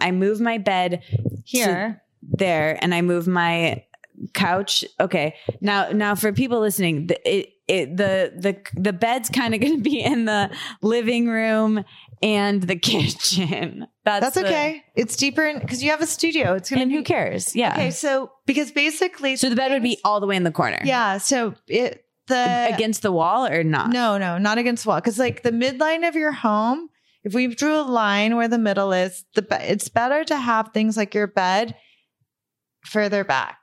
I 0.00 0.10
move 0.12 0.40
my 0.40 0.58
bed 0.58 1.02
here. 1.44 2.02
There 2.22 2.78
and 2.82 2.94
I 2.94 3.02
move 3.02 3.26
my 3.26 3.84
couch. 4.34 4.84
Okay. 4.98 5.34
Now 5.60 5.90
now 5.90 6.14
for 6.14 6.32
people 6.32 6.60
listening, 6.60 7.06
the 7.06 7.28
it, 7.38 7.48
it 7.68 7.96
the 7.96 8.32
the 8.36 8.56
the 8.80 8.92
bed's 8.92 9.28
kind 9.30 9.54
of 9.54 9.60
going 9.60 9.76
to 9.76 9.82
be 9.82 10.00
in 10.00 10.24
the 10.26 10.50
living 10.82 11.28
room 11.28 11.84
and 12.22 12.62
the 12.62 12.76
kitchen. 12.90 13.86
That's 14.04 14.24
That's 14.24 14.34
the- 14.36 14.46
okay. 14.46 14.82
It's 14.94 15.16
deeper 15.16 15.58
because 15.58 15.82
you 15.82 15.90
have 15.90 16.02
a 16.02 16.06
studio. 16.06 16.54
It's 16.54 16.68
gonna 16.68 16.82
And 16.82 16.90
be 16.90 16.96
who 16.98 17.02
cares? 17.02 17.54
Yeah. 17.56 17.72
Okay, 17.72 17.90
so 17.90 18.30
because 18.46 18.70
basically, 18.72 19.36
So 19.36 19.48
the 19.48 19.56
bed 19.56 19.70
would 19.72 19.82
be 19.82 19.98
all 20.04 20.20
the 20.20 20.26
way 20.26 20.36
in 20.36 20.44
the 20.44 20.50
corner. 20.52 20.80
yeah. 20.84 21.18
So 21.18 21.54
it 21.66 22.04
the 22.26 22.70
Against 22.74 23.02
the 23.02 23.10
wall 23.10 23.46
or 23.46 23.64
not? 23.64 23.90
No, 23.90 24.16
no, 24.16 24.38
not 24.38 24.56
against 24.58 24.84
the 24.84 24.90
wall. 24.90 24.98
Because 25.00 25.18
like 25.18 25.42
the 25.42 25.50
midline 25.50 26.06
of 26.06 26.14
your 26.14 26.30
home, 26.30 26.88
if 27.24 27.34
we 27.34 27.48
drew 27.48 27.74
a 27.74 27.82
line 27.82 28.36
where 28.36 28.46
the 28.46 28.58
middle 28.58 28.92
is, 28.92 29.24
the 29.34 29.42
be- 29.42 29.56
it's 29.56 29.88
better 29.88 30.22
to 30.24 30.36
have 30.36 30.68
things 30.72 30.96
like 30.96 31.12
your 31.14 31.26
bed 31.26 31.74
further 32.84 33.24
back. 33.24 33.58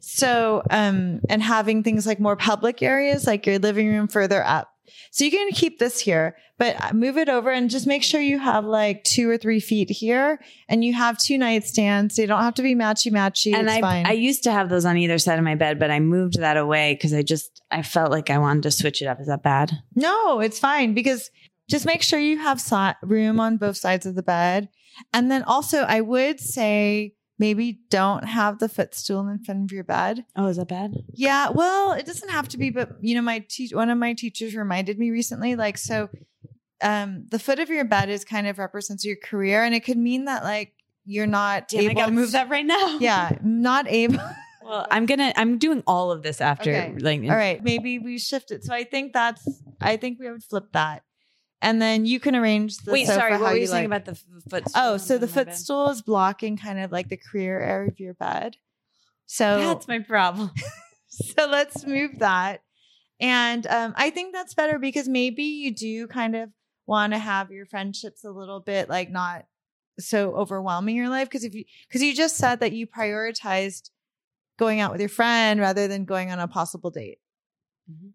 So, 0.00 0.62
um, 0.70 1.20
and 1.28 1.42
having 1.42 1.82
things 1.82 2.06
like 2.06 2.20
more 2.20 2.36
public 2.36 2.82
areas, 2.82 3.26
like 3.26 3.46
your 3.46 3.58
living 3.58 3.88
room 3.88 4.08
further 4.08 4.44
up. 4.44 4.68
So 5.10 5.24
you 5.24 5.30
can 5.30 5.50
keep 5.52 5.78
this 5.78 5.98
here, 5.98 6.36
but 6.58 6.94
move 6.94 7.16
it 7.16 7.28
over 7.28 7.50
and 7.50 7.70
just 7.70 7.86
make 7.86 8.02
sure 8.02 8.20
you 8.20 8.38
have 8.38 8.64
like 8.64 9.04
two 9.04 9.28
or 9.28 9.38
three 9.38 9.60
feet 9.60 9.90
here 9.90 10.38
and 10.68 10.84
you 10.84 10.92
have 10.92 11.18
two 11.18 11.38
nightstands. 11.38 12.14
They 12.14 12.26
don't 12.26 12.42
have 12.42 12.54
to 12.54 12.62
be 12.62 12.74
matchy 12.74 13.10
matchy. 13.10 13.54
And 13.54 13.70
I, 13.70 13.80
fine. 13.80 14.06
I 14.06 14.12
used 14.12 14.42
to 14.44 14.52
have 14.52 14.68
those 14.68 14.84
on 14.84 14.96
either 14.96 15.18
side 15.18 15.38
of 15.38 15.44
my 15.44 15.54
bed, 15.54 15.78
but 15.78 15.90
I 15.90 16.00
moved 16.00 16.38
that 16.40 16.56
away 16.56 16.94
because 16.94 17.14
I 17.14 17.22
just 17.22 17.62
I 17.70 17.82
felt 17.82 18.10
like 18.10 18.28
I 18.30 18.38
wanted 18.38 18.64
to 18.64 18.70
switch 18.70 19.02
it 19.02 19.06
up. 19.06 19.20
Is 19.20 19.28
that 19.28 19.42
bad? 19.42 19.72
No, 19.94 20.40
it's 20.40 20.58
fine 20.58 20.94
because 20.94 21.30
just 21.68 21.86
make 21.86 22.02
sure 22.02 22.18
you 22.18 22.38
have 22.38 22.60
si- 22.60 22.92
room 23.02 23.40
on 23.40 23.56
both 23.56 23.76
sides 23.76 24.04
of 24.04 24.14
the 24.14 24.22
bed. 24.22 24.68
And 25.12 25.30
then 25.30 25.42
also, 25.44 25.82
I 25.82 26.00
would 26.00 26.38
say 26.38 27.14
maybe 27.44 27.80
don't 27.90 28.24
have 28.24 28.58
the 28.60 28.68
footstool 28.68 29.26
in 29.28 29.38
front 29.44 29.64
of 29.64 29.72
your 29.72 29.84
bed. 29.84 30.24
Oh, 30.36 30.46
is 30.46 30.56
that 30.58 30.68
bad? 30.68 30.94
Yeah, 31.12 31.50
well, 31.50 31.92
it 31.92 32.06
doesn't 32.06 32.30
have 32.30 32.48
to 32.50 32.58
be, 32.58 32.70
but 32.70 32.88
you 33.00 33.14
know, 33.16 33.22
my 33.32 33.38
teach 33.48 33.72
one 33.74 33.90
of 33.90 33.98
my 33.98 34.12
teachers 34.14 34.54
reminded 34.54 34.96
me 34.98 35.10
recently, 35.10 35.56
like, 35.56 35.76
so 35.78 36.08
um 36.90 37.26
the 37.30 37.38
foot 37.38 37.58
of 37.58 37.68
your 37.68 37.84
bed 37.84 38.08
is 38.08 38.24
kind 38.24 38.46
of 38.46 38.58
represents 38.58 39.04
your 39.04 39.16
career, 39.16 39.62
and 39.64 39.74
it 39.74 39.84
could 39.84 39.98
mean 39.98 40.24
that 40.26 40.42
like 40.44 40.72
you're 41.04 41.26
not 41.26 41.68
Damn, 41.68 41.90
I 41.90 41.94
gotta 41.94 42.10
to- 42.12 42.20
move 42.20 42.32
that 42.32 42.48
right 42.48 42.66
now. 42.66 42.98
Yeah, 43.08 43.36
not 43.42 43.86
able. 43.88 44.18
Well, 44.64 44.86
I'm 44.92 45.06
gonna 45.06 45.32
I'm 45.34 45.58
doing 45.58 45.82
all 45.88 46.12
of 46.12 46.22
this 46.22 46.40
after 46.40 46.70
Okay. 46.70 46.94
like 47.00 47.20
All 47.22 47.36
right, 47.46 47.58
maybe 47.64 47.98
we 47.98 48.16
shift 48.18 48.52
it. 48.52 48.62
So 48.64 48.72
I 48.72 48.84
think 48.84 49.12
that's. 49.12 49.42
I 49.80 49.96
think 49.96 50.20
we 50.20 50.30
would 50.30 50.44
flip 50.44 50.66
that, 50.72 51.02
and 51.62 51.80
then 51.80 52.04
you 52.04 52.20
can 52.20 52.36
arrange 52.36 52.76
the. 52.78 52.92
Wait, 52.92 53.06
sorry, 53.06 53.32
what 53.32 53.40
were 53.40 53.56
you 53.56 53.62
like. 53.62 53.70
saying 53.70 53.86
about 53.86 54.04
the 54.04 54.14
footstool? 54.50 54.82
Oh, 54.82 54.96
so 54.98 55.16
the 55.16 55.26
my 55.26 55.32
bed? 55.32 55.46
footstool 55.46 55.88
is 55.90 56.02
blocking 56.02 56.58
kind 56.58 56.78
of 56.80 56.92
like 56.92 57.08
the 57.08 57.16
career 57.16 57.60
area 57.60 57.88
of 57.88 57.98
your 58.00 58.14
bed. 58.14 58.56
So 59.26 59.58
That's 59.58 59.88
my 59.88 60.00
problem. 60.00 60.50
so 61.08 61.46
let's 61.46 61.86
move 61.86 62.18
that. 62.18 62.62
And 63.20 63.66
um, 63.68 63.94
I 63.96 64.10
think 64.10 64.34
that's 64.34 64.52
better 64.52 64.78
because 64.78 65.08
maybe 65.08 65.44
you 65.44 65.72
do 65.72 66.08
kind 66.08 66.34
of 66.34 66.50
want 66.86 67.12
to 67.12 67.18
have 67.18 67.52
your 67.52 67.64
friendships 67.64 68.24
a 68.24 68.30
little 68.30 68.60
bit 68.60 68.88
like 68.88 69.10
not 69.10 69.46
so 70.00 70.34
overwhelming 70.34 70.96
your 70.96 71.08
life 71.08 71.28
because 71.28 71.44
if 71.44 71.54
you 71.54 71.64
because 71.86 72.02
you 72.02 72.14
just 72.14 72.36
said 72.36 72.60
that 72.60 72.72
you 72.72 72.86
prioritized 72.86 73.90
going 74.58 74.80
out 74.80 74.90
with 74.90 75.00
your 75.00 75.08
friend 75.08 75.60
rather 75.60 75.86
than 75.86 76.04
going 76.04 76.32
on 76.32 76.40
a 76.40 76.48
possible 76.48 76.90
date. 76.90 77.18
Mhm. 77.90 78.12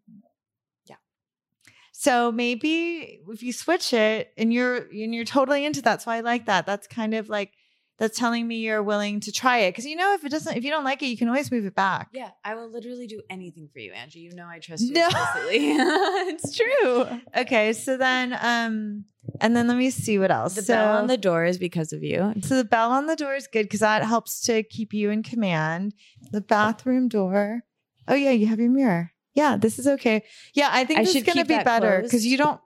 So 1.99 2.31
maybe 2.31 3.21
if 3.27 3.41
you 3.41 3.51
switch 3.51 3.91
it 3.91 4.31
and 4.37 4.53
you're 4.53 4.75
and 4.75 5.15
you're 5.15 5.25
totally 5.25 5.65
into 5.65 5.81
that, 5.81 6.03
so 6.03 6.11
I 6.11 6.19
like 6.19 6.45
that. 6.45 6.67
That's 6.67 6.85
kind 6.85 7.15
of 7.15 7.27
like 7.27 7.53
that's 7.97 8.19
telling 8.19 8.47
me 8.47 8.57
you're 8.57 8.83
willing 8.83 9.19
to 9.21 9.31
try 9.31 9.61
it 9.61 9.71
because 9.71 9.87
you 9.87 9.95
know 9.95 10.13
if 10.13 10.23
it 10.23 10.29
doesn't 10.29 10.55
if 10.55 10.63
you 10.63 10.69
don't 10.69 10.83
like 10.83 11.01
it, 11.01 11.07
you 11.07 11.17
can 11.17 11.27
always 11.27 11.51
move 11.51 11.65
it 11.65 11.73
back. 11.73 12.09
Yeah, 12.13 12.29
I 12.45 12.53
will 12.53 12.71
literally 12.71 13.07
do 13.07 13.23
anything 13.31 13.67
for 13.73 13.79
you, 13.79 13.93
Anjie. 13.93 14.17
You 14.17 14.35
know 14.35 14.45
I 14.45 14.59
trust 14.61 14.83
you 14.83 14.93
No. 14.93 15.09
it's 15.11 16.55
true. 16.55 17.07
Okay, 17.35 17.73
so 17.73 17.97
then 17.97 18.37
um 18.41 19.05
and 19.41 19.55
then 19.55 19.67
let 19.67 19.77
me 19.77 19.89
see 19.89 20.19
what 20.19 20.29
else. 20.29 20.53
The 20.53 20.61
so, 20.61 20.75
bell 20.75 20.97
on 20.97 21.07
the 21.07 21.17
door 21.17 21.45
is 21.45 21.57
because 21.57 21.93
of 21.93 22.03
you. 22.03 22.31
so 22.41 22.57
the 22.57 22.63
bell 22.63 22.91
on 22.91 23.07
the 23.07 23.15
door 23.15 23.33
is 23.33 23.47
good 23.47 23.63
because 23.63 23.79
that 23.79 24.03
helps 24.03 24.41
to 24.41 24.61
keep 24.61 24.93
you 24.93 25.09
in 25.09 25.23
command. 25.23 25.95
The 26.31 26.41
bathroom 26.41 27.07
door. 27.07 27.63
Oh 28.07 28.13
yeah, 28.13 28.29
you 28.29 28.45
have 28.45 28.59
your 28.59 28.69
mirror. 28.69 29.13
Yeah, 29.39 29.55
this 29.55 29.77
is 29.79 29.87
okay. 29.95 30.23
Yeah, 30.59 30.69
I 30.71 30.83
think 30.85 30.99
I 30.99 31.03
this 31.03 31.15
is 31.15 31.23
gonna 31.23 31.45
be 31.45 31.59
better 31.73 32.01
because 32.01 32.25
you 32.25 32.37
don't 32.37 32.59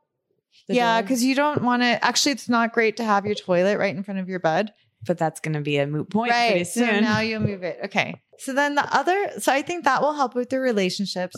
yeah, 0.67 1.01
because 1.01 1.21
you 1.23 1.35
don't 1.35 1.61
want 1.63 1.81
to 1.81 1.91
actually 2.09 2.31
it's 2.33 2.47
not 2.47 2.71
great 2.77 2.95
to 2.97 3.03
have 3.03 3.25
your 3.25 3.35
toilet 3.35 3.77
right 3.77 3.95
in 3.95 4.03
front 4.03 4.19
of 4.21 4.29
your 4.29 4.39
bed. 4.39 4.71
but 5.05 5.17
that's 5.17 5.39
going 5.43 5.55
to 5.59 5.61
be 5.61 5.77
a 5.77 5.85
moot 5.87 6.07
point 6.09 6.31
pretty 6.31 6.59
right. 6.59 6.67
So 6.67 6.85
now 7.01 7.19
you'll 7.19 7.41
move 7.41 7.63
it. 7.63 7.77
Okay. 7.85 8.09
So 8.37 8.53
then 8.53 8.75
the 8.75 8.85
other, 8.99 9.17
so 9.39 9.51
I 9.51 9.61
think 9.63 9.83
that 9.83 10.01
will 10.01 10.13
help 10.13 10.33
with 10.35 10.49
the 10.49 10.59
relationships. 10.59 11.35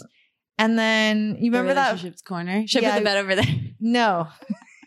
And 0.57 0.77
then 0.77 1.37
you 1.39 1.49
The 1.51 1.57
remember 1.57 1.73
that? 1.75 1.87
relationships 1.87 2.21
corner. 2.21 2.67
Should 2.67 2.83
Yeah. 2.83 2.93
put 2.93 2.99
the 2.99 3.05
bed 3.05 3.17
over 3.23 3.35
there? 3.35 3.55
No. 3.79 4.27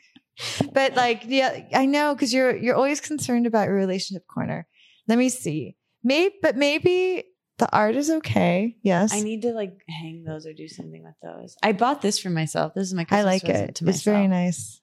but 0.73 0.95
like, 0.95 1.23
yeah, 1.27 1.51
I 1.75 1.87
know 1.87 2.15
because 2.15 2.33
you're 2.33 2.55
you're 2.57 2.77
always 2.77 3.01
concerned 3.01 3.47
about 3.47 3.67
your 3.69 3.75
relationship 3.77 4.25
corner. 4.33 4.67
Let 5.09 5.19
me 5.19 5.29
see. 5.29 5.77
Maybe, 6.05 6.35
but 6.43 6.57
maybe 6.57 7.25
the 7.59 7.71
art 7.75 7.97
is 7.97 8.11
okay. 8.11 8.77
Yes, 8.83 9.13
I 9.15 9.21
need 9.23 9.43
to 9.43 9.53
like 9.53 9.81
hang 9.89 10.25
those 10.25 10.47
or 10.47 10.53
do 10.53 10.69
something 10.69 11.03
with 11.03 11.15
those. 11.23 11.57
I 11.63 11.73
bought 11.73 12.03
this 12.03 12.19
for 12.19 12.31
myself. 12.31 12.75
This 12.75 12.87
is 12.89 12.95
my 12.95 13.07
I 13.11 13.23
like 13.23 13.45
present 13.45 13.71
it. 13.71 13.75
to 13.77 13.89
It's 13.89 14.03
very 14.03 14.29
nice. 14.29 14.81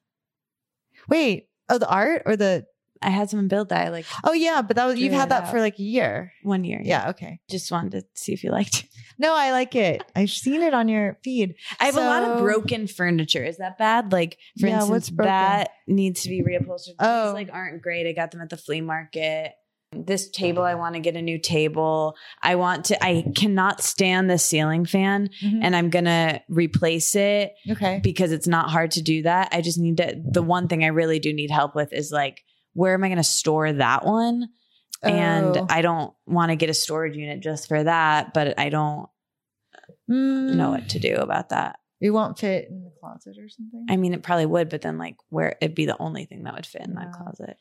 Wait, 1.09 1.49
oh, 1.69 1.77
the 1.77 1.89
art 1.89 2.23
or 2.25 2.35
the? 2.35 2.65
I 3.01 3.09
had 3.09 3.29
someone 3.29 3.49
build 3.49 3.67
that 3.69 3.85
I 3.85 3.89
like 3.89 4.05
Oh 4.23 4.31
yeah, 4.31 4.61
but 4.61 4.77
that 4.77 4.85
was 4.85 4.97
you've 4.97 5.11
had 5.11 5.27
that 5.29 5.43
out. 5.43 5.51
for 5.51 5.59
like 5.59 5.77
a 5.77 5.83
year. 5.83 6.31
one 6.41 6.63
year. 6.63 6.79
Yeah. 6.81 7.09
Okay. 7.09 7.41
Just 7.49 7.69
wanted 7.69 7.91
to 7.91 8.03
see 8.15 8.31
if 8.31 8.43
you 8.45 8.51
liked. 8.51 8.83
it. 8.83 8.89
No, 9.19 9.35
I 9.35 9.51
like 9.51 9.75
it. 9.75 10.01
I've 10.15 10.31
seen 10.31 10.61
it 10.63 10.73
on 10.73 10.87
your 10.87 11.19
feed. 11.23 11.53
I 11.79 11.85
have 11.85 11.97
a 11.97 11.99
lot 11.99 12.23
of 12.23 12.39
broken 12.39 12.87
furniture. 12.87 13.43
Is 13.43 13.57
that 13.57 13.77
bad? 13.77 14.11
Like, 14.11 14.39
for 14.59 14.65
Yeah, 14.65 14.77
instance, 14.79 15.11
what's 15.11 15.27
that 15.27 15.69
needs 15.87 16.23
to 16.23 16.29
be 16.29 16.41
reupholstered. 16.41 16.95
Oh. 16.97 17.27
These 17.27 17.33
like 17.35 17.49
aren't 17.53 17.83
great. 17.83 18.07
I 18.07 18.13
got 18.13 18.31
them 18.31 18.41
at 18.41 18.49
the 18.49 18.57
flea 18.57 18.81
market. 18.81 19.51
This 19.95 20.29
table, 20.29 20.63
I 20.63 20.75
want 20.75 20.95
to 20.95 21.01
get 21.01 21.15
a 21.15 21.21
new 21.21 21.39
table. 21.39 22.15
I 22.41 22.55
want 22.55 22.85
to. 22.85 23.03
I 23.03 23.25
cannot 23.35 23.81
stand 23.81 24.29
the 24.29 24.37
ceiling 24.37 24.85
fan, 24.85 25.29
Mhm. 25.43 25.59
and 25.63 25.75
I'm 25.75 25.89
gonna 25.89 26.41
replace 26.49 27.15
it 27.15 27.53
Okay. 27.69 27.99
because 28.03 28.31
it's 28.31 28.47
not 28.47 28.69
hard 28.69 28.91
to 28.91 29.01
do 29.01 29.23
that. 29.23 29.49
I 29.51 29.61
just 29.61 29.79
need 29.79 29.97
to. 29.97 30.21
The 30.31 30.43
one 30.43 30.67
thing 30.67 30.83
I 30.83 30.87
really 30.87 31.19
do 31.19 31.33
need 31.33 31.51
help 31.51 31.75
with 31.75 31.93
is 31.93 32.11
like, 32.11 32.41
where 32.73 32.93
am 32.93 33.03
I 33.03 33.07
going 33.07 33.17
to 33.17 33.23
store 33.23 33.71
that 33.73 34.03
one? 34.05 34.49
And 35.03 35.57
Oh. 35.57 35.67
I 35.69 35.81
don't 35.81 36.13
want 36.25 36.49
to 36.49 36.55
get 36.55 36.69
a 36.69 36.73
storage 36.73 37.15
unit 37.15 37.39
just 37.41 37.67
for 37.67 37.83
that, 37.83 38.33
but 38.33 38.57
I 38.59 38.69
don't 38.69 39.07
Mm, 40.09 40.55
know 40.55 40.71
what 40.71 40.89
to 40.89 40.99
do 40.99 41.15
about 41.15 41.49
that. 41.49 41.77
It 42.01 42.09
won't 42.11 42.37
fit 42.37 42.67
in 42.69 42.83
the 42.83 42.91
closet 42.99 43.37
or 43.39 43.47
something. 43.47 43.85
I 43.89 43.95
mean, 43.95 44.13
it 44.13 44.23
probably 44.23 44.45
would, 44.45 44.69
but 44.69 44.81
then 44.81 44.97
like 44.97 45.15
where 45.29 45.55
it'd 45.61 45.75
be 45.75 45.85
the 45.85 45.97
only 46.01 46.25
thing 46.25 46.43
that 46.43 46.53
would 46.55 46.65
fit 46.65 46.81
in 46.85 46.95
that 46.95 47.13
closet. 47.13 47.57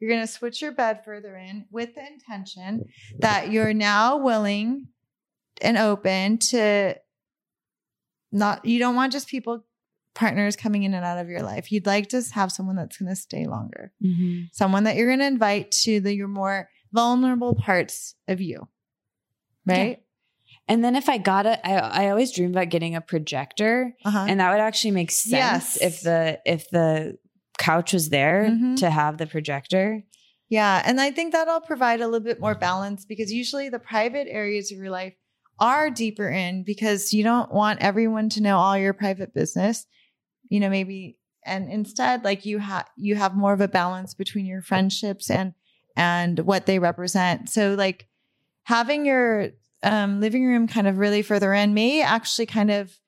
You're 0.00 0.10
going 0.10 0.22
to 0.22 0.26
switch 0.32 0.60
your 0.60 0.72
bed 0.72 1.04
further 1.04 1.36
in 1.36 1.66
with 1.70 1.94
the 1.94 2.06
intention 2.06 2.86
that 3.20 3.50
you're 3.50 3.72
now 3.74 4.16
willing 4.18 4.88
and 5.62 5.78
open 5.78 6.38
to 6.38 6.96
not, 8.32 8.64
you 8.64 8.78
don't 8.78 8.96
want 8.96 9.12
just 9.12 9.28
people, 9.28 9.64
partners 10.14 10.56
coming 10.56 10.82
in 10.82 10.94
and 10.94 11.04
out 11.04 11.18
of 11.18 11.28
your 11.28 11.42
life. 11.42 11.70
You'd 11.72 11.86
like 11.86 12.08
to 12.10 12.22
have 12.32 12.52
someone 12.52 12.76
that's 12.76 12.96
going 12.98 13.08
to 13.08 13.16
stay 13.16 13.46
longer, 13.46 13.92
someone 14.52 14.84
that 14.84 14.96
you're 14.96 15.06
going 15.08 15.20
to 15.20 15.26
invite 15.26 15.70
to 15.82 16.00
the, 16.00 16.14
your 16.14 16.28
more 16.28 16.68
vulnerable 16.92 17.54
parts 17.54 18.14
of 18.28 18.40
you. 18.40 18.68
Right? 19.66 20.00
And 20.68 20.84
then 20.84 20.94
if 20.96 21.08
I 21.08 21.18
got 21.18 21.46
it, 21.46 21.58
I, 21.64 21.74
I 21.76 22.10
always 22.10 22.32
dream 22.32 22.50
about 22.50 22.68
getting 22.70 22.94
a 22.94 23.00
projector, 23.00 23.94
Uh-huh. 24.04 24.26
and 24.28 24.40
that 24.40 24.50
would 24.50 24.60
actually 24.60 24.92
make 24.92 25.10
sense 25.10 25.32
Yes. 25.32 25.78
if 25.80 26.00
the 26.02 26.40
if 26.46 26.70
the 26.70 27.18
couch 27.58 27.92
was 27.92 28.08
there 28.10 28.48
Mhm. 28.50 28.76
to 28.76 28.90
have 28.90 29.18
the 29.18 29.26
projector. 29.26 30.02
Yeah. 30.48 30.82
And 30.84 31.00
I 31.00 31.10
think 31.10 31.32
that'll 31.32 31.60
provide 31.60 32.00
a 32.00 32.06
little 32.06 32.24
bit 32.24 32.40
more 32.40 32.54
balance 32.54 33.04
because 33.04 33.32
usually 33.32 33.68
the 33.68 33.78
private 33.78 34.28
areas 34.28 34.70
of 34.70 34.78
your 34.78 34.90
life 34.90 35.14
are 35.58 35.88
deeper 35.90 36.28
in 36.28 36.64
because 36.64 37.12
you 37.12 37.22
don't 37.22 37.52
want 37.52 37.80
everyone 37.80 38.28
to 38.30 38.42
know 38.42 38.58
all 38.58 38.76
your 38.76 38.92
private 38.92 39.32
business. 39.32 39.86
You 40.48 40.60
know, 40.60 40.68
maybe 40.68 41.16
and 41.46 41.70
instead 41.70 42.24
like 42.24 42.44
you 42.44 42.58
have 42.58 42.86
you 42.96 43.14
have 43.16 43.34
more 43.36 43.52
of 43.52 43.60
a 43.60 43.68
balance 43.68 44.14
between 44.14 44.46
your 44.46 44.62
friendships 44.62 45.30
and 45.30 45.54
and 45.96 46.40
what 46.40 46.66
they 46.66 46.78
represent. 46.78 47.48
So 47.48 47.74
like 47.74 48.08
having 48.64 49.06
your 49.06 49.50
um, 49.82 50.20
living 50.20 50.44
room 50.46 50.66
kind 50.66 50.86
of 50.86 50.98
really 50.98 51.22
further 51.22 51.52
in 51.52 51.74
may 51.74 52.02
actually 52.02 52.46
kind 52.46 52.70
of 52.70 52.98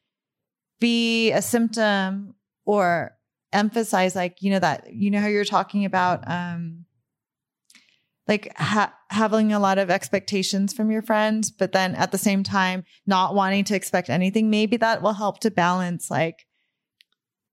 be 0.79 1.33
a 1.33 1.41
symptom 1.43 2.35
or 2.65 3.16
emphasize 3.57 4.15
like 4.15 4.43
you 4.43 4.51
know 4.51 4.59
that 4.59 4.93
you 4.93 5.11
know 5.11 5.21
how 5.21 5.27
you're 5.27 5.45
talking 5.45 5.85
about 5.85 6.23
um 6.31 6.85
like 8.29 8.53
ha- 8.57 8.93
having 9.11 9.53
a 9.53 9.59
lot 9.59 9.79
of 9.79 9.89
expectations 9.91 10.73
from 10.73 10.91
your 10.91 11.03
friends 11.03 11.51
but 11.51 11.73
then 11.73 11.95
at 11.95 12.13
the 12.13 12.19
same 12.19 12.43
time 12.43 12.85
not 13.07 13.35
wanting 13.35 13.65
to 13.65 13.75
expect 13.75 14.11
anything 14.11 14.51
maybe 14.51 14.77
that 14.77 15.01
will 15.03 15.15
help 15.15 15.41
to 15.41 15.51
balance 15.51 16.11
like 16.11 16.47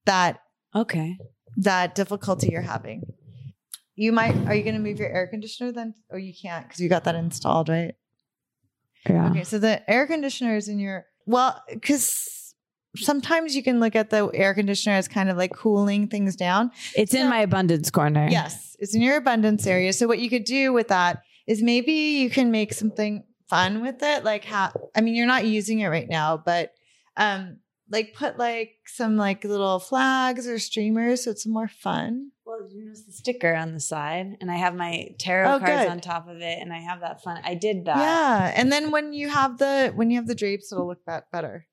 that 0.06 0.40
Okay. 0.76 1.18
that 1.56 1.96
difficulty 1.96 2.50
you're 2.52 2.62
having 2.62 3.04
you 3.96 4.12
might 4.12 4.36
are 4.48 4.56
you 4.56 4.64
going 4.64 4.76
to 4.76 4.82
move 4.82 4.98
your 5.00 5.10
air 5.10 5.28
conditioner 5.28 5.72
then 5.72 5.94
or 6.10 6.18
you 6.20 6.34
can't 6.34 6.68
because 6.68 6.80
you 6.82 6.90
got 6.90 7.04
that 7.06 7.16
installed 7.16 7.70
right 7.70 7.96
Yeah. 9.08 9.30
Okay, 9.30 9.44
so 9.44 9.60
the 9.60 9.76
air 9.90 10.08
conditioner 10.08 10.56
is 10.56 10.68
in 10.68 10.80
your 10.80 11.06
well, 11.26 11.62
because 11.70 12.43
sometimes 12.96 13.56
you 13.56 13.64
can 13.64 13.80
look 13.80 13.96
at 13.96 14.10
the 14.10 14.30
air 14.34 14.54
conditioner 14.54 14.96
as 14.96 15.08
kind 15.08 15.30
of 15.30 15.38
like 15.38 15.54
cooling 15.54 16.08
things 16.08 16.36
down. 16.36 16.72
It's 16.96 17.14
in 17.14 17.30
my 17.30 17.40
abundance 17.40 17.90
corner. 17.92 18.28
Yes, 18.30 18.76
it's 18.80 18.96
in 18.96 19.02
your 19.02 19.18
abundance 19.18 19.66
area. 19.68 19.94
So 19.94 20.08
what 20.08 20.20
you 20.20 20.30
could 20.30 20.44
do 20.46 20.74
with 20.74 20.90
that 20.90 21.24
is 21.48 21.62
maybe 21.62 21.92
you 21.94 22.30
can 22.30 22.52
make 22.52 22.74
something 22.74 23.24
fun 23.50 23.82
with 23.82 24.02
it. 24.02 24.24
Like 24.24 24.46
how 24.46 24.72
I 24.96 25.02
mean, 25.02 25.16
you're 25.16 25.28
not 25.28 25.46
using 25.46 25.80
it 25.80 25.88
right 25.88 26.08
now, 26.10 26.38
but 26.38 26.74
um, 27.18 27.58
like 27.90 28.14
put 28.14 28.38
like 28.40 28.76
some 28.86 29.18
like 29.18 29.44
little 29.44 29.80
flags 29.80 30.48
or 30.48 30.58
streamers, 30.60 31.24
so 31.26 31.32
it's 31.32 31.46
more 31.46 31.68
fun. 31.68 32.32
Well, 32.46 32.68
you 32.70 32.86
notice 32.86 33.04
the 33.06 33.12
sticker 33.14 33.54
on 33.56 33.74
the 33.74 33.80
side, 33.80 34.38
and 34.42 34.52
I 34.52 34.56
have 34.58 34.76
my 34.76 35.10
tarot 35.18 35.56
Oh, 35.56 35.60
cards 35.60 35.84
good. 35.84 35.90
on 35.90 36.00
top 36.02 36.28
of 36.28 36.38
it, 36.42 36.60
and 36.62 36.74
I 36.74 36.80
have 36.80 37.00
that 37.02 37.24
fun. 37.24 37.40
I 37.44 37.56
did 37.56 37.86
that. 37.86 37.98
Yeah, 37.98 38.52
and 38.56 38.72
then 38.72 38.92
when 38.92 39.14
you 39.14 39.30
have 39.30 39.58
the 39.58 39.92
when 39.96 40.10
you 40.12 40.18
have 40.18 40.28
the 40.28 40.36
drapes, 40.36 40.72
it'll 40.72 40.88
look 40.88 41.04
that 41.06 41.32
better. 41.32 41.66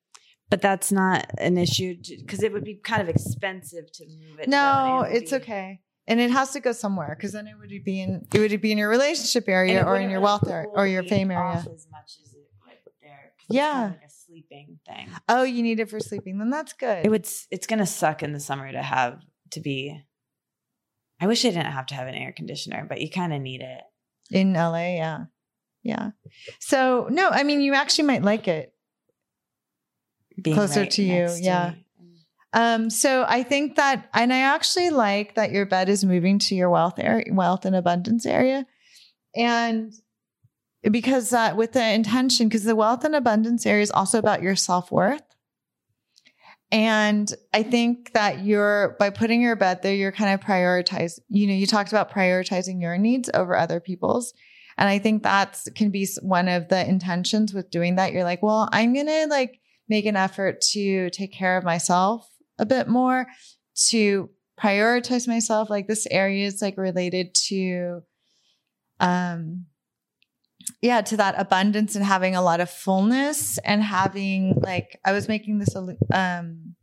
But 0.50 0.60
that's 0.62 0.90
not 0.90 1.26
an 1.38 1.56
issue 1.56 1.96
because 2.18 2.42
it 2.42 2.52
would 2.52 2.64
be 2.64 2.74
kind 2.74 3.00
of 3.00 3.08
expensive 3.08 3.90
to 3.92 4.04
move 4.06 4.40
it. 4.40 4.48
No, 4.48 5.06
it's 5.08 5.32
okay. 5.32 5.80
And 6.08 6.18
it 6.20 6.32
has 6.32 6.50
to 6.52 6.60
go 6.60 6.72
somewhere 6.72 7.14
because 7.16 7.32
then 7.32 7.46
it 7.46 7.54
would 7.56 7.70
be 7.84 8.00
in 8.00 8.26
it 8.34 8.40
would 8.40 8.60
be 8.60 8.72
in 8.72 8.78
your 8.78 8.88
relationship 8.88 9.48
area 9.48 9.84
or 9.84 9.96
in 9.96 10.10
your 10.10 10.20
wealth 10.20 10.48
area 10.48 10.68
or 10.68 10.86
your 10.86 11.04
fame 11.04 11.30
area. 11.30 11.58
as 11.58 11.86
much 11.92 12.18
as 12.24 12.34
it 12.34 12.48
would 12.66 12.74
there. 13.00 13.32
Yeah. 13.48 13.72
kind 13.72 13.84
of 13.94 14.00
like 14.00 14.08
a 14.08 14.12
sleeping 14.12 14.78
thing. 14.86 15.08
Oh, 15.28 15.44
you 15.44 15.62
need 15.62 15.78
it 15.78 15.88
for 15.88 16.00
sleeping. 16.00 16.38
Then 16.38 16.50
that's 16.50 16.72
good. 16.72 17.06
It 17.06 17.10
would. 17.10 17.28
It's 17.52 17.66
gonna 17.68 17.86
suck 17.86 18.24
in 18.24 18.32
the 18.32 18.40
summer 18.40 18.70
to 18.72 18.82
have 18.82 19.20
to 19.52 19.60
be. 19.60 20.02
I 21.20 21.28
wish 21.28 21.44
I 21.44 21.50
didn't 21.50 21.66
have 21.66 21.86
to 21.86 21.94
have 21.94 22.08
an 22.08 22.14
air 22.14 22.32
conditioner, 22.32 22.86
but 22.88 23.00
you 23.00 23.08
kind 23.10 23.32
of 23.32 23.40
need 23.40 23.60
it. 23.60 23.82
in 24.32 24.54
LA, 24.54 24.96
yeah. 24.96 25.24
Yeah. 25.84 26.10
So 26.58 27.06
no, 27.10 27.28
I 27.30 27.44
mean 27.44 27.60
you 27.60 27.74
actually 27.74 28.04
might 28.06 28.22
like 28.22 28.48
it. 28.48 28.74
Being 30.40 30.56
Closer 30.56 30.80
right 30.80 30.90
to 30.92 31.02
you, 31.02 31.28
yeah. 31.38 31.70
me. 31.70 31.84
Um, 32.52 32.90
so 32.90 33.24
I 33.28 33.42
think 33.42 33.76
that 33.76 34.08
and 34.12 34.32
I 34.32 34.38
actually 34.38 34.90
like 34.90 35.36
that 35.36 35.52
your 35.52 35.66
bed 35.66 35.88
is 35.88 36.04
moving 36.04 36.38
to 36.40 36.54
your 36.54 36.70
wealth 36.70 36.98
area, 36.98 37.32
wealth 37.32 37.64
and 37.64 37.76
abundance 37.76 38.26
area. 38.26 38.66
And 39.36 39.92
because 40.82 41.30
that 41.30 41.56
with 41.56 41.72
the 41.72 41.92
intention, 41.92 42.48
because 42.48 42.64
the 42.64 42.74
wealth 42.74 43.04
and 43.04 43.14
abundance 43.14 43.66
area 43.66 43.82
is 43.82 43.90
also 43.90 44.18
about 44.18 44.42
your 44.42 44.56
self-worth. 44.56 45.22
And 46.72 47.32
I 47.52 47.62
think 47.62 48.12
that 48.12 48.44
you're 48.44 48.96
by 48.98 49.10
putting 49.10 49.42
your 49.42 49.56
bed 49.56 49.82
there, 49.82 49.94
you're 49.94 50.12
kind 50.12 50.32
of 50.32 50.40
prioritize, 50.40 51.18
you 51.28 51.46
know, 51.46 51.52
you 51.52 51.66
talked 51.66 51.90
about 51.90 52.10
prioritizing 52.10 52.80
your 52.80 52.96
needs 52.96 53.28
over 53.34 53.56
other 53.56 53.80
people's. 53.80 54.32
And 54.78 54.88
I 54.88 54.98
think 54.98 55.22
that's 55.22 55.68
can 55.74 55.90
be 55.90 56.08
one 56.22 56.48
of 56.48 56.68
the 56.68 56.88
intentions 56.88 57.52
with 57.52 57.70
doing 57.70 57.96
that. 57.96 58.12
You're 58.12 58.24
like, 58.24 58.42
well, 58.42 58.68
I'm 58.72 58.94
going 58.94 59.06
to 59.06 59.26
like 59.26 59.59
make 59.90 60.06
an 60.06 60.16
effort 60.16 60.62
to 60.72 61.10
take 61.10 61.32
care 61.34 61.58
of 61.58 61.64
myself 61.64 62.26
a 62.58 62.64
bit 62.64 62.88
more, 62.88 63.26
to 63.90 64.30
prioritize 64.58 65.28
myself. 65.28 65.68
Like 65.68 65.86
this 65.88 66.06
area 66.10 66.46
is 66.46 66.62
like 66.62 66.78
related 66.78 67.34
to, 67.48 68.02
um, 69.00 69.66
yeah, 70.80 71.00
to 71.02 71.16
that 71.16 71.34
abundance 71.38 71.96
and 71.96 72.04
having 72.04 72.36
a 72.36 72.42
lot 72.42 72.60
of 72.60 72.70
fullness 72.70 73.58
and 73.58 73.82
having 73.82 74.54
like 74.56 74.98
I 75.04 75.12
was 75.12 75.28
making 75.28 75.58
this 75.58 75.74
um 76.14 76.76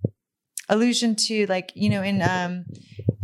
allusion 0.70 1.16
to 1.16 1.46
like 1.48 1.72
you 1.76 1.90
know 1.90 2.02
in 2.04 2.22
um 2.22 2.66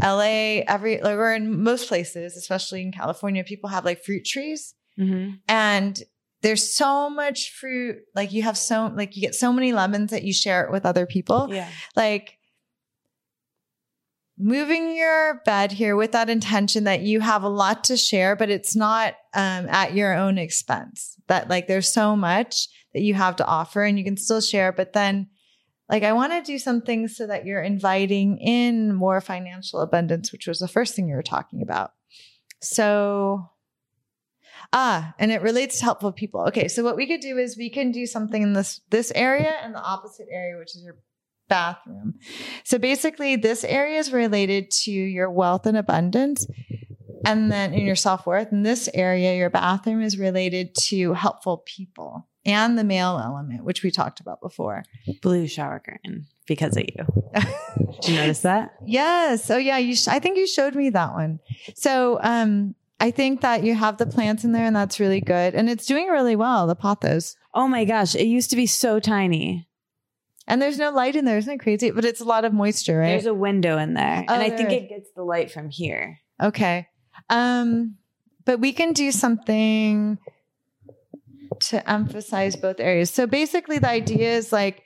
LA 0.01 0.61
every 0.65 1.01
like 1.01 1.17
or 1.17 1.33
in 1.33 1.61
most 1.61 1.87
places 1.89 2.37
especially 2.37 2.81
in 2.81 2.91
California 2.93 3.43
people 3.43 3.69
have 3.69 3.83
like 3.85 4.03
fruit 4.03 4.23
trees 4.25 4.73
Mhm. 4.97 5.39
and 5.47 6.01
there's 6.43 6.71
so 6.71 7.09
much 7.09 7.51
fruit 7.51 7.97
like 8.15 8.31
you 8.31 8.43
have 8.43 8.57
so 8.57 8.91
like 8.95 9.15
you 9.15 9.21
get 9.21 9.33
so 9.33 9.51
many 9.51 9.73
lemons 9.73 10.11
that 10.11 10.23
you 10.23 10.31
share 10.33 10.63
it 10.65 10.71
with 10.71 10.85
other 10.85 11.05
people 11.07 11.47
Yeah. 11.51 11.67
like 11.95 12.37
moving 14.37 14.95
your 14.95 15.41
bed 15.45 15.71
here 15.71 15.95
with 15.95 16.11
that 16.11 16.29
intention 16.29 16.83
that 16.85 17.01
you 17.01 17.19
have 17.19 17.43
a 17.43 17.49
lot 17.49 17.83
to 17.85 17.95
share 17.95 18.35
but 18.35 18.49
it's 18.49 18.75
not 18.75 19.13
um, 19.33 19.67
at 19.69 19.93
your 19.93 20.13
own 20.15 20.37
expense 20.37 21.15
that 21.27 21.49
like 21.49 21.67
there's 21.67 21.87
so 21.91 22.15
much 22.15 22.67
that 22.93 23.01
you 23.01 23.13
have 23.13 23.35
to 23.35 23.45
offer 23.45 23.83
and 23.83 23.97
you 23.97 24.03
can 24.03 24.17
still 24.17 24.41
share 24.41 24.71
but 24.71 24.93
then 24.93 25.27
like 25.87 26.03
i 26.03 26.11
want 26.11 26.33
to 26.33 26.41
do 26.41 26.57
something 26.57 27.07
so 27.07 27.27
that 27.27 27.45
you're 27.45 27.61
inviting 27.61 28.37
in 28.39 28.93
more 28.93 29.21
financial 29.21 29.81
abundance 29.81 30.31
which 30.31 30.47
was 30.47 30.57
the 30.59 30.67
first 30.67 30.95
thing 30.95 31.07
you 31.07 31.15
were 31.15 31.21
talking 31.23 31.61
about 31.61 31.91
So, 32.59 33.49
ah, 34.73 35.13
and 35.19 35.31
it 35.31 35.41
relates 35.41 35.77
to 35.79 35.85
helpful 35.85 36.11
people. 36.11 36.41
Okay, 36.47 36.67
so 36.67 36.83
what 36.83 36.97
we 36.97 37.07
could 37.07 37.21
do 37.21 37.37
is 37.37 37.55
we 37.55 37.69
can 37.69 37.91
do 37.91 38.05
something 38.05 38.41
in 38.41 38.53
this 38.53 38.81
this 38.89 39.11
area 39.15 39.55
and 39.61 39.73
the 39.73 39.81
opposite 39.81 40.27
area, 40.29 40.57
which 40.57 40.75
is 40.75 40.83
your 40.83 40.97
bathroom. 41.47 42.15
So 42.63 42.77
basically, 42.77 43.35
this 43.35 43.63
area 43.63 43.99
is 43.99 44.11
related 44.11 44.71
to 44.71 44.91
your 44.91 45.29
wealth 45.29 45.65
and 45.65 45.77
abundance, 45.77 46.47
and 47.25 47.51
then 47.51 47.73
in 47.73 47.85
your 47.85 47.95
self 47.95 48.25
worth. 48.25 48.51
In 48.51 48.63
this 48.63 48.89
area, 48.93 49.35
your 49.35 49.49
bathroom 49.49 50.01
is 50.01 50.17
related 50.17 50.75
to 50.75 51.13
helpful 51.13 51.63
people 51.65 52.27
and 52.45 52.77
the 52.77 52.83
male 52.83 53.19
element, 53.23 53.63
which 53.63 53.83
we 53.83 53.91
talked 53.91 54.19
about 54.19 54.41
before. 54.41 54.83
Blue 55.21 55.47
shower 55.47 55.79
curtain 55.79 56.25
because 56.45 56.75
of 56.75 56.83
you. 56.83 57.05
Did 58.01 58.07
you 58.09 58.15
notice 58.15 58.39
that? 58.41 58.73
Yes. 58.85 59.49
Oh, 59.49 59.57
yeah. 59.57 59.77
You. 59.77 59.95
Sh- 59.95 60.09
I 60.09 60.19
think 60.19 60.37
you 60.37 60.47
showed 60.47 60.75
me 60.75 60.89
that 60.89 61.13
one. 61.13 61.39
So, 61.75 62.19
um, 62.21 62.75
I 63.03 63.11
think 63.11 63.41
that 63.41 63.65
you 63.65 63.75
have 63.75 63.97
the 63.97 64.05
plants 64.05 64.45
in 64.45 64.53
there, 64.53 64.63
and 64.63 64.73
that's 64.73 64.97
really 64.97 65.19
good, 65.19 65.55
and 65.55 65.69
it's 65.69 65.85
doing 65.85 66.07
really 66.07 66.37
well. 66.37 66.67
The 66.67 66.75
pothos. 66.75 67.35
Oh 67.53 67.67
my 67.67 67.83
gosh, 67.83 68.15
it 68.15 68.27
used 68.27 68.49
to 68.51 68.55
be 68.55 68.65
so 68.65 69.01
tiny. 69.01 69.67
And 70.47 70.61
there's 70.61 70.77
no 70.77 70.89
light 70.89 71.17
in 71.17 71.25
there. 71.25 71.37
Isn't 71.37 71.55
it 71.55 71.57
crazy? 71.57 71.91
But 71.91 72.05
it's 72.05 72.21
a 72.21 72.23
lot 72.23 72.45
of 72.45 72.53
moisture, 72.53 72.99
right? 72.99 73.07
There's 73.07 73.25
a 73.25 73.33
window 73.33 73.77
in 73.77 73.93
there, 73.93 74.23
Oh, 74.29 74.33
and 74.33 74.41
I 74.41 74.49
think 74.49 74.69
there 74.69 74.79
it 74.79 74.87
gets 74.87 75.09
the 75.17 75.23
light 75.23 75.51
from 75.51 75.69
here. 75.69 76.19
Okay. 76.41 76.87
Um, 77.29 77.97
but 78.45 78.61
we 78.61 78.71
can 78.71 78.93
do 78.93 79.11
something 79.11 80.17
to 81.59 81.89
emphasize 81.89 82.55
both 82.55 82.79
areas. 82.79 83.11
So 83.11 83.27
basically 83.27 83.79
the 83.79 83.89
idea 83.89 84.37
is 84.37 84.53
like 84.53 84.81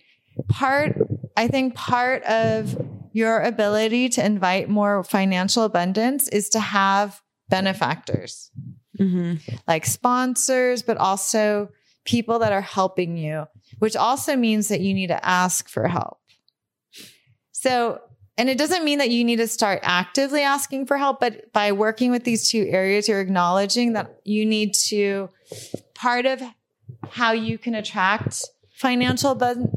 part 0.49 0.97
I 1.35 1.47
think 1.47 1.75
part 1.75 2.23
of 2.23 2.83
your 3.13 3.41
ability 3.41 4.09
to 4.09 4.25
invite 4.25 4.69
more 4.69 5.03
financial 5.03 5.63
abundance 5.65 6.27
is 6.29 6.49
to 6.49 6.59
have 6.59 7.21
benefactors, 7.49 8.51
Mm-hmm. 8.99 9.35
like 9.67 9.85
sponsors, 9.85 10.81
but 10.81 10.97
also 10.97 11.69
people 12.03 12.39
that 12.39 12.51
are 12.51 12.61
helping 12.61 13.15
you, 13.15 13.45
which 13.77 13.95
also 13.95 14.35
means 14.35 14.69
that 14.69 14.81
you 14.81 14.91
need 14.91 15.07
to 15.07 15.23
ask 15.23 15.69
for 15.69 15.87
help. 15.87 16.17
So, 17.51 18.01
and 18.39 18.49
it 18.49 18.57
doesn't 18.57 18.83
mean 18.83 18.97
that 18.97 19.11
you 19.11 19.23
need 19.23 19.35
to 19.35 19.47
start 19.47 19.81
actively 19.83 20.41
asking 20.41 20.87
for 20.87 20.97
help, 20.97 21.19
but 21.19 21.53
by 21.53 21.73
working 21.73 22.09
with 22.09 22.23
these 22.23 22.49
two 22.49 22.65
areas, 22.69 23.07
you're 23.07 23.21
acknowledging 23.21 23.93
that 23.93 24.19
you 24.23 24.47
need 24.47 24.73
to, 24.87 25.29
part 25.93 26.25
of 26.25 26.41
how 27.09 27.33
you 27.33 27.59
can 27.59 27.75
attract 27.75 28.45
financial 28.71 29.31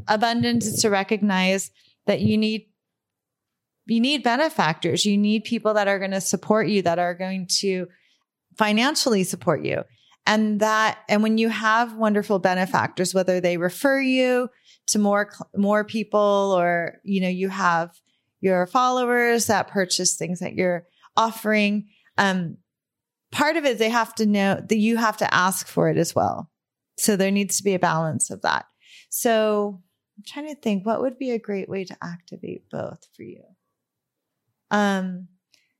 abundance 0.07 0.65
is 0.65 0.81
to 0.81 0.89
recognize 0.89 1.69
that 2.07 2.21
you 2.21 2.39
need 2.39 2.65
you 3.91 3.99
need 3.99 4.23
benefactors. 4.23 5.05
You 5.05 5.17
need 5.17 5.43
people 5.43 5.73
that 5.73 5.89
are 5.89 5.99
going 5.99 6.11
to 6.11 6.21
support 6.21 6.67
you 6.67 6.81
that 6.83 6.97
are 6.97 7.13
going 7.13 7.47
to 7.59 7.87
financially 8.57 9.25
support 9.25 9.65
you. 9.65 9.83
And 10.25 10.61
that 10.61 10.99
and 11.09 11.23
when 11.23 11.37
you 11.37 11.49
have 11.49 11.95
wonderful 11.95 12.39
benefactors 12.39 13.13
whether 13.13 13.41
they 13.41 13.57
refer 13.57 13.99
you 13.99 14.49
to 14.87 14.99
more 14.99 15.31
more 15.55 15.83
people 15.83 16.55
or 16.55 16.99
you 17.03 17.21
know 17.21 17.27
you 17.27 17.49
have 17.49 17.89
your 18.39 18.67
followers 18.67 19.47
that 19.47 19.67
purchase 19.67 20.15
things 20.15 20.39
that 20.39 20.53
you're 20.53 20.85
offering 21.17 21.87
um 22.19 22.57
part 23.31 23.57
of 23.57 23.65
it 23.65 23.79
they 23.79 23.89
have 23.89 24.13
to 24.15 24.27
know 24.27 24.61
that 24.69 24.77
you 24.77 24.97
have 24.97 25.17
to 25.17 25.33
ask 25.33 25.67
for 25.67 25.89
it 25.89 25.97
as 25.97 26.13
well. 26.13 26.51
So 26.97 27.15
there 27.15 27.31
needs 27.31 27.57
to 27.57 27.63
be 27.63 27.73
a 27.73 27.79
balance 27.79 28.29
of 28.29 28.43
that. 28.43 28.65
So 29.09 29.81
i'm 30.17 30.23
trying 30.27 30.53
to 30.53 30.61
think 30.61 30.85
what 30.85 31.01
would 31.01 31.17
be 31.17 31.31
a 31.31 31.39
great 31.39 31.67
way 31.67 31.83
to 31.83 31.97
activate 32.03 32.69
both 32.69 32.99
for 33.15 33.23
you 33.23 33.41
um 34.71 35.27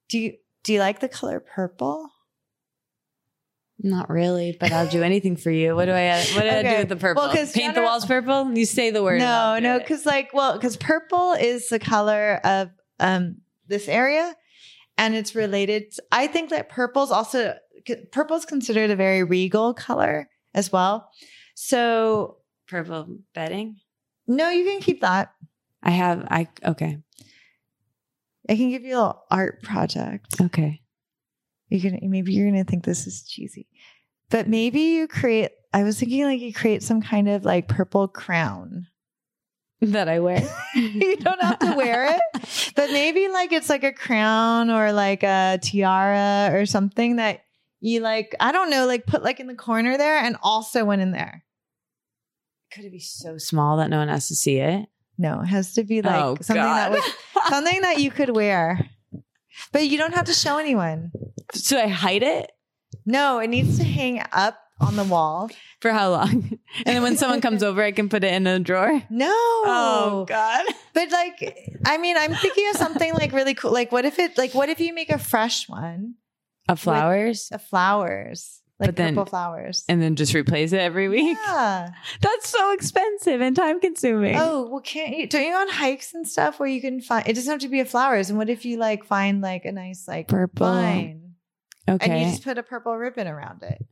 do 0.10 0.20
you 0.20 0.34
do 0.64 0.74
you 0.74 0.80
like 0.80 1.00
the 1.00 1.10
color 1.10 1.40
purple 1.40 2.10
Not 3.84 4.10
really, 4.10 4.56
but 4.60 4.72
I'll 4.72 4.88
do 4.88 5.02
anything 5.12 5.36
for 5.36 5.50
you. 5.50 5.76
What 5.76 5.86
do 5.86 5.92
I? 5.94 6.20
What 6.36 6.44
do 6.44 6.50
I 6.50 6.62
do 6.62 6.78
with 6.78 6.90
the 6.90 6.96
purple? 6.96 7.24
Well, 7.24 7.48
Paint 7.54 7.74
the 7.74 7.82
walls 7.82 8.06
purple. 8.06 8.56
You 8.56 8.66
say 8.66 8.92
the 8.92 9.02
word. 9.02 9.18
No, 9.20 9.58
no, 9.60 9.80
because 9.80 10.06
like, 10.06 10.34
well, 10.34 10.54
because 10.54 10.78
purple 10.78 11.34
is 11.34 11.70
the 11.70 11.80
color 11.80 12.40
of 12.44 12.70
um 13.00 13.38
this 13.68 13.88
area, 13.88 14.36
and 14.98 15.16
it's 15.16 15.34
related. 15.34 15.94
I 16.12 16.28
think 16.28 16.52
that 16.52 16.70
purple's 16.70 17.10
also 17.12 17.56
purple's 18.12 18.46
considered 18.46 18.92
a 18.92 18.96
very 18.96 19.24
regal 19.24 19.74
color 19.74 20.30
as 20.54 20.72
well. 20.72 21.10
So 21.56 22.38
purple 22.68 23.18
bedding. 23.34 23.78
no, 24.28 24.52
you 24.52 24.64
can 24.64 24.82
keep 24.82 25.02
that. 25.02 25.34
I 25.82 25.90
have. 25.92 26.28
I 26.30 26.48
okay. 26.64 27.00
I 28.50 28.56
can 28.56 28.70
give 28.70 28.84
you 28.84 28.96
a 28.96 28.98
little 28.98 29.24
art 29.30 29.62
project. 29.62 30.42
Okay. 30.42 30.82
You 31.70 31.80
can 31.80 32.00
maybe 32.10 32.34
you're 32.34 32.50
gonna 32.50 32.64
think 32.64 32.84
this 32.84 33.08
is 33.08 33.24
cheesy, 33.24 33.68
but 34.30 34.48
maybe 34.48 34.82
you 34.82 35.08
create. 35.08 35.52
I 35.74 35.84
was 35.84 35.98
thinking 35.98 36.26
like 36.26 36.42
you 36.42 36.54
create 36.54 36.84
some 36.84 37.02
kind 37.02 37.30
of 37.30 37.46
like 37.46 37.70
purple 37.70 38.08
crown. 38.08 38.88
That 39.80 40.10
I 40.10 40.20
wear. 40.20 40.44
you 40.76 41.16
don't 41.16 41.42
have 41.42 41.60
to 41.60 41.74
wear 41.76 42.16
it, 42.16 42.74
but 42.76 42.92
maybe 42.92 43.30
like 43.30 43.52
it's 43.52 43.70
like 43.70 43.84
a 43.84 43.94
crown 43.94 44.70
or 44.70 44.92
like 44.92 45.24
a 45.24 45.60
tiara 45.62 46.52
or 46.54 46.66
something 46.66 47.16
that 47.16 47.42
you 47.80 48.00
like, 48.00 48.36
I 48.40 48.52
don't 48.52 48.70
know, 48.70 48.86
like 48.86 49.08
put 49.08 49.24
like 49.24 49.40
in 49.40 49.48
the 49.48 49.56
corner 49.56 49.98
there 49.98 50.18
and 50.18 50.38
also 50.44 50.86
one 50.86 51.00
in 51.00 51.12
there. 51.12 51.44
Could 52.72 52.86
it 52.86 52.92
be 52.92 53.00
so 53.00 53.38
small 53.38 53.78
that 53.78 53.90
no 53.90 53.98
one 53.98 54.08
has 54.08 54.28
to 54.28 54.36
see 54.36 54.58
it? 54.58 54.88
No, 55.22 55.42
it 55.42 55.48
has 55.48 55.74
to 55.76 55.84
be 55.84 56.02
like 56.02 56.16
oh 56.24 56.36
something 56.42 56.56
that 56.64 56.92
God. 56.92 57.00
would, 57.36 57.44
something 57.50 57.82
that 57.82 58.00
you 58.00 58.10
could 58.12 58.36
wear. 58.36 58.90
But 59.72 59.88
you 59.88 59.98
don't 59.98 60.14
have 60.16 60.26
to 60.26 60.34
show 60.34 60.58
anyone. 60.58 61.12
so 61.54 61.78
I 61.78 61.88
hide 61.88 62.24
it 62.24 62.52
No, 63.06 63.40
it 63.40 63.48
needs 63.48 63.78
to 63.78 63.84
hang 63.84 64.22
up 64.32 64.58
on 64.80 64.96
the 64.96 65.04
wall. 65.04 65.50
for 65.80 65.92
how 65.92 66.10
long? 66.12 66.58
And 66.86 66.96
then 66.96 67.04
when 67.04 67.18
someone 67.18 67.42
comes 67.42 67.62
over, 67.62 67.84
I 67.84 67.92
can 67.92 68.10
put 68.10 68.24
it 68.24 68.34
in 68.34 68.48
a 68.48 68.58
drawer. 68.60 69.04
No. 69.12 69.30
Oh, 69.30 70.26
God. 70.28 70.66
But 70.94 71.12
like, 71.12 71.38
I 71.86 71.98
mean, 71.98 72.18
I'm 72.18 72.34
thinking 72.34 72.68
of 72.72 72.78
something 72.78 73.14
like 73.14 73.32
really 73.34 73.54
cool. 73.54 73.72
Like, 73.72 73.92
what 73.92 74.06
if 74.06 74.18
it, 74.18 74.38
like, 74.38 74.54
what 74.56 74.70
if 74.70 74.80
you 74.80 74.94
make 74.94 75.10
a 75.12 75.20
fresh 75.20 75.70
one 75.70 76.16
Of 76.68 76.80
flowers, 76.80 77.50
of 77.52 77.62
flowers, 77.62 78.61
like 78.82 78.88
But 78.90 78.96
then- 78.98 79.14
purple 79.16 79.28
flowers? 79.30 79.86
and 79.88 80.02
then 80.02 80.16
just 80.18 80.34
replace 80.34 80.74
it 80.74 80.80
every 80.80 81.08
week. 81.08 81.38
Yeah. 81.46 81.90
That's 82.22 82.50
so 82.50 82.74
expensive 82.74 83.40
and 83.40 83.56
time 83.56 83.80
consuming. 83.80 84.36
Oh, 84.38 84.68
well, 84.70 84.82
can't 84.82 85.16
you? 85.16 85.28
Don't 85.28 85.44
you 85.44 85.52
go 85.52 85.62
on 85.62 85.70
hikes 85.70 86.14
and 86.14 86.28
stuff 86.28 86.60
where 86.60 86.68
you 86.68 86.82
can 86.82 87.00
find? 87.00 87.28
It 87.28 87.34
doesn't 87.36 87.50
have 87.52 87.62
to 87.62 87.70
be 87.70 87.80
a 87.80 87.86
flowers. 87.86 88.30
And 88.30 88.38
what 88.38 88.50
if 88.50 88.66
you 88.66 88.78
like 88.78 89.06
find 89.06 89.40
like 89.42 89.64
a 89.66 89.72
nice 89.72 90.08
like 90.08 90.28
Purple. 90.28 90.68
vine, 90.68 91.34
okay, 91.90 92.10
and 92.12 92.20
you 92.22 92.26
just 92.32 92.44
put 92.44 92.58
a 92.58 92.64
purple 92.64 92.98
ribbon 92.98 93.28
around 93.28 93.64
it? 93.64 93.86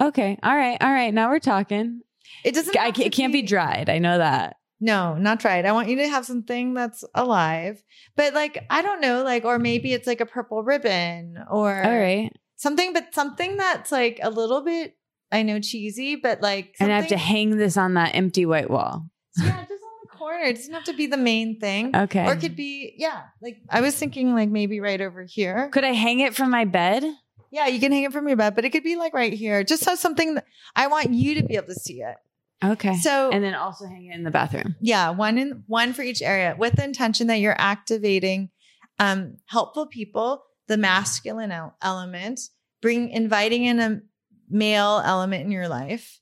okay. 0.00 0.38
All 0.42 0.54
right. 0.56 0.76
All 0.80 0.90
right. 0.92 1.14
Now 1.14 1.30
we're 1.30 1.38
talking. 1.38 2.00
It 2.44 2.54
doesn't. 2.54 2.76
I, 2.76 2.86
have 2.86 2.94
ca- 2.94 3.02
to 3.02 3.06
it 3.06 3.12
can't 3.12 3.32
be 3.32 3.42
dried. 3.42 3.88
I 3.88 3.98
know 3.98 4.18
that. 4.18 4.56
No, 4.80 5.14
not 5.16 5.38
dried. 5.38 5.64
I 5.66 5.72
want 5.72 5.88
you 5.88 5.96
to 5.98 6.08
have 6.08 6.26
something 6.26 6.74
that's 6.74 7.04
alive, 7.14 7.82
but 8.16 8.34
like 8.34 8.64
I 8.68 8.82
don't 8.82 9.00
know, 9.00 9.22
like 9.22 9.44
or 9.44 9.58
maybe 9.58 9.92
it's 9.92 10.06
like 10.06 10.20
a 10.20 10.26
purple 10.26 10.62
ribbon 10.64 11.38
or 11.50 11.82
All 11.82 11.96
right. 11.96 12.30
Something, 12.56 12.92
but 12.92 13.14
something 13.14 13.56
that's 13.56 13.90
like 13.92 14.18
a 14.22 14.30
little 14.30 14.62
bit. 14.62 14.96
I 15.32 15.42
know 15.42 15.58
cheesy, 15.60 16.16
but 16.16 16.40
like 16.40 16.74
And 16.78 16.92
I 16.92 16.96
have 16.96 17.08
to 17.08 17.16
hang 17.16 17.56
this 17.56 17.76
on 17.76 17.94
that 17.94 18.14
empty 18.14 18.46
white 18.46 18.70
wall. 18.70 19.08
yeah, 19.36 19.64
just 19.68 19.82
on 19.82 19.98
the 20.02 20.08
corner. 20.16 20.44
It 20.44 20.56
doesn't 20.56 20.72
have 20.74 20.84
to 20.84 20.92
be 20.92 21.06
the 21.06 21.16
main 21.16 21.58
thing. 21.58 21.94
Okay. 21.94 22.24
Or 22.26 22.34
it 22.34 22.40
could 22.40 22.54
be, 22.54 22.94
yeah. 22.98 23.22
Like 23.42 23.56
I 23.68 23.80
was 23.80 23.96
thinking, 23.96 24.34
like 24.34 24.48
maybe 24.48 24.78
right 24.80 25.00
over 25.00 25.24
here. 25.24 25.70
Could 25.72 25.84
I 25.84 25.92
hang 25.92 26.20
it 26.20 26.34
from 26.36 26.50
my 26.50 26.64
bed? 26.64 27.04
Yeah, 27.50 27.66
you 27.68 27.80
can 27.80 27.90
hang 27.92 28.04
it 28.04 28.12
from 28.12 28.26
your 28.28 28.36
bed, 28.36 28.54
but 28.54 28.64
it 28.64 28.70
could 28.70 28.82
be 28.84 28.96
like 28.96 29.14
right 29.14 29.32
here. 29.32 29.62
Just 29.64 29.82
so 29.84 29.94
something 29.96 30.34
that 30.34 30.44
I 30.76 30.86
want 30.88 31.12
you 31.12 31.34
to 31.36 31.42
be 31.44 31.56
able 31.56 31.68
to 31.68 31.74
see 31.74 32.00
it. 32.02 32.16
Okay. 32.64 32.96
So 32.96 33.30
and 33.30 33.42
then 33.44 33.54
also 33.54 33.86
hang 33.86 34.06
it 34.06 34.14
in 34.14 34.22
the 34.24 34.30
bathroom. 34.30 34.76
yeah, 34.80 35.10
one 35.10 35.36
in 35.38 35.64
one 35.66 35.92
for 35.92 36.02
each 36.02 36.22
area 36.22 36.54
with 36.58 36.76
the 36.76 36.84
intention 36.84 37.26
that 37.26 37.40
you're 37.40 37.60
activating 37.60 38.50
um 38.98 39.36
helpful 39.46 39.86
people, 39.86 40.44
the 40.68 40.76
masculine 40.76 41.52
el- 41.52 41.76
element, 41.82 42.40
bring 42.82 43.08
inviting 43.10 43.64
in 43.64 43.80
a 43.80 44.00
male 44.48 45.02
element 45.04 45.44
in 45.44 45.50
your 45.50 45.68
life, 45.68 46.20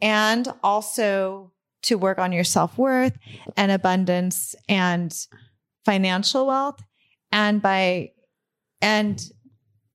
and 0.00 0.46
also 0.62 1.52
to 1.82 1.96
work 1.96 2.18
on 2.18 2.32
your 2.32 2.44
self-worth 2.44 3.16
and 3.56 3.70
abundance 3.70 4.54
and 4.68 5.14
financial 5.84 6.46
wealth 6.46 6.80
and 7.32 7.62
by 7.62 8.10
and 8.82 9.22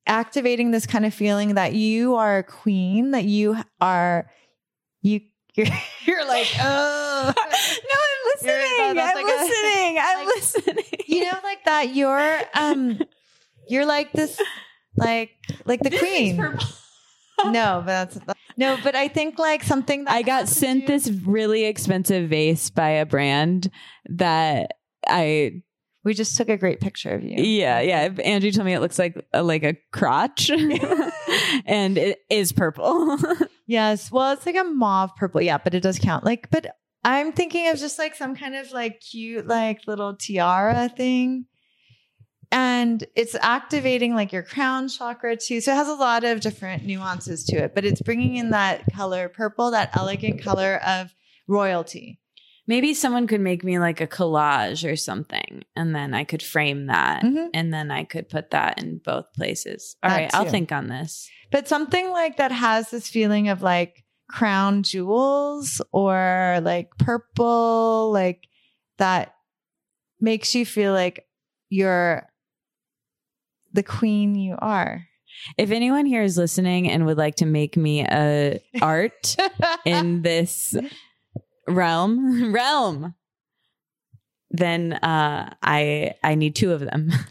activating 0.07 0.71
this 0.71 0.85
kind 0.85 1.05
of 1.05 1.13
feeling 1.13 1.55
that 1.55 1.73
you 1.73 2.15
are 2.15 2.39
a 2.39 2.43
queen 2.43 3.11
that 3.11 3.25
you 3.25 3.55
are 3.79 4.29
you 5.01 5.21
you're, 5.55 5.67
you're 6.05 6.27
like 6.27 6.47
oh 6.61 7.33
no, 7.35 7.43
I'm 7.43 8.33
listening. 8.33 8.79
I'm 8.79 8.95
like 8.95 9.25
listening. 9.25 9.97
I'm 9.99 10.25
like- 10.25 10.35
listening. 10.35 10.85
you 11.07 11.23
know 11.23 11.37
like 11.43 11.63
that 11.65 11.93
you're 11.95 12.39
um 12.55 12.99
you're 13.73 13.85
like 13.85 14.11
this 14.13 14.39
like 14.95 15.31
like 15.65 15.79
the 15.81 15.89
queen 15.89 16.37
no 17.45 17.81
but 17.85 17.85
that's 17.85 18.19
no 18.57 18.77
but 18.83 18.95
i 18.95 19.07
think 19.07 19.39
like 19.39 19.63
something 19.63 20.03
that 20.05 20.13
I 20.13 20.21
got 20.21 20.41
has 20.41 20.49
to 20.49 20.55
sent 20.55 20.81
do- 20.81 20.93
this 20.93 21.09
really 21.25 21.65
expensive 21.65 22.29
vase 22.29 22.69
by 22.69 22.89
a 22.89 23.05
brand 23.05 23.69
that 24.09 24.71
I 25.07 25.63
We 26.05 26.13
just 26.13 26.37
took 26.37 26.49
a 26.49 26.57
great 26.57 26.79
picture 26.81 27.13
of 27.15 27.23
you. 27.23 27.35
Yeah, 27.37 27.79
yeah. 27.81 28.09
Andrew 28.23 28.51
told 28.51 28.65
me 28.65 28.73
it 28.73 28.79
looks 28.81 28.99
like 28.99 29.15
a, 29.33 29.41
like 29.41 29.63
a 29.63 29.75
crotch, 29.91 30.49
and 31.65 31.97
it 31.97 32.19
is 32.29 32.51
purple. 32.51 33.17
Yes. 33.65 34.11
Well, 34.11 34.33
it's 34.33 34.45
like 34.45 34.57
a 34.57 34.65
mauve 34.65 35.15
purple. 35.15 35.41
Yeah, 35.41 35.57
but 35.57 35.73
it 35.73 35.79
does 35.83 35.97
count. 35.97 36.25
Like, 36.25 36.51
but 36.51 36.67
I'm 37.05 37.31
thinking 37.31 37.69
of 37.69 37.79
just 37.79 37.97
like 37.97 38.13
some 38.13 38.35
kind 38.35 38.55
of 38.55 38.71
like 38.73 38.99
cute, 38.99 39.47
like 39.47 39.87
little 39.87 40.15
tiara 40.17 40.89
thing. 40.89 41.45
And 42.53 43.03
it's 43.15 43.35
activating 43.41 44.13
like 44.13 44.31
your 44.31 44.43
crown 44.43 44.87
chakra 44.87 45.35
too. 45.35 45.59
So 45.59 45.71
it 45.71 45.75
has 45.75 45.87
a 45.87 45.95
lot 45.95 46.23
of 46.23 46.39
different 46.39 46.85
nuances 46.85 47.43
to 47.45 47.57
it, 47.57 47.73
but 47.73 47.83
it's 47.83 48.01
bringing 48.01 48.35
in 48.35 48.51
that 48.51 48.83
color 48.93 49.27
purple, 49.27 49.71
that 49.71 49.97
elegant 49.97 50.43
color 50.43 50.79
of 50.85 51.13
royalty. 51.47 52.19
Maybe 52.67 52.93
someone 52.93 53.25
could 53.27 53.41
make 53.41 53.63
me 53.63 53.79
like 53.79 53.99
a 54.01 54.07
collage 54.07 54.89
or 54.89 54.95
something, 54.95 55.63
and 55.75 55.95
then 55.95 56.13
I 56.13 56.23
could 56.23 56.43
frame 56.43 56.85
that, 56.87 57.23
Mhm. 57.23 57.49
and 57.53 57.73
then 57.73 57.91
I 57.91 58.03
could 58.05 58.29
put 58.29 58.51
that 58.51 58.81
in 58.81 58.99
both 59.03 59.33
places. 59.33 59.97
All 60.03 60.11
right, 60.11 60.33
I'll 60.33 60.45
think 60.45 60.71
on 60.71 60.87
this. 60.87 61.27
But 61.51 61.67
something 61.67 62.09
like 62.11 62.37
that 62.37 62.51
has 62.53 62.89
this 62.91 63.09
feeling 63.09 63.49
of 63.49 63.61
like 63.63 64.05
crown 64.29 64.83
jewels 64.83 65.81
or 65.91 66.59
like 66.63 66.91
purple, 66.99 68.11
like 68.13 68.47
that 68.97 69.33
makes 70.21 70.55
you 70.55 70.65
feel 70.65 70.93
like 70.93 71.25
you're 71.69 72.29
the 73.73 73.83
queen 73.83 74.35
you 74.35 74.55
are. 74.59 75.05
If 75.57 75.71
anyone 75.71 76.05
here 76.05 76.23
is 76.23 76.37
listening 76.37 76.89
and 76.89 77.05
would 77.05 77.17
like 77.17 77.35
to 77.35 77.45
make 77.45 77.75
me 77.75 78.05
a 78.05 78.61
art 78.81 79.35
in 79.85 80.21
this 80.21 80.75
realm 81.67 82.53
realm, 82.53 83.15
then 84.51 84.93
uh, 84.93 85.53
I 85.61 86.13
I 86.23 86.35
need 86.35 86.55
two 86.55 86.71
of 86.71 86.79
them. 86.79 87.11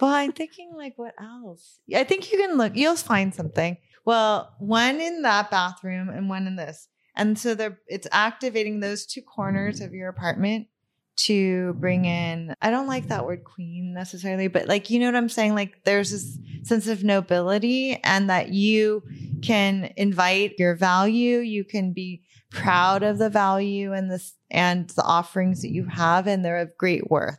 Well, 0.00 0.12
I'm 0.12 0.32
thinking 0.32 0.72
like 0.74 0.94
what 0.96 1.14
else? 1.20 1.78
I 1.94 2.02
think 2.02 2.32
you 2.32 2.38
can 2.38 2.56
look, 2.56 2.74
you'll 2.74 2.96
find 2.96 3.32
something. 3.32 3.76
Well, 4.04 4.52
one 4.58 5.00
in 5.00 5.22
that 5.22 5.48
bathroom 5.48 6.08
and 6.08 6.28
one 6.28 6.48
in 6.48 6.56
this. 6.56 6.88
And 7.14 7.38
so 7.38 7.54
they're 7.54 7.78
it's 7.86 8.08
activating 8.10 8.80
those 8.80 9.06
two 9.06 9.22
corners 9.22 9.80
of 9.80 9.94
your 9.94 10.08
apartment 10.08 10.66
to 11.14 11.74
bring 11.74 12.04
in 12.04 12.54
I 12.62 12.70
don't 12.70 12.86
like 12.86 13.08
that 13.08 13.24
word 13.26 13.44
queen 13.44 13.92
necessarily, 13.94 14.48
but 14.48 14.66
like 14.68 14.90
you 14.90 14.98
know 14.98 15.06
what 15.06 15.16
I'm 15.16 15.28
saying? 15.28 15.54
Like 15.54 15.84
there's 15.84 16.10
this 16.10 16.38
sense 16.64 16.86
of 16.88 17.04
nobility 17.04 17.98
and 18.02 18.30
that 18.30 18.48
you 18.50 19.02
can 19.42 19.92
invite 19.96 20.54
your 20.58 20.74
value, 20.76 21.38
you 21.38 21.64
can 21.64 21.92
be 21.92 22.22
proud 22.50 23.02
of 23.02 23.18
the 23.18 23.28
value 23.30 23.92
and 23.92 24.10
this 24.10 24.34
and 24.50 24.88
the 24.90 25.02
offerings 25.02 25.62
that 25.62 25.70
you 25.72 25.84
have 25.86 26.26
and 26.26 26.44
they're 26.44 26.58
of 26.58 26.76
great 26.78 27.10
worth. 27.10 27.38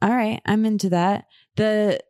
All 0.00 0.10
right, 0.10 0.40
I'm 0.46 0.64
into 0.64 0.90
that. 0.90 1.26
The 1.56 2.00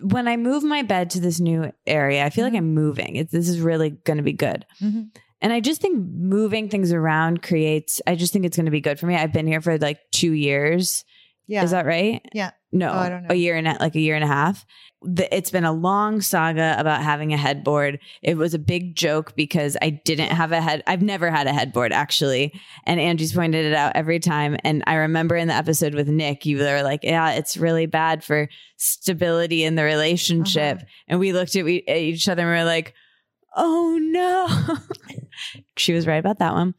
when 0.00 0.26
I 0.26 0.36
move 0.36 0.62
my 0.64 0.82
bed 0.82 1.10
to 1.10 1.20
this 1.20 1.38
new 1.38 1.70
area, 1.86 2.24
I 2.24 2.30
feel 2.30 2.44
Mhm. 2.44 2.52
like 2.52 2.58
I'm 2.58 2.74
moving. 2.74 3.16
It, 3.16 3.30
this 3.30 3.48
is 3.48 3.60
really 3.60 3.90
going 3.90 4.16
to 4.16 4.22
be 4.22 4.32
good. 4.32 4.64
Mhm. 4.80 5.10
And 5.42 5.52
I 5.52 5.60
just 5.60 5.82
think 5.82 5.98
moving 5.98 6.70
things 6.70 6.92
around 6.92 7.42
creates. 7.42 8.00
I 8.06 8.14
just 8.14 8.32
think 8.32 8.46
it's 8.46 8.56
going 8.56 8.64
to 8.66 8.70
be 8.72 8.80
good 8.80 8.98
for 8.98 9.06
me. 9.06 9.16
I've 9.16 9.32
been 9.32 9.46
here 9.46 9.60
for 9.60 9.76
like 9.76 9.98
two 10.12 10.32
years. 10.32 11.04
Yeah. 11.48 11.64
Is 11.64 11.72
that 11.72 11.84
right? 11.84 12.22
Yeah. 12.32 12.52
No, 12.70 12.88
Oh, 12.90 12.98
I 12.98 13.08
don't 13.10 13.24
know. 13.24 13.28
a 13.32 13.34
year 13.34 13.56
and 13.56 13.68
a, 13.68 13.76
like 13.80 13.94
a 13.96 14.00
year 14.00 14.14
and 14.14 14.24
a 14.24 14.28
half. 14.28 14.64
The, 15.02 15.34
it's 15.36 15.50
been 15.50 15.64
a 15.64 15.72
long 15.72 16.20
saga 16.20 16.76
about 16.78 17.02
having 17.02 17.32
a 17.34 17.36
headboard. 17.36 17.98
It 18.22 18.36
was 18.38 18.54
a 18.54 18.58
big 18.58 18.94
joke 18.94 19.34
because 19.34 19.76
I 19.82 19.90
didn't 19.90 20.30
have 20.30 20.52
a 20.52 20.60
head. 20.62 20.84
I've 20.86 21.02
never 21.02 21.28
had 21.28 21.48
a 21.48 21.52
headboard 21.52 21.92
actually, 21.92 22.58
and 22.86 23.00
Anjie's 23.00 23.32
pointed 23.34 23.66
it 23.66 23.74
out 23.74 23.96
every 23.96 24.20
time. 24.20 24.56
And 24.62 24.84
I 24.86 24.94
remember 24.94 25.34
in 25.34 25.48
the 25.48 25.54
episode 25.54 25.94
with 25.96 26.06
Nick, 26.08 26.46
you 26.46 26.58
were 26.58 26.82
like, 26.84 27.00
"Yeah, 27.02 27.32
it's 27.32 27.56
really 27.56 27.86
bad 27.86 28.22
for 28.22 28.48
stability 28.76 29.64
in 29.64 29.74
the 29.74 29.82
relationship." 29.84 30.76
Uh-huh. 30.78 30.86
And 31.08 31.20
we 31.20 31.32
looked 31.32 31.56
at, 31.56 31.64
we, 31.64 31.82
at 31.88 31.96
each 31.96 32.28
other 32.28 32.42
and 32.42 32.50
we 32.52 32.56
were 32.58 32.64
like, 32.64 32.94
"Oh 33.56 33.98
no." 34.00 34.76
she 35.76 35.92
was 35.92 36.06
right 36.06 36.16
about 36.18 36.38
that 36.38 36.52
one. 36.54 36.74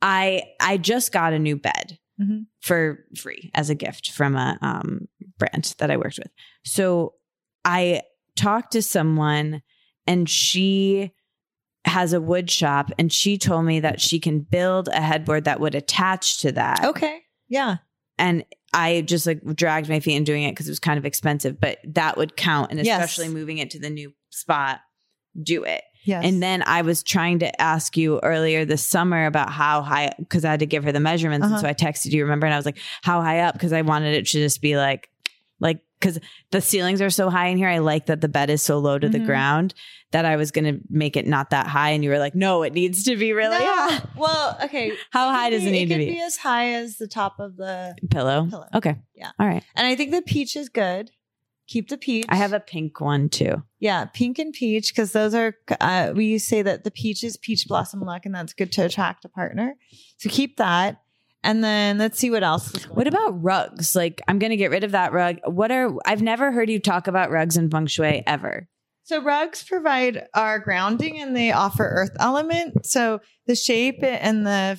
I 0.00 0.42
I 0.60 0.76
just 0.78 1.12
got 1.12 1.32
a 1.32 1.38
new 1.38 1.56
bed 1.56 1.98
Mhm. 2.20 2.46
for 2.60 3.04
free 3.16 3.50
as 3.54 3.70
a 3.70 3.74
gift 3.74 4.10
from 4.12 4.36
a 4.36 4.58
um, 4.60 5.08
brand 5.38 5.74
that 5.78 5.90
I 5.90 5.96
worked 5.96 6.18
with. 6.18 6.30
So 6.64 7.14
I 7.64 8.02
talked 8.36 8.72
to 8.72 8.82
someone 8.82 9.62
and 10.06 10.28
she 10.28 11.12
has 11.84 12.12
a 12.12 12.20
wood 12.20 12.50
shop 12.50 12.90
and 12.98 13.12
she 13.12 13.38
told 13.38 13.64
me 13.64 13.80
that 13.80 14.00
she 14.00 14.20
can 14.20 14.40
build 14.40 14.88
a 14.88 15.00
headboard 15.00 15.44
that 15.44 15.58
would 15.60 15.74
attach 15.74 16.38
to 16.40 16.52
that. 16.52 16.84
Okay. 16.84 17.22
Yeah. 17.48 17.78
And 18.18 18.44
I 18.72 19.00
just 19.02 19.26
like 19.26 19.42
dragged 19.56 19.88
my 19.88 20.00
feet 20.00 20.16
in 20.16 20.24
doing 20.24 20.42
it 20.44 20.52
because 20.52 20.68
it 20.68 20.70
was 20.70 20.78
kind 20.78 20.98
of 20.98 21.04
expensive, 21.06 21.58
but 21.60 21.78
that 21.84 22.16
would 22.16 22.36
count. 22.36 22.70
And 22.70 22.84
Yes. 22.84 23.00
especially 23.02 23.32
moving 23.34 23.58
it 23.58 23.70
to 23.70 23.78
the 23.80 23.90
new 23.90 24.12
spot, 24.30 24.80
do 25.40 25.64
it. 25.64 25.82
Yes. 26.04 26.24
And 26.26 26.42
then 26.42 26.64
I 26.66 26.82
was 26.82 27.02
trying 27.04 27.38
to 27.40 27.62
ask 27.62 27.96
you 27.96 28.18
earlier 28.24 28.64
this 28.64 28.84
summer 28.84 29.26
about 29.26 29.50
how 29.50 29.82
high, 29.82 30.12
because 30.18 30.44
I 30.44 30.50
had 30.50 30.60
to 30.60 30.66
give 30.66 30.82
her 30.82 30.90
the 30.90 30.98
measurements. 31.00 31.44
Uh-huh. 31.46 31.54
And 31.54 31.60
so 31.62 31.68
I 31.68 31.74
texted 31.74 32.10
you, 32.10 32.22
remember? 32.24 32.46
And 32.46 32.52
I 32.54 32.58
was 32.58 32.66
like, 32.66 32.78
how 33.02 33.22
high 33.22 33.40
up? 33.40 33.54
Because 33.54 33.72
I 33.72 33.82
wanted 33.82 34.14
it 34.14 34.26
to 34.26 34.32
just 34.32 34.60
be 34.60 34.76
like, 34.76 35.08
like, 35.60 35.78
because 36.00 36.18
the 36.50 36.60
ceilings 36.60 37.00
are 37.00 37.10
so 37.10 37.30
high 37.30 37.46
in 37.46 37.56
here. 37.56 37.68
I 37.68 37.78
like 37.78 38.06
that 38.06 38.20
the 38.20 38.28
bed 38.28 38.50
is 38.50 38.62
so 38.62 38.78
low 38.78 38.98
to 38.98 39.08
the 39.08 39.20
Mhm. 39.20 39.26
ground 39.26 39.74
that 40.10 40.24
I 40.24 40.34
was 40.34 40.50
going 40.50 40.64
to 40.64 40.80
make 40.90 41.16
it 41.16 41.24
not 41.28 41.50
that 41.50 41.68
high. 41.68 41.90
And 41.90 42.02
you 42.02 42.10
were 42.10 42.18
like, 42.18 42.34
no, 42.34 42.64
it 42.64 42.72
needs 42.72 43.04
to 43.04 43.14
be 43.14 43.32
really 43.32 43.56
No. 43.60 43.64
high. 43.64 44.02
Well, 44.16 44.58
okay. 44.64 44.92
How 45.10 45.30
high 45.30 45.50
does 45.50 45.64
it 45.64 45.70
need 45.70 45.86
to 45.86 45.94
could 45.94 45.98
be? 46.00 46.20
as 46.20 46.36
high 46.36 46.72
as 46.72 46.96
the 46.96 47.06
top 47.06 47.38
of 47.38 47.56
the. 47.56 47.94
Pillow. 48.10 48.48
Pillow. 48.50 48.66
Okay. 48.74 48.96
Yeah. 49.14 49.30
All 49.38 49.46
right. 49.46 49.62
And 49.76 49.86
I 49.86 49.94
think 49.94 50.10
the 50.10 50.22
peach 50.22 50.56
is 50.56 50.68
good. 50.68 51.12
Keep 51.72 51.88
the 51.88 51.96
peach. 51.96 52.26
I 52.28 52.36
have 52.36 52.52
a 52.52 52.60
pink 52.60 53.00
one 53.00 53.30
too. 53.30 53.62
yeah, 53.80 54.04
pink 54.04 54.38
and 54.38 54.52
peach 54.52 54.92
because 54.92 55.12
those 55.12 55.34
are. 55.34 55.54
Uh, 55.80 56.12
we 56.14 56.36
say 56.38 56.60
that 56.60 56.84
the 56.84 56.90
peach 56.90 57.24
is 57.24 57.38
peach 57.38 57.66
blossom 57.66 58.00
luck, 58.00 58.26
and 58.26 58.34
that's 58.34 58.52
good 58.52 58.70
to 58.72 58.84
attract 58.84 59.24
a 59.24 59.28
partner. 59.30 59.74
So 60.18 60.28
keep 60.28 60.58
that, 60.58 61.00
and 61.42 61.64
then 61.64 61.96
let's 61.96 62.18
see 62.18 62.30
what 62.30 62.42
else. 62.42 62.74
is 62.74 62.84
going 62.84 62.96
What 62.96 63.06
on. 63.06 63.14
about 63.14 63.42
rugs? 63.42 63.96
Like, 63.96 64.20
I'm 64.28 64.38
going 64.38 64.50
to 64.50 64.56
get 64.58 64.70
rid 64.70 64.84
of 64.84 64.90
that 64.92 65.14
rug. 65.14 65.38
What 65.46 65.72
are, 65.72 65.90
I've 66.04 66.20
never 66.20 66.52
heard 66.52 66.68
you 66.68 66.78
talk 66.78 67.06
about 67.06 67.30
rugs 67.30 67.56
in 67.56 67.70
feng 67.70 67.86
shui 67.86 68.22
ever. 68.26 68.68
So 69.04 69.22
rugs 69.22 69.64
provide 69.64 70.26
our 70.34 70.58
grounding 70.58 71.18
and 71.20 71.34
they 71.34 71.52
offer 71.52 71.84
earth 71.84 72.16
element. 72.20 72.84
So 72.84 73.20
the 73.46 73.54
shape 73.56 73.98
and 74.02 74.46
the 74.46 74.78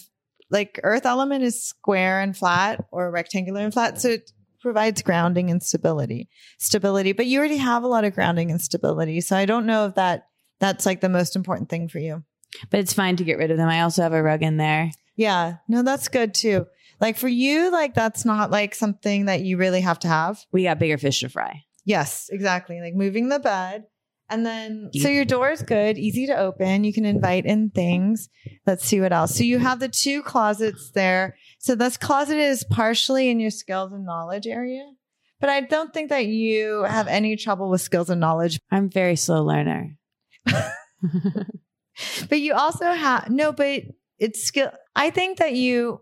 like 0.52 0.80
earth 0.84 1.06
element 1.08 1.44
is 1.44 1.62
square 1.64 2.22
and 2.22 2.38
flat 2.38 2.86
or 2.92 3.10
rectangular 3.12 3.62
and 3.62 3.74
flat. 3.74 4.00
So 4.00 4.10
it 4.10 4.32
provides 4.64 5.04
grounding 5.04 5.52
and 5.52 5.62
stability. 5.62 6.30
Stability. 6.58 7.12
But 7.12 7.28
you 7.28 7.38
already 7.38 7.58
have 7.58 7.84
a 7.84 7.88
lot 7.88 8.06
of 8.06 8.16
grounding 8.16 8.50
and 8.50 8.60
stability. 8.60 9.22
So 9.22 9.38
I 9.38 9.46
don't 9.46 9.68
know 9.68 9.86
if 9.86 9.96
that 9.96 10.28
that's 10.60 10.88
like 10.88 11.02
the 11.02 11.10
most 11.10 11.36
important 11.36 11.70
thing 11.70 11.88
for 11.88 12.00
you. 12.00 12.24
But 12.72 12.80
it's 12.80 12.94
fine 12.94 13.16
to 13.18 13.24
get 13.24 13.38
rid 13.38 13.52
of 13.52 13.58
them. 13.58 13.70
I 13.70 13.82
also 13.82 14.02
have 14.02 14.14
a 14.14 14.24
rug 14.24 14.42
in 14.42 14.58
there. 14.58 14.90
Yeah. 15.16 15.58
No, 15.68 15.84
that's 15.84 16.08
good 16.08 16.34
too. 16.34 16.66
Like 17.00 17.18
for 17.18 17.28
you, 17.28 17.72
like 17.72 17.94
that's 17.94 18.26
not 18.26 18.50
like 18.50 18.74
something 18.74 19.26
that 19.26 19.42
you 19.42 19.58
really 19.58 19.82
have 19.82 20.00
to 20.00 20.08
have. 20.08 20.44
We 20.52 20.64
got 20.64 20.80
bigger 20.80 20.98
fish 20.98 21.20
to 21.20 21.30
fry. 21.30 21.64
Yes, 21.86 22.30
exactly. 22.32 22.80
Like 22.80 22.96
moving 22.96 23.30
the 23.30 23.40
bed. 23.40 23.86
And 24.30 24.46
then, 24.46 24.90
so 25.00 25.10
your 25.10 25.26
door 25.26 25.52
is 25.52 25.62
good, 25.62 25.98
easy 25.98 26.26
to 26.28 26.36
open. 26.38 26.84
You 26.84 26.94
can 26.94 27.06
invite 27.06 27.46
in 27.46 27.70
things. 27.70 28.30
Let's 28.66 28.84
see 28.86 29.00
what 29.00 29.14
else. 29.14 29.36
So 29.36 29.44
you 29.44 29.60
have 29.60 29.80
the 29.80 29.90
two 29.90 30.24
closets 30.24 30.92
there. 30.92 31.36
So 31.60 31.76
this 31.76 31.98
closet 31.98 32.38
is 32.38 32.64
partially 32.64 33.30
in 33.30 33.40
your 33.40 33.52
skills 33.52 33.92
and 33.92 34.06
knowledge 34.06 34.48
area. 34.48 34.90
But 35.40 35.50
I 35.50 35.62
don't 35.62 35.94
think 35.94 36.10
that 36.10 36.26
you 36.26 36.84
have 36.84 37.08
any 37.08 37.36
trouble 37.36 37.70
with 37.70 37.82
skills 37.82 38.10
and 38.10 38.22
knowledge. 38.22 38.60
I'm 38.72 38.90
very 38.90 39.16
slow 39.16 39.44
learner. 39.44 39.98
But 42.30 42.40
you 42.40 42.54
also 42.54 42.92
have, 42.92 43.30
no, 43.30 43.52
but 43.52 43.84
it's 44.18 44.44
skill. 44.44 44.72
I 44.96 45.12
think 45.12 45.38
that 45.38 45.54
you 45.54 46.02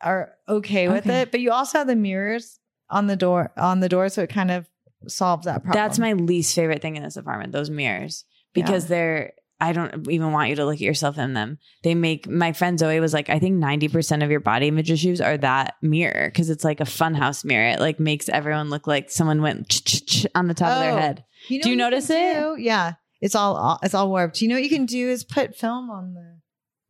are 0.00 0.32
okay 0.48 0.88
with 0.88 1.06
Okay. 1.06 1.20
it, 1.22 1.30
but 1.30 1.40
you 1.40 1.52
also 1.52 1.78
have 1.78 1.86
the 1.86 1.94
mirrors 1.94 2.58
on 2.90 3.06
the 3.06 3.14
door, 3.16 3.52
on 3.56 3.78
the 3.80 3.88
door. 3.88 4.08
So 4.08 4.22
it 4.22 4.30
kind 4.30 4.50
of 4.50 4.66
solves 5.08 5.44
that 5.46 5.62
problem. 5.64 5.72
That's 5.82 5.98
my 5.98 6.12
least 6.14 6.54
favorite 6.54 6.82
thing 6.82 6.96
in 6.96 7.02
this 7.02 7.16
apartment, 7.16 7.52
those 7.52 7.70
mirrors, 7.70 8.24
because 8.52 8.86
they're, 8.86 9.32
I 9.60 9.72
don't 9.72 10.08
even 10.10 10.32
want 10.32 10.50
you 10.50 10.56
to 10.56 10.64
look 10.64 10.74
at 10.74 10.80
yourself 10.80 11.16
in 11.16 11.32
them. 11.32 11.58
They 11.84 11.94
make, 11.94 12.28
my 12.28 12.52
friend 12.52 12.78
Zoe 12.78 13.00
was 13.00 13.14
like, 13.14 13.30
I 13.30 13.38
think 13.38 13.62
90% 13.62 14.22
of 14.24 14.30
your 14.30 14.40
body 14.40 14.68
image 14.68 14.90
issues 14.90 15.20
are 15.20 15.38
that 15.38 15.74
mirror 15.80 16.26
because 16.28 16.50
it's 16.50 16.64
like 16.64 16.80
a 16.80 16.84
funhouse 16.84 17.44
mirror. 17.44 17.68
It 17.68 17.80
like 17.80 18.00
makes 18.00 18.28
everyone 18.28 18.68
look 18.68 18.86
like 18.86 19.10
someone 19.10 19.40
went 19.42 19.68
ch-ch-ch 19.68 20.26
on 20.34 20.48
the 20.48 20.54
top 20.54 20.72
of 20.72 20.80
their 20.80 20.92
Oh. 20.92 20.98
head. 20.98 21.24
You 21.48 21.62
Do 21.62 21.70
you 21.70 21.76
notice 21.76 22.08
can 22.08 22.36
it? 22.36 22.40
do? 22.56 22.62
Yeah, 22.62 22.94
it's 23.20 23.34
all 23.34 23.78
it's 23.82 23.94
all 23.94 24.08
warped. 24.08 24.40
You 24.42 24.48
know 24.48 24.54
what 24.56 24.64
you 24.64 24.70
can 24.70 24.86
do 24.86 25.08
is 25.08 25.22
put 25.24 25.54
film 25.56 25.88
on 25.90 26.14
the 26.14 26.40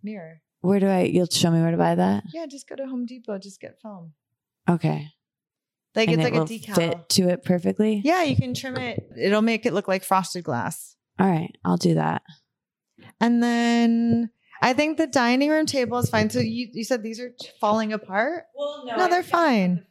mirror. 0.03 0.41
Where 0.63 0.81
do 0.81 0.87
I, 0.89 1.03
you'll 1.03 1.27
show 1.27 1.51
me 1.51 1.61
where 1.61 1.71
to 1.73 1.77
buy 1.77 1.95
that? 1.97 2.25
Yeah, 2.33 2.47
just 2.47 2.67
go 2.69 2.77
to 2.77 2.87
Home 2.87 3.05
Depot, 3.05 3.37
just 3.39 3.61
get 3.61 3.81
film. 3.83 4.15
Okay. 4.69 5.09
Like 5.95 6.09
and 6.09 6.21
it's 6.21 6.29
it 6.29 6.35
like 6.35 6.43
a 6.43 6.53
decal. 6.53 6.75
fit 6.75 7.09
to 7.11 7.29
it 7.29 7.45
perfectly. 7.45 8.01
Yeah, 8.05 8.23
you 8.25 8.37
can 8.37 8.55
trim 8.55 8.77
it. 8.77 9.05
It'll 9.17 9.43
make 9.43 9.65
it 9.65 9.73
look 9.73 9.87
like 9.89 10.03
frosted 10.05 10.45
glass. 10.45 10.97
All 11.19 11.29
right. 11.29 11.55
I'll 11.65 11.77
do 11.77 11.95
that. 11.95 12.23
And 13.21 13.43
then 13.43 14.31
I 14.61 14.73
think 14.73 14.97
the 14.99 15.07
dining 15.07 15.51
room 15.51 15.67
table 15.67 15.99
is 15.99 16.11
fine. 16.11 16.31
So 16.31 16.41
you, 16.41 16.69
you 16.73 16.85
said 16.85 17.03
these 17.03 17.21
are 17.21 17.33
falling 17.61 17.93
apart? 17.93 18.45
Well, 18.57 18.85
No, 18.87 19.09
they're 19.09 19.23
fine. 19.23 19.87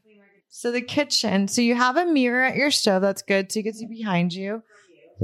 So 0.50 0.72
the 0.72 0.82
kitchen. 0.82 1.48
So 1.48 1.62
you 1.62 1.74
have 1.76 1.98
a 1.98 2.06
mirror 2.06 2.44
at 2.44 2.56
your 2.56 2.70
stove. 2.70 3.02
That's 3.02 3.22
good. 3.22 3.52
So 3.52 3.60
you 3.60 3.64
can 3.64 3.74
see 3.74 3.88
behind 3.88 4.34
you. 4.34 4.62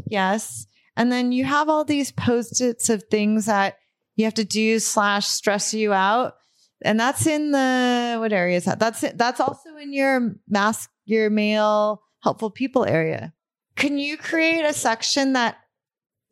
Yes. 0.07 0.65
And 0.95 1.11
then 1.11 1.31
you 1.31 1.45
have 1.45 1.69
all 1.69 1.83
these 1.85 2.11
post-its 2.11 2.89
of 2.89 3.03
things 3.11 3.45
that 3.45 3.75
you 4.15 4.25
have 4.25 4.33
to 4.35 4.43
do 4.45 4.79
slash 4.79 5.27
stress 5.27 5.73
you 5.73 5.93
out. 5.93 6.33
And 6.81 6.99
that's 6.99 7.27
in 7.27 7.51
the 7.51 8.17
what 8.19 8.31
area 8.31 8.57
is 8.57 8.65
that? 8.65 8.79
That's 8.79 9.03
it. 9.03 9.17
That's 9.17 9.39
also 9.39 9.75
in 9.75 9.93
your 9.93 10.35
mask, 10.47 10.89
your 11.05 11.29
male 11.29 12.01
helpful 12.21 12.49
people 12.49 12.85
area. 12.85 13.33
Can 13.75 13.97
you 13.97 14.17
create 14.17 14.63
a 14.63 14.73
section 14.73 15.33
that 15.33 15.57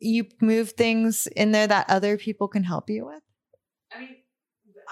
you 0.00 0.26
move 0.40 0.72
things 0.72 1.26
in 1.26 1.52
there 1.52 1.66
that 1.66 1.90
other 1.90 2.16
people 2.16 2.48
can 2.48 2.62
help 2.62 2.88
you 2.88 3.06
with? 3.06 3.22
I 3.92 4.00
mean, 4.00 4.16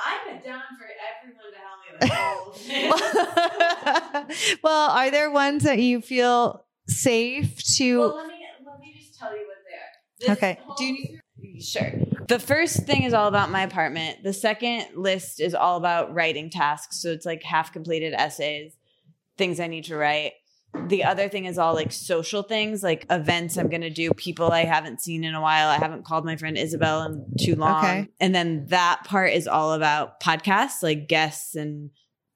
I'm 0.05 0.43
down 0.43 0.63
for 0.79 0.87
everyone 1.21 1.53
to 1.53 1.59
help 1.59 1.81
me 1.83 1.93
with 2.01 2.11
all 2.13 2.51
of 2.51 4.29
this. 4.29 4.57
well, 4.63 4.91
are 4.91 5.11
there 5.11 5.31
ones 5.31 5.63
that 5.65 5.79
you 5.79 6.01
feel 6.01 6.65
safe 6.89 7.63
to? 7.77 7.99
well, 7.99 8.17
let 8.17 8.27
me 8.27 8.35
let 8.67 8.79
me 8.81 8.95
just 8.99 9.19
tell 9.19 9.33
you 9.33 9.47
what 9.47 9.57
they 9.69 9.77
are. 9.77 10.37
This 10.37 10.39
Okay. 10.39 10.59
Do 10.77 10.85
you 10.85 10.93
need? 10.93 11.21
Sure. 11.61 11.93
The 12.29 12.39
first 12.39 12.87
thing 12.87 13.05
is 13.05 13.15
all 13.15 13.29
about 13.29 13.51
my 13.51 13.63
apartment. 13.63 14.23
The 14.23 14.33
second 14.33 14.87
list 14.95 15.41
is 15.41 15.55
all 15.55 15.77
about 15.77 16.15
writing 16.15 16.51
tasks. 16.51 17.01
So 17.01 17.11
it's 17.11 17.27
like 17.27 17.43
half 17.43 17.73
completed 17.73 18.15
essays, 18.15 18.77
things 19.39 19.61
I 19.61 19.67
need 19.67 19.85
to 19.85 19.97
write. 19.97 20.33
The 20.89 21.05
other 21.05 21.29
thing 21.29 21.47
is 21.47 21.59
all 21.59 21.75
like 21.75 21.93
social 21.93 22.43
things, 22.43 22.83
like 22.83 23.07
events 23.11 23.57
I'm 23.57 23.69
going 23.69 23.83
to 23.83 23.91
do, 23.91 24.11
people 24.11 24.51
I 24.51 24.65
haven't 24.65 25.01
seen 25.01 25.25
in 25.25 25.35
a 25.35 25.41
while. 25.41 25.69
I 25.69 25.77
haven't 25.77 26.05
called 26.05 26.25
my 26.25 26.37
friend 26.37 26.59
Isabel 26.59 27.03
in 27.05 27.25
too 27.41 27.55
long. 27.55 27.85
Okay. 27.85 28.09
And 28.21 28.35
then 28.35 28.67
that 28.69 29.03
part 29.05 29.33
is 29.33 29.49
all 29.49 29.73
about 29.73 30.21
podcasts, 30.21 30.83
like 30.83 31.09
guests 31.09 31.55
and 31.55 31.91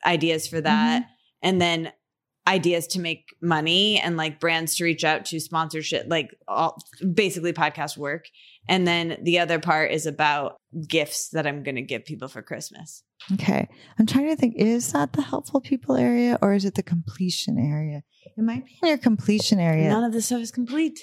ideas 0.06 0.47
for 0.47 0.60
that. 0.60 1.02
Mm-hmm. 1.02 1.10
And 1.43 1.60
then 1.60 1.93
ideas 2.47 2.86
to 2.89 3.01
make 3.01 3.27
money 3.43 4.01
and 4.01 4.16
like 4.16 4.40
brands 4.40 4.77
to 4.77 4.85
reach 4.85 5.05
out 5.05 5.27
to 5.27 5.40
sponsorship, 5.40 6.06
like 6.09 6.31
all 6.48 6.82
basically 7.14 7.52
podcast 7.52 7.97
work. 7.97 8.27
And 8.69 8.87
then 8.87 9.19
the 9.23 9.39
other 9.41 9.59
part 9.59 9.91
is 9.91 10.07
about 10.07 10.57
gifts 10.87 11.31
that 11.31 11.47
I'm 11.47 11.62
going 11.62 11.74
to 11.77 11.82
give 11.82 12.05
people 12.05 12.28
for 12.28 12.43
Christmas. 12.43 13.03
Okay. 13.32 13.69
I'm 13.99 14.07
trying 14.07 14.28
to 14.28 14.37
think. 14.37 14.55
Is 14.57 14.93
that 14.93 15.12
the 15.12 15.23
helpful 15.23 15.61
people 15.61 15.97
area 15.97 16.39
or 16.41 16.53
is 16.55 16.65
it 16.65 16.74
the 16.74 16.82
completion 16.82 17.59
area? 17.59 18.03
It 18.37 18.43
might 18.43 18.65
be 18.65 18.78
in 18.82 18.89
your 18.89 18.99
completion 18.99 19.59
area, 19.59 19.89
None 19.89 20.05
of 20.05 20.12
this 20.12 20.27
stuff 20.27 20.41
is 20.41 20.51
complete. 20.53 20.99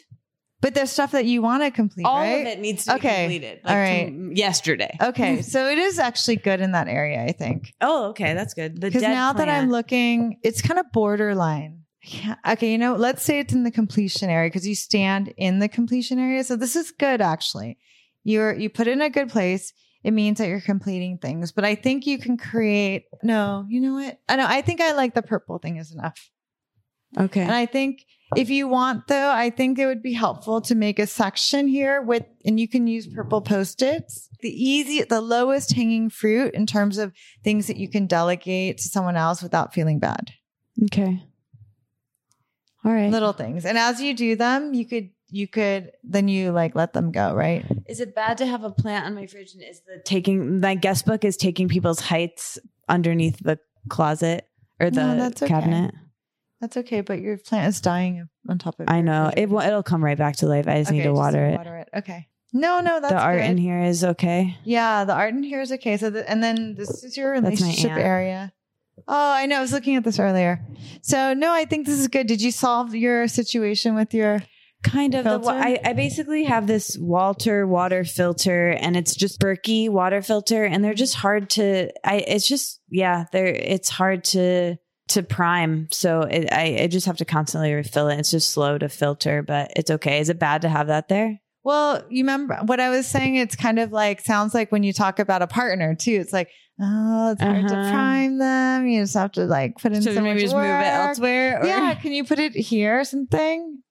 but 0.61 0.73
there's 0.73 0.91
stuff 0.91 1.11
that 1.11 1.25
you 1.25 1.41
want 1.41 1.61
to 1.63 1.69
complete, 1.71 2.05
All 2.05 2.17
right? 2.19 2.41
of 2.41 2.47
it 2.47 2.59
needs 2.59 2.85
to 2.85 2.95
Okay. 2.95 3.27
be 3.27 3.35
completed. 3.37 3.59
Like 3.63 3.73
All 3.73 3.79
right. 3.79 4.13
yesterday. 4.35 4.97
Okay. 5.01 5.41
so 5.53 5.67
it 5.67 5.77
is 5.77 5.99
actually 5.99 6.37
good 6.37 6.61
in 6.61 6.71
that 6.71 6.87
area, 6.87 7.23
I 7.23 7.31
think. 7.33 7.73
Oh, 7.81 8.09
okay. 8.09 8.33
That's 8.33 8.53
good. 8.53 8.79
Because 8.79 9.01
now 9.03 9.33
that 9.33 9.49
I'm 9.49 9.69
looking, 9.69 10.39
it's 10.43 10.61
kind 10.61 10.79
of 10.79 10.85
borderline. 10.93 11.83
Yeah. 12.07 12.35
Okay, 12.47 12.71
you 12.71 12.77
know, 12.77 12.95
let's 12.95 13.21
say 13.23 13.39
it's 13.39 13.53
in 13.53 13.63
the 13.63 13.71
completion 13.71 14.29
area 14.29 14.49
because 14.49 14.67
you 14.67 14.75
stand 14.75 15.33
in 15.37 15.59
the 15.59 15.67
completion 15.67 16.19
area. 16.19 16.43
So 16.43 16.55
this 16.55 16.75
is 16.75 16.91
good 16.91 17.21
actually. 17.21 17.77
You're 18.23 18.53
you 18.53 18.69
put 18.69 18.87
it 18.87 18.91
in 18.91 19.01
a 19.01 19.09
good 19.09 19.29
place. 19.29 19.73
It 20.03 20.11
means 20.11 20.37
that 20.37 20.47
you're 20.47 20.61
completing 20.61 21.17
things. 21.17 21.51
But 21.51 21.65
I 21.65 21.75
think 21.75 22.05
you 22.05 22.17
can 22.17 22.37
create 22.37 23.05
no, 23.23 23.65
you 23.67 23.81
know 23.81 23.93
what? 23.93 24.19
I 24.29 24.37
know 24.37 24.45
I 24.47 24.61
think 24.61 24.79
I 24.79 24.93
like 24.93 25.15
the 25.15 25.21
purple 25.21 25.57
thing 25.57 25.77
is 25.77 25.91
enough. 25.91 26.29
Okay. 27.17 27.41
And 27.41 27.51
I 27.51 27.65
think 27.65 28.05
if 28.35 28.49
you 28.49 28.67
want 28.67 29.07
though, 29.07 29.31
I 29.31 29.49
think 29.49 29.77
it 29.77 29.85
would 29.85 30.03
be 30.03 30.13
helpful 30.13 30.61
to 30.61 30.75
make 30.75 30.99
a 30.99 31.07
section 31.07 31.67
here 31.67 32.01
with 32.01 32.23
and 32.45 32.59
you 32.59 32.67
can 32.69 32.87
use 32.87 33.07
purple 33.07 33.41
post-its. 33.41 34.29
The 34.41 34.49
easy 34.49 35.03
the 35.03 35.21
lowest 35.21 35.73
hanging 35.73 36.09
fruit 36.09 36.53
in 36.53 36.67
terms 36.67 36.97
of 36.97 37.11
things 37.43 37.67
that 37.67 37.77
you 37.77 37.89
can 37.89 38.07
delegate 38.07 38.77
to 38.77 38.87
someone 38.87 39.17
else 39.17 39.41
without 39.43 39.73
feeling 39.73 39.99
bad. 39.99 40.31
okay. 40.85 41.26
All 42.85 42.91
right. 42.93 43.09
little 43.11 43.33
things 43.33 43.65
and 43.65 43.77
as 43.77 44.01
you 44.01 44.13
do 44.13 44.35
them 44.35 44.73
you 44.73 44.85
could 44.85 45.09
you 45.29 45.47
could 45.47 45.91
then 46.03 46.27
you 46.29 46.51
like 46.51 46.73
let 46.75 46.93
them 46.93 47.11
go 47.11 47.33
right 47.33 47.65
Is 47.87 47.99
it 47.99 48.15
bad 48.15 48.37
to 48.37 48.45
have 48.45 48.63
a 48.63 48.69
plant 48.71 49.05
on 49.07 49.13
my 49.15 49.25
fridge? 49.27 49.53
And 49.53 49.63
is 49.63 49.81
the 49.81 50.01
taking 50.05 50.61
my 50.61 50.75
guest 50.75 51.05
book 51.05 51.25
is 51.25 51.35
taking 51.35 51.67
people's 51.67 51.99
heights 51.99 52.57
underneath 52.87 53.37
the 53.43 53.59
closet 53.89 54.47
or 54.79 54.89
the 54.89 55.01
No, 55.01 55.17
that's 55.17 55.41
okay. 55.43 55.49
cabinet? 55.53 55.93
that's 56.61 56.77
okay 56.77 57.01
but 57.01 57.19
your 57.19 57.37
plant 57.37 57.67
is 57.67 57.81
dying 57.81 58.29
on 58.49 58.57
top 58.57 58.79
of 58.79 58.89
I 58.89 59.01
know 59.01 59.25
fridge. 59.33 59.43
it. 59.43 59.49
will 59.49 59.59
It'll 59.59 59.83
come 59.83 60.03
right 60.03 60.17
back 60.17 60.37
to 60.37 60.47
life. 60.47 60.67
I 60.67 60.79
just 60.79 60.89
Okay, 60.91 60.99
need 60.99 61.03
to 61.03 61.13
water 61.13 61.45
it. 61.45 61.57
water 61.57 61.77
it 61.77 61.89
okay 61.97 62.27
no 62.53 62.79
no 62.79 63.01
that's 63.01 63.11
the 63.13 63.19
art 63.19 63.41
good. 63.41 63.49
in 63.51 63.57
here 63.57 63.81
is 63.83 64.03
okay. 64.05 64.55
yeah 64.63 65.03
the 65.03 65.13
art 65.13 65.33
in 65.33 65.43
here 65.43 65.59
is 65.61 65.71
okay 65.73 65.97
so 65.97 66.09
the, 66.09 66.27
and 66.29 66.41
then 66.41 66.75
this 66.75 67.03
is 67.03 67.17
your 67.17 67.33
That's 67.41 67.59
my 67.59 67.67
relationship 67.67 67.91
area 67.97 68.53
oh 69.07 69.31
i 69.31 69.45
know 69.45 69.57
i 69.57 69.61
was 69.61 69.71
looking 69.71 69.95
at 69.95 70.03
this 70.03 70.19
earlier 70.19 70.65
so 71.01 71.33
no 71.33 71.51
i 71.53 71.65
think 71.65 71.85
this 71.85 71.99
is 71.99 72.07
good 72.07 72.27
did 72.27 72.41
you 72.41 72.51
solve 72.51 72.95
your 72.95 73.27
situation 73.27 73.95
with 73.95 74.13
your 74.13 74.41
Kind 74.83 75.15
of. 75.15 75.23
The, 75.25 75.39
wa- 75.39 75.53
I, 75.53 75.79
I 75.83 75.93
basically 75.93 76.43
have 76.43 76.67
this 76.67 76.97
Walter 76.99 77.65
water 77.65 78.03
filter, 78.03 78.69
and 78.69 78.95
it's 78.95 79.15
just 79.15 79.41
Berkey 79.41 79.89
water 79.89 80.21
filter, 80.21 80.63
and 80.65 80.83
they're 80.83 80.93
just 80.93 81.15
hard 81.15 81.49
to. 81.51 81.89
I. 82.05 82.17
It's 82.17 82.47
just 82.47 82.79
yeah. 82.89 83.25
They're. 83.31 83.47
It's 83.47 83.89
hard 83.89 84.23
to 84.25 84.77
to 85.09 85.23
prime, 85.23 85.87
so 85.91 86.21
it, 86.21 86.53
I. 86.53 86.77
I 86.81 86.87
just 86.87 87.07
have 87.07 87.17
to 87.17 87.25
constantly 87.25 87.73
refill 87.73 88.07
it. 88.09 88.19
It's 88.19 88.29
just 88.29 88.51
slow 88.51 88.77
to 88.77 88.87
filter, 88.87 89.41
but 89.41 89.71
it's 89.75 89.89
okay. 89.89 90.19
Is 90.19 90.29
it 90.29 90.37
bad 90.37 90.61
to 90.61 90.69
have 90.69 90.87
that 90.87 91.07
there? 91.07 91.39
well 91.63 92.01
you 92.09 92.23
remember 92.23 92.55
what 92.65 92.79
i 92.79 92.87
was 92.89 93.05
saying 93.05 93.35
it's 93.35 93.55
kind 93.55 93.77
of 93.77 93.91
like 93.91 94.21
sounds 94.21 94.53
like 94.53 94.71
when 94.71 94.83
you 94.83 94.93
talk 94.93 95.19
about 95.19 95.41
a 95.41 95.47
partner 95.47 95.95
too 95.95 96.13
it's 96.13 96.31
like 96.31 96.49
oh 96.79 97.31
it's 97.31 97.41
hard 97.41 97.67
to 97.67 97.73
Uh-huh. 97.75 97.91
prime 97.91 98.37
them 98.37 98.87
you 98.87 99.01
just 99.01 99.13
have 99.15 99.31
to 99.33 99.45
like 99.45 99.77
put 99.77 99.93
in 99.93 100.01
So 100.01 100.13
so 100.13 100.21
maybe 100.21 100.41
just 100.41 100.55
move 100.55 100.63
it 100.63 100.67
elsewhere. 100.67 101.61
Or? 101.61 101.65
Yeah, 101.65 101.93
can 101.95 102.11
you 102.11 102.23
put 102.23 102.39
it 102.39 102.53
here 102.55 102.99
or 102.99 103.03
something? 103.03 103.81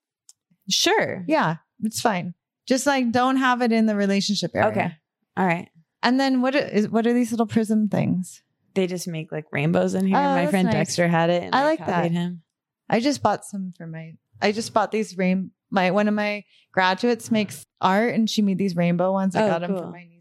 sure. 0.69 1.25
Yeah, 1.29 1.57
it's 1.83 2.01
fine. 2.01 2.35
Just 2.67 2.87
like 2.87 3.13
don't 3.13 3.37
have 3.37 3.63
it 3.63 3.73
in 3.73 3.87
the 3.87 3.95
relationship 3.97 4.51
area. 4.55 4.69
Okay. 4.71 4.93
All 5.37 5.47
right. 5.47 5.69
And 6.03 6.19
then 6.19 6.43
what 6.43 6.55
is 6.55 6.89
what 6.89 7.07
are 7.07 7.13
these 7.13 7.31
little 7.31 7.47
prism 7.47 7.89
things? 7.89 8.43
They 8.75 8.87
just 8.87 9.07
make 9.09 9.33
like 9.33 9.47
rainbows 9.53 9.95
in 9.95 10.07
here. 10.07 10.17
Oh, 10.17 10.21
My 10.35 10.47
friend 10.49 10.67
nice. 10.67 10.75
Dexter 10.75 11.09
had 11.09 11.31
it. 11.31 11.43
And 11.45 11.55
I 11.55 11.65
like 11.65 11.85
that. 11.87 12.11
Him. 12.11 12.43
I 12.91 13.01
just 13.01 13.23
bought 13.23 13.45
some 13.45 13.73
for 13.77 13.87
my 13.87 14.13
I 14.43 14.53
just 14.53 14.73
bought 14.75 14.91
these 14.93 15.17
rain 15.17 15.51
my 15.71 15.91
one 15.91 16.09
of 16.09 16.15
my 16.15 16.45
graduates 16.73 17.31
makes 17.31 17.65
art 17.81 18.15
and 18.15 18.29
she 18.29 18.43
made 18.43 18.59
these 18.59 18.77
rainbow 18.77 19.13
ones. 19.13 19.35
I 19.35 19.45
Oh, 19.45 19.49
got 19.49 19.61
them 19.63 19.77
for 19.77 19.91
my 19.91 20.05
niece. 20.05 20.16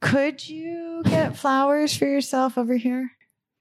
Could 0.00 0.48
you 0.48 1.02
get 1.04 1.36
flowers 1.36 1.96
for 1.96 2.06
yourself 2.06 2.58
over 2.58 2.76
here? 2.76 3.10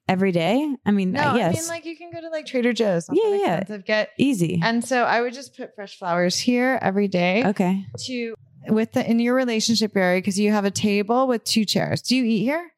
Every 0.07 0.32
day. 0.32 0.76
I 0.86 0.91
mean, 0.91 1.14
No, 1.14 1.22
uh, 1.32 1.36
yes, 1.36 1.57
I 1.57 1.60
mean 1.62 1.68
like 1.68 1.86
you 1.86 1.98
can 1.98 2.12
go 2.12 2.22
to 2.22 2.30
like 2.30 2.45
Trader 2.45 2.74
Joe's. 2.74 3.10
Yeah, 3.12 3.64
yeah. 3.70 3.78
Get 3.78 4.12
easy. 4.20 4.60
and 4.64 4.86
so 4.86 5.03
I 5.03 5.22
would 5.22 5.34
just 5.34 5.57
put 5.57 5.74
fresh 5.74 5.98
flowers 5.98 6.38
here 6.38 6.78
every 6.80 7.07
day. 7.07 7.44
okay. 7.44 7.86
to 8.06 8.36
with 8.68 8.91
the 8.94 9.10
in 9.10 9.20
your 9.20 9.34
relationship 9.34 9.95
area 9.98 10.20
because 10.22 10.40
you 10.40 10.52
have 10.52 10.66
a 10.66 10.70
table 10.72 11.26
with 11.28 11.44
two 11.44 11.66
chairs. 11.66 12.03
Do 12.03 12.16
you 12.16 12.24
eat 12.24 12.44
here 12.44 12.72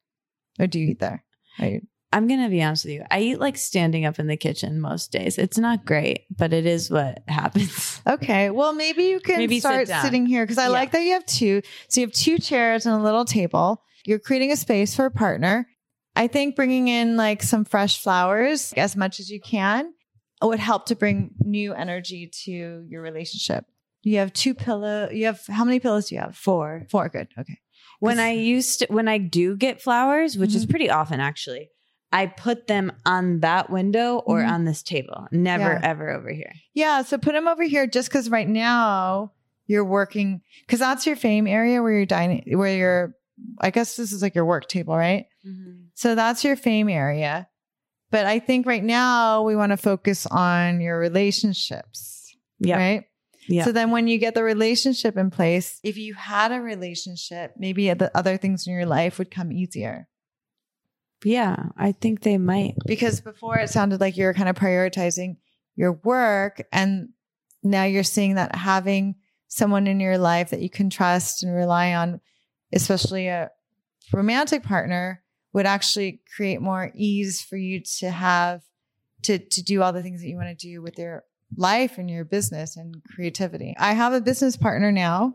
or 0.58 0.66
do 0.66 0.78
you 0.78 0.88
eat 0.88 1.00
there? 1.00 1.22
You- 1.58 1.86
I'm 2.12 2.26
gonna 2.26 2.48
be 2.48 2.62
honest 2.62 2.84
with 2.86 2.94
you. 2.94 3.04
I 3.10 3.20
eat 3.20 3.38
like 3.38 3.56
standing 3.58 4.06
up 4.06 4.18
in 4.18 4.26
the 4.28 4.36
kitchen 4.36 4.80
most 4.80 5.12
days. 5.12 5.36
It's 5.36 5.58
not 5.58 5.84
great, 5.84 6.24
but 6.34 6.52
it 6.54 6.64
is 6.64 6.90
what 6.90 7.22
happens. 7.28 8.00
okay, 8.06 8.50
well 8.50 8.72
maybe 8.72 9.04
you 9.04 9.20
can 9.20 9.36
Maybe 9.38 9.60
start 9.60 9.88
down. 9.88 10.04
sitting 10.04 10.24
here 10.26 10.44
because 10.44 10.58
I 10.58 10.64
Yeah. 10.64 10.68
like 10.70 10.92
that 10.92 11.02
you 11.02 11.12
have 11.12 11.26
two. 11.26 11.60
So 11.88 12.00
you 12.00 12.06
have 12.06 12.14
two 12.14 12.38
chairs 12.38 12.86
and 12.86 12.94
a 12.94 13.02
little 13.02 13.24
table. 13.26 13.82
You're 14.06 14.18
creating 14.18 14.52
a 14.52 14.56
space 14.56 14.96
for 14.96 15.04
a 15.04 15.10
partner. 15.10 15.68
I 16.16 16.26
think 16.28 16.56
bringing 16.56 16.88
in 16.88 17.16
like 17.16 17.42
some 17.42 17.64
fresh 17.64 18.02
flowers 18.02 18.72
as 18.76 18.96
much 18.96 19.20
as 19.20 19.28
you 19.30 19.40
can 19.40 19.92
would 20.42 20.58
help 20.60 20.86
to 20.86 20.96
bring 20.96 21.32
new 21.40 21.74
energy 21.74 22.30
to 22.44 22.86
your 22.88 23.02
relationship. 23.02 23.64
You 24.02 24.18
have 24.18 24.32
two 24.32 24.54
pillow. 24.54 25.10
You 25.10 25.26
have 25.26 25.40
how 25.48 25.64
many 25.64 25.78
pillows 25.78 26.08
do 26.08 26.14
you 26.14 26.20
have? 26.22 26.36
Four. 26.36 26.86
Four. 26.90 27.08
Good. 27.10 27.28
Okay. 27.38 27.58
When 28.00 28.18
I 28.18 28.30
used 28.30 28.78
to, 28.78 28.86
when 28.88 29.08
I 29.08 29.18
do 29.18 29.56
get 29.56 29.82
flowers, 29.82 30.38
which 30.38 30.54
is 30.54 30.64
Mhm. 30.66 30.70
pretty 30.70 30.88
often 30.90 31.20
actually, 31.20 31.68
I 32.10 32.26
put 32.26 32.66
them 32.68 32.92
on 33.04 33.40
that 33.40 33.68
window 33.70 34.16
or 34.18 34.40
Mhm. 34.42 34.48
on 34.50 34.64
this 34.64 34.82
table. 34.82 35.26
Never 35.30 35.74
Yeah. 35.74 35.80
ever 35.82 36.10
over 36.10 36.30
here. 36.30 36.52
Yeah, 36.74 37.02
so 37.02 37.18
put 37.18 37.32
them 37.34 37.46
over 37.48 37.62
here 37.64 37.86
just 37.86 38.08
because 38.08 38.30
right 38.30 38.48
now 38.48 39.32
you're 39.66 39.84
working 39.84 40.40
because 40.66 40.80
that's 40.80 41.06
your 41.06 41.16
fame 41.16 41.46
area 41.46 41.82
where 41.82 41.92
you're 41.92 42.06
dining, 42.06 42.44
where 42.58 42.76
you're. 42.76 43.14
I 43.60 43.70
guess 43.70 43.94
this 43.96 44.10
is 44.10 44.20
like 44.20 44.34
your 44.34 44.44
work 44.46 44.66
table, 44.68 44.96
right? 44.96 45.26
So 45.94 46.14
that's 46.16 46.42
your 46.44 46.56
fame 46.56 46.88
area. 46.88 47.48
But 48.10 48.26
I 48.26 48.38
think 48.40 48.66
right 48.66 48.82
now 48.82 49.42
we 49.44 49.54
want 49.54 49.70
to 49.70 49.76
focus 49.76 50.26
on 50.26 50.80
your 50.80 50.98
relationships, 50.98 52.34
Yeah. 52.58 52.76
right? 52.76 53.04
Yeah. 53.48 53.64
So 53.64 53.72
then 53.72 53.90
when 53.90 54.08
you 54.08 54.18
get 54.18 54.34
the 54.34 54.42
relationship 54.42 55.16
in 55.16 55.30
place, 55.30 55.78
if 55.84 55.96
you 55.96 56.14
had 56.14 56.52
a 56.52 56.60
relationship, 56.60 57.52
maybe 57.56 57.92
the 57.94 58.10
other 58.16 58.36
things 58.36 58.66
in 58.66 58.72
your 58.74 58.86
life 58.86 59.18
would 59.18 59.30
come 59.30 59.52
easier. 59.52 60.08
Yeah. 61.24 61.56
I 61.76 61.92
think 61.92 62.22
they 62.22 62.38
might. 62.38 62.74
because 62.86 63.20
before 63.20 63.58
it 63.58 63.70
sounded 63.70 64.00
like 64.00 64.16
you 64.16 64.24
were 64.24 64.34
kind 64.34 64.48
of 64.48 64.56
prioritizing 64.56 65.36
your 65.76 65.92
work 65.92 66.62
and 66.72 67.10
now 67.62 67.84
you're 67.84 68.04
seeing 68.04 68.34
that 68.36 68.54
having 68.54 69.16
someone 69.48 69.86
in 69.86 70.00
your 70.00 70.18
life 70.18 70.50
that 70.50 70.60
you 70.60 70.70
can 70.70 70.90
trust 70.90 71.42
and 71.42 71.54
rely 71.54 71.94
on 71.94 72.20
especially 72.72 73.28
a 73.28 73.50
romantic 74.12 74.62
partner 74.62 75.22
would 75.52 75.66
actually 75.66 76.20
create 76.36 76.60
more 76.60 76.92
ease 76.94 77.40
for 77.40 77.56
you 77.56 77.80
to 77.98 78.10
have 78.10 78.62
to 79.22 79.38
to 79.38 79.62
do 79.62 79.82
all 79.82 79.92
the 79.92 80.02
things 80.02 80.20
that 80.20 80.28
you 80.28 80.36
want 80.36 80.48
to 80.48 80.54
do 80.68 80.82
with 80.82 80.98
your 80.98 81.24
life 81.56 81.98
and 81.98 82.10
your 82.10 82.24
business 82.24 82.76
and 82.76 82.94
creativity. 83.14 83.74
I 83.78 83.94
have 83.94 84.12
a 84.12 84.20
business 84.20 84.56
partner 84.56 84.92
now, 84.92 85.34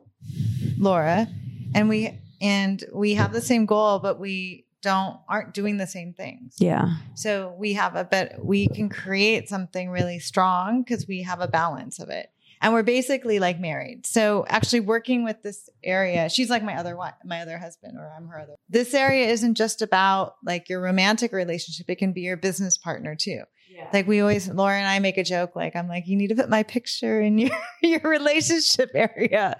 Laura, 0.77 1.27
and 1.73 1.89
we 1.89 2.19
and 2.41 2.84
we 2.93 3.15
have 3.15 3.34
the 3.34 3.41
same 3.41 3.65
goal, 3.65 3.99
but 3.99 4.19
we 4.19 4.65
don't 4.84 5.18
aren't 5.27 5.53
doing 5.53 5.77
the 5.77 5.88
same 5.88 6.14
things. 6.14 6.55
Yeah. 6.60 6.97
So 7.15 7.55
we 7.57 7.73
have 7.73 7.95
a 7.95 8.03
bit 8.03 8.35
we 8.43 8.68
can 8.68 8.89
create 8.89 9.49
something 9.49 9.89
really 9.89 10.19
strong 10.19 10.84
because 10.84 11.07
we 11.07 11.23
have 11.23 11.41
a 11.41 11.47
balance 11.47 11.97
of 11.97 12.10
it. 12.10 12.30
And 12.61 12.72
we're 12.72 12.84
basically 12.84 13.39
like 13.39 13.60
married. 13.60 14.05
So 14.05 14.45
actually 14.47 14.81
working 14.81 15.26
with 15.26 15.41
this 15.41 15.69
area, 15.84 16.30
she's 16.30 16.49
like 16.49 16.64
my 16.64 16.77
other 16.77 16.95
one, 16.95 17.11
my 17.26 17.41
other 17.41 17.57
husband, 17.57 17.97
or 17.97 18.14
I'm 18.15 18.27
her 18.27 18.39
other. 18.39 18.53
This 18.69 18.93
area 18.93 19.27
isn't 19.27 19.55
just 19.55 19.81
about 19.81 20.35
like 20.45 20.69
your 20.69 20.80
romantic 20.80 21.34
relationship. 21.34 21.89
It 21.89 21.95
can 21.95 22.14
be 22.14 22.22
your 22.22 22.38
business 22.38 22.77
partner 22.77 23.15
too. 23.15 23.41
Yeah. 23.69 23.89
Like 23.91 24.07
we 24.07 24.22
always, 24.22 24.47
Laura 24.47 24.77
and 24.77 24.88
I 24.88 24.99
make 24.99 25.18
a 25.18 25.23
joke. 25.23 25.57
Like 25.57 25.76
I'm 25.76 25.88
like, 25.88 26.07
you 26.07 26.15
need 26.15 26.27
to 26.27 26.35
put 26.35 26.49
my 26.49 26.64
picture 26.64 27.19
in 27.19 27.38
your 27.38 27.57
your 27.81 28.01
relationship 28.01 28.91
area, 28.93 29.60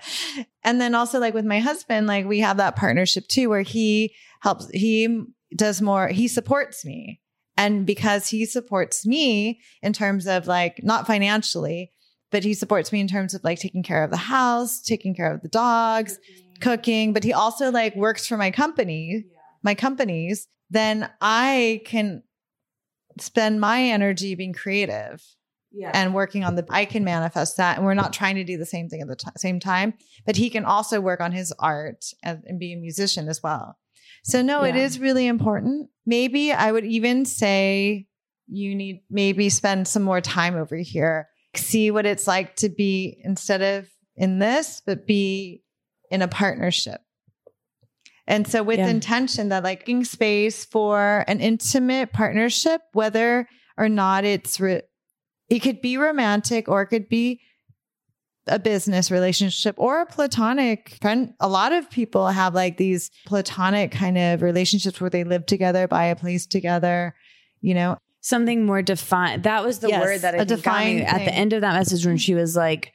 and 0.64 0.80
then 0.80 0.94
also 0.94 1.20
like 1.20 1.34
with 1.34 1.46
my 1.46 1.60
husband, 1.60 2.06
like 2.08 2.26
we 2.26 2.40
have 2.40 2.58
that 2.58 2.76
partnership 2.76 3.28
too, 3.28 3.50
where 3.50 3.64
he 3.64 4.14
helps. 4.44 4.70
He 4.72 5.24
does 5.56 5.82
more. 5.82 6.10
He 6.10 6.28
supports 6.28 6.86
me, 6.86 7.22
and 7.58 7.86
because 7.86 8.28
he 8.28 8.46
supports 8.46 9.06
me 9.06 9.62
in 9.82 9.94
terms 9.94 10.28
of 10.28 10.46
like 10.48 10.82
not 10.84 11.08
financially, 11.08 11.92
but 12.32 12.44
he 12.44 12.54
supports 12.54 12.92
me 12.92 13.00
in 13.00 13.08
terms 13.08 13.34
of 13.34 13.44
like 13.44 13.60
taking 13.60 13.84
care 13.84 14.04
of 14.04 14.12
the 14.12 14.18
house, 14.18 14.82
taking 14.82 15.16
care 15.16 15.34
of 15.34 15.42
the 15.42 15.48
dogs, 15.50 16.20
cooking. 16.60 17.14
But 17.14 17.24
he 17.24 17.34
also 17.34 17.72
like 17.72 17.96
works 17.96 18.28
for 18.28 18.38
my 18.38 18.52
company, 18.52 19.26
my 19.64 19.74
companies. 19.76 20.48
Then 20.70 21.10
I 21.22 21.82
can 21.86 22.24
spend 23.20 23.62
my 23.62 23.84
energy 23.84 24.34
being 24.34 24.54
creative 24.54 25.24
Yeah. 25.72 25.92
and 25.94 26.16
working 26.16 26.44
on 26.44 26.56
the 26.56 26.66
I 26.70 26.86
can 26.86 27.04
manifest 27.04 27.58
that 27.58 27.78
and 27.78 27.86
we're 27.86 27.94
not 27.94 28.12
trying 28.12 28.36
to 28.36 28.44
do 28.44 28.58
the 28.58 28.66
same 28.66 28.90
thing 28.90 29.02
at 29.02 29.08
the 29.08 29.16
t- 29.16 29.28
same 29.38 29.60
time 29.60 29.94
but 30.26 30.36
he 30.36 30.50
can 30.50 30.66
also 30.66 31.00
work 31.00 31.22
on 31.22 31.32
his 31.32 31.54
art 31.60 32.06
and, 32.24 32.42
and 32.48 32.60
be 32.60 32.74
a 32.74 32.78
musician 32.78 33.28
as 33.30 33.44
well 33.44 33.78
so 34.24 34.42
no 34.42 34.64
it 34.64 34.76
Yeah. 34.76 34.84
is 34.84 35.00
really 35.00 35.28
important 35.28 35.90
maybe 36.06 36.52
I 36.52 36.72
would 36.72 36.86
even 36.86 37.26
say 37.26 38.08
you 38.48 38.76
need 38.76 39.02
maybe 39.10 39.50
spend 39.50 39.88
some 39.88 40.04
more 40.04 40.22
time 40.22 40.56
over 40.56 40.76
here 40.76 41.28
see 41.56 41.92
what 41.92 42.06
it's 42.06 42.28
like 42.28 42.56
to 42.58 42.70
be 42.70 43.20
instead 43.24 43.62
of 43.62 43.88
in 44.16 44.40
this 44.40 44.82
but 44.86 45.06
be 45.08 45.64
in 46.12 46.22
a 46.22 46.28
partnership 46.28 47.02
and 48.28 48.48
so 48.48 48.64
with 48.64 48.80
Yeah. 48.80 48.88
intention 48.90 49.50
that 49.50 49.64
like 49.64 49.82
making 49.82 50.06
space 50.06 50.64
for 50.64 51.26
an 51.28 51.42
intimate 51.42 52.14
partnership, 52.14 52.82
whether 52.94 53.48
or 53.78 53.90
not 53.90 54.24
it's, 54.24 54.62
re- 54.62 54.84
it 55.50 55.60
could 55.60 55.82
be 55.82 55.98
romantic 55.98 56.70
or 56.70 56.84
it 56.84 56.88
could 56.88 57.10
be 57.10 57.42
a 58.48 58.60
business 58.60 59.10
relationship 59.10 59.76
or 59.78 60.02
a 60.02 60.06
platonic 60.06 60.98
friend. 61.02 61.34
A 61.40 61.48
lot 61.48 61.72
of 61.72 61.90
people 61.90 62.28
have 62.28 62.54
like 62.54 62.78
these 62.78 63.10
platonic 63.26 63.92
kind 63.92 64.18
of 64.18 64.42
relationships 64.42 65.00
where 65.00 65.10
they 65.10 65.24
live 65.24 65.46
together, 65.46 65.88
buy 65.88 66.06
a 66.06 66.16
place 66.16 66.46
together, 66.46 67.16
you 67.62 67.74
know, 67.74 67.98
Something 68.26 68.66
more 68.66 68.82
defined. 68.82 69.44
That 69.44 69.66
was 69.66 69.80
the 69.80 69.90
Yes, 69.90 70.00
word 70.02 70.22
that 70.22 70.34
I 70.34 70.38
a 70.38 70.46
think 70.46 70.64
got 70.64 70.86
me 70.86 71.00
defined 71.00 71.08
at 71.08 71.26
the 71.26 71.34
end 71.36 71.52
of 71.52 71.60
that 71.60 71.74
message 71.74 72.06
when 72.06 72.16
she 72.16 72.34
was 72.34 72.56
like, 72.56 72.94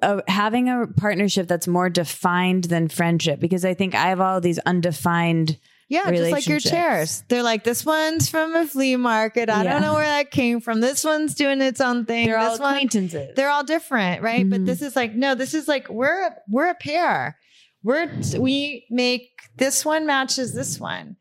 uh, 0.00 0.22
having 0.26 0.70
a 0.70 0.86
partnership 0.86 1.48
that's 1.48 1.68
more 1.68 1.90
defined 1.90 2.64
than 2.64 2.88
friendship 2.88 3.40
because 3.40 3.66
I 3.66 3.74
think 3.74 3.94
I 3.94 4.08
have 4.08 4.22
all 4.22 4.40
these 4.40 4.58
undefined. 4.60 5.58
Yeah, 5.90 6.10
just 6.10 6.30
like 6.30 6.46
your 6.46 6.60
chairs. 6.60 7.24
They're 7.28 7.42
like, 7.42 7.64
this 7.64 7.84
one's 7.84 8.28
from 8.28 8.54
a 8.54 8.66
flea 8.66 8.96
market. 8.96 9.48
I 9.48 9.64
Yeah. 9.64 9.72
don't 9.72 9.82
know 9.82 9.94
where 9.94 10.04
that 10.04 10.30
came 10.30 10.60
from. 10.60 10.80
This 10.80 11.02
one's 11.02 11.34
doing 11.34 11.62
its 11.62 11.80
own 11.80 12.04
thing. 12.04 12.26
They're 12.26 12.36
all 12.38 12.50
this 12.50 12.60
one, 12.60 12.74
acquaintances. 12.74 13.34
they're 13.36 13.48
all 13.48 13.64
different, 13.64 14.22
right? 14.22 14.44
Mhm. 14.44 14.50
But 14.50 14.66
this 14.66 14.82
is 14.82 14.94
like, 14.94 15.14
no, 15.14 15.34
this 15.34 15.54
is 15.54 15.66
like 15.66 15.88
we're 15.88 16.30
we're 16.48 16.68
a 16.68 16.74
pair. 16.74 17.38
We're 17.82 18.10
we 18.38 18.86
make 18.90 19.30
this 19.56 19.84
one 19.84 20.04
matches 20.06 20.52
this 20.52 20.78
one. 20.78 21.16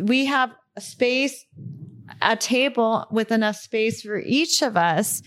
We 0.00 0.26
have 0.26 0.50
a 0.76 0.80
space, 0.80 1.44
a 2.22 2.36
table 2.36 3.06
with 3.10 3.32
enough 3.32 3.56
space 3.56 4.02
for 4.02 4.18
each 4.20 4.62
of 4.62 4.76
us, 4.76 5.22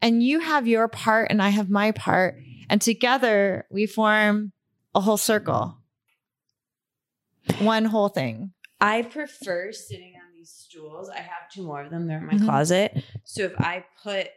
and 0.00 0.22
you 0.22 0.40
have 0.40 0.66
your 0.66 0.88
part 0.88 1.30
and 1.30 1.42
I 1.42 1.50
have 1.50 1.68
my 1.68 1.90
part, 1.90 2.36
and 2.70 2.80
together 2.80 3.66
we 3.70 3.84
form 3.86 4.52
a 4.94 5.00
whole 5.02 5.16
circle. 5.18 5.78
One 7.60 7.84
whole 7.84 8.08
thing. 8.08 8.52
I 8.80 9.02
prefer 9.02 9.72
sitting 9.72 10.14
on 10.16 10.32
these 10.34 10.50
stools. 10.50 11.08
I 11.08 11.18
have 11.18 11.50
two 11.52 11.62
more 11.62 11.82
of 11.82 11.90
them. 11.90 12.06
They're 12.06 12.18
in 12.18 12.26
my 12.26 12.34
Mhm. 12.34 12.44
closet. 12.44 13.02
So 13.24 13.42
if 13.44 13.52
I 13.60 13.84
put 14.02 14.28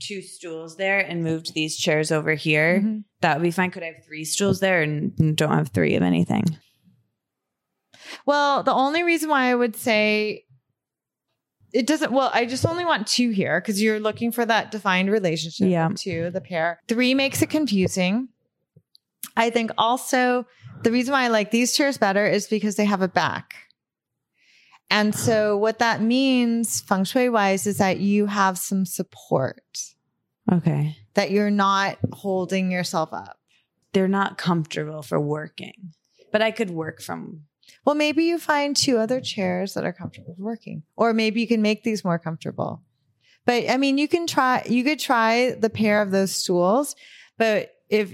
two 0.00 0.22
stools 0.22 0.76
there 0.76 0.98
and 1.00 1.22
moved 1.24 1.54
these 1.54 1.76
chairs 1.76 2.10
over 2.12 2.34
here, 2.34 2.80
Mhm. 2.80 3.04
that 3.20 3.36
would 3.36 3.42
be 3.42 3.50
fine. 3.50 3.70
Could 3.70 3.82
I 3.82 3.86
have 3.92 4.04
three 4.04 4.24
stools 4.24 4.60
there 4.60 4.82
and 4.82 5.36
don't 5.36 5.52
have 5.56 5.68
three 5.68 5.94
of 5.94 6.02
anything? 6.02 6.44
Well, 8.26 8.62
the 8.62 8.72
only 8.72 9.02
reason 9.02 9.28
why 9.28 9.50
I 9.50 9.54
would 9.54 9.76
say 9.76 10.44
it 11.72 11.86
doesn't, 11.86 12.10
well, 12.12 12.30
I 12.34 12.46
just 12.46 12.66
only 12.66 12.84
want 12.84 13.06
two 13.06 13.30
here 13.30 13.60
because 13.60 13.80
you're 13.80 14.00
looking 14.00 14.32
for 14.32 14.44
that 14.44 14.70
defined 14.72 15.10
relationship. 15.10 15.68
Yeah. 15.68 15.88
Two, 15.94 16.30
the 16.30 16.40
pair. 16.40 16.80
Three 16.88 17.14
makes 17.14 17.42
it 17.42 17.50
confusing. 17.50 18.28
I 19.36 19.50
think 19.50 19.70
also 19.78 20.46
the 20.82 20.92
reason 20.92 21.12
why 21.12 21.24
I 21.24 21.28
like 21.28 21.50
these 21.50 21.74
chairs 21.74 21.98
better 21.98 22.26
is 22.26 22.46
because 22.46 22.76
they 22.76 22.84
have 22.84 23.02
a 23.02 23.08
back. 23.08 23.54
And 24.90 25.14
ah. 25.14 25.16
so 25.16 25.56
what 25.56 25.78
that 25.78 26.02
means 26.02 26.80
feng 26.80 27.04
shui 27.04 27.28
wise 27.28 27.66
is 27.66 27.78
that 27.78 28.00
you 28.00 28.26
have 28.26 28.58
some 28.58 28.84
support, 28.84 29.62
Okay. 30.50 30.96
that 31.14 31.30
you're 31.30 31.50
not 31.50 31.98
holding 32.12 32.70
yourself 32.70 33.12
up. 33.12 33.38
They're 33.92 34.08
not 34.08 34.38
comfortable 34.38 35.02
for 35.02 35.20
working, 35.20 35.92
but 36.32 36.42
I 36.42 36.50
could 36.50 36.70
work 36.70 37.00
from. 37.00 37.42
Well, 37.84 37.94
maybe 37.94 38.24
you 38.24 38.38
find 38.38 38.76
two 38.76 38.98
other 38.98 39.20
chairs 39.20 39.74
that 39.74 39.84
are 39.84 39.92
comfortable 39.92 40.34
for 40.34 40.42
working, 40.42 40.82
or 40.96 41.12
maybe 41.14 41.40
you 41.40 41.46
can 41.46 41.62
make 41.62 41.82
these 41.82 42.04
more 42.04 42.18
comfortable. 42.18 42.82
But 43.46 43.70
I 43.70 43.76
mean, 43.78 43.96
you 43.98 44.06
can 44.06 44.26
try, 44.26 44.62
you 44.68 44.84
could 44.84 44.98
try 44.98 45.52
the 45.52 45.70
pair 45.70 46.02
of 46.02 46.10
those 46.10 46.30
stools, 46.32 46.94
but 47.38 47.72
if, 47.88 48.12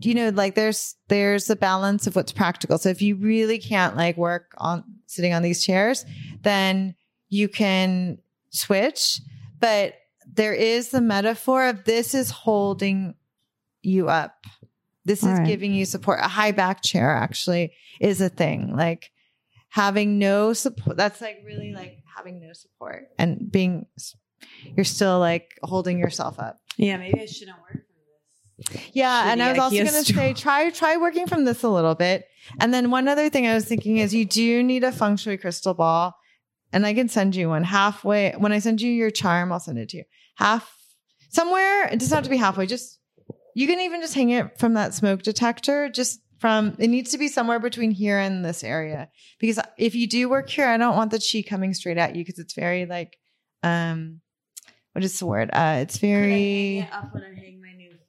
you 0.00 0.14
know, 0.14 0.28
like 0.30 0.54
there's, 0.54 0.96
there's 1.08 1.50
a 1.50 1.56
balance 1.56 2.06
of 2.06 2.16
what's 2.16 2.32
practical. 2.32 2.78
So 2.78 2.88
if 2.88 3.02
you 3.02 3.16
really 3.16 3.58
can't 3.58 3.96
like 3.96 4.16
work 4.16 4.54
on 4.58 4.84
sitting 5.06 5.34
on 5.34 5.42
these 5.42 5.64
chairs, 5.64 6.04
then 6.42 6.94
you 7.28 7.48
can 7.48 8.18
switch. 8.50 9.20
But 9.58 9.94
there 10.32 10.54
is 10.54 10.90
the 10.90 11.00
metaphor 11.00 11.66
of 11.66 11.84
this 11.84 12.14
is 12.14 12.30
holding 12.30 13.14
you 13.82 14.08
up. 14.08 14.44
This 15.04 15.24
All 15.24 15.30
is 15.30 15.38
right. 15.40 15.46
giving 15.46 15.74
you 15.74 15.84
support. 15.84 16.20
A 16.20 16.28
high 16.28 16.52
back 16.52 16.82
chair 16.82 17.10
actually 17.10 17.72
is 18.00 18.20
a 18.20 18.28
thing. 18.28 18.76
Like 18.76 19.10
having 19.68 20.18
no 20.18 20.52
support. 20.52 20.96
That's 20.96 21.20
like 21.20 21.42
really 21.44 21.72
like 21.72 22.02
having 22.16 22.40
no 22.40 22.52
support 22.52 23.08
and 23.18 23.50
being, 23.50 23.86
you're 24.76 24.84
still 24.84 25.18
like 25.18 25.58
holding 25.62 25.98
yourself 25.98 26.38
up. 26.38 26.58
Yeah, 26.76 26.96
maybe 26.96 27.20
I 27.20 27.26
shouldn't 27.26 27.58
work 27.60 27.84
Yeah, 28.92 29.32
and 29.32 29.42
I 29.42 29.50
was 29.50 29.58
also 29.58 29.76
going 29.76 29.88
to 29.88 30.04
say 30.04 30.32
try 30.36 30.70
try 30.70 30.96
working 30.96 31.26
from 31.26 31.44
this 31.44 31.62
a 31.62 31.68
little 31.68 31.94
bit. 31.94 32.26
And 32.58 32.72
then 32.72 32.90
one 32.90 33.08
other 33.08 33.28
thing 33.28 33.46
I 33.46 33.54
was 33.54 33.64
thinking 33.64 33.98
is 33.98 34.14
you 34.14 34.24
do 34.24 34.62
need 34.62 34.84
a 34.84 34.92
feng 34.92 35.16
shui 35.16 35.36
crystal 35.36 35.74
ball, 35.74 36.14
and 36.72 36.86
I 36.86 36.94
can 36.94 37.08
send 37.08 37.36
you 37.36 37.48
one 37.48 37.64
halfway. 37.64 38.32
When 38.36 38.52
I 38.52 38.58
send 38.58 38.80
you 38.80 38.90
your 38.90 39.10
charm, 39.10 39.52
I'll 39.52 39.60
send 39.60 39.78
it 39.78 39.90
to 39.90 39.98
you. 39.98 40.04
Half 40.36 40.72
somewhere. 41.30 41.84
It 41.84 41.98
doesn't 41.98 42.14
have 42.14 42.24
to 42.24 42.30
be 42.30 42.36
halfway. 42.36 42.66
Just 42.66 42.98
you 43.54 43.66
can 43.66 43.80
even 43.80 44.00
just 44.00 44.14
hang 44.14 44.30
it 44.30 44.58
from 44.58 44.74
that 44.74 44.94
smoke 44.94 45.22
detector. 45.22 45.88
Just 45.88 46.20
from 46.38 46.74
it 46.78 46.88
needs 46.88 47.10
to 47.10 47.18
be 47.18 47.28
somewhere 47.28 47.58
between 47.58 47.90
here 47.90 48.18
and 48.18 48.44
this 48.44 48.64
area 48.64 49.10
because 49.38 49.58
if 49.78 49.94
you 49.94 50.06
do 50.06 50.28
work 50.28 50.48
here, 50.48 50.66
I 50.66 50.76
don't 50.76 50.96
want 50.96 51.10
the 51.10 51.18
chi 51.20 51.46
coming 51.46 51.74
straight 51.74 51.98
at 51.98 52.16
you 52.16 52.24
because 52.24 52.38
it's 52.38 52.54
very 52.54 52.86
like 52.86 53.18
um 53.62 54.20
what 54.92 55.04
is 55.04 55.18
the 55.18 55.26
word? 55.26 55.50
Uh, 55.52 55.78
it's 55.82 55.98
very 55.98 56.88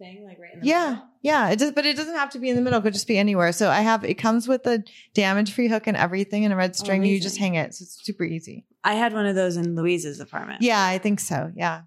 thing, 0.01 0.25
like 0.25 0.39
right 0.39 0.53
in 0.53 0.59
the 0.61 0.65
yeah, 0.65 0.89
middle? 0.89 1.07
yeah. 1.21 1.49
It 1.49 1.59
does, 1.59 1.71
but 1.71 1.85
it 1.85 1.95
doesn't 1.95 2.15
have 2.15 2.31
to 2.31 2.39
be 2.39 2.49
in 2.49 2.55
the 2.55 2.61
middle. 2.61 2.79
It 2.79 2.83
could 2.83 2.93
just 2.93 3.07
be 3.07 3.17
anywhere. 3.17 3.51
So 3.51 3.69
I 3.69 3.81
have 3.81 4.03
it 4.03 4.15
comes 4.15 4.47
with 4.47 4.65
a 4.67 4.83
damage-free 5.13 5.67
hook 5.67 5.87
and 5.87 5.95
everything, 5.95 6.43
and 6.43 6.53
a 6.53 6.57
red 6.57 6.75
string. 6.75 7.03
you 7.05 7.21
just 7.21 7.37
hang 7.37 7.55
it, 7.55 7.73
so 7.73 7.83
it's 7.83 8.03
super 8.03 8.23
easy. 8.23 8.65
I 8.83 8.95
had 8.95 9.13
one 9.13 9.25
of 9.25 9.35
those 9.35 9.57
in 9.57 9.75
Louise's 9.75 10.19
apartment. 10.19 10.61
Yeah, 10.61 10.83
I 10.83 10.97
think 10.97 11.19
so. 11.19 11.51
Yeah. 11.55 11.83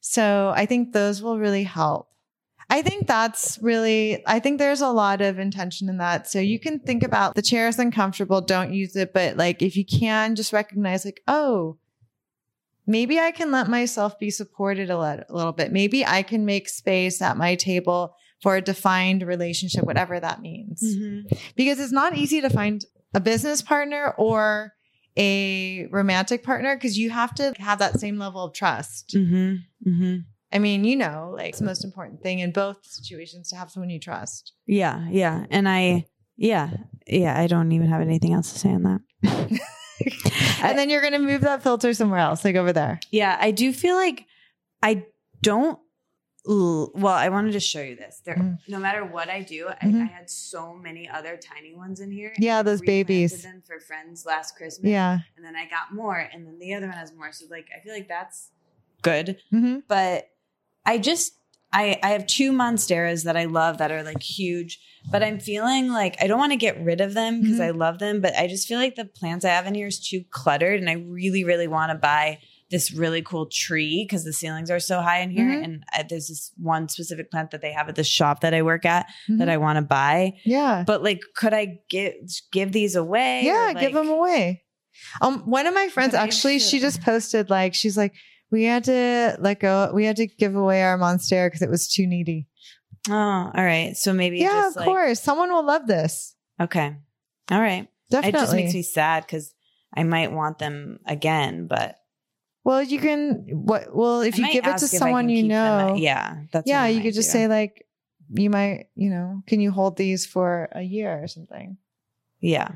So 0.00 0.52
I 0.54 0.66
think 0.66 0.92
those 0.92 1.22
will 1.22 1.38
really 1.38 1.64
help. 1.64 2.08
I 2.68 2.82
think 2.82 3.06
that's 3.06 3.58
really, 3.62 4.22
I 4.26 4.40
think 4.40 4.58
there's 4.58 4.80
a 4.80 4.88
lot 4.88 5.20
of 5.20 5.38
intention 5.38 5.88
in 5.88 5.98
that. 5.98 6.28
So 6.28 6.40
you 6.40 6.58
can 6.58 6.80
think 6.80 7.04
about 7.04 7.34
the 7.34 7.42
chair 7.42 7.68
is 7.68 7.78
uncomfortable, 7.78 8.40
don't 8.40 8.72
use 8.72 8.96
it. 8.96 9.12
But 9.12 9.36
like, 9.36 9.62
if 9.62 9.76
you 9.76 9.84
can 9.84 10.34
just 10.34 10.52
recognize, 10.52 11.04
like, 11.04 11.22
oh, 11.28 11.78
maybe 12.86 13.18
I 13.18 13.30
can 13.32 13.50
let 13.50 13.68
myself 13.68 14.18
be 14.18 14.30
supported 14.30 14.90
a, 14.90 14.96
a 14.96 15.24
little 15.30 15.52
bit. 15.52 15.72
Maybe 15.72 16.04
I 16.04 16.22
can 16.22 16.44
make 16.44 16.68
space 16.68 17.20
at 17.22 17.36
my 17.36 17.54
table 17.54 18.14
for 18.42 18.56
a 18.56 18.62
defined 18.62 19.22
relationship, 19.22 19.84
whatever 19.84 20.20
that 20.20 20.40
means 20.42 20.82
Mhm. 20.82 21.22
because 21.56 21.80
it's 21.80 21.92
not 21.92 22.16
easy 22.16 22.40
to 22.42 22.50
find 22.50 22.84
a 23.14 23.20
business 23.20 23.62
partner 23.62 24.14
or 24.18 24.72
a 25.18 25.86
romantic 25.90 26.42
partner 26.44 26.76
because 26.76 26.98
you 26.98 27.08
have 27.10 27.34
to 27.34 27.54
have 27.58 27.78
that 27.78 27.98
same 27.98 28.18
level 28.18 28.44
of 28.44 28.52
trust. 28.52 29.14
Mm-hmm. 29.16 29.90
Mm-hmm. 29.90 30.16
I 30.52 30.58
mean, 30.58 30.84
you 30.84 30.96
know, 30.96 31.32
like 31.34 31.48
it's 31.50 31.58
the 31.58 31.64
most 31.64 31.84
important 31.84 32.22
thing 32.22 32.38
in 32.40 32.52
both 32.52 32.84
situations 32.84 33.48
to 33.48 33.56
have 33.56 33.70
someone 33.70 33.88
you 33.90 33.98
trust. 33.98 34.52
Yeah, 34.66 35.06
yeah. 35.10 35.46
And 35.50 35.68
I 35.68 36.04
yeah, 36.36 36.70
yeah, 37.06 37.40
I 37.40 37.46
don't 37.46 37.72
even 37.72 37.88
have 37.88 38.02
anything 38.02 38.34
else 38.34 38.52
to 38.52 38.58
say 38.58 38.68
on 38.70 38.82
that. 38.82 39.00
and 40.62 40.78
then 40.78 40.90
you're 40.90 41.00
going 41.00 41.12
to 41.12 41.18
move 41.18 41.42
that 41.42 41.62
filter 41.62 41.92
somewhere 41.94 42.18
else, 42.20 42.44
like 42.44 42.56
over 42.56 42.72
there. 42.72 43.00
Yeah, 43.10 43.36
I 43.40 43.50
do 43.50 43.72
feel 43.72 43.96
like 43.96 44.26
I 44.82 45.06
don't 45.42 45.78
well, 46.48 47.08
I 47.08 47.28
wanted 47.28 47.52
to 47.54 47.60
show 47.60 47.80
you 47.80 47.96
this. 47.96 48.22
There, 48.24 48.36
Mhm. 48.36 48.58
no 48.68 48.78
matter 48.78 49.04
what 49.04 49.28
I 49.28 49.42
do, 49.42 49.66
I, 49.68 49.86
Mhm. 49.86 50.02
I 50.02 50.04
had 50.04 50.30
so 50.30 50.74
many 50.74 51.08
other 51.08 51.36
tiny 51.36 51.74
ones 51.74 51.98
in 51.98 52.12
here. 52.12 52.32
Yeah, 52.38 52.62
those 52.62 52.80
babies. 52.80 53.42
Them 53.42 53.64
for 53.66 53.80
friends 53.80 54.24
last 54.24 54.54
Christmas. 54.56 54.88
Yeah. 54.88 55.18
and 55.36 55.44
then 55.44 55.56
I 55.56 55.66
got 55.68 55.92
more, 55.92 56.16
and 56.18 56.46
then 56.46 56.60
the 56.60 56.72
other 56.74 56.86
one 56.86 56.96
has 56.96 57.12
more. 57.12 57.32
So 57.32 57.46
like, 57.50 57.66
I 57.76 57.80
feel 57.82 57.92
like 57.92 58.06
that's 58.06 58.50
good. 59.02 59.40
hmm 59.50 59.78
But 59.88 60.30
I 60.84 60.98
just 60.98 61.32
I 61.72 61.98
I 62.02 62.10
have 62.10 62.26
two 62.26 62.52
monsteras 62.52 63.24
that 63.24 63.36
I 63.36 63.44
love 63.44 63.78
that 63.78 63.90
are 63.92 64.02
like 64.02 64.22
huge, 64.22 64.78
but 65.10 65.22
I'm 65.22 65.38
feeling 65.40 65.88
like 65.88 66.16
I 66.22 66.26
don't 66.26 66.38
want 66.38 66.52
to 66.52 66.56
get 66.56 66.80
rid 66.82 67.00
of 67.00 67.14
them 67.14 67.40
because 67.42 67.58
Mhm. 67.58 67.64
I 67.66 67.70
love 67.70 67.98
them, 67.98 68.20
but 68.20 68.34
I 68.36 68.46
just 68.46 68.66
feel 68.68 68.78
like 68.78 68.94
the 68.94 69.04
plants 69.04 69.44
I 69.44 69.50
have 69.50 69.66
in 69.66 69.74
here 69.74 69.86
is 69.88 70.00
too 70.00 70.24
cluttered, 70.30 70.80
and 70.80 70.88
I 70.88 70.94
really 70.94 71.44
really 71.44 71.68
want 71.68 71.90
to 71.92 71.98
buy 71.98 72.38
this 72.68 72.92
really 72.92 73.22
cool 73.22 73.46
tree 73.46 74.04
because 74.04 74.24
the 74.24 74.32
ceilings 74.32 74.72
are 74.72 74.80
so 74.80 75.00
high 75.00 75.20
in 75.20 75.30
here, 75.30 75.44
Mhm. 75.44 75.64
and 75.64 75.84
uh, 75.96 76.02
there's 76.08 76.26
this 76.28 76.50
one 76.56 76.88
specific 76.88 77.30
plant 77.30 77.52
that 77.52 77.62
they 77.62 77.70
have 77.72 77.88
at 77.88 77.94
the 77.94 78.02
shop 78.02 78.40
that 78.40 78.54
I 78.54 78.62
work 78.62 78.84
at 78.84 79.06
Mm-hmm. 79.06 79.38
that 79.38 79.48
I 79.48 79.56
want 79.56 79.76
to 79.76 79.82
buy. 79.82 80.32
Yeah. 80.44 80.82
But 80.86 81.02
like, 81.02 81.20
could 81.36 81.54
I 81.54 81.78
give 81.88 82.14
give 82.52 82.72
these 82.72 82.96
away? 82.96 83.44
yeah, 83.44 83.70
or, 83.70 83.74
give 83.74 83.92
them 83.92 84.08
away. 84.08 84.62
Um, 85.20 85.40
one 85.40 85.66
of 85.66 85.74
my 85.74 85.88
friends 85.88 86.14
actually, 86.14 86.58
she 86.58 86.80
just 86.80 87.02
posted 87.02 87.50
like 87.50 87.74
she's 87.74 87.96
like, 87.96 88.14
we 88.50 88.64
had 88.64 88.84
to 88.84 89.36
let 89.40 89.60
go, 89.60 89.90
we 89.94 90.04
had 90.04 90.16
to 90.16 90.26
give 90.26 90.54
away 90.56 90.82
our 90.82 90.96
monster 90.98 91.48
because 91.48 91.62
it 91.62 91.70
was 91.70 91.88
too 91.88 92.06
needy. 92.06 92.46
Oh, 93.08 93.12
all 93.12 93.64
right. 93.64 93.96
So 93.96 94.12
maybe 94.12 94.38
yeah, 94.38 94.50
just 94.52 94.76
of 94.76 94.80
like, 94.80 94.86
course, 94.86 95.20
someone 95.20 95.50
will 95.52 95.64
love 95.64 95.86
this. 95.86 96.34
Okay, 96.60 96.96
all 97.50 97.60
right. 97.60 97.88
Definitely. 98.10 98.38
It 98.38 98.42
just 98.42 98.54
makes 98.54 98.74
me 98.74 98.82
sad 98.82 99.24
because 99.26 99.52
I 99.94 100.02
might 100.04 100.32
want 100.32 100.58
them 100.58 101.00
again, 101.06 101.66
but 101.66 101.96
well, 102.64 102.82
you 102.82 102.98
can 102.98 103.44
what? 103.52 103.94
Well, 103.94 104.22
if 104.22 104.34
I 104.36 104.38
you 104.38 104.52
give 104.52 104.64
it 104.64 104.68
to 104.68 104.70
ask 104.72 104.84
if 104.92 104.94
I 104.94 104.98
someone 104.98 105.28
you 105.28 105.42
them 105.42 105.50
at- 105.52 105.88
know, 105.88 105.94
yeah, 105.96 106.38
that's 106.52 106.66
yeah, 106.66 106.86
you 106.86 107.02
could 107.02 107.14
just 107.14 107.28
do. 107.28 107.32
say 107.32 107.46
like, 107.48 107.86
you 108.32 108.50
might, 108.50 108.86
you 108.96 109.08
know, 109.10 109.42
can 109.46 109.60
you 109.60 109.70
hold 109.70 109.96
these 109.96 110.26
for 110.26 110.68
a 110.72 110.82
year 110.82 111.22
or 111.22 111.28
something? 111.28 111.76
yeah, 112.40 112.70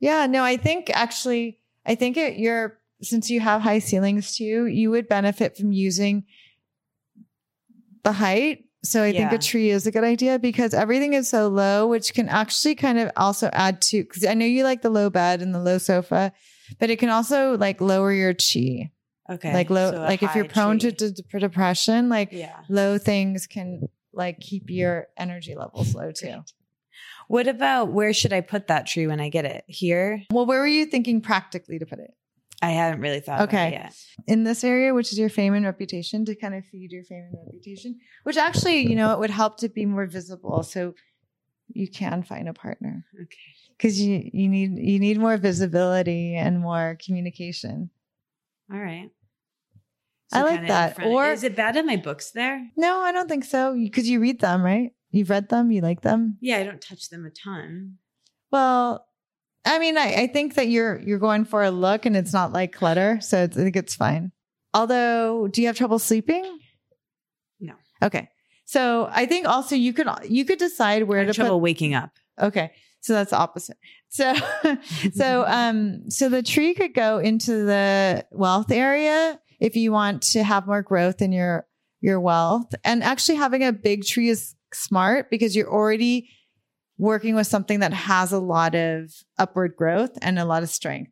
Yeah, 0.00 0.26
no, 0.26 0.42
I 0.42 0.56
think 0.56 0.90
actually, 0.92 1.60
I 1.86 1.94
think 1.94 2.16
it, 2.16 2.38
you're 2.38 2.79
since 3.02 3.30
you 3.30 3.40
have 3.40 3.62
high 3.62 3.78
ceilings 3.78 4.36
too, 4.36 4.66
you 4.66 4.90
would 4.90 5.08
benefit 5.08 5.56
from 5.56 5.72
using 5.72 6.24
the 8.02 8.12
height. 8.12 8.64
So 8.82 9.02
I 9.02 9.12
think 9.12 9.30
a 9.32 9.38
tree 9.38 9.68
is 9.68 9.86
a 9.86 9.90
good 9.90 10.04
idea 10.04 10.38
because 10.38 10.72
everything 10.72 11.12
is 11.12 11.28
so 11.28 11.48
low, 11.48 11.86
which 11.86 12.14
can 12.14 12.30
actually 12.30 12.74
kind 12.74 12.98
of 12.98 13.10
also 13.14 13.50
add 13.52 13.82
to. 13.82 14.02
Because 14.02 14.24
I 14.24 14.32
know 14.32 14.46
you 14.46 14.64
like 14.64 14.80
the 14.80 14.88
low 14.88 15.10
bed 15.10 15.42
and 15.42 15.54
the 15.54 15.60
low 15.60 15.76
sofa, 15.76 16.32
but 16.78 16.88
it 16.88 16.98
can 16.98 17.10
also 17.10 17.58
like 17.58 17.82
lower 17.82 18.10
your 18.12 18.32
chi. 18.32 18.90
okay, 19.30 19.52
like 19.52 19.68
low, 19.68 19.92
so 19.92 19.98
like 19.98 20.22
if 20.22 20.34
you're 20.34 20.46
prone 20.46 20.78
tree. 20.78 20.92
to 20.92 21.10
depression, 21.10 22.08
like 22.08 22.32
yeah. 22.32 22.56
low 22.70 22.96
things 22.96 23.46
can 23.46 23.88
like 24.14 24.40
keep 24.40 24.70
your 24.70 25.08
energy 25.18 25.54
levels 25.54 25.94
low 25.94 26.10
too. 26.10 26.42
What 27.28 27.46
about 27.46 27.92
where 27.92 28.12
should 28.12 28.32
I 28.32 28.40
put 28.40 28.66
that 28.68 28.86
tree 28.86 29.06
when 29.06 29.20
I 29.20 29.28
get 29.28 29.44
it? 29.44 29.64
Here, 29.68 30.24
Well, 30.32 30.46
where 30.46 30.58
were 30.58 30.66
you 30.66 30.86
thinking 30.86 31.20
practically 31.20 31.78
to 31.78 31.86
put 31.86 32.00
it? 32.00 32.12
I 32.62 32.70
haven't 32.70 33.00
really 33.00 33.20
thought. 33.20 33.40
Okay. 33.42 33.68
about 33.68 33.68
it 33.68 33.72
yet. 33.72 33.86
Okay. 33.86 34.32
In 34.32 34.44
this 34.44 34.62
area, 34.64 34.92
which 34.94 35.12
is 35.12 35.18
your 35.18 35.30
fame 35.30 35.54
and 35.54 35.64
reputation, 35.64 36.24
to 36.26 36.34
kind 36.34 36.54
of 36.54 36.64
feed 36.66 36.92
your 36.92 37.04
fame 37.04 37.28
and 37.32 37.38
reputation, 37.46 37.98
which 38.24 38.36
actually, 38.36 38.86
you 38.86 38.94
know, 38.96 39.12
it 39.12 39.18
would 39.18 39.30
help 39.30 39.56
to 39.58 39.68
be 39.68 39.86
more 39.86 40.06
visible 40.06 40.62
so 40.62 40.94
you 41.72 41.88
can 41.88 42.22
find 42.22 42.48
a 42.48 42.52
partner 42.52 43.06
Okay. 43.14 43.36
because 43.78 44.00
you 44.00 44.28
you 44.32 44.48
need 44.48 44.76
you 44.76 44.98
need 44.98 45.18
more 45.18 45.36
visibility 45.36 46.34
and 46.34 46.60
more 46.60 46.98
communication. 47.04 47.90
All 48.72 48.78
right. 48.80 49.10
I 50.32 50.42
like 50.42 50.66
that. 50.68 51.02
Or- 51.04 51.30
is 51.32 51.42
it 51.44 51.56
bad 51.56 51.76
in 51.76 51.86
my 51.86 51.96
books 51.96 52.30
there? 52.32 52.68
No, 52.76 53.00
I 53.00 53.10
don't 53.12 53.28
think 53.28 53.44
so 53.44 53.74
because 53.74 54.08
you 54.08 54.20
read 54.20 54.40
them, 54.40 54.62
right? 54.62 54.90
You've 55.10 55.30
read 55.30 55.48
them, 55.48 55.72
you 55.72 55.80
like 55.80 56.02
them. 56.02 56.38
Yeah, 56.40 56.58
I 56.58 56.62
don't 56.64 56.80
touch 56.80 57.08
them 57.08 57.24
a 57.26 57.30
ton. 57.30 57.98
Well, 58.52 59.06
I 59.64 59.78
mean, 59.78 59.98
I, 59.98 60.22
I 60.22 60.26
think 60.26 60.54
that 60.54 60.68
you're 60.68 60.98
you're 61.00 61.18
going 61.18 61.44
for 61.44 61.62
a 61.62 61.70
look 61.70 62.06
and 62.06 62.16
it's 62.16 62.32
not 62.32 62.52
like 62.52 62.72
clutter, 62.72 63.18
so 63.20 63.44
it's, 63.44 63.56
I 63.56 63.62
think 63.62 63.76
it's 63.76 63.94
fine. 63.94 64.32
Although, 64.72 65.48
do 65.48 65.60
you 65.60 65.66
have 65.66 65.76
trouble 65.76 65.98
sleeping? 65.98 66.58
No. 67.58 67.74
Okay. 68.02 68.28
So 68.64 69.08
I 69.10 69.26
think 69.26 69.48
also 69.48 69.74
you 69.74 69.92
could 69.92 70.06
you 70.28 70.44
could 70.44 70.58
decide 70.58 71.02
I 71.02 71.04
where 71.04 71.18
have 71.18 71.28
to 71.28 71.34
trouble 71.34 71.56
put. 71.56 71.64
waking 71.64 71.94
up. 71.94 72.10
Okay, 72.40 72.70
so 73.00 73.12
that's 73.14 73.30
the 73.30 73.36
opposite. 73.36 73.76
So 74.10 74.34
so 75.14 75.44
um 75.48 76.08
so 76.08 76.28
the 76.28 76.42
tree 76.42 76.74
could 76.74 76.94
go 76.94 77.18
into 77.18 77.64
the 77.64 78.24
wealth 78.30 78.70
area 78.70 79.40
if 79.58 79.74
you 79.74 79.92
want 79.92 80.22
to 80.22 80.44
have 80.44 80.66
more 80.68 80.82
growth 80.82 81.20
in 81.20 81.32
your 81.32 81.66
your 82.00 82.20
wealth. 82.20 82.72
And 82.84 83.02
actually 83.02 83.36
having 83.36 83.64
a 83.64 83.72
big 83.72 84.04
tree 84.04 84.28
is 84.28 84.54
smart 84.72 85.30
because 85.30 85.56
you're 85.56 85.70
already 85.70 86.30
working 87.00 87.34
with 87.34 87.46
something 87.46 87.80
that 87.80 87.94
has 87.94 88.30
a 88.30 88.38
lot 88.38 88.74
of 88.74 89.10
upward 89.38 89.74
growth 89.74 90.10
and 90.20 90.38
a 90.38 90.44
lot 90.44 90.62
of 90.62 90.68
strength, 90.68 91.10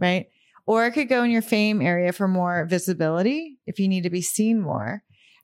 right? 0.00 0.26
Or 0.64 0.86
it 0.86 0.92
could 0.92 1.08
go 1.08 1.22
in 1.22 1.30
your 1.30 1.42
fame 1.42 1.82
area 1.82 2.12
for 2.12 2.26
more 2.26 2.64
visibility 2.64 3.58
if 3.66 3.78
you 3.78 3.88
need 3.88 4.04
to 4.04 4.10
be 4.10 4.22
seen 4.22 4.58
more, 4.58 5.02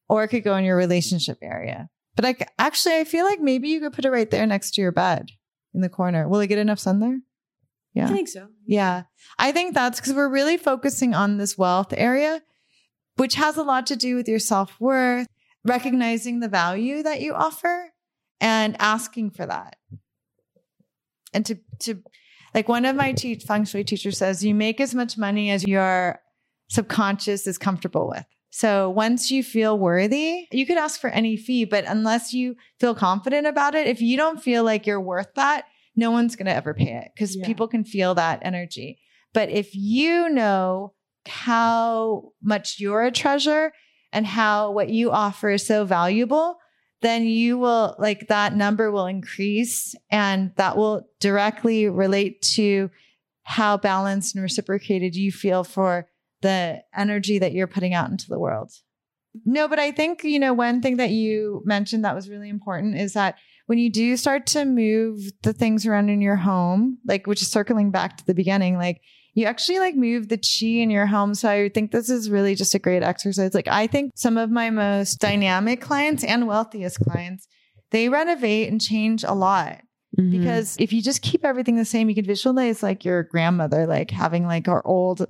or 0.08 0.24
it 0.24 0.28
could 0.28 0.42
go 0.42 0.56
in 0.56 0.64
your 0.64 0.76
relationship 0.76 1.38
area. 1.42 1.90
But 2.16 2.24
I 2.24 2.36
actually, 2.58 2.96
I 2.96 3.04
feel 3.04 3.26
like 3.26 3.40
maybe 3.40 3.68
you 3.68 3.80
could 3.80 3.92
put 3.92 4.06
it 4.06 4.10
right 4.10 4.30
there 4.30 4.46
next 4.46 4.74
to 4.74 4.80
your 4.80 4.90
bed 4.90 5.28
in 5.74 5.82
the 5.82 5.90
corner. 5.90 6.26
Will 6.26 6.40
it 6.40 6.46
get 6.46 6.58
enough 6.58 6.78
sun 6.78 7.00
there? 7.00 7.20
Yeah. 7.92 8.06
I 8.06 8.12
think 8.12 8.28
so. 8.28 8.48
Yeah. 8.66 9.02
I 9.38 9.52
think 9.52 9.74
that's 9.74 10.00
because 10.00 10.14
we're 10.14 10.30
really 10.30 10.56
focusing 10.56 11.14
on 11.14 11.36
this 11.36 11.58
wealth 11.58 11.92
area, 11.94 12.42
which 13.16 13.34
has 13.34 13.58
a 13.58 13.62
lot 13.62 13.86
to 13.88 13.96
do 13.96 14.16
with 14.16 14.28
your 14.28 14.38
self 14.38 14.80
worth, 14.80 15.26
recognizing 15.62 16.40
the 16.40 16.48
value 16.48 17.02
that 17.02 17.20
you 17.20 17.34
offer 17.34 17.87
and 18.40 18.76
asking 18.80 19.30
for 19.30 19.46
that. 19.46 19.76
And 21.34 21.44
to, 21.46 21.58
to, 21.80 22.02
like 22.54 22.68
one 22.68 22.84
of 22.84 22.96
my 22.96 23.12
te- 23.12 23.38
feng 23.38 23.64
shui 23.64 23.84
teachers 23.84 24.18
says, 24.18 24.44
you 24.44 24.54
make 24.54 24.80
as 24.80 24.94
much 24.94 25.18
money 25.18 25.50
as 25.50 25.66
your 25.66 26.20
subconscious 26.68 27.46
is 27.46 27.58
comfortable 27.58 28.08
with. 28.08 28.24
So 28.50 28.88
once 28.88 29.30
you 29.30 29.42
feel 29.42 29.78
worthy, 29.78 30.46
you 30.50 30.64
could 30.64 30.78
ask 30.78 31.00
for 31.00 31.10
any 31.10 31.36
fee, 31.36 31.64
but 31.66 31.84
unless 31.86 32.32
you 32.32 32.56
feel 32.80 32.94
confident 32.94 33.46
about 33.46 33.74
it, 33.74 33.86
if 33.86 34.00
you 34.00 34.16
don't 34.16 34.42
feel 34.42 34.64
like 34.64 34.86
you're 34.86 35.00
worth 35.00 35.34
that, 35.34 35.66
no 35.94 36.10
one's 36.10 36.34
going 36.34 36.46
to 36.46 36.54
ever 36.54 36.72
pay 36.72 36.94
it 36.94 37.10
because 37.14 37.36
Yeah. 37.36 37.46
people 37.46 37.68
can 37.68 37.84
feel 37.84 38.14
that 38.14 38.40
energy. 38.42 39.00
But 39.34 39.50
if 39.50 39.74
you 39.74 40.30
know 40.30 40.94
how 41.26 42.32
much 42.42 42.80
you're 42.80 43.02
a 43.02 43.12
treasure 43.12 43.72
and 44.12 44.26
how 44.26 44.70
what 44.70 44.88
you 44.88 45.10
offer 45.10 45.50
is 45.50 45.66
so 45.66 45.84
valuable, 45.84 46.56
then 47.00 47.24
you 47.24 47.58
will 47.58 47.94
like 47.98 48.28
that 48.28 48.56
number 48.56 48.90
will 48.90 49.06
increase 49.06 49.94
and 50.10 50.52
that 50.56 50.76
will 50.76 51.08
directly 51.20 51.88
relate 51.88 52.42
to 52.42 52.90
how 53.42 53.76
balanced 53.76 54.34
and 54.34 54.42
reciprocated 54.42 55.14
you 55.14 55.32
feel 55.32 55.64
for 55.64 56.08
the 56.42 56.82
energy 56.94 57.38
that 57.38 57.52
you're 57.52 57.66
putting 57.66 57.94
out 57.94 58.10
into 58.10 58.28
the 58.28 58.38
world. 58.38 58.72
No, 59.44 59.68
but 59.68 59.78
I 59.78 59.92
think, 59.92 60.24
you 60.24 60.38
know, 60.38 60.52
one 60.52 60.82
thing 60.82 60.96
that 60.96 61.10
you 61.10 61.62
mentioned 61.64 62.04
that 62.04 62.14
was 62.14 62.28
really 62.28 62.48
important 62.48 62.96
is 62.96 63.12
that 63.12 63.36
when 63.66 63.78
you 63.78 63.90
do 63.90 64.16
start 64.16 64.46
to 64.48 64.64
move 64.64 65.30
the 65.42 65.52
things 65.52 65.86
around 65.86 66.08
in 66.08 66.20
your 66.20 66.36
home, 66.36 66.98
like 67.06 67.26
which 67.26 67.42
is 67.42 67.50
circling 67.50 67.90
back 67.90 68.16
to 68.16 68.26
the 68.26 68.34
beginning, 68.34 68.76
like 68.76 69.00
you 69.38 69.46
actually 69.46 69.78
like 69.78 69.94
move 69.94 70.28
the 70.28 70.36
chi 70.36 70.66
in 70.82 70.90
your 70.90 71.06
home. 71.06 71.32
So 71.32 71.48
I 71.48 71.68
think 71.68 71.92
this 71.92 72.10
is 72.10 72.28
really 72.28 72.56
just 72.56 72.74
a 72.74 72.78
great 72.80 73.04
exercise. 73.04 73.54
Like 73.54 73.68
I 73.68 73.86
think 73.86 74.10
some 74.16 74.36
of 74.36 74.50
my 74.50 74.68
most 74.68 75.20
dynamic 75.20 75.80
clients 75.80 76.24
and 76.24 76.48
wealthiest 76.48 76.98
clients, 76.98 77.46
they 77.92 78.08
renovate 78.08 78.68
and 78.68 78.80
change 78.80 79.22
a 79.22 79.34
lot 79.34 79.80
Mhm. 80.18 80.32
because 80.32 80.76
if 80.80 80.92
you 80.92 81.00
just 81.00 81.22
keep 81.22 81.44
everything 81.44 81.76
the 81.76 81.84
same, 81.84 82.08
you 82.08 82.16
can 82.16 82.24
visualize 82.24 82.82
like 82.82 83.04
your 83.04 83.22
grandmother, 83.22 83.86
like 83.86 84.10
having 84.10 84.44
like 84.44 84.66
our 84.66 84.84
old, 84.84 85.24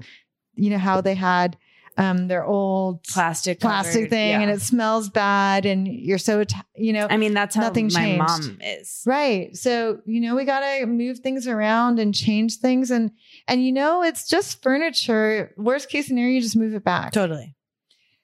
you 0.55 0.71
know, 0.71 0.79
how 0.79 1.03
they 1.03 1.15
had 1.15 1.59
um 1.99 2.29
their 2.29 2.45
old 2.45 3.03
plastic 3.03 3.61
plastic 3.61 3.95
covered, 3.95 4.11
thing 4.11 4.31
yeah. 4.31 4.41
and 4.41 4.51
it 4.51 4.62
smells 4.62 5.11
bad 5.11 5.66
and 5.66 5.87
you're 5.87 6.16
so, 6.16 6.45
you 6.77 6.93
know, 6.93 7.07
I 7.11 7.16
mean, 7.16 7.35
that's 7.35 7.55
how 7.55 7.62
Nothing 7.62 7.91
my 7.93 8.01
changed. 8.01 8.19
mom 8.19 8.59
is. 8.62 9.03
Right. 9.05 9.55
So, 9.57 10.01
you 10.07 10.20
know, 10.20 10.37
we 10.37 10.45
got 10.45 10.61
to 10.61 10.87
move 10.87 11.19
things 11.19 11.47
around 11.47 11.99
and 11.99 12.15
change 12.15 12.59
things 12.59 12.91
and 12.91 13.11
and 13.49 13.65
you 13.65 13.73
know, 13.73 14.03
it's 14.03 14.29
just 14.29 14.62
furniture. 14.62 15.53
Worst 15.59 15.91
case 15.91 16.07
scenario, 16.07 16.35
you 16.35 16.41
just 16.41 16.57
move 16.57 16.75
it 16.75 16.85
back. 16.85 17.12
Totally. 17.12 17.57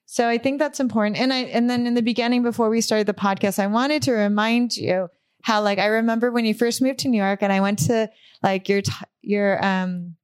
So 0.06 0.28
I 0.28 0.38
think 0.38 0.60
that's 0.60 0.78
important. 0.78 1.16
And 1.16 1.32
I 1.32 1.40
and 1.40 1.68
then 1.68 1.86
in 1.86 1.94
the 1.94 2.02
beginning 2.02 2.44
before 2.44 2.70
we 2.70 2.80
started 2.80 3.08
the 3.08 3.14
podcast, 3.14 3.58
I 3.58 3.66
wanted 3.66 4.02
to 4.04 4.12
remind 4.12 4.76
you 4.76 5.08
how 5.42 5.60
like 5.62 5.80
I 5.80 5.86
remember 5.86 6.30
when 6.30 6.44
you 6.44 6.54
first 6.54 6.80
moved 6.80 7.00
to 7.00 7.08
New 7.08 7.18
York 7.18 7.42
and 7.42 7.52
I 7.52 7.60
went 7.60 7.80
to 7.80 8.08
like 8.42 8.68
your 8.68 8.82
your 9.20 9.64
um 9.64 10.14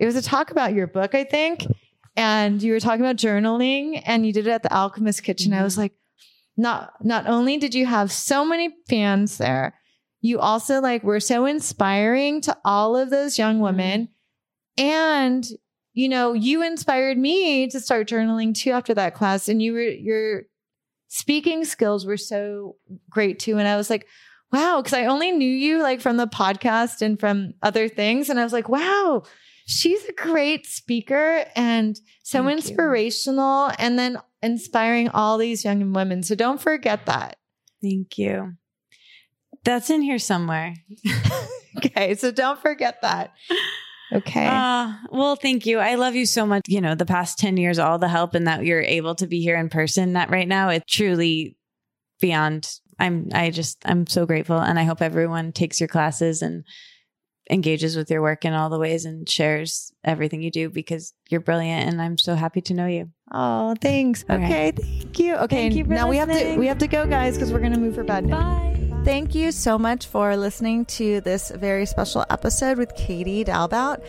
it 0.00 0.06
was 0.06 0.16
a 0.16 0.22
talk 0.22 0.50
about 0.50 0.74
your 0.74 0.88
book, 0.88 1.14
I 1.14 1.22
think. 1.22 1.64
And 2.16 2.62
you 2.62 2.72
were 2.72 2.80
talking 2.80 3.00
about 3.00 3.16
journaling 3.16 4.02
and 4.04 4.26
you 4.26 4.32
did 4.32 4.46
it 4.46 4.50
at 4.50 4.62
the 4.62 4.74
Alchemist 4.74 5.22
Kitchen. 5.22 5.54
I 5.54 5.62
was 5.62 5.74
mm-hmm. 5.74 5.82
like, 5.82 5.92
not 6.56 6.92
not 7.02 7.26
only 7.26 7.56
did 7.56 7.74
you 7.74 7.86
have 7.86 8.12
so 8.12 8.44
many 8.44 8.74
fans 8.88 9.38
there, 9.38 9.74
you 10.20 10.38
also 10.38 10.80
like 10.80 11.02
were 11.02 11.20
so 11.20 11.46
inspiring 11.46 12.42
to 12.42 12.56
all 12.64 12.96
of 12.96 13.10
those 13.10 13.38
young 13.38 13.54
mm-hmm. 13.54 13.64
women. 13.64 14.08
And 14.76 15.46
you 15.94 16.08
know, 16.08 16.32
you 16.32 16.62
inspired 16.62 17.18
me 17.18 17.68
to 17.68 17.80
start 17.80 18.08
journaling 18.08 18.54
too 18.54 18.70
after 18.70 18.94
that 18.94 19.14
class. 19.14 19.48
And 19.48 19.62
you 19.62 19.72
were 19.72 19.80
your 19.80 20.42
speaking 21.08 21.64
skills 21.64 22.06
were 22.06 22.16
so 22.16 22.76
great 23.10 23.38
too. 23.38 23.58
And 23.58 23.68
I 23.68 23.76
was 23.76 23.90
like, 23.90 24.06
wow, 24.52 24.80
because 24.80 24.98
I 24.98 25.06
only 25.06 25.32
knew 25.32 25.50
you 25.50 25.82
like 25.82 26.00
from 26.00 26.16
the 26.16 26.26
podcast 26.26 27.02
and 27.02 27.18
from 27.18 27.54
other 27.62 27.88
things. 27.88 28.30
And 28.30 28.38
I 28.38 28.44
was 28.44 28.52
like, 28.52 28.68
wow, 28.68 29.22
she's 29.72 30.04
a 30.04 30.12
great 30.12 30.66
speaker 30.66 31.44
and 31.56 31.98
so 32.22 32.44
Thank 32.44 32.58
inspirational 32.58 33.68
you. 33.68 33.74
and 33.78 33.98
then 33.98 34.18
inspiring 34.42 35.08
all 35.08 35.38
these 35.38 35.64
young 35.64 35.92
women. 35.92 36.22
So 36.22 36.34
don't 36.34 36.60
forget 36.60 37.06
that. 37.06 37.36
Thank 37.80 38.18
you. 38.18 38.54
That's 39.64 39.90
in 39.90 40.02
here 40.02 40.18
somewhere. 40.18 40.74
okay. 41.78 42.14
So 42.14 42.30
don't 42.30 42.60
forget 42.60 43.00
that. 43.02 43.32
Okay. 44.12 44.46
Uh, 44.46 44.92
well, 45.10 45.36
thank 45.36 45.64
you. 45.64 45.78
I 45.78 45.94
love 45.94 46.14
you 46.14 46.26
so 46.26 46.44
much. 46.44 46.62
You 46.68 46.80
know, 46.80 46.94
the 46.94 47.06
past 47.06 47.38
10 47.38 47.56
years, 47.56 47.78
all 47.78 47.98
the 47.98 48.08
help 48.08 48.34
and 48.34 48.46
that 48.46 48.64
you're 48.64 48.82
able 48.82 49.14
to 49.16 49.26
be 49.26 49.40
here 49.40 49.56
in 49.56 49.68
person 49.68 50.14
That 50.14 50.30
right 50.30 50.48
now, 50.48 50.68
it's 50.68 50.92
truly 50.92 51.56
beyond. 52.20 52.68
I'm, 52.98 53.30
I 53.32 53.50
just, 53.50 53.78
I'm 53.84 54.06
so 54.06 54.26
grateful. 54.26 54.58
And 54.58 54.78
I 54.78 54.84
hope 54.84 55.00
everyone 55.00 55.52
takes 55.52 55.80
your 55.80 55.88
classes 55.88 56.42
and 56.42 56.64
engages 57.50 57.96
with 57.96 58.10
your 58.10 58.22
work 58.22 58.44
in 58.44 58.52
all 58.52 58.70
the 58.70 58.78
ways 58.78 59.04
and 59.04 59.28
shares 59.28 59.92
everything 60.04 60.42
you 60.42 60.50
do 60.50 60.70
because 60.70 61.12
you're 61.28 61.40
brilliant 61.40 61.88
and 61.90 62.00
I'm 62.00 62.18
so 62.18 62.34
happy 62.34 62.60
to 62.62 62.74
know 62.74 62.86
you. 62.86 63.10
Oh, 63.30 63.74
thanks. 63.80 64.24
All 64.28 64.36
okay, 64.36 64.64
right. 64.66 64.76
thank 64.76 65.18
you. 65.18 65.34
Okay, 65.36 65.56
thank 65.56 65.74
you 65.74 65.84
now 65.84 66.08
listening. 66.08 66.10
we 66.10 66.16
have 66.16 66.30
to 66.30 66.58
we 66.58 66.66
have 66.66 66.78
to 66.78 66.86
go 66.86 67.06
guys 67.06 67.34
because 67.34 67.52
we're 67.52 67.60
going 67.60 67.72
to 67.72 67.80
move 67.80 67.94
for 67.94 68.04
bed 68.04 68.26
now. 68.26 68.58
Bye. 68.58 69.02
Thank 69.04 69.34
you 69.34 69.50
so 69.50 69.78
much 69.78 70.06
for 70.06 70.36
listening 70.36 70.84
to 70.84 71.20
this 71.22 71.50
very 71.50 71.86
special 71.86 72.24
episode 72.30 72.78
with 72.78 72.94
Katie 72.94 73.44
Dalebout 73.44 74.00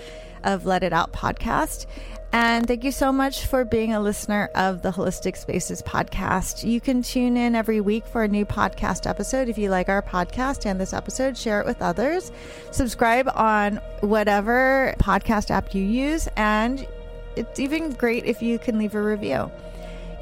of 0.43 0.65
Let 0.65 0.83
It 0.83 0.93
Out 0.93 1.13
podcast. 1.13 1.87
And 2.33 2.67
thank 2.67 2.83
you 2.83 2.91
so 2.91 3.11
much 3.11 3.45
for 3.45 3.63
being 3.63 3.93
a 3.93 3.99
listener 3.99 4.49
of 4.55 4.81
the 4.81 4.89
Holistic 4.89 5.37
Spaces 5.37 5.83
podcast. 5.83 6.67
You 6.67 6.81
can 6.81 7.03
tune 7.03 7.37
in 7.37 7.53
every 7.53 7.79
week 7.79 8.07
for 8.07 8.23
a 8.23 8.27
new 8.27 8.43
podcast 8.43 9.07
episode. 9.07 9.49
If 9.49 9.59
you 9.59 9.69
like 9.69 9.87
our 9.87 10.01
podcast 10.01 10.65
and 10.65 10.81
this 10.81 10.93
episode, 10.93 11.37
share 11.37 11.61
it 11.61 11.67
with 11.67 11.79
others. 11.79 12.31
Subscribe 12.71 13.29
on 13.35 13.75
whatever 13.99 14.95
podcast 14.97 15.51
app 15.51 15.75
you 15.75 15.83
use. 15.83 16.27
And 16.35 16.87
it's 17.35 17.59
even 17.59 17.91
great 17.91 18.25
if 18.25 18.41
you 18.41 18.57
can 18.57 18.79
leave 18.79 18.95
a 18.95 19.03
review. 19.03 19.51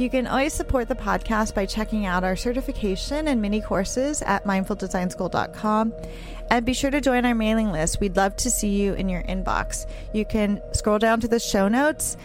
You 0.01 0.09
can 0.09 0.25
always 0.25 0.51
support 0.51 0.87
the 0.87 0.95
podcast 0.95 1.53
by 1.53 1.67
checking 1.67 2.07
out 2.07 2.23
our 2.23 2.35
certification 2.35 3.27
and 3.27 3.39
mini 3.39 3.61
courses 3.61 4.23
at 4.23 4.45
mindfuldesignschool.com. 4.45 5.93
And 6.49 6.65
be 6.65 6.73
sure 6.73 6.89
to 6.89 6.99
join 6.99 7.23
our 7.23 7.35
mailing 7.35 7.71
list. 7.71 7.99
We'd 7.99 8.17
love 8.17 8.35
to 8.37 8.49
see 8.49 8.69
you 8.69 8.95
in 8.95 9.09
your 9.09 9.21
inbox. 9.21 9.87
You 10.11 10.25
can 10.25 10.59
scroll 10.73 10.97
down 10.97 11.19
to 11.19 11.27
the 11.27 11.39
show 11.39 11.67
notes 11.67 12.17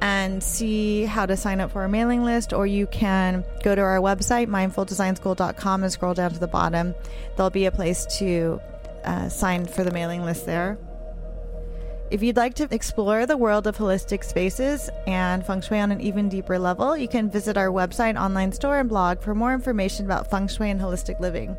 and 0.00 0.44
see 0.44 1.06
how 1.06 1.26
to 1.26 1.36
sign 1.36 1.58
up 1.60 1.72
for 1.72 1.82
our 1.82 1.88
mailing 1.88 2.22
list, 2.22 2.52
or 2.52 2.68
you 2.68 2.86
can 2.86 3.44
go 3.64 3.74
to 3.74 3.80
our 3.80 3.98
website, 3.98 4.46
mindfuldesignschool.com, 4.46 5.82
and 5.82 5.92
scroll 5.92 6.14
down 6.14 6.30
to 6.30 6.38
the 6.38 6.46
bottom. 6.46 6.94
There'll 7.34 7.50
be 7.50 7.66
a 7.66 7.72
place 7.72 8.06
to 8.18 8.60
uh, 9.02 9.28
sign 9.28 9.66
for 9.66 9.82
the 9.82 9.90
mailing 9.90 10.22
list 10.24 10.46
there. 10.46 10.78
If 12.10 12.22
you'd 12.22 12.36
like 12.36 12.54
to 12.54 12.68
explore 12.70 13.26
the 13.26 13.36
world 13.36 13.66
of 13.66 13.78
holistic 13.78 14.24
spaces 14.24 14.90
and 15.06 15.44
feng 15.44 15.62
shui 15.62 15.80
on 15.80 15.90
an 15.90 16.00
even 16.00 16.28
deeper 16.28 16.58
level, 16.58 16.96
you 16.96 17.08
can 17.08 17.30
visit 17.30 17.56
our 17.56 17.68
website, 17.68 18.20
online 18.20 18.52
store, 18.52 18.78
and 18.78 18.88
blog 18.88 19.20
for 19.20 19.34
more 19.34 19.54
information 19.54 20.04
about 20.04 20.30
feng 20.30 20.46
shui 20.46 20.70
and 20.70 20.80
holistic 20.80 21.18
living. 21.18 21.56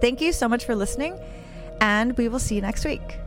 Thank 0.00 0.20
you 0.20 0.32
so 0.32 0.48
much 0.48 0.64
for 0.64 0.74
listening, 0.74 1.18
and 1.80 2.16
we 2.18 2.28
will 2.28 2.40
see 2.40 2.56
you 2.56 2.60
next 2.60 2.84
week. 2.84 3.21